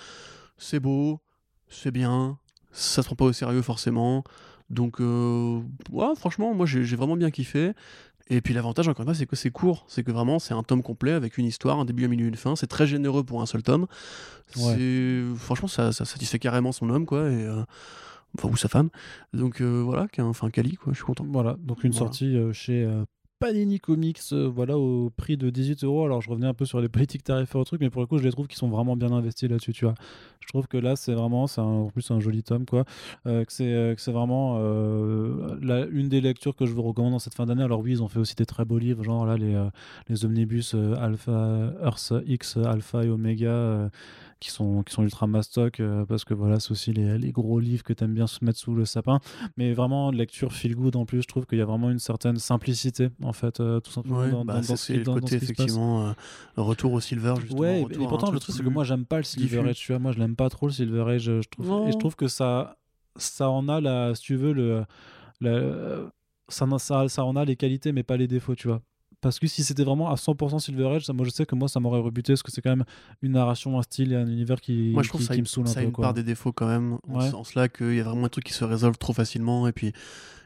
C'est 0.58 0.80
beau, 0.80 1.20
c'est 1.68 1.92
bien, 1.92 2.36
ça 2.72 3.02
se 3.02 3.06
prend 3.06 3.14
pas 3.16 3.24
au 3.26 3.32
sérieux 3.32 3.62
forcément. 3.62 4.24
Donc, 4.70 5.00
euh, 5.00 5.60
ouais, 5.92 6.14
franchement, 6.16 6.52
moi 6.54 6.66
j'ai 6.66 6.96
vraiment 6.96 7.16
bien 7.16 7.30
kiffé. 7.30 7.72
Et 8.30 8.40
puis 8.40 8.54
l'avantage, 8.54 8.88
encore 8.88 9.02
une 9.02 9.06
fois, 9.08 9.14
c'est 9.14 9.26
que 9.26 9.36
c'est 9.36 9.50
court. 9.50 9.84
C'est 9.86 10.02
que 10.02 10.10
vraiment, 10.10 10.38
c'est 10.38 10.54
un 10.54 10.62
tome 10.62 10.82
complet 10.82 11.12
avec 11.12 11.36
une 11.36 11.44
histoire, 11.44 11.78
un 11.78 11.84
début, 11.84 12.06
un 12.06 12.08
milieu, 12.08 12.26
une 12.26 12.36
fin. 12.36 12.56
C'est 12.56 12.66
très 12.66 12.86
généreux 12.86 13.22
pour 13.22 13.42
un 13.42 13.46
seul 13.46 13.62
tome. 13.62 13.86
Franchement, 15.36 15.68
ça, 15.68 15.92
ça 15.92 16.04
satisfait 16.04 16.38
carrément 16.38 16.72
son 16.72 16.88
homme, 16.90 17.06
quoi. 17.06 17.30
Et, 17.30 17.44
euh, 17.44 17.62
Enfin, 18.36 18.48
ou 18.48 18.56
sa 18.56 18.66
femme. 18.68 18.88
Donc 19.32 19.60
euh, 19.60 19.80
voilà, 19.84 20.08
qu'un- 20.08 20.24
enfin 20.24 20.50
Kali, 20.50 20.74
quoi, 20.74 20.92
je 20.92 20.96
suis 20.96 21.04
content. 21.04 21.24
Voilà, 21.28 21.54
donc 21.60 21.84
une 21.84 21.92
Voilà. 21.92 22.06
sortie 22.06 22.36
euh, 22.36 22.52
chez 22.52 22.84
Panini 23.40 23.78
Comics, 23.78 24.20
euh, 24.32 24.48
voilà, 24.48 24.78
au 24.78 25.10
prix 25.10 25.36
de 25.36 25.50
18 25.50 25.84
euros. 25.84 26.04
Alors 26.04 26.22
je 26.22 26.30
revenais 26.30 26.46
un 26.46 26.54
peu 26.54 26.64
sur 26.64 26.80
les 26.80 26.88
politiques 26.90 27.24
tarifaires 27.24 27.60
au 27.60 27.64
truc, 27.64 27.80
mais 27.80 27.90
pour 27.90 28.00
le 28.00 28.06
coup, 28.06 28.16
je 28.18 28.22
les 28.24 28.30
trouve 28.30 28.46
qu'ils 28.46 28.56
sont 28.58 28.68
vraiment 28.68 28.96
bien 28.96 29.12
investis 29.12 29.50
là-dessus, 29.50 29.72
tu 29.72 29.84
vois. 29.84 29.94
Je 30.40 30.48
trouve 30.48 30.66
que 30.68 30.76
là, 30.76 30.96
c'est 30.96 31.12
vraiment, 31.14 31.46
c'est 31.46 31.60
en 31.60 31.86
plus 31.88 32.10
un 32.10 32.20
joli 32.20 32.42
tome, 32.42 32.64
quoi. 32.64 32.84
Euh, 33.26 33.44
que 33.44 33.52
c'est 33.52 33.72
euh, 33.72 33.94
que 33.94 34.00
c'est 34.00 34.12
vraiment 34.12 34.58
la- 35.60 35.86
une 35.86 36.08
des 36.08 36.20
lectures 36.20 36.56
que 36.56 36.64
je 36.66 36.72
vous 36.72 36.82
recommande 36.82 37.12
dans 37.12 37.18
cette 37.18 37.34
fin 37.34 37.46
d'année. 37.46 37.62
Alors 37.64 37.80
oui, 37.80 37.92
ils 37.92 38.02
ont 38.02 38.08
fait 38.08 38.18
aussi 38.20 38.34
des 38.34 38.46
très 38.46 38.64
beaux 38.64 38.78
livres, 38.78 39.02
genre 39.04 39.26
là, 39.26 39.36
les, 39.36 39.60
les 40.08 40.24
omnibus 40.24 40.74
Alpha, 40.74 41.72
Earth 41.82 42.12
X, 42.26 42.56
Alpha 42.58 43.04
et 43.04 43.08
Omega. 43.10 43.90
Qui 44.44 44.50
sont, 44.50 44.82
qui 44.82 44.92
sont 44.92 45.02
ultra 45.02 45.26
mastoc 45.26 45.80
euh, 45.80 46.04
parce 46.04 46.24
que 46.24 46.34
voilà 46.34 46.60
c'est 46.60 46.70
aussi 46.70 46.92
les, 46.92 47.16
les 47.18 47.32
gros 47.32 47.58
livres 47.60 47.82
que 47.82 47.94
t'aimes 47.94 48.12
bien 48.12 48.26
se 48.26 48.44
mettre 48.44 48.58
sous 48.58 48.74
le 48.74 48.84
sapin 48.84 49.18
mais 49.56 49.72
vraiment 49.72 50.10
lecture 50.10 50.52
feel 50.52 50.74
good 50.76 50.96
en 50.96 51.06
plus 51.06 51.22
je 51.22 51.26
trouve 51.28 51.46
qu'il 51.46 51.56
y 51.58 51.62
a 51.62 51.64
vraiment 51.64 51.90
une 51.90 51.98
certaine 51.98 52.36
simplicité 52.36 53.08
en 53.22 53.32
fait 53.32 53.60
euh, 53.60 53.80
tout 53.80 53.90
simplement 53.90 54.20
Ouais, 54.20 54.30
dans, 54.30 54.44
bah, 54.44 54.54
dans- 54.56 54.62
ça, 54.62 54.68
dans 54.72 54.76
ce 54.76 54.86
c'est 54.86 54.92
qui- 54.92 54.98
le 54.98 55.04
dans- 55.04 55.14
dans 55.14 55.20
côté 55.20 55.36
ce 55.36 55.38
qui 55.38 55.44
effectivement 55.44 56.08
euh, 56.08 56.12
retour 56.56 56.92
au 56.92 57.00
silver 57.00 57.34
justement. 57.40 57.60
Ouais, 57.60 57.80
et- 57.80 57.84
retour 57.84 58.04
et 58.04 58.08
pourtant 58.08 58.30
le 58.30 58.38
truc 58.38 58.54
c'est 58.56 58.62
que 58.62 58.68
moi 58.68 58.84
j'aime 58.84 59.06
pas 59.06 59.16
le 59.16 59.22
Silver 59.22 59.46
diffus. 59.46 59.68
Age, 59.70 59.76
tu 59.78 59.92
vois, 59.92 59.98
moi 59.98 60.12
je 60.12 60.18
l'aime 60.18 60.36
pas 60.36 60.50
trop 60.50 60.66
le 60.66 60.72
Silver 60.72 61.04
Age, 61.10 61.22
je 61.24 61.48
trouve, 61.48 61.66
et 61.88 61.92
je 61.92 61.98
trouve 61.98 62.14
que 62.14 62.28
ça, 62.28 62.76
ça 63.16 63.48
en 63.48 63.66
a 63.68 63.80
la, 63.80 64.14
si 64.14 64.22
tu 64.22 64.36
veux 64.36 64.52
le, 64.52 64.84
la- 65.40 66.10
ça, 66.48 66.66
ça, 66.78 67.08
ça 67.08 67.24
en 67.24 67.36
a 67.36 67.44
les 67.44 67.56
qualités 67.56 67.92
mais 67.92 68.02
pas 68.02 68.16
les 68.18 68.28
défauts, 68.28 68.54
tu 68.54 68.68
vois. 68.68 68.82
Parce 69.24 69.38
que 69.38 69.46
si 69.46 69.64
c'était 69.64 69.84
vraiment 69.84 70.10
à 70.10 70.16
100% 70.16 70.58
Silver 70.58 70.86
Age, 70.96 71.06
ça, 71.06 71.12
moi 71.14 71.24
je 71.24 71.30
sais 71.30 71.46
que 71.46 71.54
moi 71.54 71.66
ça 71.66 71.80
m'aurait 71.80 71.98
rebuté 72.00 72.32
parce 72.34 72.42
que 72.42 72.52
c'est 72.52 72.60
quand 72.60 72.70
même 72.76 72.84
une 73.22 73.32
narration, 73.32 73.78
un 73.78 73.82
style 73.82 74.12
et 74.12 74.16
un 74.16 74.26
univers 74.26 74.60
qui, 74.60 74.90
Moi, 74.92 75.02
je 75.02 75.08
trouve 75.08 75.20
qui, 75.22 75.26
ça, 75.26 75.32
a 75.32 75.36
qui 75.36 75.38
une- 75.38 75.44
me 75.44 75.48
saoule 75.48 75.64
un 75.66 75.70
ça 75.70 75.80
a 75.80 75.82
peu. 75.82 75.86
une 75.86 75.92
quoi. 75.92 76.02
part 76.04 76.14
des 76.14 76.22
défauts 76.22 76.52
quand 76.52 76.68
même, 76.68 76.98
en 77.08 77.18
Ouais. 77.18 77.24
ce 77.26 77.30
sens-là 77.30 77.68
qu'il 77.68 77.94
y 77.94 78.00
a 78.00 78.04
vraiment 78.04 78.26
un 78.26 78.28
truc 78.28 78.44
qui 78.44 78.52
se 78.52 78.64
résolve 78.64 78.98
trop 78.98 79.12
facilement 79.14 79.66
et 79.66 79.72
puis 79.72 79.92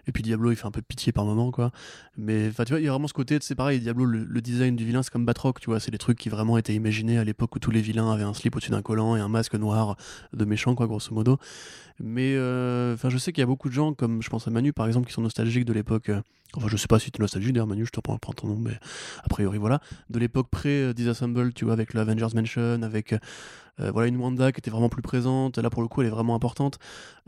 et 0.09 0.13
puis 0.13 0.23
Diablo 0.23 0.51
il 0.51 0.57
fait 0.57 0.67
un 0.67 0.71
peu 0.71 0.83
pitié 0.83 1.13
par 1.13 1.25
moment 1.25 1.51
quoi. 1.51 1.71
Mais 2.17 2.51
tu 2.51 2.71
vois 2.71 2.81
il 2.81 2.85
y 2.85 2.89
a 2.89 2.91
vraiment 2.91 3.07
ce 3.07 3.13
côté 3.13 3.39
c'est 3.41 3.55
pareil 3.55 3.79
Diablo 3.79 4.05
le, 4.05 4.41
design 4.41 4.75
du 4.75 4.85
vilain 4.85 5.03
c'est 5.03 5.13
comme 5.13 5.27
Batroc 5.27 5.61
tu 5.61 5.67
vois 5.71 5.79
c'est 5.79 5.91
des 5.91 5.99
trucs 5.99 6.19
qui 6.19 6.29
vraiment 6.29 6.59
étaient 6.59 6.75
imaginés 6.75 7.19
à 7.19 7.25
l'époque 7.25 7.55
où 7.55 7.59
tous 7.59 7.71
les 7.71 7.81
vilains 7.81 8.11
avaient 8.11 8.25
un 8.25 8.35
slip 8.35 8.57
au-dessus 8.57 8.71
d'un 8.71 8.83
collant 8.83 9.15
et 9.15 9.21
un 9.21 9.29
masque 9.29 9.55
noir 9.55 9.97
de 10.33 10.45
méchant 10.45 10.75
quoi 10.75 10.87
grosso 10.87 11.15
modo. 11.15 11.39
Mais 12.01 12.35
euh, 12.37 12.97
je 12.97 13.19
sais 13.19 13.33
qu'il 13.33 13.43
y 13.43 13.45
a 13.45 13.47
beaucoup 13.47 13.69
de 13.69 13.75
gens 13.75 13.93
comme 13.93 14.23
je 14.23 14.31
pense 14.31 14.49
à 14.49 14.51
Manu 14.51 14.73
par 14.73 14.87
exemple 14.87 15.07
qui 15.07 15.13
sont 15.13 15.23
nostalgiques 15.23 15.67
de 15.67 15.73
l'époque. 15.73 16.09
euh, 16.09 16.21
Enfin, 16.57 16.69
je 16.69 16.79
sais 16.79 16.87
pas 16.87 16.99
si 16.99 17.11
tu 17.11 17.21
es 17.21 17.23
nostalgique 17.23 17.53
d'ailleurs, 17.53 17.67
Manu, 17.67 17.85
je 17.85 17.91
te 17.91 18.01
prends, 18.01 18.17
prends 18.17 18.33
ton 18.33 18.47
nom, 18.47 18.57
mais 18.57 18.73
a 19.23 19.29
priori, 19.29 19.59
voilà. 19.59 19.81
De 20.09 20.19
l'époque 20.19 20.49
pré-Disassemble, 20.49 21.53
tu 21.53 21.67
vois, 21.67 21.75
avec 21.75 21.93
le 21.93 22.01
Avengers 22.01 22.35
Mansion, 22.35 22.81
avec 22.83 23.15
euh, 23.81 23.91
voilà, 23.91 24.09
une 24.09 24.17
Wanda 24.17 24.53
qui 24.53 24.59
était 24.59 24.71
vraiment 24.71 24.89
plus 24.89 25.03
présente. 25.03 25.59
Là, 25.59 25.71
pour 25.71 25.83
le 25.83 25.89
coup, 25.89 26.01
elle 26.03 26.09
est 26.09 26.11
vraiment 26.11 26.35
importante. 26.35 26.79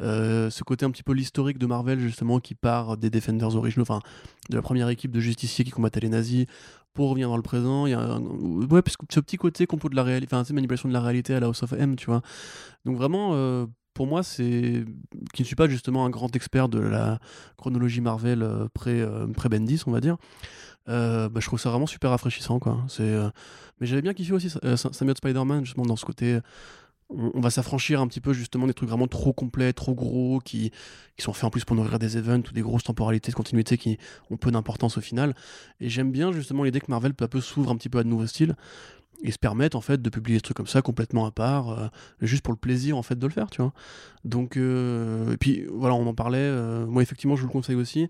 Euh, 0.01 0.51
ce 0.51 0.65
côté 0.65 0.85
un 0.85 0.91
petit 0.91 1.03
peu 1.03 1.13
l'historique 1.13 1.59
de 1.59 1.67
Marvel, 1.67 2.01
justement, 2.01 2.41
qui 2.41 2.55
part 2.55 2.97
des 2.97 3.11
Defenders 3.11 3.55
originaux, 3.57 3.83
enfin, 3.83 4.01
de 4.49 4.57
la 4.57 4.63
première 4.63 4.89
équipe 4.89 5.11
de 5.13 5.21
justiciers 5.21 5.65
qui 5.65 5.71
combattaient 5.71 6.01
les 6.01 6.09
nazis 6.09 6.47
pour 6.93 7.09
revenir 7.11 7.29
dans 7.29 7.37
le 7.37 7.43
présent. 7.43 7.87
Il 7.87 7.91
y 7.91 7.95
a 7.95 8.01
un- 8.01 8.21
ouais, 8.21 8.83
parce 8.83 8.97
ce 9.11 9.21
petit 9.21 9.37
côté 9.37 9.67
de 9.67 9.97
la 9.97 10.03
réalité, 10.03 10.35
enfin, 10.35 10.53
manipulation 10.55 10.89
de 10.89 10.95
la 10.95 11.01
réalité 11.01 11.35
à 11.35 11.41
la 11.41 11.47
House 11.47 11.63
of 11.63 11.73
M, 11.73 11.97
tu 11.97 12.07
vois. 12.07 12.23
Donc, 12.85 12.97
vraiment. 12.97 13.31
euh, 13.35 13.67
pour 13.93 14.07
moi, 14.07 14.23
c'est 14.23 14.85
qui 15.35 15.43
ne 15.43 15.45
suis 15.45 15.57
pas 15.57 15.69
justement 15.69 16.07
un 16.07 16.11
grand 16.11 16.35
expert 16.35 16.69
de 16.69 16.79
la 16.79 17.19
chronologie 17.59 18.01
Marvel 18.01 18.49
pré 18.73 19.05
pré-Bendis, 19.37 19.83
on 19.87 19.91
va 19.91 20.01
dire. 20.01 20.17
Euh, 20.91 21.29
bah, 21.29 21.41
je 21.41 21.47
trouve 21.47 21.61
ça 21.61 21.71
vraiment 21.71 21.87
super 21.87 22.11
rafraîchissant, 22.11 22.59
quoi. 22.59 22.85
C'est, 22.89 23.03
euh, 23.03 23.29
mais 23.81 23.87
j'avais 23.87 24.03
bien 24.03 24.13
kiffé 24.13 24.33
aussi 24.33 24.53
euh, 24.65 24.77
Samuel 24.77 25.17
Spider-Man, 25.17 25.65
justement 25.65 25.87
dans 25.87 25.97
ce 25.97 26.05
côté. 26.05 26.39
On, 27.09 27.31
on 27.35 27.41
va 27.41 27.51
s'affranchir 27.51 28.01
un 28.01 28.07
petit 28.07 28.21
peu 28.21 28.33
justement 28.33 28.67
des 28.67 28.75
trucs 28.75 28.89
vraiment 28.89 29.07
trop 29.07 29.33
complets, 29.33 29.73
trop 29.73 29.95
gros, 29.95 30.41
qui, 30.41 30.71
qui 31.17 31.23
sont 31.23 31.33
faits 31.33 31.45
en 31.45 31.51
plus 31.51 31.65
pour 31.65 31.77
nourrir 31.77 31.99
des 31.99 32.17
events 32.17 32.43
ou 32.51 32.53
des 32.53 32.63
grosses 32.63 32.85
temporalités 32.85 33.31
de 33.33 33.37
continuité 33.37 33.79
qui 33.79 33.99
ont 34.31 34.37
peu 34.37 34.51
d'importance 34.51 34.99
au 34.99 35.01
final. 35.01 35.35
Et 35.81 35.89
j'aime 35.89 36.13
bien 36.13 36.33
justement 36.33 36.65
l'idée 36.65 36.81
que 36.81 36.91
Marvel 36.91 37.15
peu 37.15 37.25
à 37.25 37.29
peu 37.29 37.41
s'ouvre 37.41 37.71
un 37.71 37.77
petit 37.77 37.89
peu 37.89 37.99
à 37.99 38.05
de 38.05 38.09
nouveaux 38.09 38.27
styles 38.27 38.57
et 39.23 39.33
se 39.33 39.39
permettent 39.39 39.75
en 39.75 39.81
fait 39.81 40.01
de 40.01 40.11
publier 40.11 40.39
des 40.39 40.43
trucs 40.43 40.57
comme 40.57 40.67
ça 40.67 40.83
complètement 40.83 41.27
à 41.27 41.31
part, 41.31 41.71
euh, 41.71 41.89
juste 42.23 42.43
pour 42.43 42.53
le 42.53 42.59
plaisir 42.59 42.97
en 42.97 43.03
fait 43.03 43.19
de 43.19 43.27
le 43.27 43.33
faire, 43.33 43.51
tu 43.51 43.61
vois. 43.61 43.73
Donc 44.25 44.57
euh, 44.57 45.33
et 45.33 45.37
puis 45.37 45.67
voilà, 45.71 45.95
on 45.95 46.07
en 46.07 46.15
parlait. 46.15 46.39
euh, 46.39 46.87
moi 46.87 47.03
effectivement, 47.03 47.37
je 47.37 47.43
vous 47.43 47.49
le 47.49 47.53
conseille 47.53 47.77
aussi. 47.77 48.09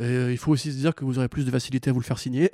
Euh, 0.00 0.30
il 0.30 0.38
faut 0.38 0.52
aussi 0.52 0.72
se 0.72 0.78
dire 0.78 0.94
que 0.94 1.04
vous 1.04 1.18
aurez 1.18 1.28
plus 1.28 1.44
de 1.44 1.50
facilité 1.50 1.90
à 1.90 1.92
vous 1.92 2.00
le 2.00 2.04
faire 2.04 2.18
signer 2.18 2.50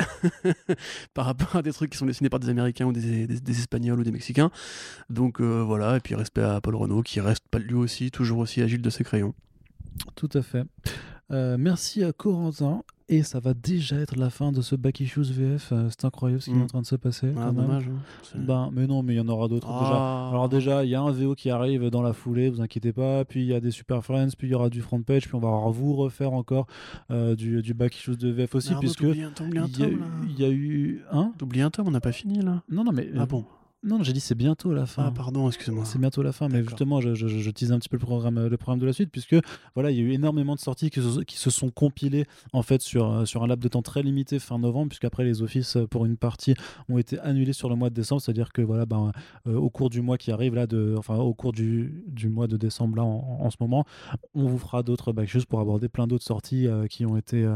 par 1.15 1.27
rapport 1.27 1.57
à 1.57 1.63
des 1.63 1.73
trucs 1.73 1.91
qui 1.91 1.99
sont 1.99 2.07
dessinés 2.07 2.29
par 2.29 2.41
des 2.41 2.49
Américains 2.49 2.87
ou 2.87 2.93
des, 2.93 3.51
Espagnols 3.51 4.01
ou 4.01 4.05
des 4.05 4.11
Mexicains. 4.11 4.51
Donc 5.11 5.41
euh, 5.41 5.63
voilà, 5.63 5.97
et 5.97 6.01
puis 6.01 6.15
respect 6.15 6.43
à 6.43 6.61
Paul 6.61 6.75
Renault 6.75 7.03
qui 7.03 7.21
reste 7.21 7.45
lui 7.57 7.75
aussi 7.75 8.11
toujours 8.11 8.39
aussi 8.39 8.63
agile 8.63 8.83
de 8.83 8.91
ses 8.91 9.05
crayons. 9.05 9.35
Tout 10.15 10.31
à 10.35 10.43
fait. 10.43 10.65
Euh, 11.31 11.57
merci 11.59 12.05
à 12.05 12.13
Corentin. 12.13 12.83
Et 13.09 13.23
ça 13.23 13.39
va 13.39 13.55
déjà 13.55 13.97
être 14.01 14.17
la 14.17 14.31
fin 14.31 14.51
de 14.51 14.61
ce 14.63 14.75
Back 14.75 14.99
Issues 14.99 15.23
VF. 15.33 15.71
Euh, 15.71 15.89
c'est 15.91 16.05
incroyable 16.07 16.43
ce 16.43 16.51
qui 16.51 16.57
Mm. 16.57 16.61
est 16.61 16.65
en 16.65 16.67
train 16.67 16.81
de 16.81 16.87
se 16.87 16.97
passer. 16.97 17.29
Ah, 17.37 17.47
quand 17.47 17.53
même. 17.53 17.67
dommage. 17.67 17.85
hein. 17.89 18.39
Ben, 18.41 18.71
mais 18.73 18.89
non, 18.89 19.05
mais 19.05 19.15
il 19.15 19.17
y 19.19 19.21
en 19.21 19.29
aura 19.29 19.47
d'autres 19.47 19.69
déjà. 19.69 19.93
Ah. 19.95 20.29
Alors 20.33 20.49
déjà, 20.49 20.83
il 20.85 20.91
y 20.91 20.97
a 20.97 21.01
un 21.03 21.13
VO 21.13 21.37
qui 21.37 21.49
arrive 21.51 21.89
dans 21.91 22.03
la 22.03 22.13
foulée, 22.13 22.51
vous 22.51 22.61
inquiétez 22.61 22.93
pas. 22.93 23.25
Puis 23.25 23.43
il 23.43 23.47
y 23.47 23.55
a 23.55 23.61
des 23.61 23.71
Super 23.71 24.03
Friends, 24.05 24.31
puis 24.37 24.49
il 24.49 24.51
y 24.51 24.55
aura 24.55 24.71
du 24.71 24.81
front 24.83 25.01
page, 25.03 25.27
puis 25.29 25.37
on 25.37 25.39
va 25.39 25.71
vous 25.71 25.95
refaire 25.95 26.33
encore 26.33 26.67
euh, 27.13 27.37
du, 27.37 27.63
du 27.63 27.75
back 27.75 27.95
issues 27.97 28.17
de 28.17 28.29
VF 28.29 28.57
aussi, 28.57 28.69
Arnaud, 28.71 28.81
puisque 28.81 29.03
il 29.03 29.17
y, 29.19 30.45
a 30.45 30.49
eu- 30.51 31.01
y 31.13 31.17
a. 31.17 31.31
T'oublies 31.39 31.61
un 31.63 31.71
tome, 31.71 31.87
on 31.87 31.93
n'a 31.93 32.01
pas 32.01 32.11
fini 32.13 32.41
là. 32.41 32.63
Non, 32.69 32.83
non, 32.83 32.91
mais 32.93 33.09
Ah 33.17 33.25
bon 33.27 33.45
non, 33.87 34.03
j'ai 34.03 34.13
dit 34.13 34.21
c'est 34.21 34.35
bientôt 34.35 34.73
la 34.75 34.85
fin. 34.85 35.05
Ah 35.07 35.11
pardon, 35.13 35.47
excuse-moi. 35.49 35.85
C'est 35.85 35.99
bientôt 35.99 36.23
la 36.23 36.33
fin, 36.33 36.49
mais 36.49 36.59
justement, 36.71 37.01
je, 37.01 37.15
je, 37.15 37.29
je 37.29 37.51
tease 37.51 37.73
un 37.73 37.79
petit 37.79 37.89
peu 37.89 37.97
le 37.97 38.03
programme, 38.05 38.37
euh, 38.39 38.49
le 38.49 38.57
programme 38.57 38.81
de 38.81 38.87
la 38.87 38.93
suite, 38.93 39.11
puisque 39.11 39.37
voilà, 39.75 39.91
il 39.91 39.97
y 39.97 40.01
a 40.01 40.03
eu 40.03 40.13
énormément 40.13 40.55
de 40.55 40.61
sorties 40.61 40.91
qui 40.91 41.01
se, 41.01 41.21
qui 41.21 41.37
se 41.37 41.51
sont 41.51 41.71
compilées 41.71 42.27
en 42.53 42.63
fait 42.63 42.83
sur, 42.83 43.11
euh, 43.11 43.25
sur 43.25 43.43
un 43.45 43.47
laps 43.47 43.63
de 43.63 43.69
temps 43.69 43.83
très 43.83 44.03
limité 44.03 44.39
fin 44.39 44.59
novembre, 44.59 44.89
puisqu'après 44.89 45.25
les 45.25 45.41
offices 45.43 45.77
euh, 45.77 45.87
pour 45.87 46.05
une 46.05 46.17
partie 46.17 46.55
ont 46.89 46.99
été 46.99 47.19
annulés 47.21 47.53
sur 47.53 47.69
le 47.69 47.77
mois 47.77 47.89
de 47.91 47.95
décembre, 47.95 48.21
c'est-à-dire 48.21 48.53
que 48.53 48.63
voilà, 48.63 48.87
ben, 48.87 49.13
euh, 49.47 49.55
au 49.57 49.71
cours 49.71 49.89
du 49.91 50.03
mois 50.03 50.19
qui 50.19 50.33
arrive 50.33 50.55
là, 50.55 50.67
de, 50.67 50.95
enfin 50.99 51.17
au 51.17 51.33
cours 51.35 51.53
du, 51.53 52.03
du 52.09 52.29
mois 52.29 52.47
de 52.49 52.57
décembre 52.57 52.97
là 52.97 53.05
en, 53.05 53.39
en 53.41 53.51
ce 53.51 53.57
moment, 53.61 53.85
on 54.35 54.47
vous 54.47 54.59
fera 54.59 54.83
d'autres 54.83 55.13
backshoes 55.13 55.47
pour 55.49 55.61
aborder 55.61 55.89
plein 55.89 56.07
d'autres 56.07 56.25
sorties 56.25 56.67
euh, 56.67 56.87
qui 56.87 57.07
ont 57.07 57.17
été 57.17 57.49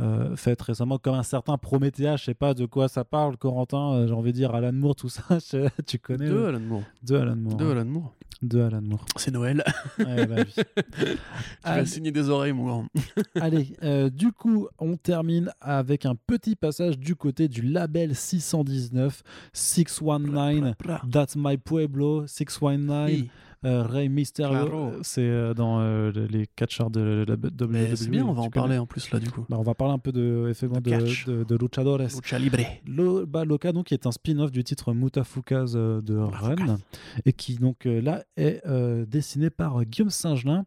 euh, 0.00 0.34
faites 0.36 0.62
récemment, 0.62 0.98
comme 0.98 1.14
un 1.14 1.22
certain 1.22 1.58
Prométhée, 1.58 2.14
je 2.16 2.24
sais 2.24 2.34
pas 2.34 2.54
de 2.54 2.66
quoi 2.66 2.88
ça 2.88 3.04
parle, 3.04 3.36
Corentin, 3.36 4.06
j'ai 4.06 4.12
envie 4.14 4.32
de 4.32 4.36
dire 4.36 4.54
Alan 4.54 4.72
Moore, 4.72 4.96
tout 4.96 5.08
ça, 5.08 5.22
je- 5.52 5.68
tu 5.86 5.98
connais 5.98 6.26
Deux 6.26 6.34
le- 6.40 6.46
Alan 6.48 6.60
Moore. 6.60 6.82
de 7.02 7.16
Alan 7.16 7.36
Moore. 7.36 7.54
Deux 7.56 7.66
hein. 7.66 7.70
Alan 7.72 7.84
Moore. 7.84 8.14
de 8.42 8.60
Alan 8.60 8.82
Moore. 8.82 9.06
C'est 9.16 9.30
Noël. 9.30 9.64
Ouais, 9.98 10.26
bah 10.26 10.36
oui. 10.38 10.54
Tu 10.98 11.16
Allez. 11.64 11.80
vas 11.80 11.86
signer 11.86 12.12
des 12.12 12.28
oreilles, 12.28 12.52
mon 12.52 12.64
grand. 12.66 12.86
Allez, 13.40 13.74
euh, 13.82 14.10
du 14.10 14.32
coup, 14.32 14.68
on 14.78 14.96
termine 14.96 15.50
avec 15.60 16.04
un 16.06 16.14
petit 16.14 16.54
passage 16.56 16.98
du 16.98 17.16
côté 17.16 17.48
du 17.48 17.62
label 17.62 18.14
619, 18.14 19.22
619, 19.52 20.76
That's 21.10 21.36
My 21.36 21.56
Pueblo, 21.56 22.26
619, 22.26 23.08
Oui. 23.10 23.30
Euh, 23.64 23.82
Rey 23.82 24.08
Mysterio. 24.08 24.92
C'est 25.02 25.22
euh, 25.22 25.54
dans 25.54 25.80
euh, 25.80 26.10
les 26.30 26.46
catcheurs 26.46 26.90
de 26.90 27.24
la 27.26 27.34
WWE. 27.34 27.96
C'est 27.96 28.10
bien, 28.10 28.24
on 28.26 28.32
va 28.32 28.42
en 28.42 28.50
parler 28.50 28.78
en 28.78 28.86
plus 28.86 29.10
là 29.10 29.18
du 29.18 29.30
coup. 29.30 29.44
Bah, 29.48 29.56
on 29.58 29.62
va 29.62 29.74
parler 29.74 29.94
un 29.94 29.98
peu 29.98 30.12
de, 30.12 30.52
De 30.52 31.44
de, 31.44 31.56
luchadores. 31.56 31.98
Lucha 31.98 32.38
Libre. 32.38 32.58
Lo- 32.86 33.24
Loca 33.44 33.72
donc 33.72 33.86
qui 33.86 33.94
est 33.94 34.06
un 34.06 34.12
spin-off 34.12 34.50
du 34.52 34.64
titre 34.64 34.92
Mutafukaz 34.92 35.72
de 35.74 36.16
Run 36.16 36.78
et 37.24 37.32
qui 37.32 37.56
donc 37.56 37.84
là 37.84 38.22
est 38.36 38.62
dessiné 39.06 39.50
par 39.50 39.84
Guillaume 39.84 40.10
Singelin. 40.10 40.64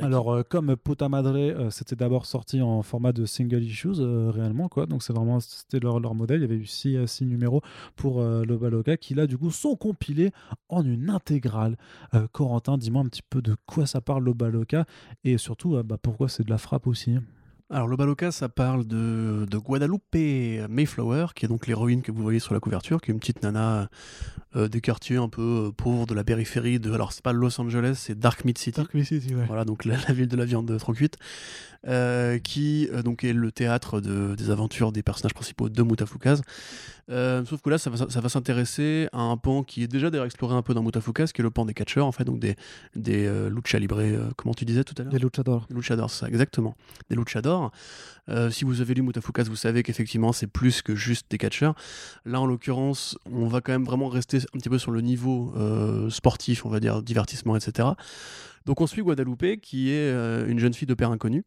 Alors 0.00 0.32
euh, 0.32 0.42
comme 0.42 0.76
Puta 0.76 1.08
Madre 1.08 1.36
euh, 1.36 1.70
c'était 1.70 1.96
d'abord 1.96 2.26
sorti 2.26 2.62
en 2.62 2.82
format 2.82 3.12
de 3.12 3.26
single 3.26 3.62
issues 3.62 4.00
euh, 4.00 4.30
réellement 4.30 4.68
quoi 4.68 4.86
donc 4.86 5.02
c'est 5.02 5.12
vraiment 5.12 5.40
c'était 5.40 5.80
leur, 5.80 6.00
leur 6.00 6.14
modèle 6.14 6.38
il 6.38 6.42
y 6.42 6.44
avait 6.44 6.56
eu 6.56 6.66
six, 6.66 6.96
euh, 6.96 7.06
six 7.06 7.26
numéros 7.26 7.60
pour 7.96 8.20
euh, 8.20 8.44
Loba 8.44 8.70
Loca 8.70 8.96
qui 8.96 9.14
là 9.14 9.26
du 9.26 9.36
coup 9.36 9.50
sont 9.50 9.76
compilés 9.76 10.30
en 10.68 10.84
une 10.84 11.10
intégrale. 11.10 11.76
Euh, 12.14 12.26
Corentin 12.32 12.78
dis-moi 12.78 13.02
un 13.02 13.08
petit 13.08 13.22
peu 13.28 13.42
de 13.42 13.56
quoi 13.66 13.86
ça 13.86 14.00
parle 14.00 14.24
Loba 14.24 14.48
Loca 14.48 14.86
et 15.22 15.38
surtout 15.38 15.76
euh, 15.76 15.82
bah, 15.82 15.98
pourquoi 16.00 16.28
c'est 16.28 16.44
de 16.44 16.50
la 16.50 16.58
frappe 16.58 16.86
aussi? 16.86 17.18
Alors 17.70 17.88
le 17.88 17.96
Baloka, 17.96 18.30
ça 18.30 18.50
parle 18.50 18.86
de, 18.86 19.46
de 19.50 19.58
Guadalupe 19.58 20.14
Mayflower, 20.68 21.28
qui 21.34 21.46
est 21.46 21.48
donc 21.48 21.66
l'héroïne 21.66 22.02
que 22.02 22.12
vous 22.12 22.22
voyez 22.22 22.38
sur 22.38 22.52
la 22.52 22.60
couverture, 22.60 23.00
qui 23.00 23.10
est 23.10 23.14
une 23.14 23.18
petite 23.18 23.42
nana 23.42 23.88
euh, 24.56 24.68
des 24.68 24.80
quartiers 24.80 25.16
un 25.16 25.28
peu 25.28 25.66
euh, 25.68 25.72
pauvres 25.72 26.06
de 26.06 26.14
la 26.14 26.24
périphérie 26.24 26.78
de. 26.80 26.92
Alors 26.92 27.12
c'est 27.12 27.22
pas 27.22 27.32
Los 27.32 27.60
Angeles, 27.60 27.94
c'est 27.98 28.18
Dark 28.18 28.44
Mid 28.44 28.56
City. 28.58 28.80
Voilà, 29.46 29.64
donc 29.64 29.84
la, 29.84 29.96
la 30.08 30.14
ville 30.14 30.28
de 30.28 30.36
la 30.36 30.44
viande 30.44 30.76
trop 30.78 30.92
cuite, 30.92 31.16
euh, 31.86 32.38
qui 32.38 32.88
euh, 32.92 33.02
donc 33.02 33.24
est 33.24 33.32
le 33.32 33.50
théâtre 33.52 34.00
de- 34.00 34.34
des 34.34 34.50
aventures 34.50 34.92
des 34.92 35.02
personnages 35.02 35.34
principaux 35.34 35.68
de 35.68 35.82
Mutafukaz. 35.82 36.42
Euh, 37.10 37.44
sauf 37.44 37.60
que 37.60 37.68
là, 37.68 37.76
ça 37.76 37.90
va, 37.90 38.08
ça 38.08 38.20
va 38.20 38.28
s'intéresser 38.30 39.08
à 39.12 39.20
un 39.20 39.36
pan 39.36 39.62
qui 39.62 39.82
est 39.82 39.88
déjà 39.88 40.08
d'ailleurs 40.08 40.24
exploré 40.24 40.54
un 40.54 40.62
peu 40.62 40.72
dans 40.72 40.82
Mutafukaz, 40.82 41.32
qui 41.32 41.42
est 41.42 41.44
le 41.44 41.50
pan 41.50 41.66
des 41.66 41.74
catcheurs, 41.74 42.06
en 42.06 42.12
fait, 42.12 42.24
donc 42.24 42.38
des, 42.38 42.56
des 42.96 43.28
lucha 43.50 43.78
libre, 43.78 44.00
comment 44.36 44.54
tu 44.54 44.64
disais 44.64 44.84
tout 44.84 44.94
à 44.98 45.02
l'heure? 45.02 45.12
Les 45.12 45.18
luchadors. 45.18 45.66
des 45.68 45.74
luchadors, 45.74 46.10
ça, 46.10 46.28
exactement. 46.28 46.74
Des 47.10 47.16
luchadors. 47.16 47.72
Euh, 48.28 48.50
si 48.50 48.64
vous 48.64 48.80
avez 48.80 48.94
lu 48.94 49.02
Mutafukaz, 49.02 49.48
vous 49.48 49.56
savez 49.56 49.82
qu'effectivement, 49.82 50.32
c'est 50.32 50.46
plus 50.46 50.82
que 50.82 50.94
juste 50.94 51.30
des 51.30 51.38
catcheurs. 51.38 51.74
Là, 52.24 52.40
en 52.40 52.46
l'occurrence, 52.46 53.18
on 53.30 53.46
va 53.46 53.60
quand 53.60 53.72
même 53.72 53.84
vraiment 53.84 54.08
rester 54.08 54.38
un 54.38 54.58
petit 54.58 54.68
peu 54.68 54.78
sur 54.78 54.90
le 54.90 55.00
niveau 55.00 55.52
euh, 55.56 56.08
sportif, 56.10 56.64
on 56.64 56.70
va 56.70 56.80
dire, 56.80 57.02
divertissement, 57.02 57.56
etc. 57.56 57.88
Donc, 58.66 58.80
on 58.80 58.86
suit 58.86 59.02
Guadalupe, 59.02 59.60
qui 59.60 59.90
est 59.90 60.10
euh, 60.10 60.46
une 60.48 60.58
jeune 60.58 60.74
fille 60.74 60.86
de 60.88 60.94
père 60.94 61.10
inconnu 61.10 61.44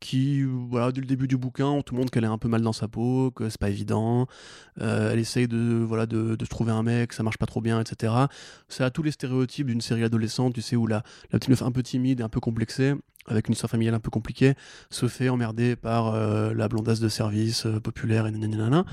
qui, 0.00 0.42
voilà, 0.42 0.92
dès 0.92 1.00
le 1.00 1.06
début 1.06 1.28
du 1.28 1.36
bouquin, 1.36 1.66
on 1.66 1.82
te 1.82 1.94
montre 1.94 2.10
qu'elle 2.10 2.24
est 2.24 2.28
un 2.28 2.38
peu 2.38 2.48
mal 2.48 2.62
dans 2.62 2.72
sa 2.72 2.88
peau, 2.88 3.30
que 3.30 3.48
c'est 3.48 3.60
pas 3.60 3.70
évident. 3.70 4.26
Euh, 4.80 5.12
elle 5.12 5.18
essaye 5.18 5.48
de, 5.48 5.82
voilà, 5.86 6.06
de, 6.06 6.36
se 6.40 6.48
trouver 6.48 6.72
un 6.72 6.82
mec, 6.82 7.12
ça 7.12 7.22
marche 7.22 7.38
pas 7.38 7.46
trop 7.46 7.60
bien, 7.60 7.80
etc. 7.80 8.12
Ça 8.68 8.86
a 8.86 8.90
tous 8.90 9.02
les 9.02 9.10
stéréotypes 9.10 9.66
d'une 9.66 9.80
série 9.80 10.04
adolescente, 10.04 10.54
tu 10.54 10.62
sais, 10.62 10.76
où 10.76 10.86
la, 10.86 11.02
la 11.32 11.38
petite 11.38 11.50
meuf 11.50 11.62
un 11.62 11.72
peu 11.72 11.82
timide 11.82 12.20
et 12.20 12.22
un 12.22 12.28
peu 12.28 12.40
complexée, 12.40 12.94
avec 13.26 13.48
une 13.48 13.52
histoire 13.52 13.70
familiale 13.70 13.94
un 13.94 14.00
peu 14.00 14.10
compliquée, 14.10 14.54
se 14.90 15.08
fait 15.08 15.28
emmerder 15.30 15.76
par 15.76 16.14
euh, 16.14 16.52
la 16.52 16.68
blondasse 16.68 17.00
de 17.00 17.08
service 17.08 17.64
euh, 17.66 17.80
populaire 17.80 18.26
et 18.26 18.30
nanana. 18.30 18.84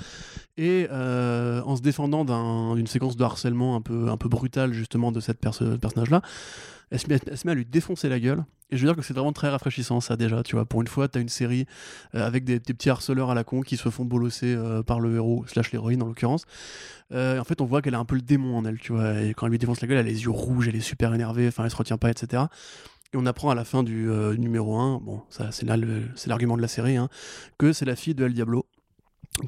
Et 0.57 0.87
en 0.91 1.75
se 1.75 1.81
défendant 1.81 2.23
d'un- 2.23 2.75
d'une 2.75 2.87
séquence 2.87 3.15
de 3.17 3.23
harcèlement 3.23 3.75
un 3.75 3.81
peu, 3.81 4.09
un 4.09 4.17
peu 4.17 4.29
brutale, 4.29 4.73
justement, 4.73 5.11
de 5.11 5.19
cette 5.19 5.39
perso- 5.39 5.77
personnage-là, 5.77 6.21
elle 6.91 6.99
se, 6.99 7.07
met, 7.07 7.51
à 7.51 7.55
lui 7.55 7.65
défoncer 7.65 8.09
la 8.09 8.19
gueule. 8.19 8.43
Et 8.69 8.77
je 8.77 8.81
veux 8.81 8.87
dire 8.87 8.95
que 8.95 9.01
c'est 9.01 9.13
vraiment 9.13 9.33
très 9.33 9.49
rafraîchissant, 9.49 10.01
ça, 10.01 10.17
déjà. 10.17 10.43
Tu 10.43 10.55
vois, 10.55 10.65
pour 10.65 10.81
une 10.81 10.87
fois, 10.87 11.07
t'as 11.07 11.19
une 11.19 11.29
série 11.29 11.65
euh, 12.15 12.25
avec 12.25 12.43
des, 12.43 12.59
petits 12.59 12.89
harceleurs 12.89 13.29
à 13.29 13.35
la 13.35 13.43
con 13.43 13.61
qui 13.61 13.77
se 13.77 13.89
font 13.89 14.05
bolosser 14.05 14.53
euh, 14.53 14.83
par 14.83 14.99
le 14.99 15.15
héros, 15.15 15.45
slash 15.47 15.71
l'héroïne 15.71 16.03
en 16.03 16.07
l'occurrence. 16.07 16.45
Euh, 17.13 17.39
en 17.39 17.43
fait, 17.43 17.61
on 17.61 17.65
voit 17.65 17.81
qu'elle 17.81 17.95
a 17.95 17.99
un 17.99 18.05
peu 18.05 18.15
le 18.15 18.21
démon 18.21 18.57
en 18.57 18.65
elle, 18.65 18.79
tu 18.79 18.91
vois. 18.91 19.21
Et 19.21 19.33
quand 19.33 19.45
elle 19.45 19.51
lui 19.51 19.59
défonce 19.59 19.81
la 19.81 19.87
gueule, 19.87 19.97
elle 19.97 20.07
a 20.07 20.09
les 20.09 20.23
yeux 20.23 20.31
rouges, 20.31 20.67
elle 20.67 20.75
est 20.75 20.81
super 20.81 21.13
énervée, 21.13 21.47
enfin, 21.47 21.63
elle 21.63 21.71
se 21.71 21.75
retient 21.75 21.97
pas, 21.97 22.09
etc. 22.09 22.43
Et 23.13 23.17
on 23.17 23.25
apprend 23.25 23.49
à 23.49 23.55
la 23.55 23.65
fin 23.65 23.83
du 23.83 24.09
numéro 24.37 24.77
1, 24.77 24.99
bon, 24.99 25.21
ça 25.29 25.51
c'est 25.51 25.65
là 25.65 25.75
c'est 26.15 26.29
l'argument 26.29 26.55
de 26.55 26.61
la 26.61 26.69
série, 26.69 26.95
hein, 26.95 27.09
que 27.57 27.73
c'est 27.73 27.83
la 27.83 27.97
fille 27.97 28.15
de 28.15 28.23
El 28.23 28.33
Diablo, 28.33 28.65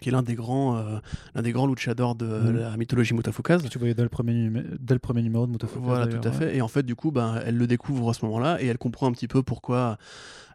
qui 0.01 0.10
est 0.10 0.11
l'un 0.11 0.23
des 0.23 0.35
grands, 0.35 0.77
euh, 0.77 0.99
l'un 1.35 1.41
des 1.41 1.51
grands 1.51 1.68
luchadors 1.68 2.15
de 2.15 2.26
Mhm. 2.26 2.55
la 2.57 2.77
mythologie 2.77 3.14
Mutafukaz. 3.14 3.61
Que 3.61 3.68
tu 3.68 3.77
voyais 3.80 3.93
dès 3.93 4.03
le 4.03 4.10
premier, 4.10 4.49
dès 4.80 4.93
le 4.93 4.99
premier 4.99 5.22
numéro 5.22 5.45
de 5.45 5.51
Mutafukaz. 5.51 5.81
Voilà, 5.84 6.07
tout 6.07 6.26
à 6.26 6.31
ouais. 6.31 6.38
fait. 6.38 6.55
Et 6.57 6.61
en 6.61 6.68
fait, 6.69 6.84
du 6.84 6.95
coup, 6.95 7.11
ben, 7.11 7.41
elle 7.45 7.57
le 7.57 7.68
découvre 7.68 8.10
à 8.10 8.14
ce 8.14 8.23
moment-là 8.26 8.61
et 8.61 8.68
elle 8.68 8.77
comprend 8.77 9.07
un 9.07 9.11
petit 9.11 9.27
peu 9.27 9.43
pourquoi 9.43 9.97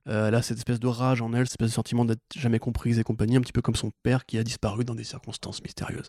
euh, 0.09 0.29
elle 0.29 0.35
a 0.35 0.41
cette 0.41 0.57
espèce 0.57 0.81
de 0.81 0.87
rage 0.87 1.21
en 1.21 1.35
elle, 1.35 1.45
cette 1.47 1.53
espèce 1.61 1.69
de 1.69 1.75
sentiment 1.75 2.07
d'être 2.07 2.23
jamais 2.35 2.59
comprise 2.59 2.99
et 2.99 3.03
compagnie, 3.05 3.37
un 3.37 3.43
petit 3.43 3.53
peu 3.53 3.61
comme 3.61 3.75
son 3.75 3.91
père 4.03 4.25
qui 4.25 4.39
a 4.39 4.43
disparu 4.43 4.83
dans 4.85 4.95
des 4.95 5.05
circonstances 5.05 5.63
mystérieuses. 5.63 6.09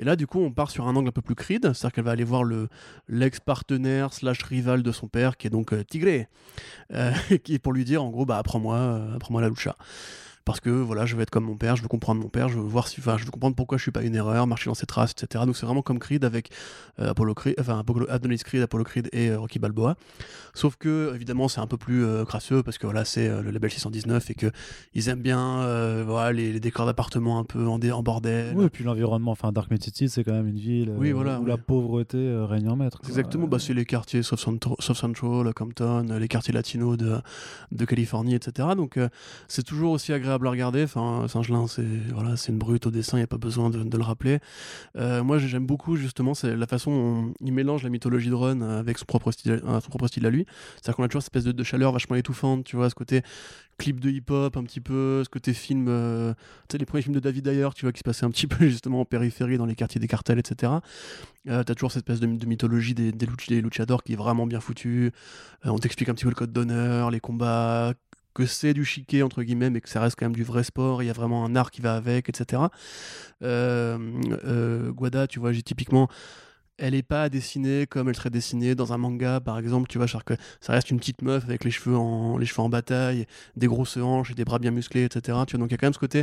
Et 0.00 0.04
là, 0.04 0.16
du 0.16 0.26
coup, 0.26 0.40
on 0.40 0.50
part 0.50 0.70
sur 0.72 0.88
un 0.88 0.96
angle 0.96 1.08
un 1.10 1.12
peu 1.12 1.22
plus 1.22 1.36
cride, 1.36 1.62
c'est-à-dire 1.72 1.92
qu'elle 1.92 2.04
va 2.04 2.10
aller 2.10 2.24
voir 2.24 2.42
le 2.42 2.68
l'ex-partenaire 3.06 4.12
slash 4.12 4.42
rival 4.42 4.82
de 4.82 4.90
son 4.90 5.06
père, 5.06 5.36
qui 5.36 5.46
est 5.46 5.50
donc 5.50 5.72
euh, 5.72 5.84
Tigré, 5.84 6.28
euh, 6.92 7.12
qui 7.44 7.54
est 7.54 7.58
pour 7.60 7.72
lui 7.72 7.84
dire, 7.84 8.02
en 8.02 8.10
gros, 8.10 8.26
bah, 8.26 8.38
apprends-moi, 8.38 8.76
euh, 8.76 9.14
apprends-moi 9.16 9.40
la 9.42 9.48
lucha 9.48 9.76
parce 10.48 10.60
que 10.60 10.70
voilà, 10.70 11.04
je 11.04 11.14
veux 11.14 11.20
être 11.22 11.28
comme 11.30 11.44
mon 11.44 11.56
père, 11.56 11.76
je 11.76 11.82
veux 11.82 11.88
comprendre 11.88 12.22
mon 12.22 12.28
père, 12.30 12.48
je 12.48 12.54
veux 12.58 12.62
voir 12.66 12.88
si, 12.88 13.00
enfin, 13.00 13.18
je 13.18 13.24
veux 13.26 13.30
comprendre 13.30 13.54
pourquoi 13.54 13.76
je 13.76 13.82
suis 13.82 13.90
pas 13.92 14.02
une 14.02 14.14
erreur, 14.14 14.46
marcher 14.46 14.70
dans 14.70 14.74
ses 14.74 14.86
traces, 14.86 15.12
etc. 15.12 15.44
Donc 15.44 15.56
c'est 15.58 15.66
vraiment 15.66 15.82
comme 15.82 15.98
Creed 15.98 16.24
avec 16.24 16.50
euh, 17.00 17.10
Apollo 17.10 17.34
Creed, 17.34 17.54
enfin 17.60 17.78
Apollo, 17.80 18.06
Adonis 18.08 18.38
Creed, 18.38 18.62
Apollo 18.62 18.84
Creed 18.84 19.08
et 19.12 19.28
euh, 19.28 19.38
Rocky 19.38 19.58
Balboa. 19.58 19.96
Sauf 20.54 20.76
que 20.76 21.12
évidemment 21.14 21.48
c'est 21.48 21.60
un 21.60 21.66
peu 21.66 21.76
plus 21.76 22.02
euh, 22.04 22.24
crasseux 22.24 22.62
parce 22.62 22.78
que 22.78 22.86
voilà 22.86 23.04
c'est 23.04 23.28
euh, 23.28 23.42
le 23.42 23.50
label 23.50 23.70
619 23.70 24.30
et 24.30 24.34
que 24.34 24.46
ils 24.94 25.08
aiment 25.10 25.20
bien 25.22 25.38
voilà 26.04 26.32
les, 26.32 26.52
les 26.52 26.60
décors 26.60 26.86
d'appartements 26.86 27.38
un 27.38 27.44
peu 27.44 27.66
en, 27.66 27.78
dé- 27.78 27.92
en 27.92 28.02
bordel. 28.02 28.54
Oui, 28.56 28.64
et 28.64 28.70
puis 28.70 28.84
l'environnement, 28.84 29.32
enfin 29.32 29.52
Dark 29.52 29.70
Mid 29.70 29.82
City, 29.84 30.08
c'est 30.08 30.24
quand 30.24 30.32
même 30.32 30.48
une 30.48 30.58
ville 30.58 30.90
Oui, 30.96 31.12
voilà, 31.12 31.38
où 31.38 31.42
ouais. 31.42 31.48
la 31.50 31.58
pauvreté 31.58 32.34
règne 32.48 32.68
en 32.70 32.76
maître. 32.76 33.00
quoi. 33.00 33.08
Exactement, 33.08 33.46
bah, 33.46 33.58
c'est 33.58 33.74
les 33.74 33.84
quartiers 33.84 34.22
South 34.22 34.38
Central, 34.38 34.74
South 34.78 34.96
Central, 34.96 35.52
Compton, 35.54 36.06
les 36.18 36.28
quartiers 36.28 36.54
latinos 36.54 36.96
de, 36.96 37.16
de 37.72 37.84
Californie, 37.84 38.34
etc. 38.34 38.68
Donc 38.76 38.98
c'est 39.46 39.62
toujours 39.62 39.92
aussi 39.92 40.12
agréable 40.12 40.37
à 40.46 40.50
regarder. 40.50 40.84
Enfin, 40.84 41.26
Saint-Gelin, 41.28 41.66
c'est 41.66 41.86
voilà, 42.14 42.34
une 42.48 42.58
brute 42.58 42.86
au 42.86 42.90
dessin, 42.90 43.16
il 43.16 43.20
n'y 43.20 43.24
a 43.24 43.28
pas 43.28 43.38
besoin 43.38 43.70
de, 43.70 43.96
le 43.96 44.02
rappeler. 44.02 44.38
Euh, 44.96 45.22
moi, 45.22 45.38
j'aime 45.38 45.66
beaucoup 45.66 45.96
justement 45.96 46.32
la 46.42 46.66
façon 46.66 46.90
dont 46.90 47.34
il 47.40 47.52
mélange 47.52 47.82
la 47.82 47.90
mythologie 47.90 48.30
de 48.30 48.34
Ron 48.34 48.60
avec 48.60 48.98
son 48.98 49.04
propre 49.04 49.32
style, 49.32 49.52
euh, 49.52 49.80
son 49.80 49.88
propre 49.88 50.06
style 50.06 50.26
à 50.26 50.30
lui. 50.30 50.46
C'est-à-dire 50.76 50.96
qu'on 50.96 51.02
a 51.02 51.08
toujours 51.08 51.22
cette 51.22 51.34
espèce 51.34 51.52
de, 51.52 51.64
chaleur 51.64 51.92
vachement 51.92 52.16
étouffante, 52.16 52.64
tu 52.64 52.76
vois, 52.76 52.88
ce 52.88 52.94
côté 52.94 53.22
clip 53.78 54.00
de 54.00 54.10
hip-hop 54.10 54.56
un 54.56 54.64
petit 54.64 54.80
peu, 54.80 55.22
ce 55.24 55.28
côté 55.28 55.54
film, 55.54 55.86
euh, 55.88 56.34
tu 56.68 56.72
sais, 56.72 56.78
les 56.78 56.84
premiers 56.84 57.02
films 57.02 57.14
de 57.14 57.20
David 57.20 57.46
Ayer, 57.46 57.68
tu 57.74 57.84
vois, 57.84 57.92
qui 57.92 58.00
se 58.00 58.04
passaient 58.04 58.26
un 58.26 58.30
petit 58.30 58.46
peu 58.48 58.66
justement 58.66 59.00
en 59.00 59.04
périphérie, 59.04 59.56
dans 59.56 59.66
les 59.66 59.76
quartiers 59.76 60.00
des 60.00 60.08
cartels, 60.08 60.38
etc. 60.38 60.72
Euh, 61.48 61.62
T'as 61.62 61.74
toujours 61.74 61.92
cette 61.92 62.08
espèce 62.08 62.20
de, 62.20 62.26
de 62.26 62.46
mythologie 62.46 62.94
des, 62.94 63.12
des, 63.12 63.26
luch- 63.26 63.48
des 63.48 63.60
luchadors 63.60 64.02
qui 64.02 64.14
est 64.14 64.16
vraiment 64.16 64.46
bien 64.46 64.60
foutue. 64.60 65.12
Euh, 65.64 65.70
on 65.70 65.78
t'explique 65.78 66.08
un 66.08 66.14
petit 66.14 66.24
peu 66.24 66.30
le 66.30 66.34
code 66.34 66.52
d'honneur, 66.52 67.10
les 67.10 67.20
combats, 67.20 67.94
que 68.38 68.46
c'est 68.46 68.72
du 68.72 68.84
chiquet, 68.84 69.22
entre 69.22 69.42
guillemets, 69.42 69.68
mais 69.68 69.80
que 69.80 69.88
ça 69.88 70.00
reste 70.00 70.16
quand 70.16 70.26
même 70.26 70.36
du 70.36 70.44
vrai 70.44 70.62
sport. 70.62 71.02
Il 71.02 71.06
y 71.06 71.10
a 71.10 71.12
vraiment 71.12 71.44
un 71.44 71.56
art 71.56 71.72
qui 71.72 71.80
va 71.80 71.96
avec, 71.96 72.28
etc. 72.28 72.62
Euh, 73.42 73.98
euh, 74.44 74.92
Guada, 74.92 75.26
tu 75.26 75.40
vois, 75.40 75.52
j'ai 75.52 75.62
typiquement 75.62 76.08
elle 76.80 76.94
est 76.94 77.02
pas 77.02 77.28
dessinée 77.28 77.88
comme 77.88 78.08
elle 78.08 78.14
serait 78.14 78.30
dessinée 78.30 78.76
dans 78.76 78.92
un 78.92 78.98
manga 78.98 79.40
par 79.40 79.58
exemple 79.58 79.88
tu 79.88 79.98
vois 79.98 80.06
ça 80.06 80.20
reste 80.72 80.92
une 80.92 81.00
petite 81.00 81.22
meuf 81.22 81.42
avec 81.42 81.64
les 81.64 81.72
cheveux 81.72 81.96
en 81.96 82.38
les 82.38 82.46
cheveux 82.46 82.62
en 82.62 82.68
bataille 82.68 83.26
des 83.56 83.66
grosses 83.66 83.96
hanches 83.96 84.30
et 84.30 84.34
des 84.34 84.44
bras 84.44 84.60
bien 84.60 84.70
musclés 84.70 85.02
etc 85.02 85.38
tu 85.44 85.56
vois 85.56 85.64
donc 85.64 85.70
il 85.70 85.72
y 85.72 85.74
a 85.74 85.76
quand 85.76 85.86
même 85.86 85.92
ce 85.92 85.98
côté 85.98 86.22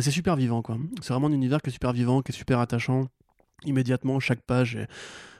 c'est 0.00 0.10
super 0.10 0.34
vivant 0.34 0.60
quoi 0.60 0.76
c'est 1.02 1.12
vraiment 1.12 1.28
un 1.28 1.32
univers 1.32 1.62
qui 1.62 1.70
est 1.70 1.72
super 1.72 1.92
vivant 1.92 2.20
qui 2.20 2.32
est 2.32 2.34
super 2.34 2.58
attachant 2.58 3.06
immédiatement 3.64 4.18
chaque 4.18 4.40
page 4.40 4.74
est- 4.74 4.88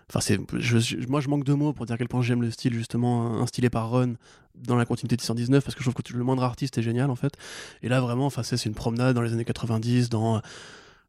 Enfin, 0.09 0.21
c'est, 0.21 0.39
je- 0.59 0.79
je- 0.79 1.07
moi, 1.09 1.21
je 1.21 1.29
manque 1.29 1.45
de 1.45 1.53
mots 1.53 1.73
pour 1.73 1.85
dire 1.87 1.95
à 1.95 1.99
quel 1.99 2.09
point 2.09 2.23
j'aime 2.23 2.43
le 2.43 2.51
style, 2.51 2.73
justement, 2.75 3.41
instillé 3.41 3.71
par 3.71 3.91
Ron 3.91 4.15
dans 4.55 4.77
la 4.77 4.85
continuité 4.85 5.17
de 5.17 5.21
619, 5.21 5.65
parce 5.65 5.75
que 5.75 5.83
je 5.83 5.91
trouve 5.91 6.01
que 6.03 6.13
le 6.17 6.23
moindre 6.25 6.45
artiste 6.45 6.79
est 6.79 6.83
génial, 6.83 7.11
en 7.11 7.17
fait. 7.17 7.35
Et 7.83 7.89
là, 7.89 8.01
vraiment, 8.01 8.27
enfin, 8.27 8.43
c'est 8.45 8.65
une 8.67 8.75
promenade 8.75 9.15
dans 9.17 9.23
les 9.23 9.33
années 9.33 9.45
90, 9.45 10.09
dans 10.09 10.41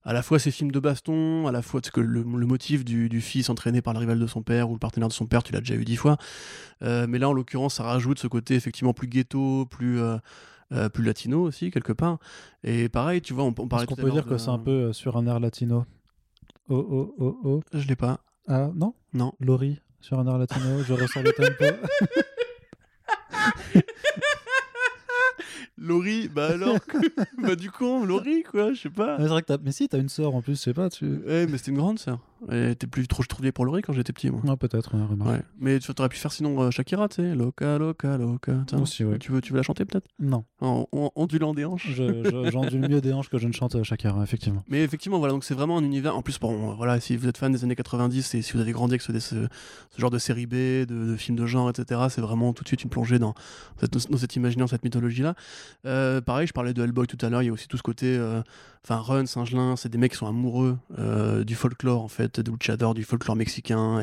à 0.03 0.13
la 0.13 0.21
fois 0.23 0.39
ces 0.39 0.51
films 0.51 0.71
de 0.71 0.79
baston, 0.79 1.47
à 1.47 1.51
la 1.51 1.61
fois 1.61 1.81
que 1.81 1.99
le, 1.99 2.23
le 2.23 2.45
motif 2.45 2.85
du, 2.85 3.09
du 3.09 3.19
fils 3.19 3.49
entraîné 3.49 3.81
par 3.81 3.93
le 3.93 3.99
rival 3.99 4.17
de 4.17 4.25
son 4.27 4.41
père 4.41 4.69
ou 4.69 4.73
le 4.73 4.79
partenaire 4.79 5.09
de 5.09 5.13
son 5.13 5.25
père, 5.25 5.43
tu 5.43 5.51
l'as 5.51 5.59
déjà 5.59 5.75
eu 5.75 5.83
dix 5.83 5.97
fois. 5.97 6.17
Euh, 6.81 7.07
mais 7.09 7.19
là, 7.19 7.27
en 7.29 7.33
l'occurrence, 7.33 7.75
ça 7.75 7.83
rajoute 7.83 8.17
ce 8.17 8.27
côté 8.27 8.55
effectivement 8.55 8.93
plus 8.93 9.07
ghetto, 9.07 9.65
plus, 9.65 9.99
euh, 9.99 10.17
euh, 10.71 10.87
plus 10.89 11.03
latino 11.03 11.41
aussi, 11.41 11.71
quelque 11.71 11.91
part. 11.93 12.19
Et 12.63 12.87
pareil, 12.89 13.21
tu 13.21 13.33
vois, 13.33 13.43
on, 13.43 13.53
on 13.57 13.67
parlait 13.67 13.83
Est-ce 13.83 13.95
qu'on 13.95 14.01
peut 14.01 14.11
dire 14.11 14.25
que 14.25 14.37
c'est 14.37 14.49
un 14.49 14.59
peu 14.59 14.93
sur 14.93 15.17
un 15.17 15.27
air 15.27 15.39
latino? 15.41 15.85
Oh, 16.69 16.85
oh, 16.89 17.15
oh, 17.19 17.39
oh. 17.43 17.61
Je 17.73 17.85
l'ai 17.87 17.95
pas. 17.97 18.19
Ah, 18.47 18.71
non? 18.73 18.93
Non. 19.13 19.33
Laurie, 19.41 19.81
sur 19.99 20.17
un 20.19 20.25
air 20.25 20.37
latino, 20.37 20.81
je 20.83 20.93
ressens 20.93 21.21
le 21.21 21.33
tempo. 21.33 21.65
Laurie, 25.77 26.29
bah 26.29 26.47
alors, 26.47 26.77
bah 27.37 27.55
du 27.55 27.69
con, 27.69 28.05
Laurie, 28.05 28.43
quoi, 28.43 28.73
je 28.73 28.81
sais 28.81 28.89
pas. 28.89 29.15
Ah, 29.15 29.21
c'est 29.21 29.27
vrai 29.27 29.41
que 29.41 29.47
t'as... 29.47 29.57
Mais 29.61 29.71
si, 29.71 29.87
t'as 29.87 29.99
une 29.99 30.09
sœur 30.09 30.33
en 30.33 30.41
plus, 30.41 30.57
je 30.57 30.61
sais 30.61 30.73
pas. 30.73 30.89
Tu... 30.89 31.05
Ouais, 31.05 31.45
mais 31.45 31.57
c'était 31.57 31.71
une 31.71 31.77
grande 31.77 31.99
sœur. 31.99 32.19
Et 32.51 32.75
t'es 32.75 32.87
plus 32.87 33.07
trop 33.07 33.23
trouvé 33.23 33.51
pour 33.51 33.65
le 33.65 33.71
riz 33.71 33.81
quand 33.81 33.93
j'étais 33.93 34.13
petit, 34.13 34.29
moi. 34.29 34.41
Ouais, 34.45 34.57
peut-être, 34.57 34.95
ouais, 34.95 35.03
remarque. 35.03 35.29
Ouais. 35.31 35.41
Mais 35.59 35.79
tu 35.79 35.91
aurais 35.97 36.09
pu 36.09 36.17
faire 36.17 36.31
sinon 36.31 36.61
euh, 36.61 36.71
Shakira, 36.71 37.07
tu 37.09 37.15
sais. 37.15 37.35
Loca, 37.35 37.77
loca, 37.77 38.17
loca. 38.17 38.63
Tiens, 38.67 38.79
Aussi, 38.81 39.03
ouais. 39.03 39.17
tu, 39.17 39.31
veux, 39.31 39.41
tu 39.41 39.51
veux 39.53 39.57
la 39.57 39.63
chanter 39.63 39.85
peut-être? 39.85 40.07
Non, 40.19 40.45
En, 40.61 40.87
en 40.91 41.11
ondulant 41.15 41.53
des 41.53 41.65
hanches 41.65 41.89
j'endule 41.89 42.81
mieux 42.89 43.01
des 43.01 43.11
hanches 43.13 43.29
que 43.29 43.37
je 43.37 43.47
ne 43.47 43.53
chante 43.53 43.75
euh, 43.75 43.83
Shakira, 43.83 44.21
effectivement. 44.23 44.63
Mais 44.67 44.83
effectivement, 44.83 45.17
voilà, 45.19 45.33
donc 45.33 45.43
c'est 45.43 45.53
vraiment 45.55 45.77
un 45.77 45.83
univers. 45.83 46.15
En 46.15 46.21
plus, 46.21 46.39
bon, 46.39 46.73
voilà, 46.75 46.99
si 46.99 47.17
vous 47.17 47.27
êtes 47.27 47.37
fan 47.37 47.51
des 47.51 47.63
années 47.63 47.75
90 47.75 48.35
et 48.35 48.41
si 48.41 48.53
vous 48.53 48.59
avez 48.59 48.71
grandi 48.71 48.93
avec 48.93 49.01
ce, 49.01 49.17
ce- 49.19 49.47
ce 49.89 50.01
genre 50.01 50.11
de 50.11 50.19
série 50.19 50.45
B, 50.45 50.53
de, 50.53 50.85
de 50.85 51.15
films 51.15 51.37
de 51.37 51.45
genre, 51.45 51.69
etc., 51.69 52.01
c'est 52.09 52.21
vraiment 52.21 52.53
tout 52.53 52.63
de 52.63 52.67
suite 52.69 52.83
une 52.83 52.89
plongée 52.89 53.19
dans, 53.19 53.33
cette, 53.79 53.93
dans 54.11 54.17
cet 54.17 54.35
imaginaire, 54.35 54.69
cette 54.69 54.83
mythologie-là. 54.83 55.33
Euh, 55.85 56.21
pareil, 56.21 56.47
je 56.47 56.53
parlais 56.53 56.73
de 56.73 56.83
Hellboy 56.83 57.07
tout 57.07 57.17
à 57.25 57.29
l'heure, 57.29 57.41
il 57.41 57.45
y 57.47 57.49
a 57.49 57.53
aussi 57.53 57.67
tout 57.67 57.77
ce 57.77 57.83
côté. 57.83 58.15
euh, 58.17 58.41
Enfin, 58.83 58.97
Run, 59.01 59.25
Singelin, 59.25 59.75
c'est 59.75 59.89
des 59.89 59.97
mecs 59.97 60.11
qui 60.13 60.17
sont 60.17 60.27
amoureux 60.27 60.77
euh, 60.97 61.43
du 61.43 61.55
folklore, 61.55 62.01
en 62.03 62.07
fait, 62.07 62.39
de 62.39 62.51
luchador, 62.51 62.93
du 62.93 63.03
folklore 63.03 63.35
mexicain. 63.35 64.01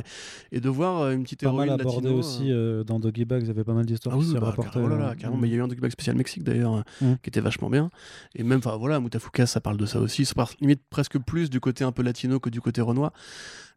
Et, 0.52 0.56
et 0.56 0.60
de 0.60 0.68
voir 0.68 1.00
euh, 1.02 1.12
une 1.12 1.22
petite 1.22 1.40
Pas 1.42 1.52
mal 1.52 1.68
héroïne 1.68 1.80
abordé 1.80 2.08
latino, 2.08 2.18
aussi 2.20 2.52
euh, 2.52 2.84
dans 2.84 2.98
Doggy 3.00 3.22
il 3.30 3.46
y 3.46 3.50
avait 3.50 3.64
pas 3.64 3.72
mal 3.72 3.86
d'histoires 3.86 4.14
ah 4.14 4.18
qui 4.20 4.26
oui, 4.26 4.34
s'y 4.34 4.38
bah, 4.40 4.54
carrément, 4.60 4.86
oh 4.86 4.88
là 4.88 4.98
là, 4.98 5.14
carrément. 5.14 5.40
Mais 5.40 5.48
il 5.48 5.52
y 5.52 5.54
a 5.54 5.58
eu 5.58 5.62
un 5.62 5.68
document 5.68 5.88
spécial 5.90 6.16
Mexique 6.16 6.44
d'ailleurs, 6.44 6.84
Mm. 7.00 7.14
qui 7.22 7.28
était 7.30 7.40
vachement 7.40 7.70
bien. 7.70 7.90
Et 8.34 8.42
même, 8.42 8.58
enfin 8.58 8.76
voilà, 8.76 9.00
Mutafuka, 9.00 9.46
ça 9.46 9.60
parle 9.60 9.76
de 9.78 9.86
ça 9.86 10.00
aussi. 10.00 10.24
Ça 10.24 10.34
parle 10.34 10.50
limite 10.60 10.82
presque 10.90 11.18
plus 11.18 11.48
du 11.50 11.60
côté 11.60 11.84
un 11.84 11.92
peu 11.92 12.02
latino 12.02 12.38
que 12.40 12.50
du 12.50 12.60
côté 12.60 12.80
renois. 12.80 13.12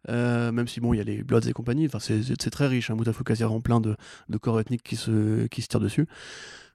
Euh, 0.09 0.51
même 0.51 0.67
si 0.67 0.79
bon, 0.79 0.93
il 0.93 0.97
y 0.97 1.01
a 1.01 1.03
les 1.03 1.23
Bloods 1.23 1.47
et 1.47 1.53
compagnie. 1.53 1.85
Enfin, 1.87 1.99
c'est- 1.99 2.21
c'est 2.23 2.41
c'est 2.41 2.49
très 2.49 2.67
riche. 2.67 2.89
Hein. 2.91 2.95
Mutafuka, 2.95 3.33
il 3.33 3.39
y 3.39 3.43
a 3.43 3.47
vraiment 3.47 3.61
plein 3.61 3.81
de, 3.81 3.95
de 4.29 4.37
corps 4.37 4.59
ethniques 4.59 4.83
qui 4.83 4.95
se, 4.95 5.47
qui 5.47 5.61
se 5.61 5.67
tirent 5.67 5.79
dessus. 5.79 6.07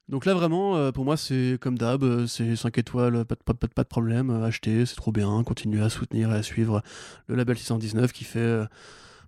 Donc 0.09 0.27
là, 0.27 0.35
vraiment, 0.35 0.77
euh, 0.77 0.93
pour 0.93 1.05
moi, 1.05 1.17
c'est 1.17 1.59
comme 1.61 1.79
d'hab, 1.79 2.03
euh, 2.03 2.27
c'est 2.27 2.57
5 2.57 2.77
étoiles, 2.79 3.25
pas 3.25 3.35
de, 3.35 3.41
pas, 3.43 3.83
de- 3.83 3.89
problème, 3.89 4.31
euh, 4.31 4.45
acheter, 4.45 4.85
c'est 4.85 4.97
trop 4.97 5.13
bien, 5.13 5.43
continuer 5.45 5.83
à 5.83 5.89
soutenir 5.89 6.31
et 6.33 6.37
à 6.37 6.43
suivre 6.43 6.83
le 7.29 7.35
label 7.37 7.57
619 7.57 8.13
qui 8.13 8.25
fait, 8.25 8.65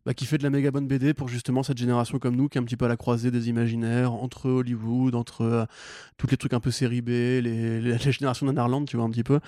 bah, 0.07 0.15
qui 0.15 0.27
fait 0.27 0.39
de 0.39 0.43
la 0.43 0.51
méga 0.51 0.71
bonne 0.71 0.87
BD 0.87 1.15
pour 1.15 1.29
justement 1.29 1.63
cette 1.63 1.79
génération 1.79 2.19
comme 2.19 2.37
nous 2.37 2.49
qui 2.49 2.59
est 2.59 2.61
un 2.61 2.65
petit 2.65 2.77
peu 2.77 2.85
à 2.85 2.89
la 2.89 2.97
croisée 2.97 3.31
des 3.31 3.49
imaginaires 3.49 4.13
entre 4.13 4.51
Hollywood, 4.51 5.15
entre 5.15 5.43
euh, 5.43 5.65
tous 6.19 6.27
les 6.27 6.37
trucs 6.37 6.53
un 6.53 6.61
peu 6.61 6.71
série 6.71 7.01
B, 7.01 7.09
les, 7.09 7.41
les, 7.41 7.81
les 7.99 8.13
générations 8.13 8.47
d'Anarland, 8.47 8.87
tu 8.87 8.97
vois, 8.97 9.07
un 9.07 9.11
petit 9.11 9.25
peu, 9.25 9.41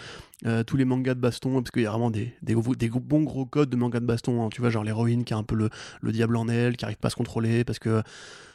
euh, 0.46 0.64
tous 0.64 0.76
les 0.76 0.84
mangas 0.84 1.14
de 1.14 1.20
baston, 1.20 1.60
parce 1.60 1.70
qu'il 1.70 1.82
y 1.82 1.86
a 1.86 1.90
vraiment 1.90 2.10
des, 2.10 2.32
des, 2.42 2.54
bons 2.54 3.22
gros 3.22 3.46
codes 3.46 3.70
de 3.70 3.76
mangas 3.76 4.00
de 4.00 4.06
baston, 4.06 4.44
hein, 4.44 4.48
tu 4.50 4.60
vois, 4.60 4.70
genre 4.70 4.84
l'héroïne 4.84 5.24
qui 5.24 5.34
a 5.34 5.36
un 5.36 5.42
peu 5.42 5.54
le, 5.54 5.70
le 6.00 6.12
diable 6.12 6.36
en 6.36 6.48
elle, 6.48 6.76
qui 6.76 6.84
arrive 6.84 6.98
pas 6.98 7.08
à 7.08 7.10
se 7.10 7.16
contrôler, 7.16 7.64
parce 7.64 7.78
que 7.78 8.02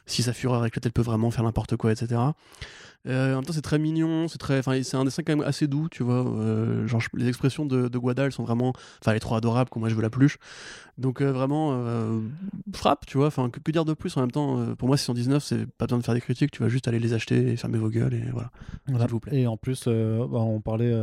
si 0.06 0.24
sa 0.24 0.34
fureur 0.34 0.66
éclate, 0.66 0.86
elle 0.86 0.92
peut 0.92 1.02
vraiment 1.02 1.32
faire 1.32 1.44
n'importe 1.44 1.78
quoi, 1.78 1.92
etc. 1.92 2.20
Euh, 3.08 3.34
en 3.34 3.38
même 3.38 3.46
temps, 3.46 3.54
c'est 3.54 3.62
très 3.62 3.80
mignon, 3.80 4.28
c'est 4.28 4.38
très, 4.38 4.60
enfin, 4.60 4.82
c'est 4.84 4.96
un 4.98 5.06
dessin 5.06 5.24
quand 5.24 5.36
même 5.36 5.46
assez 5.48 5.68
doux, 5.68 5.88
tu 5.90 6.04
vois. 6.04 6.24
euh, 6.28 6.86
genre, 6.88 7.02
les 7.16 7.28
expressions 7.28 7.66
de, 7.66 7.88
de 7.88 7.98
Guada, 7.98 8.26
elles 8.26 8.32
sont 8.32 8.44
vraiment, 8.44 8.70
enfin, 9.02 9.12
elle 9.12 9.18
est 9.18 9.20
trop 9.22 9.36
adorable, 9.36 9.70
quoi. 9.70 9.80
Moi, 9.80 9.90
je 9.90 9.96
veux 9.96 10.02
la 10.04 10.10
pluche. 10.10 10.38
Donc, 10.98 11.22
euh, 11.22 11.32
vraiment, 11.32 11.82
frappe, 12.74 13.06
tu 13.08 13.18
vois. 13.18 13.28
Enfin, 13.28 13.50
que, 13.50 13.60
que 13.60 13.72
dire 13.72 13.86
de 13.86 13.94
plus 13.94 14.16
en 14.18 14.22
même 14.22 14.32
temps 14.32 14.76
Pour 14.78 14.88
moi, 14.88 14.98
619, 14.98 15.44
c'est 15.44 15.66
pas 15.66 15.86
besoin 15.86 15.98
de 16.00 16.04
faire 16.04 16.14
des 16.14 16.22
critiques, 16.22 16.52
tu 16.52 16.62
vas 16.62 16.70
juste 16.70 16.88
aller 16.88 17.00
les 17.00 17.14
acheter 17.14 17.52
et 17.52 17.56
fermer 17.58 17.78
vos 17.80 17.90
gueules 17.90 18.14
et 18.14 18.24
voilà. 18.32 18.52
Voilà. 18.88 19.06
S'il 19.06 19.12
vous 19.12 19.20
plaît. 19.20 19.42
Et 19.42 19.48
en 19.48 19.58
plus, 19.58 19.88
bah, 19.88 19.94
on 20.40 20.62
parlait 20.62 20.94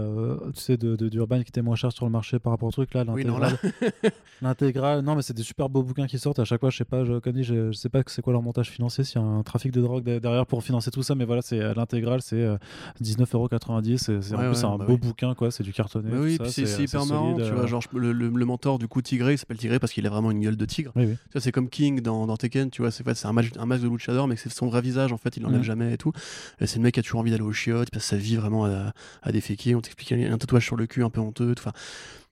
tu 0.54 0.60
sais, 0.60 0.76
de, 0.76 0.94
de, 0.94 1.08
d'Urban 1.08 1.36
qui 1.42 1.48
était 1.48 1.62
moins 1.62 1.74
cher 1.76 1.90
sur 1.90 2.04
le 2.04 2.12
marché 2.12 2.38
par 2.38 2.52
rapport 2.52 2.68
au 2.68 2.72
truc 2.72 2.94
là. 2.94 3.04
Oui, 3.08 3.24
non, 3.24 3.38
là. 3.38 3.50
l'intégrale. 3.50 4.12
L'intégrale, 4.42 5.00
non, 5.00 5.16
mais 5.16 5.22
c'est 5.22 5.34
des 5.34 5.42
super 5.42 5.68
beaux 5.68 5.82
bouquins 5.82 6.06
qui 6.06 6.18
sortent 6.18 6.38
à 6.38 6.44
chaque 6.44 6.60
fois. 6.60 6.70
Je 6.70 6.76
sais 6.76 6.84
pas, 6.84 7.04
je, 7.04 7.18
comme 7.18 7.32
dit, 7.32 7.42
je, 7.42 7.72
je 7.72 7.76
sais 7.76 7.88
pas 7.88 8.04
que 8.04 8.10
c'est 8.12 8.22
quoi 8.22 8.32
leur 8.32 8.42
montage 8.42 8.70
financier, 8.70 9.02
s'il 9.02 9.20
y 9.20 9.24
a 9.24 9.26
un 9.26 9.42
trafic 9.42 9.72
de 9.72 9.80
drogue 9.80 10.04
de- 10.04 10.18
derrière 10.20 10.46
pour 10.46 10.62
financer 10.62 10.90
tout 10.92 11.02
ça, 11.02 11.14
mais 11.16 11.24
voilà, 11.24 11.42
c'est 11.42 11.60
l'intégrale, 11.93 12.20
c'est 12.23 12.36
euh, 12.36 12.56
19,90€. 13.02 13.98
C'est, 13.98 14.23
c'est- 14.23 14.35
en 14.35 14.39
Ouais, 14.39 14.48
plus, 14.51 14.65
un 14.65 14.77
bah 14.78 14.85
beau 14.86 14.93
oui. 14.94 14.98
bouquin, 14.98 15.35
quoi. 15.35 15.51
C'est 15.51 15.62
du 15.62 15.73
cartonné. 15.73 16.10
Tout 16.10 16.16
oui, 16.23 16.39
c'est 16.51 16.62
euh, 16.65 16.82
hyper 16.82 17.02
c'est 17.02 17.09
marrant, 17.09 17.32
solide, 17.35 17.47
tu 17.47 17.52
euh, 17.52 17.56
vois. 17.56 17.66
Genre, 17.66 17.82
le, 17.94 18.12
le- 18.12 18.28
le 18.28 18.44
mentor, 18.44 18.78
du 18.78 18.89
coup, 18.89 19.02
Tigré, 19.02 19.35
il 19.35 19.39
s'appelle 19.39 19.56
Tigré 19.59 19.78
parce 19.78 19.93
qu'il 19.93 20.06
a 20.06 20.10
vraiment 20.10 20.31
une 20.31 20.40
gueule 20.40 20.56
de 20.56 20.65
tigre. 20.65 20.93
Oui, 20.97 21.16
c'est 21.36 21.52
comme 21.52 21.69
King 21.69 22.01
dans, 22.01 22.27
dans 22.27 22.36
Tekken, 22.36 22.70
tu 22.70 22.82
vois, 22.82 22.90
c'est 22.90 23.05
un, 23.27 23.32
match- 23.32 23.51
un 23.59 23.66
masque 23.66 23.82
de 23.82 23.89
luchador, 23.89 24.28
mais 24.28 24.36
c'est 24.36 24.51
son 24.52 24.66
vrai 24.66 24.81
visage, 24.81 25.12
en 25.12 25.19
fait, 25.19 25.36
il 25.36 25.43
l'enlève 25.43 25.59
Mhm. 25.60 25.65
jamais 25.65 25.93
et 25.94 25.98
tout. 25.98 26.12
Et 26.60 26.66
c'est 26.66 26.77
le 26.77 26.82
mec 26.82 26.94
qui 26.94 27.01
a 27.01 27.02
toujours 27.02 27.20
envie 27.20 27.31
d'aller 27.31 27.43
au 27.43 27.52
chiottes, 27.52 27.89
il 27.90 27.94
passe 27.94 28.05
sa 28.05 28.16
vie 28.16 28.36
vraiment 28.36 28.65
à, 28.66 28.93
à 29.23 29.32
déféquer, 29.32 29.74
on 29.74 29.81
t'explique 29.81 30.12
un 30.12 30.39
tatouage 30.39 30.65
sur 30.65 30.77
le 30.77 30.86
cul 30.86 31.02
un 31.02 31.10
peu 31.10 31.20
honteux, 31.20 31.55
enfin. 31.59 31.73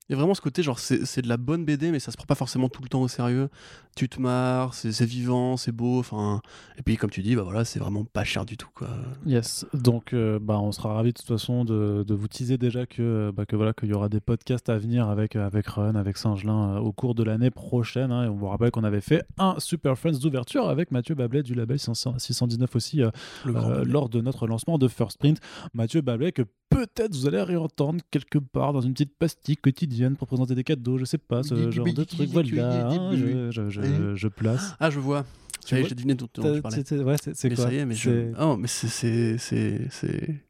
Il 0.08 0.12
y 0.12 0.14
a 0.14 0.18
vraiment 0.18 0.34
ce 0.34 0.40
côté, 0.40 0.62
genre, 0.62 0.78
c'est 0.78 1.20
de 1.22 1.28
la 1.28 1.36
bonne 1.36 1.64
BD, 1.64 1.90
mais 1.90 1.98
ça 1.98 2.12
se 2.12 2.16
prend 2.16 2.26
pas 2.26 2.34
forcément 2.36 2.68
tout 2.68 2.80
le 2.82 2.88
temps 2.88 3.02
au 3.02 3.08
sérieux. 3.08 3.48
Tu 3.96 4.08
te 4.08 4.20
marres, 4.20 4.72
c'est 4.74 5.04
vivant, 5.04 5.56
c'est 5.56 5.72
beau, 5.72 5.98
enfin. 5.98 6.42
Et 6.78 6.82
puis, 6.82 6.96
comme 6.96 7.10
tu 7.10 7.22
dis, 7.22 7.34
bah 7.34 7.42
voilà, 7.42 7.64
c'est 7.64 7.78
vraiment 7.80 8.04
pas 8.04 8.22
cher 8.22 8.44
du 8.44 8.56
tout, 8.56 8.68
quoi. 8.74 8.88
Yes, 9.24 9.66
donc 9.74 10.12
euh, 10.12 10.38
bah, 10.40 10.60
on 10.60 10.70
sera 10.70 10.92
ravis 10.94 11.12
de 11.12 11.18
toute 11.18 11.26
façon 11.26 11.64
de, 11.64 12.04
de 12.06 12.14
vous 12.14 12.28
teaser 12.28 12.56
déjà 12.58 12.86
que, 12.86 13.32
bah, 13.34 13.46
que 13.46 13.56
voilà 13.56 13.72
qu'il 13.72 13.88
y 13.88 13.94
aura 13.94 14.08
des 14.08 14.20
podcasts 14.20 14.68
à 14.68 14.78
venir 14.78 15.08
avec, 15.08 15.34
avec 15.34 15.66
Run, 15.66 15.94
avec 15.96 16.18
Singelin 16.18 16.76
euh, 16.76 16.78
au 16.78 16.92
cours 16.92 17.14
de 17.14 17.24
l'année 17.24 17.50
prochaine. 17.50 18.12
hein. 18.12 18.24
et 18.24 18.28
on 18.28 18.36
vous 18.36 18.46
rappelle 18.48 18.70
qu'on 18.70 18.84
avait 18.84 19.00
fait 19.00 19.24
un 19.38 19.56
Super 19.58 19.98
Friends 19.98 20.18
d'ouverture 20.20 20.68
avec 20.68 20.90
Mathieu 20.92 21.14
Bablet 21.16 21.42
du 21.42 21.54
label 21.54 21.78
600 21.78 22.18
619 22.18 22.76
aussi 22.76 23.02
euh, 23.02 23.10
lors 23.84 24.08
de 24.08 24.20
notre 24.20 24.46
lancement 24.46 24.78
de 24.78 24.86
First 24.88 25.18
Print. 25.18 25.40
Mathieu 25.74 26.00
Bablet 26.02 26.30
que 26.32 26.42
peut-être 26.68 27.14
vous 27.14 27.26
allez 27.26 27.42
réentendre 27.42 28.00
quelque 28.10 28.38
part 28.38 28.72
dans 28.72 28.80
une 28.82 28.92
petite 28.92 29.16
pastille 29.18 29.56
quotidienne 29.56 29.95
pour 30.16 30.26
présenter 30.28 30.54
des 30.54 30.64
cadeaux, 30.64 30.98
je 30.98 31.04
sais 31.04 31.18
pas, 31.18 31.42
ce 31.42 31.54
genre 31.70 31.84
de 31.92 32.04
truc. 32.04 32.28
Voilà, 32.30 32.48
je, 34.16 34.28
place. 34.28 34.74
Ah, 34.80 34.90
je 34.90 35.00
vois. 35.00 35.24
J'ai 35.88 35.94
deviné 35.96 36.14
dont, 36.14 36.28
tu 36.32 36.40
parlais. 36.62 36.76
ouais, 37.02 37.16
c'est 37.34 37.48
quoi? 37.56 37.64
ça 37.64 37.72
y 37.72 37.76
est, 37.78 37.84
mais 37.86 37.94
je. 37.94 38.32
Oh, 38.40 38.56
mais 38.56 38.68
c'est- 38.68 38.88
c'est- 39.38 39.38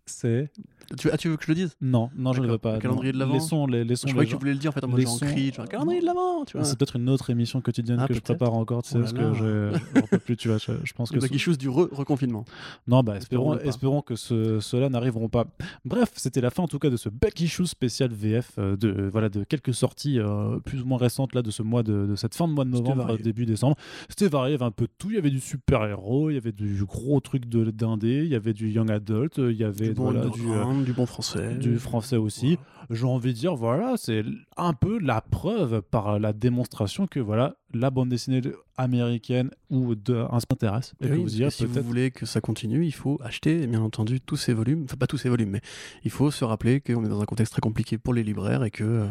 C'est. 0.04 0.50
Tu, 0.98 1.10
ah, 1.12 1.16
tu 1.16 1.28
veux 1.28 1.36
que 1.36 1.44
je 1.44 1.48
le 1.50 1.54
dise? 1.54 1.76
Non, 1.80 2.10
non, 2.16 2.32
je 2.32 2.40
ne 2.40 2.46
veux 2.48 2.58
pas. 2.58 2.74
Le 2.74 2.80
calendrier 2.80 3.12
de 3.12 3.18
l'Avent 3.18 3.34
Laissons 3.34 3.66
les, 3.66 3.84
laissons 3.84 4.06
Je 4.08 4.12
croyais 4.12 4.28
que 4.28 4.34
tu 4.34 4.38
voulais 4.38 4.52
le 4.52 4.58
dire 4.58 4.70
en 4.70 4.72
fait 4.72 4.84
en 4.84 4.88
mode 4.88 5.00
genre 5.00 5.18
cri, 5.20 5.52
calendrier 5.68 6.00
de 6.00 6.06
l'avant, 6.06 6.44
tu 6.44 6.56
vois. 6.56 6.64
C'est 6.64 6.78
peut-être 6.78 6.96
une 6.96 7.08
autre 7.08 7.30
émission 7.30 7.60
quotidienne 7.60 7.98
Ah, 8.00 8.06
que 8.08 8.14
je 8.14 8.20
prépare 8.20 8.54
encore, 8.54 8.82
tu 8.82 8.90
sais, 8.90 8.98
Oh 8.98 9.00
parce 9.00 9.12
que 9.12 9.34
je 9.34 10.00
peux 10.10 10.18
plus, 10.18 10.36
tu 10.36 10.48
vois. 10.48 10.58
Je, 10.58 10.72
je 10.84 10.92
pense 10.92 11.10
que 11.10 11.18
Lucky 11.18 11.38
Shoes 11.38 11.56
du 11.56 11.68
re- 11.68 11.92
reconfinement. 11.92 12.44
non, 12.86 13.02
bah 13.02 13.16
espérons, 13.16 13.58
espérons 13.58 14.02
que 14.02 14.16
ce, 14.16 14.60
ceux-là 14.60 14.88
n'arriveront 14.88 15.28
pas. 15.28 15.46
Bref, 15.84 16.10
c'était 16.16 16.40
la 16.40 16.50
fin 16.50 16.62
en 16.62 16.68
tout 16.68 16.78
cas 16.78 16.90
de 16.90 16.96
ce 16.96 17.08
Shoes 17.46 17.66
spécial 17.66 18.10
VF 18.12 18.52
euh, 18.58 18.76
de 18.76 19.08
voilà 19.12 19.28
de 19.28 19.44
quelques 19.44 19.74
sorties 19.74 20.18
euh, 20.18 20.58
plus 20.60 20.82
ou 20.82 20.86
moins 20.86 20.98
récentes 20.98 21.34
là 21.34 21.42
de 21.42 21.50
ce 21.50 21.62
mois 21.62 21.82
de, 21.82 22.06
de 22.06 22.16
cette 22.16 22.34
fin 22.34 22.48
de 22.48 22.52
mois 22.52 22.64
de 22.64 22.70
novembre 22.70 23.10
euh, 23.10 23.16
début 23.16 23.46
décembre. 23.46 23.76
C'était 24.08 24.28
varié, 24.28 24.52
il 24.54 24.58
y 24.58 24.62
avait 24.62 24.64
un 24.64 24.70
peu 24.70 24.84
de 24.86 24.92
tout. 24.98 25.10
Il 25.10 25.14
y 25.16 25.18
avait 25.18 25.30
du 25.30 25.40
super 25.40 25.84
héros, 25.84 26.30
il 26.30 26.34
y 26.34 26.36
avait 26.36 26.52
du 26.52 26.84
gros 26.84 27.20
truc 27.20 27.48
de 27.48 27.70
d'indé, 27.70 28.22
il 28.24 28.30
y 28.30 28.34
avait 28.34 28.52
du 28.52 28.70
young 28.70 28.90
adult, 28.90 29.38
euh, 29.38 29.52
il 29.52 29.58
y 29.58 29.64
avait 29.64 29.88
Du 29.88 29.94
bon, 29.94 30.10
voilà, 30.10 30.26
du, 30.28 30.40
du 30.84 30.92
bon 30.92 31.06
français. 31.06 31.54
du 31.54 31.78
français 31.78 32.16
aussi. 32.16 32.58
J'ai 32.90 33.04
envie 33.04 33.32
de 33.32 33.38
dire, 33.38 33.56
voilà, 33.56 33.94
c'est 33.96 34.24
un 34.56 34.72
peu 34.72 34.98
la 35.00 35.20
preuve 35.20 35.82
par 35.82 36.20
la 36.20 36.32
démonstration 36.32 37.06
que 37.06 37.18
voilà, 37.18 37.56
la 37.74 37.90
bande 37.90 38.08
dessinée 38.08 38.42
américaine 38.76 39.50
ou 39.70 39.94
de 39.94 40.24
un 40.30 40.38
s'intéresse 40.40 40.94
et 41.00 41.08
que 41.08 41.12
Oui, 41.14 41.22
vous 41.22 41.42
et 41.42 41.44
êtes 41.44 41.52
si 41.52 41.64
vous 41.64 41.82
voulez 41.82 42.10
que 42.10 42.26
ça 42.26 42.40
continue, 42.40 42.84
il 42.84 42.92
faut 42.92 43.18
acheter, 43.24 43.66
bien 43.66 43.80
entendu, 43.80 44.20
tous 44.20 44.36
ces 44.36 44.52
volumes. 44.52 44.84
Enfin, 44.84 44.96
pas 44.96 45.06
tous 45.06 45.18
ces 45.18 45.28
volumes, 45.28 45.50
mais 45.50 45.60
il 46.04 46.10
faut 46.10 46.30
se 46.30 46.44
rappeler 46.44 46.80
qu'on 46.80 47.04
est 47.04 47.08
dans 47.08 47.20
un 47.20 47.26
contexte 47.26 47.52
très 47.52 47.60
compliqué 47.60 47.98
pour 47.98 48.14
les 48.14 48.22
libraires 48.22 48.62
et 48.62 48.70
que, 48.70 48.84
euh, 48.84 49.06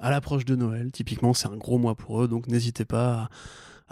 à 0.00 0.10
l'approche 0.10 0.44
de 0.44 0.56
Noël, 0.56 0.90
typiquement, 0.90 1.34
c'est 1.34 1.48
un 1.48 1.56
gros 1.56 1.78
mois 1.78 1.94
pour 1.94 2.22
eux. 2.22 2.28
Donc, 2.28 2.48
n'hésitez 2.48 2.84
pas 2.84 3.12
à, 3.12 3.28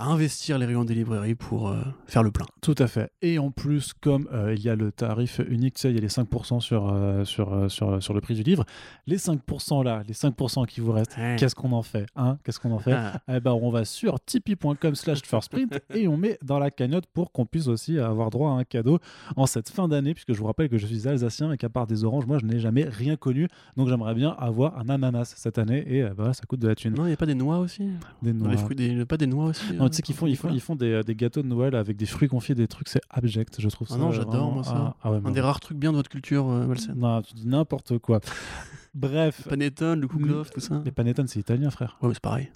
à 0.01 0.07
investir 0.07 0.59
les 0.59 0.65
rayons 0.67 0.85
des 0.85 0.95
librairies 0.95 1.35
pour 1.35 1.69
euh, 1.69 1.77
faire 2.07 2.23
le 2.23 2.31
plein. 2.31 2.47
Tout 2.63 2.75
à 2.79 2.87
fait. 2.87 3.11
Et 3.21 3.39
en 3.39 3.51
plus, 3.51 3.93
comme 3.93 4.29
euh, 4.33 4.55
il 4.57 4.63
y 4.63 4.71
a 4.71 4.75
le 4.75 4.91
tarif 4.93 5.41
unique, 5.49 5.75
tu 5.75 5.83
sais, 5.83 5.91
il 5.91 5.95
y 5.95 5.99
a 5.99 6.01
les 6.01 6.09
5% 6.09 6.61
sur, 6.61 6.89
euh, 6.91 7.25
sur, 7.25 7.71
sur, 7.71 8.03
sur 8.03 8.15
le 8.15 8.21
prix 8.23 8.35
du 8.35 8.43
livre, 8.43 8.65
les 9.07 9.19
5% 9.19 9.85
là, 9.85 10.03
les 10.09 10.15
5% 10.15 10.67
qui 10.67 10.81
vous 10.81 10.93
restent, 10.93 11.17
Ouais. 11.19 11.37
qu'est-ce 11.39 11.55
qu'on 11.55 11.73
en 11.73 11.83
fait 11.83 12.07
hein 12.17 12.39
Qu'est-ce 12.45 12.59
qu'on 12.59 12.73
en 12.73 12.79
fait? 12.79 12.93
Ah, 12.93 13.21
eh 13.29 13.41
ben, 13.41 13.53
on 13.53 13.69
va 13.71 13.85
sur 13.85 14.19
tipeee.com 14.25 14.95
slash 14.95 15.21
firstprint 15.23 15.79
et 15.95 16.09
on 16.09 16.17
met 16.17 16.39
dans 16.43 16.59
la 16.59 16.71
cagnotte 16.71 17.05
pour 17.13 17.31
qu'on 17.31 17.45
puisse 17.45 17.69
aussi 17.69 17.99
avoir 17.99 18.31
droit 18.31 18.51
à 18.51 18.55
un 18.55 18.65
cadeau 18.65 18.99
en 19.37 19.45
cette 19.47 19.69
fin 19.69 19.87
d'année, 19.87 20.15
puisque 20.15 20.33
je 20.33 20.39
vous 20.39 20.47
rappelle 20.47 20.71
que 20.71 20.79
je 20.79 20.87
suis 20.87 21.07
alsacien 21.07 21.53
et 21.53 21.59
qu'à 21.59 21.69
part 21.69 21.87
des 21.87 22.05
oranges, 22.05 22.25
moi 22.27 22.39
je 22.39 22.47
n'ai 22.47 22.59
jamais 22.59 22.85
rien 22.85 23.17
connu. 23.17 23.49
Donc 23.77 23.89
j'aimerais 23.89 24.15
bien 24.15 24.31
avoir 24.39 24.79
un 24.79 24.89
ananas 24.89 25.35
cette 25.37 25.59
année 25.59 25.85
et 25.87 26.05
bah, 26.17 26.33
ça 26.33 26.43
coûte 26.49 26.61
de 26.61 26.69
la 26.69 26.75
thune. 26.75 26.95
non, 26.95 27.05
il 27.05 27.09
n'y 27.09 27.13
a 27.13 27.17
pas 27.19 27.27
des 27.27 27.35
noix 27.35 27.59
aussi? 27.59 27.87
Des 28.23 28.33
noix. 28.33 28.57
fruits, 28.57 28.77
des... 28.77 29.05
pas 29.05 29.19
des 29.19 29.27
noix 29.27 29.47
aussi 29.47 29.75
Non, 29.75 29.87
euh, 29.87 29.90
tu 29.91 29.97
sais 29.97 30.03
qu'ils 30.03 30.15
font, 30.15 30.27
ils 30.27 30.37
font, 30.37 30.49
ils 30.51 30.61
font 30.61 30.75
des, 30.77 31.03
des 31.05 31.15
gâteaux 31.15 31.43
de 31.43 31.47
Noël 31.49 31.75
avec 31.75 31.97
des 31.97 32.07
fruits 32.07 32.29
confiés, 32.29 32.55
des 32.55 32.67
trucs, 32.69 32.89
c'est 32.89 33.01
abject, 33.11 33.57
je 33.61 33.69
trouve 33.69 33.87
Ah 33.91 33.95
ça. 33.95 33.99
non, 33.99 34.13
j'adore, 34.13 34.53
moi, 34.53 34.65
ça. 34.65 34.73
Ah, 34.75 34.97
ah 35.03 35.11
ouais, 35.11 35.19
Un 35.19 35.21
mais- 35.21 35.33
des 35.33 35.41
rares 35.41 35.61
trucs 35.61 35.77
bien 35.79 35.91
de 35.93 35.97
votre 35.97 36.11
culture 36.11 36.49
euh. 36.49 36.67
Non, 36.97 37.23
tu 37.23 37.35
dis 37.35 37.47
n'importe 37.47 37.99
quoi. 37.99 38.21
Bref, 38.95 39.47
Panettone, 39.49 40.01
le 40.01 40.09
Kouglof, 40.09 40.51
tout 40.51 40.59
ça. 40.61 40.83
les 40.85 40.91
panettone, 40.91 41.29
c'est 41.29 41.39
italien, 41.39 41.71
frère. 41.71 41.97
Ouais, 42.03 42.09
mais 42.09 42.15
c'est 42.15 42.23
pareil. 42.23 42.51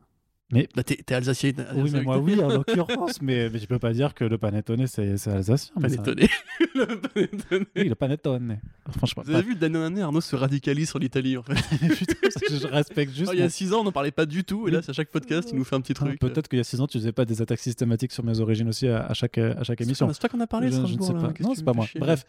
Mais- 0.52 0.68
Bah, 0.76 0.82
t'es 0.84 0.96
t'es 0.96 1.14
alsacien. 1.14 1.52
Oui, 1.74 1.90
mais 1.92 2.02
moi, 2.02 2.18
oui, 2.18 2.38
en 2.40 2.48
l'occurrence, 2.54 3.20
mais, 3.22 3.48
mais 3.50 3.58
je 3.58 3.66
peux 3.66 3.78
pas 3.78 3.92
dire 3.92 4.14
que 4.14 4.24
le 4.24 4.36
panettone, 4.38 4.86
c'est 4.86 5.16
c'est 5.16 5.30
alsacien. 5.30 5.74
mais 5.80 5.88
ça- 5.88 6.02
Panettone. 6.02 6.28
le 6.74 6.86
panettone. 6.98 7.64
Oui, 7.76 7.88
le 7.88 7.94
panettone. 7.94 8.58
Franchement, 8.96 9.22
Vous 9.26 9.34
avez 9.34 9.42
vu, 9.42 9.54
d'année 9.56 9.78
en 9.78 9.82
année, 9.84 10.02
Arnaud 10.02 10.20
se 10.20 10.36
radicalise 10.36 10.90
sur 10.90 10.98
l'Italie, 10.98 11.36
en 11.38 11.42
fait. 11.42 11.54
Putain, 11.88 12.14
je 12.58 12.66
respecte 12.66 13.14
juste. 13.14 13.30
Il 13.32 13.38
y 13.38 13.42
a 13.42 13.44
mon- 13.44 13.50
6 13.50 13.72
ans, 13.72 13.80
on 13.80 13.84
n'en 13.84 13.92
parlait 13.92 14.10
pas 14.10 14.26
du 14.26 14.44
tout, 14.44 14.68
et 14.68 14.70
là, 14.70 14.82
c'est 14.82 14.90
à 14.90 14.92
chaque 14.92 15.10
podcast, 15.10 15.48
il 15.52 15.56
nous 15.58 15.64
fait 15.64 15.76
un 15.76 15.80
petit 15.80 15.94
Ah, 15.96 16.04
truc. 16.04 16.20
Peut-être 16.20 16.48
qu'il 16.48 16.58
y 16.58 16.60
a 16.60 16.64
6 16.64 16.80
ans, 16.80 16.86
tu 16.86 16.98
faisais 16.98 17.12
pas 17.12 17.24
des 17.24 17.40
attaques 17.40 17.60
systématiques 17.60 18.12
sur 18.12 18.22
mes 18.24 18.38
origines 18.40 18.68
aussi 18.68 18.86
à, 18.86 19.06
à 19.06 19.14
chaque, 19.14 19.38
à 19.38 19.64
chaque 19.64 19.80
émission. 19.80 20.12
C'est 20.12 20.18
toi 20.20 20.28
qu'on 20.28 20.40
a 20.40 20.46
parlé, 20.46 20.68
je, 20.70 20.76
je 20.86 20.94
ne 20.96 21.02
sais 21.02 21.12
pas. 21.14 21.32
Non, 21.40 21.54
c'est 21.54 21.64
pas 21.64 21.72
moi. 21.72 21.86
Bref. 21.96 22.24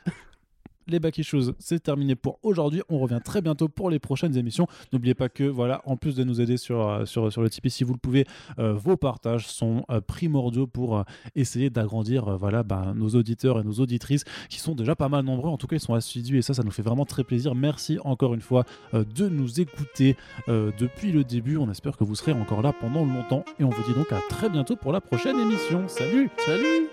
Les 0.88 1.00
back 1.00 1.18
issues, 1.18 1.54
c'est 1.60 1.82
terminé 1.82 2.16
pour 2.16 2.40
aujourd'hui. 2.44 2.82
On 2.90 3.00
revient 3.00 3.20
très 3.24 3.42
bientôt 3.42 3.68
pour 3.68 3.90
les 3.90 4.00
prochaines 4.00 4.38
émissions. 4.38 4.68
N'oubliez 4.94 5.16
pas 5.16 5.30
que, 5.30 5.44
voilà, 5.44 5.82
en 5.86 5.98
plus 5.98 6.16
de 6.16 6.24
nous 6.24 6.42
aider 6.42 6.58
sur, 6.58 6.88
euh, 6.88 7.06
le 7.16 7.50
Tipeee, 7.50 7.70
si 7.70 7.84
vous 7.84 7.94
le 7.94 8.00
pouvez, 8.00 8.26
euh, 8.60 8.74
vos 8.74 8.98
partages 8.98 9.48
sont 9.48 9.86
euh, 9.90 10.02
primordiaux 10.02 10.68
pour 10.68 11.04
essayer 11.36 11.70
d'agrandir 11.70 12.38
voilà, 12.38 12.64
bah, 12.64 12.94
nos 12.96 13.10
auditeurs 13.10 13.60
et 13.60 13.64
nos 13.64 13.74
auditrices 13.74 14.24
qui 14.50 14.60
sont 14.60 14.76
déjà 14.76 14.96
pas 14.96 15.10
mal 15.10 15.26
nombreux. 15.26 15.50
En 15.50 15.58
tout 15.58 15.68
cas, 15.68 15.76
ils 15.76 15.82
sont 15.82 15.94
assidus 15.94 16.38
et 16.38 16.42
ça, 16.42 16.54
ça 16.54 16.64
nous 16.64 16.72
fait 16.72 16.82
vraiment 16.82 17.06
très 17.06 17.24
plaisir. 17.24 17.56
Merci 17.56 17.98
encore 18.04 18.34
une 18.34 18.42
fois 18.42 18.64
de 18.94 19.30
nous 19.30 19.60
écouter 19.60 20.16
depuis 20.48 21.12
le 21.12 21.24
début. 21.24 21.58
On 21.58 21.70
espère 21.70 21.98
que 21.98 22.04
vous 22.04 22.16
serez 22.16 22.34
encore 22.34 22.62
là 22.62 22.74
pendant 22.74 23.06
longtemps 23.06 23.44
et 23.60 23.64
on 23.64 23.70
vous 23.70 23.84
dit 23.84 23.98
donc 23.98 24.12
à 24.12 24.20
très 24.30 24.50
bientôt 24.50 24.76
pour 24.76 24.92
la 24.92 25.02
prochaine 25.02 25.40
émission. 25.40 25.88
Salut 25.88 26.30
Salut 26.38 26.90